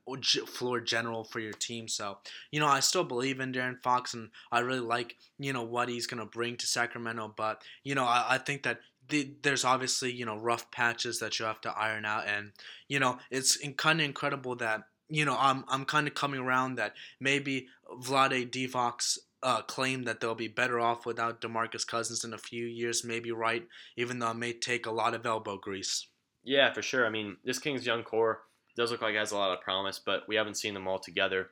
floor 0.47 0.79
general 0.79 1.23
for 1.23 1.39
your 1.39 1.53
team. 1.53 1.87
So 1.87 2.17
you 2.51 2.59
know 2.59 2.67
I 2.67 2.81
still 2.81 3.03
believe 3.03 3.39
in 3.39 3.53
De'Aaron 3.53 3.81
Fox 3.81 4.13
and 4.13 4.29
I 4.51 4.59
really 4.59 4.79
like 4.79 5.15
you 5.39 5.53
know 5.53 5.63
what 5.63 5.89
he's 5.89 6.07
going 6.07 6.19
to 6.19 6.25
bring 6.25 6.57
to 6.57 6.67
Sacramento 6.67 6.90
Sacramento, 6.91 7.33
but 7.35 7.61
you 7.83 7.95
know, 7.95 8.05
I, 8.05 8.25
I 8.31 8.37
think 8.37 8.63
that 8.63 8.79
the, 9.09 9.33
there's 9.41 9.65
obviously 9.65 10.11
you 10.11 10.25
know 10.25 10.37
rough 10.37 10.71
patches 10.71 11.19
that 11.19 11.39
you 11.39 11.45
have 11.45 11.61
to 11.61 11.71
iron 11.71 12.05
out, 12.05 12.27
and 12.27 12.51
you 12.87 12.99
know 12.99 13.17
it's 13.29 13.57
kind 13.77 13.99
of 13.99 14.05
incredible 14.05 14.55
that 14.57 14.83
you 15.09 15.25
know 15.25 15.35
I'm 15.39 15.63
I'm 15.67 15.85
kind 15.85 16.07
of 16.07 16.13
coming 16.13 16.39
around 16.39 16.75
that 16.75 16.93
maybe 17.19 17.67
Vlade 18.01 18.51
Divac's 18.51 19.19
uh, 19.43 19.61
claim 19.61 20.03
that 20.03 20.19
they'll 20.19 20.35
be 20.35 20.47
better 20.47 20.79
off 20.79 21.05
without 21.05 21.41
Demarcus 21.41 21.85
Cousins 21.85 22.23
in 22.23 22.33
a 22.33 22.37
few 22.37 22.65
years, 22.65 23.03
maybe 23.03 23.31
right, 23.31 23.67
even 23.97 24.19
though 24.19 24.31
it 24.31 24.37
may 24.37 24.53
take 24.53 24.85
a 24.85 24.91
lot 24.91 25.13
of 25.13 25.25
elbow 25.25 25.57
grease. 25.57 26.07
Yeah, 26.43 26.73
for 26.73 26.81
sure. 26.81 27.05
I 27.05 27.09
mean, 27.09 27.37
this 27.43 27.59
Kings 27.59 27.85
young 27.85 28.03
core 28.03 28.41
does 28.75 28.91
look 28.91 29.01
like 29.01 29.15
it 29.15 29.19
has 29.19 29.31
a 29.31 29.37
lot 29.37 29.51
of 29.51 29.61
promise, 29.61 29.99
but 30.03 30.27
we 30.27 30.35
haven't 30.35 30.57
seen 30.57 30.73
them 30.73 30.87
all 30.87 30.99
together 30.99 31.49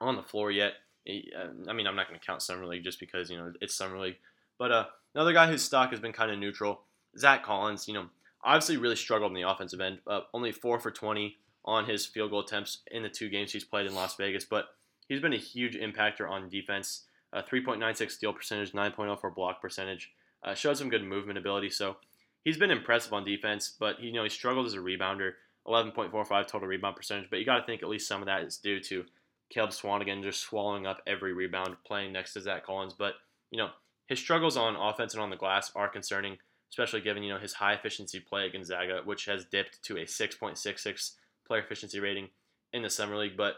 on 0.00 0.16
the 0.16 0.22
floor 0.22 0.50
yet. 0.50 0.74
I 1.08 1.72
mean, 1.72 1.86
I'm 1.86 1.96
not 1.96 2.08
going 2.08 2.18
to 2.18 2.26
count 2.26 2.42
summer 2.42 2.66
league 2.66 2.84
just 2.84 3.00
because 3.00 3.30
you 3.30 3.36
know 3.36 3.52
it's 3.60 3.74
summer 3.74 3.98
league, 3.98 4.16
but 4.60 4.70
uh, 4.70 4.84
another 5.14 5.32
guy 5.32 5.48
whose 5.48 5.64
stock 5.64 5.90
has 5.90 6.00
been 6.00 6.12
kind 6.12 6.30
of 6.30 6.38
neutral, 6.38 6.82
Zach 7.18 7.42
Collins. 7.42 7.88
You 7.88 7.94
know, 7.94 8.06
obviously 8.44 8.76
really 8.76 8.94
struggled 8.94 9.30
in 9.30 9.34
the 9.34 9.48
offensive 9.48 9.80
end. 9.80 10.00
Uh, 10.06 10.20
only 10.34 10.52
four 10.52 10.78
for 10.78 10.90
20 10.90 11.38
on 11.64 11.86
his 11.86 12.04
field 12.04 12.30
goal 12.30 12.40
attempts 12.40 12.82
in 12.90 13.02
the 13.02 13.08
two 13.08 13.30
games 13.30 13.52
he's 13.52 13.64
played 13.64 13.86
in 13.86 13.94
Las 13.94 14.16
Vegas, 14.16 14.44
but 14.44 14.66
he's 15.08 15.20
been 15.20 15.32
a 15.32 15.38
huge 15.38 15.74
impactor 15.76 16.30
on 16.30 16.50
defense. 16.50 17.04
Uh, 17.32 17.40
3.96 17.42 18.10
steal 18.10 18.32
percentage, 18.34 18.72
9.04 18.72 19.34
block 19.34 19.62
percentage. 19.62 20.12
Uh, 20.42 20.54
showed 20.54 20.76
some 20.76 20.90
good 20.90 21.04
movement 21.04 21.38
ability. 21.38 21.70
So, 21.70 21.96
he's 22.44 22.56
been 22.56 22.70
impressive 22.70 23.12
on 23.12 23.24
defense, 23.24 23.74
but 23.78 24.00
you 24.00 24.12
know 24.12 24.24
he 24.24 24.28
struggled 24.28 24.66
as 24.66 24.74
a 24.74 24.78
rebounder. 24.78 25.32
11.45 25.66 26.46
total 26.46 26.68
rebound 26.68 26.96
percentage, 26.96 27.28
but 27.30 27.38
you 27.38 27.44
got 27.44 27.58
to 27.58 27.66
think 27.66 27.82
at 27.82 27.88
least 27.88 28.08
some 28.08 28.22
of 28.22 28.26
that 28.26 28.42
is 28.42 28.56
due 28.56 28.80
to 28.80 29.04
Caleb 29.50 29.70
Swanigan 29.70 30.22
just 30.22 30.40
swallowing 30.40 30.86
up 30.86 31.02
every 31.06 31.34
rebound 31.34 31.76
playing 31.86 32.12
next 32.12 32.32
to 32.32 32.40
Zach 32.40 32.64
Collins. 32.64 32.94
But 32.94 33.14
you 33.50 33.58
know 33.58 33.70
his 34.10 34.18
struggles 34.18 34.56
on 34.56 34.74
offense 34.74 35.14
and 35.14 35.22
on 35.22 35.30
the 35.30 35.36
glass 35.36 35.70
are 35.76 35.88
concerning, 35.88 36.36
especially 36.68 37.00
given 37.00 37.22
you 37.22 37.32
know 37.32 37.38
his 37.38 37.54
high 37.54 37.72
efficiency 37.72 38.18
play 38.20 38.44
at 38.44 38.52
Gonzaga, 38.52 39.02
which 39.04 39.24
has 39.26 39.46
dipped 39.46 39.82
to 39.84 39.96
a 39.96 40.00
6.66 40.00 41.12
player 41.46 41.62
efficiency 41.62 42.00
rating 42.00 42.28
in 42.72 42.82
the 42.82 42.90
summer 42.90 43.16
league. 43.16 43.36
But 43.36 43.54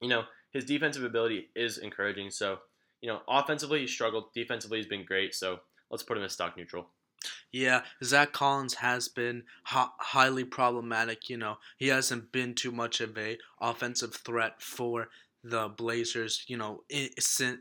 you 0.00 0.08
know 0.08 0.24
his 0.50 0.64
defensive 0.64 1.04
ability 1.04 1.50
is 1.54 1.78
encouraging. 1.78 2.30
So 2.32 2.58
you 3.00 3.08
know 3.08 3.20
offensively 3.28 3.80
he 3.80 3.86
struggled, 3.86 4.34
defensively 4.34 4.78
he's 4.78 4.88
been 4.88 5.04
great. 5.04 5.34
So 5.34 5.60
let's 5.88 6.02
put 6.02 6.18
him 6.18 6.24
as 6.24 6.32
stock 6.32 6.56
neutral. 6.56 6.88
Yeah, 7.52 7.82
Zach 8.02 8.32
Collins 8.32 8.74
has 8.74 9.08
been 9.08 9.44
hi- 9.64 9.90
highly 9.98 10.44
problematic. 10.44 11.28
You 11.30 11.36
know, 11.36 11.58
he 11.76 11.88
hasn't 11.88 12.32
been 12.32 12.54
too 12.54 12.72
much 12.72 13.00
of 13.00 13.16
a 13.16 13.38
offensive 13.60 14.14
threat 14.14 14.62
for 14.62 15.10
the 15.42 15.68
Blazers, 15.68 16.44
you 16.48 16.56
know, 16.56 16.82
in, 16.88 17.08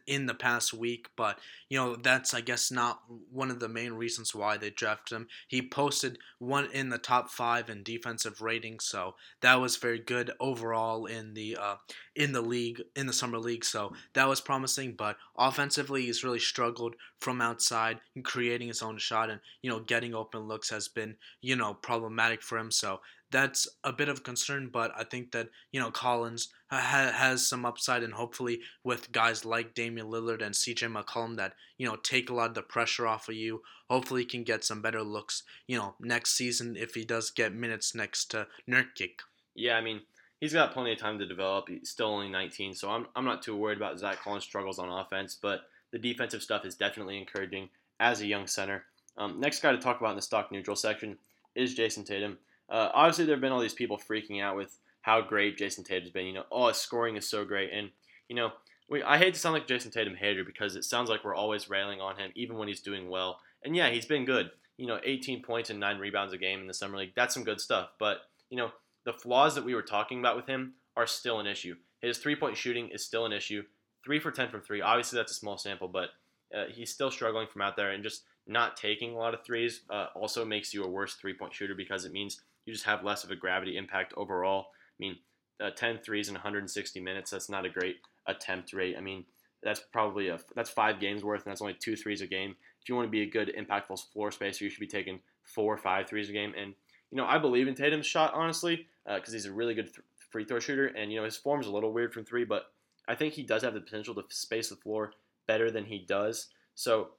in 0.05 0.25
the 0.25 0.33
past 0.33 0.73
week, 0.73 1.07
but 1.15 1.39
you 1.69 1.77
know 1.77 1.95
that's 1.95 2.33
I 2.33 2.41
guess 2.41 2.71
not 2.71 3.01
one 3.31 3.49
of 3.49 3.59
the 3.59 3.69
main 3.69 3.93
reasons 3.93 4.35
why 4.35 4.57
they 4.57 4.69
drafted 4.69 5.15
him. 5.15 5.27
He 5.47 5.61
posted 5.61 6.17
one 6.39 6.69
in 6.71 6.89
the 6.89 6.97
top 6.97 7.29
five 7.29 7.69
in 7.69 7.83
defensive 7.83 8.41
rating, 8.41 8.79
so 8.79 9.15
that 9.41 9.61
was 9.61 9.77
very 9.77 9.99
good 9.99 10.31
overall 10.39 11.05
in 11.05 11.33
the 11.33 11.57
uh, 11.59 11.75
in 12.15 12.33
the 12.33 12.41
league 12.41 12.81
in 12.95 13.07
the 13.07 13.13
summer 13.13 13.39
league. 13.39 13.63
So 13.63 13.93
that 14.13 14.27
was 14.27 14.41
promising, 14.41 14.95
but 14.97 15.17
offensively 15.37 16.05
he's 16.05 16.23
really 16.23 16.39
struggled 16.39 16.95
from 17.19 17.41
outside, 17.41 17.99
and 18.15 18.25
creating 18.25 18.67
his 18.67 18.81
own 18.81 18.97
shot, 18.97 19.29
and 19.29 19.39
you 19.61 19.69
know 19.69 19.79
getting 19.79 20.13
open 20.13 20.41
looks 20.41 20.69
has 20.69 20.87
been 20.89 21.15
you 21.41 21.55
know 21.55 21.73
problematic 21.75 22.41
for 22.41 22.57
him. 22.57 22.71
So 22.71 22.99
that's 23.31 23.67
a 23.83 23.93
bit 23.93 24.09
of 24.09 24.23
concern, 24.23 24.69
but 24.71 24.91
I 24.97 25.03
think 25.03 25.31
that 25.31 25.49
you 25.71 25.79
know 25.79 25.91
Collins 25.91 26.49
ha- 26.69 27.13
has 27.13 27.47
some 27.47 27.65
upside, 27.65 28.03
and 28.03 28.13
hopefully 28.13 28.61
with 28.83 29.11
guys 29.11 29.45
like 29.45 29.73
Damian 29.73 30.07
Lillard 30.07 30.41
and 30.41 30.55
C.J. 30.55 30.87
McCollum 30.87 31.37
that 31.37 31.53
you 31.77 31.87
know 31.87 31.95
take 31.95 32.29
a 32.29 32.33
lot 32.33 32.49
of 32.49 32.55
the 32.55 32.61
pressure 32.61 33.07
off 33.07 33.29
of 33.29 33.35
you. 33.35 33.61
Hopefully, 33.89 34.21
he 34.21 34.27
can 34.27 34.43
get 34.43 34.63
some 34.63 34.81
better 34.81 35.03
looks. 35.03 35.43
You 35.67 35.77
know, 35.77 35.95
next 35.99 36.31
season 36.31 36.75
if 36.75 36.95
he 36.95 37.05
does 37.05 37.31
get 37.31 37.53
minutes 37.53 37.95
next 37.95 38.25
to 38.31 38.47
Nurkic. 38.69 39.21
Yeah, 39.55 39.75
I 39.75 39.81
mean 39.81 40.01
he's 40.39 40.53
got 40.53 40.73
plenty 40.73 40.93
of 40.93 40.99
time 40.99 41.19
to 41.19 41.25
develop. 41.25 41.67
He's 41.69 41.89
still 41.89 42.07
only 42.07 42.29
19, 42.29 42.73
so 42.73 42.89
I'm 42.89 43.07
I'm 43.15 43.25
not 43.25 43.41
too 43.41 43.55
worried 43.55 43.77
about 43.77 43.99
Zach 43.99 44.21
Collins' 44.21 44.43
struggles 44.43 44.79
on 44.79 44.89
offense, 44.89 45.37
but 45.39 45.61
the 45.91 45.99
defensive 45.99 46.41
stuff 46.41 46.65
is 46.65 46.75
definitely 46.75 47.17
encouraging 47.17 47.69
as 47.99 48.21
a 48.21 48.27
young 48.27 48.47
center. 48.47 48.85
Um, 49.17 49.39
next 49.39 49.61
guy 49.61 49.71
to 49.71 49.77
talk 49.77 49.99
about 49.99 50.11
in 50.11 50.15
the 50.15 50.21
stock 50.21 50.51
neutral 50.51 50.75
section 50.75 51.17
is 51.55 51.75
Jayson 51.75 52.05
Tatum. 52.05 52.37
Uh, 52.69 52.89
obviously, 52.93 53.25
there 53.25 53.35
have 53.35 53.41
been 53.41 53.51
all 53.51 53.59
these 53.59 53.73
people 53.73 53.97
freaking 53.97 54.41
out 54.41 54.55
with 54.55 54.77
how 55.01 55.21
great 55.21 55.57
Jayson 55.57 55.83
Tatum's 55.83 56.11
been. 56.11 56.27
You 56.27 56.33
know, 56.33 56.45
oh, 56.51 56.67
his 56.67 56.77
scoring 56.77 57.15
is 57.15 57.27
so 57.27 57.45
great, 57.45 57.71
and 57.73 57.89
you 58.27 58.35
know, 58.35 58.51
we, 58.89 59.03
I 59.03 59.17
hate 59.17 59.33
to 59.33 59.39
sound 59.39 59.53
like 59.53 59.67
Jayson 59.67 59.91
Tatum 59.91 60.15
hater 60.15 60.43
because 60.43 60.75
it 60.75 60.83
sounds 60.83 61.09
like 61.09 61.23
we're 61.23 61.35
always 61.35 61.69
railing 61.69 62.01
on 62.01 62.17
him, 62.17 62.31
even 62.35 62.57
when 62.57 62.67
he's 62.67 62.81
doing 62.81 63.09
well. 63.09 63.39
And 63.63 63.75
yeah, 63.75 63.89
he's 63.89 64.05
been 64.05 64.25
good. 64.25 64.51
You 64.77 64.87
know, 64.87 64.99
18 65.03 65.43
points 65.43 65.69
and 65.69 65.79
nine 65.79 65.99
rebounds 65.99 66.33
a 66.33 66.37
game 66.37 66.61
in 66.61 66.67
the 66.67 66.73
summer 66.73 66.97
league. 66.97 67.13
That's 67.15 67.33
some 67.33 67.43
good 67.43 67.59
stuff. 67.59 67.89
But 67.99 68.19
you 68.49 68.57
know, 68.57 68.71
the 69.05 69.13
flaws 69.13 69.55
that 69.55 69.65
we 69.65 69.75
were 69.75 69.81
talking 69.81 70.19
about 70.19 70.35
with 70.35 70.47
him 70.47 70.73
are 70.95 71.07
still 71.07 71.39
an 71.39 71.47
issue. 71.47 71.75
His 72.01 72.17
three-point 72.17 72.57
shooting 72.57 72.89
is 72.89 73.05
still 73.05 73.25
an 73.25 73.33
issue. 73.33 73.63
Three 74.03 74.19
for 74.19 74.31
10 74.31 74.49
from 74.49 74.61
three. 74.61 74.81
Obviously, 74.81 75.17
that's 75.17 75.31
a 75.31 75.35
small 75.35 75.57
sample, 75.57 75.87
but 75.89 76.09
uh, 76.55 76.65
he's 76.71 76.91
still 76.91 77.11
struggling 77.11 77.47
from 77.47 77.61
out 77.61 77.75
there, 77.75 77.91
and 77.91 78.03
just 78.03 78.23
not 78.47 78.77
taking 78.77 79.13
a 79.13 79.17
lot 79.17 79.33
of 79.33 79.43
threes 79.43 79.81
uh, 79.89 80.07
also 80.15 80.45
makes 80.45 80.73
you 80.73 80.83
a 80.83 80.89
worse 80.89 81.15
three-point 81.15 81.53
shooter 81.53 81.75
because 81.75 82.05
it 82.05 82.11
means 82.11 82.41
you 82.69 82.73
just 82.75 82.85
have 82.85 83.03
less 83.03 83.23
of 83.23 83.31
a 83.31 83.35
gravity 83.35 83.77
impact 83.77 84.13
overall. 84.15 84.67
I 84.69 84.97
mean, 84.99 85.17
uh, 85.59 85.71
10 85.71 85.97
threes 85.97 86.29
in 86.29 86.35
160 86.35 86.99
minutes, 86.99 87.31
that's 87.31 87.49
not 87.49 87.65
a 87.65 87.69
great 87.69 87.97
attempt 88.27 88.73
rate. 88.73 88.95
I 88.95 89.01
mean, 89.01 89.25
that's 89.63 89.79
probably 89.91 90.29
a 90.29 90.39
that's 90.55 90.69
five 90.69 90.99
games 90.99 91.23
worth, 91.23 91.43
and 91.43 91.51
that's 91.51 91.61
only 91.61 91.73
two 91.73 91.95
threes 91.95 92.21
a 92.21 92.27
game. 92.27 92.55
If 92.81 92.87
you 92.87 92.95
want 92.95 93.07
to 93.07 93.11
be 93.11 93.23
a 93.23 93.29
good 93.29 93.51
impactful 93.57 93.99
floor 94.13 94.31
spacer, 94.31 94.63
you 94.63 94.69
should 94.69 94.79
be 94.79 94.87
taking 94.87 95.19
four 95.43 95.73
or 95.73 95.77
five 95.77 96.07
threes 96.07 96.29
a 96.29 96.33
game. 96.33 96.53
And 96.55 96.75
you 97.11 97.17
know, 97.17 97.25
I 97.25 97.39
believe 97.39 97.67
in 97.67 97.73
Tatum's 97.73 98.05
shot 98.05 98.33
honestly 98.33 98.85
because 99.05 99.33
uh, 99.33 99.33
he's 99.33 99.47
a 99.47 99.51
really 99.51 99.73
good 99.73 99.87
th- 99.87 100.05
free 100.29 100.45
throw 100.45 100.59
shooter, 100.59 100.87
and 100.87 101.11
you 101.11 101.17
know 101.17 101.25
his 101.25 101.37
form's 101.37 101.67
a 101.67 101.71
little 101.71 101.91
weird 101.91 102.13
from 102.13 102.23
three, 102.23 102.45
but 102.45 102.67
I 103.07 103.15
think 103.15 103.33
he 103.33 103.43
does 103.43 103.63
have 103.63 103.73
the 103.73 103.81
potential 103.81 104.13
to 104.15 104.23
space 104.29 104.69
the 104.69 104.75
floor 104.75 105.13
better 105.47 105.71
than 105.71 105.85
he 105.85 105.97
does. 105.97 106.47
So 106.75 107.09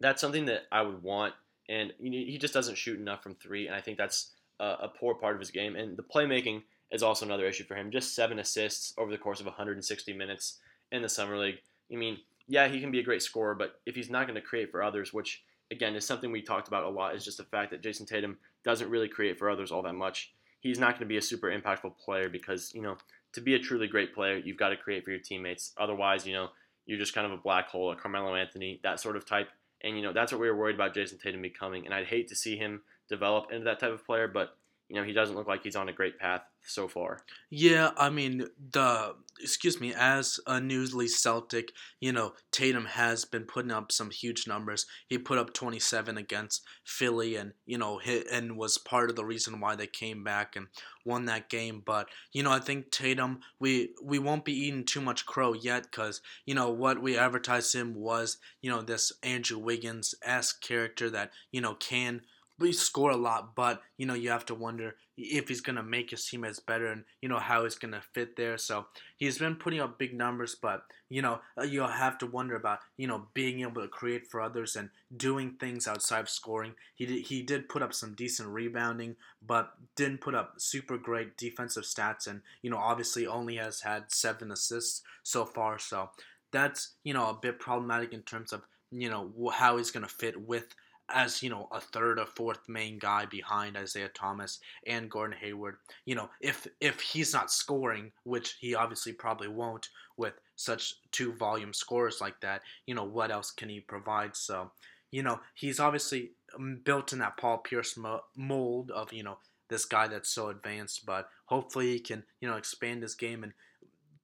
that's 0.00 0.20
something 0.20 0.46
that 0.46 0.62
I 0.70 0.82
would 0.82 1.02
want, 1.02 1.34
and 1.68 1.92
you 1.98 2.10
know, 2.10 2.16
he 2.16 2.38
just 2.38 2.54
doesn't 2.54 2.78
shoot 2.78 2.98
enough 2.98 3.22
from 3.22 3.34
three, 3.34 3.66
and 3.66 3.74
I 3.74 3.80
think 3.80 3.98
that's 3.98 4.30
uh, 4.60 4.76
a 4.80 4.88
poor 4.88 5.14
part 5.14 5.34
of 5.34 5.40
his 5.40 5.50
game. 5.50 5.76
And 5.76 5.96
the 5.96 6.02
playmaking 6.02 6.62
is 6.90 7.02
also 7.02 7.26
another 7.26 7.46
issue 7.46 7.64
for 7.64 7.74
him. 7.74 7.90
Just 7.90 8.14
seven 8.14 8.38
assists 8.38 8.94
over 8.98 9.10
the 9.10 9.18
course 9.18 9.40
of 9.40 9.46
160 9.46 10.12
minutes 10.12 10.58
in 10.92 11.02
the 11.02 11.08
summer 11.08 11.38
league. 11.38 11.58
I 11.92 11.96
mean, 11.96 12.18
yeah, 12.46 12.68
he 12.68 12.80
can 12.80 12.90
be 12.90 13.00
a 13.00 13.04
great 13.04 13.22
scorer, 13.22 13.54
but 13.54 13.80
if 13.86 13.94
he's 13.94 14.10
not 14.10 14.26
going 14.26 14.40
to 14.40 14.46
create 14.46 14.70
for 14.70 14.82
others, 14.82 15.12
which 15.12 15.42
again 15.70 15.94
is 15.94 16.06
something 16.06 16.32
we 16.32 16.42
talked 16.42 16.68
about 16.68 16.84
a 16.84 16.88
lot, 16.88 17.14
is 17.14 17.24
just 17.24 17.36
the 17.36 17.44
fact 17.44 17.70
that 17.70 17.82
Jayson 17.82 18.06
Tatum 18.06 18.38
doesn't 18.64 18.90
really 18.90 19.08
create 19.08 19.38
for 19.38 19.50
others 19.50 19.70
all 19.70 19.82
that 19.82 19.94
much. 19.94 20.32
He's 20.60 20.78
not 20.78 20.92
going 20.92 21.00
to 21.00 21.06
be 21.06 21.18
a 21.18 21.22
super 21.22 21.48
impactful 21.48 21.98
player 21.98 22.28
because 22.28 22.72
you 22.74 22.82
know 22.82 22.96
to 23.34 23.40
be 23.40 23.54
a 23.54 23.58
truly 23.58 23.86
great 23.86 24.14
player, 24.14 24.38
you've 24.38 24.56
got 24.56 24.70
to 24.70 24.76
create 24.76 25.04
for 25.04 25.10
your 25.10 25.20
teammates. 25.20 25.72
Otherwise, 25.76 26.26
you 26.26 26.32
know, 26.32 26.48
you're 26.86 26.98
just 26.98 27.14
kind 27.14 27.26
of 27.26 27.32
a 27.32 27.42
black 27.42 27.68
hole, 27.68 27.92
a 27.92 27.96
Carmelo 27.96 28.34
Anthony, 28.34 28.80
that 28.82 28.98
sort 28.98 29.16
of 29.16 29.26
type. 29.26 29.48
And 29.82 29.96
you 29.96 30.02
know, 30.02 30.12
that's 30.12 30.32
what 30.32 30.40
we 30.40 30.48
were 30.48 30.56
worried 30.56 30.74
about 30.74 30.94
Jayson 30.94 31.18
Tatum 31.18 31.42
becoming. 31.42 31.84
And 31.84 31.94
I'd 31.94 32.06
hate 32.06 32.28
to 32.28 32.34
see 32.34 32.56
him 32.56 32.82
develop 33.08 33.52
into 33.52 33.64
that 33.64 33.80
type 33.80 33.92
of 33.92 34.04
player, 34.04 34.28
but 34.28 34.56
you 34.88 34.96
know, 34.96 35.04
he 35.04 35.12
doesn't 35.12 35.36
look 35.36 35.46
like 35.46 35.62
he's 35.62 35.76
on 35.76 35.90
a 35.90 35.92
great 35.92 36.18
path 36.18 36.40
so 36.62 36.88
far. 36.88 37.20
Yeah, 37.50 37.90
I 37.98 38.08
mean, 38.08 38.48
the 38.72 39.14
excuse 39.40 39.80
me, 39.80 39.92
as 39.94 40.40
a 40.46 40.54
newsly 40.54 41.08
Celtic, 41.08 41.72
you 42.00 42.10
know, 42.10 42.32
Tatum 42.50 42.86
has 42.86 43.26
been 43.26 43.44
putting 43.44 43.70
up 43.70 43.92
some 43.92 44.10
huge 44.10 44.46
numbers. 44.46 44.86
He 45.06 45.18
put 45.18 45.36
up 45.36 45.52
27 45.52 46.16
against 46.16 46.64
Philly 46.84 47.36
and, 47.36 47.52
you 47.66 47.76
know, 47.76 47.98
hit 47.98 48.26
and 48.32 48.56
was 48.56 48.78
part 48.78 49.10
of 49.10 49.16
the 49.16 49.26
reason 49.26 49.60
why 49.60 49.76
they 49.76 49.86
came 49.86 50.24
back 50.24 50.56
and 50.56 50.68
won 51.04 51.26
that 51.26 51.48
game, 51.48 51.82
but 51.84 52.08
you 52.32 52.42
know, 52.42 52.50
I 52.50 52.58
think 52.58 52.90
Tatum 52.90 53.40
we 53.58 53.94
we 54.02 54.18
won't 54.18 54.44
be 54.44 54.52
eating 54.52 54.84
too 54.84 55.00
much 55.00 55.24
crow 55.24 55.54
yet 55.54 55.90
cuz 55.90 56.20
you 56.44 56.54
know, 56.54 56.70
what 56.70 57.00
we 57.00 57.16
advertised 57.16 57.74
him 57.74 57.94
was, 57.94 58.38
you 58.60 58.70
know, 58.70 58.82
this 58.82 59.12
Andrew 59.22 59.58
Wiggins-esque 59.58 60.60
character 60.60 61.08
that, 61.10 61.32
you 61.50 61.62
know, 61.62 61.74
can 61.74 62.22
we 62.58 62.72
score 62.72 63.10
a 63.10 63.16
lot, 63.16 63.54
but 63.54 63.82
you 63.96 64.06
know 64.06 64.14
you 64.14 64.30
have 64.30 64.46
to 64.46 64.54
wonder 64.54 64.96
if 65.16 65.48
he's 65.48 65.60
gonna 65.60 65.82
make 65.82 66.10
his 66.10 66.24
teammates 66.24 66.60
better 66.60 66.86
and 66.86 67.04
you 67.22 67.28
know 67.28 67.38
how 67.38 67.64
he's 67.64 67.76
gonna 67.76 68.02
fit 68.12 68.36
there. 68.36 68.58
So 68.58 68.86
he's 69.16 69.38
been 69.38 69.56
putting 69.56 69.80
up 69.80 69.98
big 69.98 70.14
numbers, 70.14 70.56
but 70.60 70.82
you 71.08 71.22
know 71.22 71.40
uh, 71.58 71.62
you'll 71.62 71.88
have 71.88 72.18
to 72.18 72.26
wonder 72.26 72.56
about 72.56 72.80
you 72.96 73.06
know 73.06 73.26
being 73.34 73.60
able 73.60 73.82
to 73.82 73.88
create 73.88 74.26
for 74.26 74.40
others 74.40 74.76
and 74.76 74.90
doing 75.16 75.52
things 75.60 75.86
outside 75.86 76.20
of 76.20 76.28
scoring. 76.28 76.74
He 76.94 77.06
did, 77.06 77.26
he 77.26 77.42
did 77.42 77.68
put 77.68 77.82
up 77.82 77.94
some 77.94 78.14
decent 78.14 78.48
rebounding, 78.48 79.16
but 79.46 79.72
didn't 79.96 80.20
put 80.20 80.34
up 80.34 80.54
super 80.58 80.98
great 80.98 81.36
defensive 81.36 81.84
stats, 81.84 82.26
and 82.26 82.42
you 82.62 82.70
know 82.70 82.78
obviously 82.78 83.26
only 83.26 83.56
has 83.56 83.80
had 83.80 84.10
seven 84.10 84.50
assists 84.50 85.02
so 85.22 85.44
far. 85.44 85.78
So 85.78 86.10
that's 86.50 86.94
you 87.04 87.14
know 87.14 87.28
a 87.30 87.38
bit 87.40 87.58
problematic 87.60 88.12
in 88.12 88.22
terms 88.22 88.52
of 88.52 88.62
you 88.90 89.10
know 89.10 89.30
how 89.52 89.76
he's 89.76 89.90
gonna 89.90 90.08
fit 90.08 90.40
with 90.40 90.74
as 91.10 91.42
you 91.42 91.50
know 91.50 91.68
a 91.72 91.80
third 91.80 92.18
or 92.18 92.26
fourth 92.26 92.68
main 92.68 92.98
guy 92.98 93.26
behind 93.26 93.76
Isaiah 93.76 94.10
Thomas 94.12 94.60
and 94.86 95.10
Gordon 95.10 95.36
Hayward. 95.40 95.76
You 96.04 96.14
know, 96.16 96.30
if 96.40 96.66
if 96.80 97.00
he's 97.00 97.32
not 97.32 97.50
scoring, 97.50 98.12
which 98.24 98.56
he 98.60 98.74
obviously 98.74 99.12
probably 99.12 99.48
won't 99.48 99.88
with 100.16 100.34
such 100.56 100.94
two 101.12 101.32
volume 101.32 101.72
scores 101.72 102.20
like 102.20 102.40
that, 102.40 102.62
you 102.86 102.94
know, 102.94 103.04
what 103.04 103.30
else 103.30 103.50
can 103.50 103.68
he 103.68 103.80
provide? 103.80 104.36
So, 104.36 104.72
you 105.10 105.22
know, 105.22 105.40
he's 105.54 105.78
obviously 105.80 106.32
um, 106.56 106.80
built 106.84 107.12
in 107.12 107.20
that 107.20 107.36
Paul 107.36 107.58
Pierce 107.58 107.96
mold 108.36 108.90
of, 108.90 109.12
you 109.12 109.22
know, 109.22 109.38
this 109.68 109.84
guy 109.84 110.08
that's 110.08 110.30
so 110.30 110.48
advanced, 110.48 111.06
but 111.06 111.28
hopefully 111.46 111.92
he 111.92 112.00
can, 112.00 112.24
you 112.40 112.48
know, 112.48 112.56
expand 112.56 113.02
his 113.02 113.14
game 113.14 113.44
and 113.44 113.52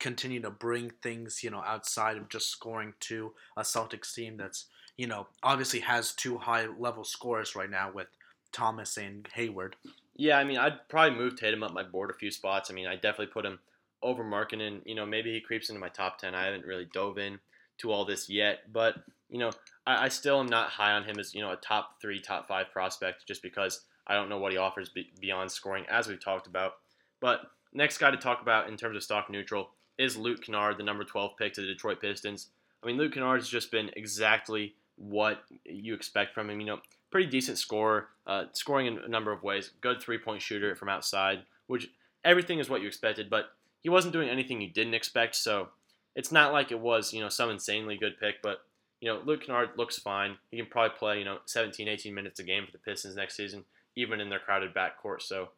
continue 0.01 0.40
to 0.40 0.51
bring 0.51 0.90
things, 1.02 1.43
you 1.43 1.51
know, 1.51 1.62
outside 1.65 2.16
of 2.16 2.28
just 2.28 2.51
scoring 2.51 2.94
to 3.01 3.32
a 3.56 3.62
Celtics 3.62 4.12
team 4.12 4.36
that's 4.36 4.66
you 4.97 5.07
know, 5.07 5.27
obviously 5.43 5.81
has 5.81 6.12
two 6.12 6.39
high 6.39 6.66
level 6.79 7.05
scores 7.05 7.57
right 7.57 7.71
now 7.71 7.91
with 7.93 8.09
Thomas 8.53 8.97
and 8.97 9.29
Hayward. 9.35 9.77
Yeah, 10.16 10.39
I 10.39 10.45
mean, 10.45 10.59
I'd 10.59 10.89
probably 10.89 11.19
move 11.19 11.37
Tatum 11.37 11.62
up 11.62 11.73
my 11.73 11.83
board 11.83 12.11
a 12.11 12.15
few 12.15 12.31
spots. 12.31 12.71
I 12.71 12.75
mean, 12.75 12.87
I 12.87 12.95
definitely 12.95 13.27
put 13.27 13.45
him 13.45 13.59
over 14.03 14.23
Markkanen. 14.23 14.81
You 14.85 14.95
know, 14.95 15.05
maybe 15.05 15.33
he 15.33 15.41
creeps 15.41 15.69
into 15.69 15.81
my 15.81 15.89
top 15.89 16.19
10. 16.19 16.35
I 16.35 16.45
haven't 16.45 16.65
really 16.65 16.87
dove 16.93 17.19
in 17.19 17.41
to 17.79 17.91
all 17.91 18.05
this 18.05 18.31
yet, 18.31 18.73
but, 18.73 18.95
you 19.29 19.39
know, 19.39 19.51
I, 19.85 20.05
I 20.05 20.09
still 20.09 20.39
am 20.39 20.47
not 20.47 20.71
high 20.71 20.93
on 20.93 21.03
him 21.03 21.19
as, 21.19 21.35
you 21.35 21.43
know, 21.43 21.51
a 21.51 21.57
top 21.57 22.01
three, 22.01 22.21
top 22.21 22.47
five 22.47 22.71
prospect 22.71 23.27
just 23.27 23.43
because 23.43 23.81
I 24.07 24.15
don't 24.15 24.29
know 24.29 24.39
what 24.39 24.53
he 24.53 24.59
offers 24.59 24.93
beyond 25.21 25.51
scoring, 25.51 25.85
as 25.91 26.07
we've 26.07 26.23
talked 26.23 26.47
about. 26.47 26.75
But 27.21 27.41
next 27.73 27.99
guy 27.99 28.12
to 28.12 28.16
talk 28.16 28.43
about 28.43 28.69
in 28.69 28.77
terms 28.77 28.97
of 28.97 29.03
stock 29.03 29.29
neutral 29.29 29.71
is 29.99 30.16
Luke 30.16 30.45
Kennard, 30.45 30.79
the 30.79 30.85
number 30.85 31.03
12 31.03 31.33
pick 31.37 31.55
to 31.55 31.62
the 31.62 31.66
Detroit 31.66 32.01
Pistons. 32.01 32.49
I 32.83 32.87
mean, 32.87 32.97
Luke 32.97 33.15
Kennard 33.15 33.41
has 33.41 33.49
just 33.49 33.73
been 33.73 33.91
exactly 33.97 34.75
what 34.97 35.43
you 35.65 35.95
expect 35.95 36.35
from 36.35 36.51
him. 36.51 36.61
You 36.61 36.66
know, 36.66 36.81
pretty 37.11 37.31
decent 37.31 37.59
scorer, 37.59 38.09
uh, 38.27 38.45
scoring 38.53 38.87
in 38.87 38.99
a 38.99 39.09
number 39.09 39.33
of 39.33 39.43
ways. 39.43 39.71
Good 39.81 40.01
three 40.01 40.19
point 40.19 40.43
shooter 40.43 40.75
from 40.75 40.89
outside, 40.89 41.43
which 41.66 41.89
everything 42.25 42.59
is 42.59 42.69
what 42.69 42.81
you 42.81 42.89
expected, 42.89 43.31
but 43.31 43.47
he 43.83 43.89
wasn't 43.89 44.12
doing 44.12 44.29
anything 44.29 44.61
you 44.61 44.71
didn't 44.71 44.95
expect. 44.95 45.37
So 45.37 45.69
it's 46.15 46.33
not 46.33 46.53
like 46.53 46.71
it 46.71 46.81
was, 46.81 47.12
you 47.12 47.21
know, 47.21 47.29
some 47.29 47.51
insanely 47.51 47.97
good 47.97 48.19
pick, 48.19 48.37
but 48.43 48.59
you 49.01 49.09
know, 49.12 49.21
Luke 49.25 49.45
Kennard 49.45 49.71
looks 49.77 49.99
fine. 49.99 50.39
He 50.51 50.57
can 50.57 50.66
probably 50.66 50.97
play, 50.97 51.19
you 51.19 51.25
know, 51.27 51.39
17, 51.45 51.89
18 51.89 52.15
minutes 52.15 52.41
a 52.41 52.43
game 52.43 52.65
for 52.65 52.73
the 52.73 52.79
Pistons 52.79 53.16
next 53.16 53.37
season, 53.37 53.65
even 53.97 54.19
in 54.19 54.31
their 54.31 54.39
crowded 54.39 54.73
backcourt. 54.73 55.21
So 55.21 55.51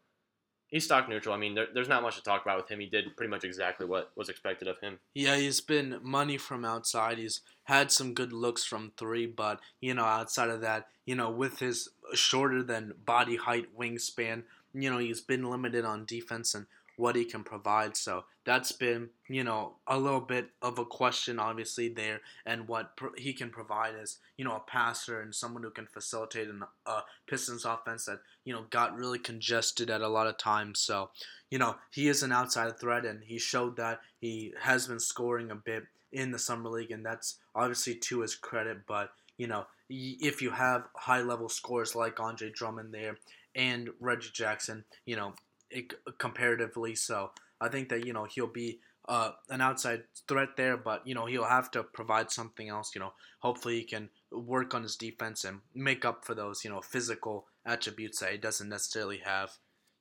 he's 0.69 0.85
stock 0.85 1.09
neutral. 1.09 1.35
I 1.35 1.39
mean, 1.39 1.55
there, 1.55 1.67
there's 1.73 1.89
not 1.89 2.03
much 2.03 2.17
to 2.17 2.23
talk 2.23 2.43
about 2.43 2.57
with 2.57 2.69
him. 2.69 2.81
He 2.81 2.87
did 2.87 3.17
pretty 3.17 3.31
much 3.31 3.45
exactly 3.45 3.87
what 3.87 4.11
was 4.17 4.29
expected 4.29 4.69
of 4.69 4.79
him. 4.81 4.99
Yeah, 5.15 5.37
he's 5.37 5.61
been 5.61 5.99
money 6.03 6.39
from 6.39 6.65
outside. 6.65 7.19
He's 7.19 7.41
had 7.65 7.91
some 7.93 8.15
good 8.15 8.33
looks 8.33 8.65
from 8.65 8.93
three, 8.97 9.27
but 9.27 9.61
you 9.81 9.95
know, 9.95 10.05
outside 10.05 10.51
of 10.51 10.61
that, 10.63 10.89
you 11.05 11.15
know, 11.15 11.31
with 11.31 11.61
his 11.61 11.89
shorter 12.15 12.63
than 12.63 12.95
body 13.05 13.37
height 13.37 13.77
wingspan, 13.79 14.45
you 14.75 14.91
know, 14.91 14.99
he's 14.99 15.21
been 15.21 15.49
limited 15.49 15.85
on 15.85 16.05
defense 16.05 16.55
and 16.55 16.67
what 16.97 17.17
he 17.17 17.25
can 17.25 17.45
provide. 17.45 17.97
So 17.97 18.25
that's 18.47 18.73
been, 18.73 19.11
you 19.29 19.45
know, 19.45 19.73
a 19.87 19.99
little 19.99 20.21
bit 20.21 20.51
of 20.63 20.79
a 20.79 20.85
question, 20.85 21.39
obviously, 21.39 21.89
there. 21.89 22.21
And 22.47 22.69
what 22.69 22.93
he 23.19 23.33
can 23.33 23.51
provide 23.51 23.95
is, 24.01 24.19
you 24.39 24.45
know, 24.45 24.55
a 24.55 24.61
passer 24.61 25.21
and 25.21 25.35
someone 25.35 25.65
who 25.65 25.71
can 25.71 25.87
facilitate 25.87 26.49
an, 26.49 26.63
a 26.87 27.01
Pistons 27.27 27.65
offense 27.65 28.07
that, 28.07 28.21
you 28.45 28.55
know, 28.55 28.65
got 28.71 28.97
really 28.97 29.19
congested 29.19 29.91
at 29.91 30.01
a 30.01 30.09
lot 30.09 30.29
of 30.29 30.39
times. 30.39 30.79
So, 30.79 31.11
you 31.51 31.59
know, 31.59 31.77
he 31.91 32.09
is 32.09 32.23
an 32.23 32.33
outside 32.33 32.79
threat, 32.79 33.05
and 33.05 33.25
he 33.25 33.39
showed 33.39 33.77
that 33.77 34.01
he 34.21 34.55
has 34.63 34.87
been 34.87 35.01
scoring 35.01 35.51
a 35.51 35.57
bit 35.57 35.85
in 36.13 36.31
the 36.31 36.39
summer 36.39 36.71
league, 36.71 36.93
and 36.93 37.05
that's 37.05 37.39
obviously 37.55 37.95
to 37.97 38.21
his 38.21 38.37
credit. 38.37 38.87
But 38.87 39.11
you 39.37 39.47
know, 39.47 39.67
if 39.91 40.41
you 40.41 40.51
have 40.51 40.85
high 40.95 41.21
level 41.21 41.49
scores 41.49 41.95
like 41.95 42.21
Andre 42.21 42.51
Drummond 42.51 42.95
there 42.95 43.17
and 43.55 43.91
Reggie 44.01 44.31
Jackson, 44.33 44.85
you 45.05 45.17
know, 45.17 45.35
it, 45.71 45.95
comparatively. 46.19 46.95
So 46.95 47.31
I 47.61 47.69
think 47.69 47.89
that 47.89 48.07
you 48.07 48.13
know 48.13 48.25
he'll 48.25 48.47
be 48.47 48.81
uh, 49.09 49.31
an 49.51 49.61
outside 49.61 50.05
threat 50.29 50.51
there, 50.57 50.77
but 50.77 51.07
you 51.07 51.15
know 51.15 51.27
he'll 51.27 51.45
have 51.45 51.71
to 51.73 51.83
provide 51.83 52.31
something 52.31 52.69
else. 52.69 52.93
You 52.95 53.01
know, 53.01 53.13
hopefully 53.41 53.79
he 53.79 53.85
can 53.85 54.11
work 54.31 54.75
on 54.75 54.83
his 54.83 54.97
defense 54.97 55.45
and 55.45 55.61
make 55.75 56.05
up 56.05 56.25
for 56.25 56.35
those 56.35 56.65
you 56.65 56.71
know 56.71 56.81
physical 56.81 57.47
attributes 57.65 58.21
that 58.21 58.33
he 58.33 58.39
doesn't 58.39 58.69
necessarily 58.69 59.19
have. 59.19 59.53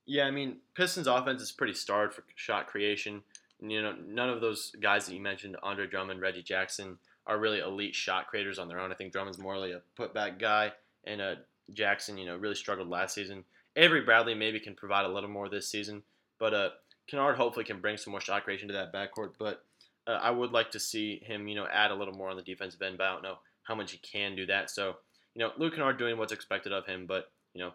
Yeah, 0.06 0.26
I 0.26 0.32
mean 0.32 0.58
Pistons 0.76 1.08
offense 1.08 1.42
is 1.42 1.52
pretty 1.52 1.74
starved 1.74 2.14
for 2.14 2.24
shot 2.36 2.68
creation. 2.68 3.24
You 3.62 3.82
know, 3.82 3.96
none 4.06 4.30
of 4.30 4.42
those 4.42 4.76
guys 4.82 5.06
that 5.06 5.14
you 5.14 5.22
mentioned, 5.22 5.56
Andre 5.64 5.88
Drummond, 5.88 6.22
Reggie 6.22 6.44
Jackson, 6.44 6.98
are 7.26 7.40
really 7.40 7.60
elite 7.60 7.96
shot 7.96 8.28
creators 8.28 8.60
on 8.60 8.68
their 8.68 8.80
own. 8.80 8.92
I 8.92 8.96
think 8.96 9.14
Drummond's 9.14 9.40
more 9.40 9.58
like 9.58 9.72
a 9.72 9.82
putback 10.00 10.40
guy, 10.40 10.74
and 11.06 11.22
uh, 11.22 11.36
Jackson, 11.74 12.18
you 12.18 12.26
know, 12.26 12.36
really 12.36 12.56
struggled 12.56 12.90
last 12.90 13.16
season. 13.16 13.46
Avery 13.76 14.02
Bradley 14.02 14.36
maybe 14.36 14.60
can 14.60 14.76
provide 14.76 15.06
a 15.06 15.10
little 15.10 15.30
more 15.30 15.50
this 15.50 15.68
season, 15.68 16.04
but 16.40 16.54
uh, 16.54 16.70
Kennard 17.08 17.38
hopefully 17.38 17.66
can 17.66 17.82
bring 17.82 17.98
some 17.98 18.12
more 18.12 18.22
shot 18.22 18.44
creation 18.44 18.68
to 18.68 18.74
that 18.74 18.94
backcourt. 18.94 19.34
But 19.40 19.64
uh, 20.08 20.20
I 20.22 20.32
would 20.32 20.52
like 20.52 20.72
to 20.72 20.80
see 20.80 21.22
him, 21.24 21.48
you 21.48 21.56
know, 21.56 21.68
add 21.72 21.92
a 21.92 21.96
little 21.96 22.14
more 22.14 22.30
on 22.30 22.38
the 22.38 22.44
defensive 22.44 22.82
end. 22.82 22.98
But 22.98 23.06
I 23.06 23.14
don't 23.14 23.24
know 23.24 23.38
how 23.64 23.76
much 23.76 23.92
he 23.92 23.98
can 23.98 24.36
do 24.36 24.46
that. 24.48 24.70
So, 24.70 24.96
you 25.34 25.40
know, 25.40 25.52
Luke 25.58 25.76
Kennard 25.76 25.98
doing 25.98 26.18
what's 26.18 26.34
expected 26.34 26.72
of 26.72 26.86
him, 26.86 27.06
but 27.06 27.32
you 27.54 27.62
know, 27.62 27.72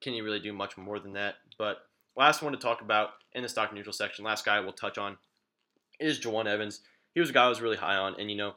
can 0.00 0.12
he 0.12 0.20
really 0.20 0.40
do 0.40 0.52
much 0.52 0.76
more 0.76 0.98
than 0.98 1.12
that? 1.14 1.36
But 1.58 1.78
last 2.16 2.42
one 2.42 2.52
to 2.52 2.58
talk 2.58 2.80
about 2.80 3.10
in 3.32 3.42
the 3.42 3.48
stock 3.48 3.72
neutral 3.72 3.92
section, 3.92 4.24
last 4.24 4.44
guy 4.44 4.60
we'll 4.60 4.72
touch 4.72 4.98
on 4.98 5.16
is 6.00 6.20
Jawun 6.20 6.46
Evans. 6.46 6.80
He 7.14 7.20
was 7.20 7.30
a 7.30 7.32
guy 7.32 7.44
I 7.44 7.48
was 7.48 7.60
really 7.60 7.76
high 7.76 7.96
on, 7.96 8.18
and 8.18 8.30
you 8.30 8.36
know, 8.36 8.54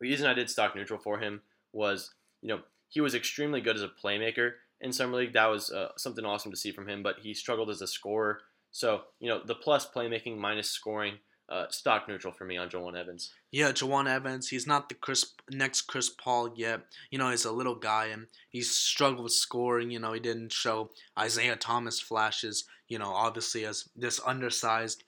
the 0.00 0.08
reason 0.08 0.26
I 0.26 0.34
did 0.34 0.50
stock 0.50 0.74
neutral 0.74 0.98
for 0.98 1.18
him 1.18 1.42
was, 1.72 2.10
you 2.42 2.48
know, 2.48 2.60
he 2.88 3.00
was 3.00 3.14
extremely 3.14 3.60
good 3.60 3.76
as 3.76 3.82
a 3.82 3.88
playmaker 3.88 4.52
in 4.80 4.92
summer 4.92 5.16
league. 5.16 5.32
That 5.32 5.46
was 5.46 5.70
uh, 5.70 5.90
something 5.96 6.24
awesome 6.24 6.50
to 6.50 6.56
see 6.56 6.72
from 6.72 6.88
him. 6.88 7.02
But 7.02 7.16
he 7.20 7.34
struggled 7.34 7.70
as 7.70 7.80
a 7.82 7.86
scorer. 7.86 8.40
So 8.72 9.02
you 9.18 9.28
know 9.28 9.40
the 9.44 9.54
plus 9.54 9.88
playmaking 9.88 10.38
minus 10.38 10.70
scoring. 10.70 11.18
Uh, 11.48 11.68
stock 11.68 12.06
neutral 12.06 12.32
for 12.32 12.44
me 12.44 12.56
on 12.56 12.68
Jawun 12.68 12.96
Evans. 12.96 13.32
Yeah, 13.50 13.72
Jawun 13.72 14.08
Evans. 14.08 14.50
He's 14.50 14.68
not 14.68 14.88
the 14.88 14.94
Chris 14.94 15.32
next 15.50 15.82
Chris 15.82 16.08
Paul 16.08 16.52
yet. 16.54 16.82
You 17.10 17.18
know, 17.18 17.30
he's 17.30 17.44
a 17.44 17.50
little 17.50 17.74
guy 17.74 18.06
and 18.06 18.28
he's 18.50 18.70
struggled 18.70 19.24
with 19.24 19.32
scoring. 19.32 19.90
You 19.90 19.98
know, 19.98 20.12
he 20.12 20.20
didn't 20.20 20.52
show 20.52 20.90
Isaiah 21.18 21.56
Thomas 21.56 22.00
flashes. 22.00 22.66
You 22.86 23.00
know, 23.00 23.10
obviously 23.12 23.64
as 23.64 23.88
this 23.96 24.20
undersized 24.24 25.02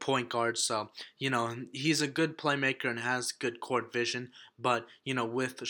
point 0.00 0.28
guard. 0.28 0.58
So 0.58 0.90
you 1.20 1.30
know, 1.30 1.54
he's 1.72 2.02
a 2.02 2.08
good 2.08 2.36
playmaker 2.36 2.86
and 2.86 2.98
has 2.98 3.30
good 3.30 3.60
court 3.60 3.92
vision. 3.92 4.32
But 4.58 4.88
you 5.04 5.14
know, 5.14 5.24
with 5.24 5.62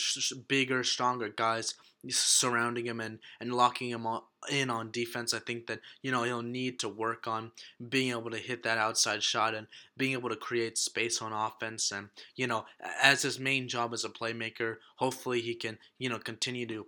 bigger, 0.48 0.82
stronger 0.82 1.28
guys, 1.28 1.74
surrounding 2.10 2.86
him 2.86 3.00
and, 3.00 3.18
and 3.40 3.54
locking 3.54 3.90
him 3.90 4.06
in 4.50 4.70
on 4.70 4.90
defense. 4.90 5.34
I 5.34 5.38
think 5.38 5.66
that, 5.66 5.80
you 6.02 6.10
know, 6.10 6.22
he'll 6.22 6.42
need 6.42 6.78
to 6.80 6.88
work 6.88 7.26
on 7.26 7.52
being 7.88 8.10
able 8.10 8.30
to 8.30 8.38
hit 8.38 8.62
that 8.62 8.78
outside 8.78 9.22
shot 9.22 9.54
and 9.54 9.66
being 9.96 10.12
able 10.12 10.28
to 10.28 10.36
create 10.36 10.78
space 10.78 11.20
on 11.20 11.32
offense. 11.32 11.92
And, 11.92 12.08
you 12.34 12.46
know, 12.46 12.66
as 13.02 13.22
his 13.22 13.38
main 13.38 13.68
job 13.68 13.92
as 13.92 14.04
a 14.04 14.08
playmaker, 14.08 14.76
hopefully 14.96 15.40
he 15.40 15.54
can, 15.54 15.78
you 15.98 16.08
know, 16.08 16.18
continue 16.18 16.66
to 16.66 16.86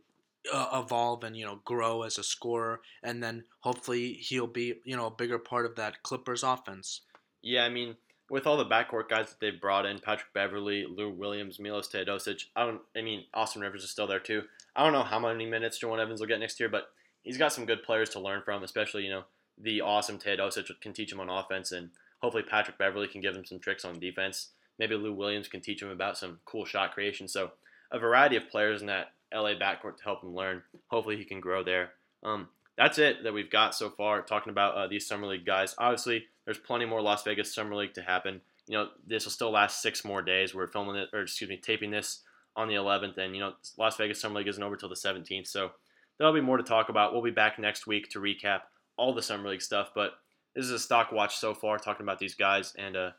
uh, 0.52 0.82
evolve 0.84 1.24
and, 1.24 1.36
you 1.36 1.44
know, 1.44 1.60
grow 1.64 2.02
as 2.02 2.18
a 2.18 2.24
scorer. 2.24 2.80
And 3.02 3.22
then 3.22 3.44
hopefully 3.60 4.14
he'll 4.14 4.46
be, 4.46 4.74
you 4.84 4.96
know, 4.96 5.06
a 5.06 5.10
bigger 5.10 5.38
part 5.38 5.66
of 5.66 5.76
that 5.76 6.02
Clippers 6.02 6.42
offense. 6.42 7.02
Yeah, 7.42 7.64
I 7.64 7.68
mean, 7.68 7.96
with 8.30 8.46
all 8.46 8.56
the 8.56 8.66
backcourt 8.66 9.08
guys 9.08 9.30
that 9.30 9.40
they've 9.40 9.60
brought 9.60 9.86
in, 9.86 9.98
Patrick 9.98 10.32
Beverley, 10.34 10.86
Lou 10.88 11.10
Williams, 11.10 11.58
Milos 11.58 11.88
Teodosic, 11.88 12.44
I 12.54 12.66
don't. 12.66 12.80
I 12.96 13.02
mean, 13.02 13.24
Austin 13.32 13.62
Rivers 13.62 13.84
is 13.84 13.90
still 13.90 14.06
there 14.06 14.20
too. 14.20 14.42
I 14.76 14.84
don't 14.84 14.92
know 14.92 15.02
how 15.02 15.18
many 15.18 15.46
minutes 15.46 15.80
Jawun 15.80 15.98
Evans 16.00 16.20
will 16.20 16.26
get 16.26 16.40
next 16.40 16.60
year, 16.60 16.68
but 16.68 16.90
he's 17.28 17.36
got 17.36 17.52
some 17.52 17.66
good 17.66 17.82
players 17.82 18.08
to 18.08 18.20
learn 18.20 18.40
from, 18.42 18.64
especially 18.64 19.04
you 19.04 19.10
know 19.10 19.24
the 19.60 19.82
awesome 19.82 20.18
Teodosic 20.18 20.68
can 20.80 20.94
teach 20.94 21.12
him 21.12 21.20
on 21.20 21.28
offense, 21.28 21.70
and 21.72 21.90
hopefully 22.20 22.42
Patrick 22.42 22.78
Beverley 22.78 23.06
can 23.06 23.20
give 23.20 23.36
him 23.36 23.44
some 23.44 23.60
tricks 23.60 23.84
on 23.84 24.00
defense. 24.00 24.48
Maybe 24.78 24.94
Lou 24.94 25.12
Williams 25.12 25.48
can 25.48 25.60
teach 25.60 25.82
him 25.82 25.90
about 25.90 26.16
some 26.16 26.40
cool 26.46 26.64
shot 26.64 26.94
creation. 26.94 27.28
So 27.28 27.52
a 27.92 27.98
variety 27.98 28.36
of 28.36 28.48
players 28.48 28.80
in 28.80 28.86
that 28.86 29.12
LA 29.32 29.50
backcourt 29.50 29.98
to 29.98 30.04
help 30.04 30.22
him 30.22 30.34
learn. 30.34 30.62
Hopefully 30.86 31.16
he 31.16 31.24
can 31.24 31.40
grow 31.40 31.62
there. 31.62 31.90
Um, 32.22 32.48
that's 32.76 32.98
it 32.98 33.24
that 33.24 33.34
we've 33.34 33.50
got 33.50 33.74
so 33.74 33.90
far 33.90 34.22
talking 34.22 34.50
about 34.50 34.74
uh, 34.76 34.86
these 34.86 35.06
summer 35.06 35.26
league 35.26 35.44
guys. 35.44 35.74
Obviously, 35.76 36.24
there's 36.44 36.58
plenty 36.58 36.86
more 36.86 37.02
Las 37.02 37.24
Vegas 37.24 37.54
summer 37.54 37.74
league 37.74 37.94
to 37.94 38.02
happen. 38.02 38.40
You 38.68 38.78
know, 38.78 38.88
this 39.06 39.24
will 39.24 39.32
still 39.32 39.50
last 39.50 39.82
six 39.82 40.04
more 40.04 40.22
days. 40.22 40.54
We're 40.54 40.68
filming 40.68 40.96
it, 40.96 41.08
or 41.12 41.22
excuse 41.22 41.50
me, 41.50 41.56
taping 41.56 41.90
this 41.90 42.22
on 42.56 42.68
the 42.68 42.74
11th, 42.74 43.18
and 43.18 43.34
you 43.34 43.40
know, 43.40 43.52
Las 43.76 43.96
Vegas 43.96 44.20
summer 44.20 44.38
league 44.38 44.48
isn't 44.48 44.62
over 44.62 44.76
till 44.76 44.88
the 44.88 44.94
17th. 44.94 45.46
So 45.46 45.72
there'll 46.18 46.34
be 46.34 46.40
more 46.40 46.56
to 46.56 46.62
talk 46.62 46.88
about. 46.88 47.12
We'll 47.12 47.22
be 47.22 47.30
back 47.30 47.58
next 47.58 47.86
week 47.86 48.10
to 48.10 48.20
recap 48.20 48.60
all 48.96 49.14
the 49.14 49.22
summer 49.22 49.48
league 49.48 49.62
stuff. 49.62 49.90
But 49.94 50.12
this 50.54 50.64
is 50.64 50.72
a 50.72 50.78
stock 50.78 51.12
watch 51.12 51.36
so 51.36 51.54
far, 51.54 51.78
talking 51.78 52.04
about 52.04 52.18
these 52.18 52.34
guys. 52.34 52.74
And 52.76 52.96
uh, 52.96 53.10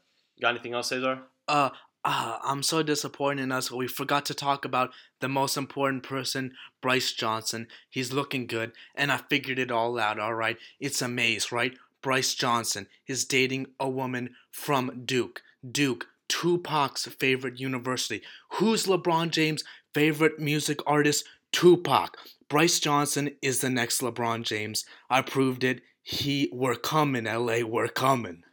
got 0.41 0.49
anything 0.49 0.73
else, 0.73 0.89
Cesar? 0.89 1.19
Uh, 1.47 1.69
uh, 2.05 2.37
I'm 2.43 2.63
so 2.63 2.83
disappointed 2.83 3.43
in 3.43 3.51
us. 3.51 3.71
We 3.71 3.87
forgot 3.87 4.25
to 4.27 4.33
talk 4.33 4.63
about 4.63 4.91
the 5.19 5.29
most 5.29 5.57
important 5.57 6.03
person, 6.03 6.53
Brice 6.81 7.11
Johnson. 7.11 7.67
He's 7.89 8.13
looking 8.13 8.47
good, 8.47 8.71
and 8.95 9.11
I 9.11 9.17
figured 9.17 9.59
it 9.59 9.71
all 9.71 9.99
out. 9.99 10.19
All 10.19 10.33
right, 10.33 10.57
it's 10.79 11.01
a 11.01 11.07
maze, 11.07 11.51
right? 11.51 11.73
Brice 12.01 12.33
Johnson 12.33 12.87
is 13.07 13.25
dating 13.25 13.67
a 13.79 13.89
woman 13.89 14.35
from 14.49 15.03
Duke. 15.05 15.41
Duke, 15.69 16.07
Tupac's 16.29 17.05
favorite 17.05 17.59
university. 17.59 18.21
Who's 18.53 18.85
LeBron 18.85 19.31
James' 19.31 19.65
favorite 19.93 20.39
music 20.39 20.79
artist? 20.87 21.25
Tupac. 21.51 22.15
Brice 22.49 22.79
Johnson 22.79 23.35
is 23.41 23.59
the 23.59 23.69
next 23.69 24.01
LeBron 24.01 24.43
James. 24.43 24.85
I 25.09 25.21
proved 25.21 25.63
it. 25.63 25.81
He, 26.01 26.49
we're 26.51 26.75
coming, 26.75 27.25
LA, 27.25 27.61
we're 27.61 27.87
coming. 27.87 28.43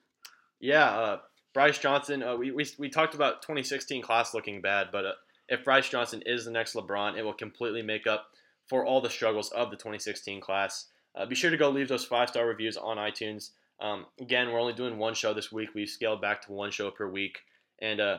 Yeah, 0.61 0.85
uh, 0.85 1.19
Brice 1.55 1.79
Johnson, 1.79 2.23
uh, 2.23 2.37
we, 2.37 2.51
we, 2.51 2.67
we 2.79 2.91
talked 2.91 3.15
about 3.15 3.41
2016 3.43 4.03
class 4.03 4.35
looking 4.35 4.61
bad, 4.61 4.89
but 4.93 5.07
uh, 5.07 5.13
if 5.49 5.65
Brice 5.65 5.89
Johnson 5.89 6.23
is 6.27 6.45
the 6.45 6.51
next 6.51 6.75
LeBron, 6.75 7.17
it 7.17 7.23
will 7.23 7.33
completely 7.33 7.83
make 7.83 8.07
up 8.07 8.27
for 8.67 8.85
all 8.85 9.01
the 9.01 9.09
struggles 9.09 9.51
of 9.53 9.71
the 9.71 9.77
2016 9.77 10.41
class. 10.41 10.87
Uh, 11.15 11.25
be 11.25 11.35
sure 11.35 11.51
to 11.51 11.57
go 11.57 11.71
leave 11.71 11.89
those 11.89 12.05
five 12.05 12.29
star 12.29 12.47
reviews 12.47 12.77
on 12.77 12.99
iTunes. 12.99 13.51
Um, 13.81 14.07
again, 14.21 14.53
we're 14.53 14.61
only 14.61 14.73
doing 14.73 14.99
one 14.99 15.15
show 15.15 15.33
this 15.33 15.51
week. 15.51 15.71
We've 15.75 15.89
scaled 15.89 16.21
back 16.21 16.43
to 16.43 16.53
one 16.53 16.71
show 16.71 16.91
per 16.91 17.09
week. 17.09 17.39
And 17.81 18.01
uh, 18.01 18.19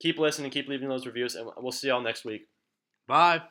keep 0.00 0.18
listening, 0.18 0.50
keep 0.50 0.68
leaving 0.68 0.88
those 0.88 1.06
reviews, 1.06 1.34
and 1.34 1.50
we'll 1.56 1.72
see 1.72 1.88
y'all 1.88 2.00
next 2.00 2.24
week. 2.24 2.46
Bye. 3.06 3.42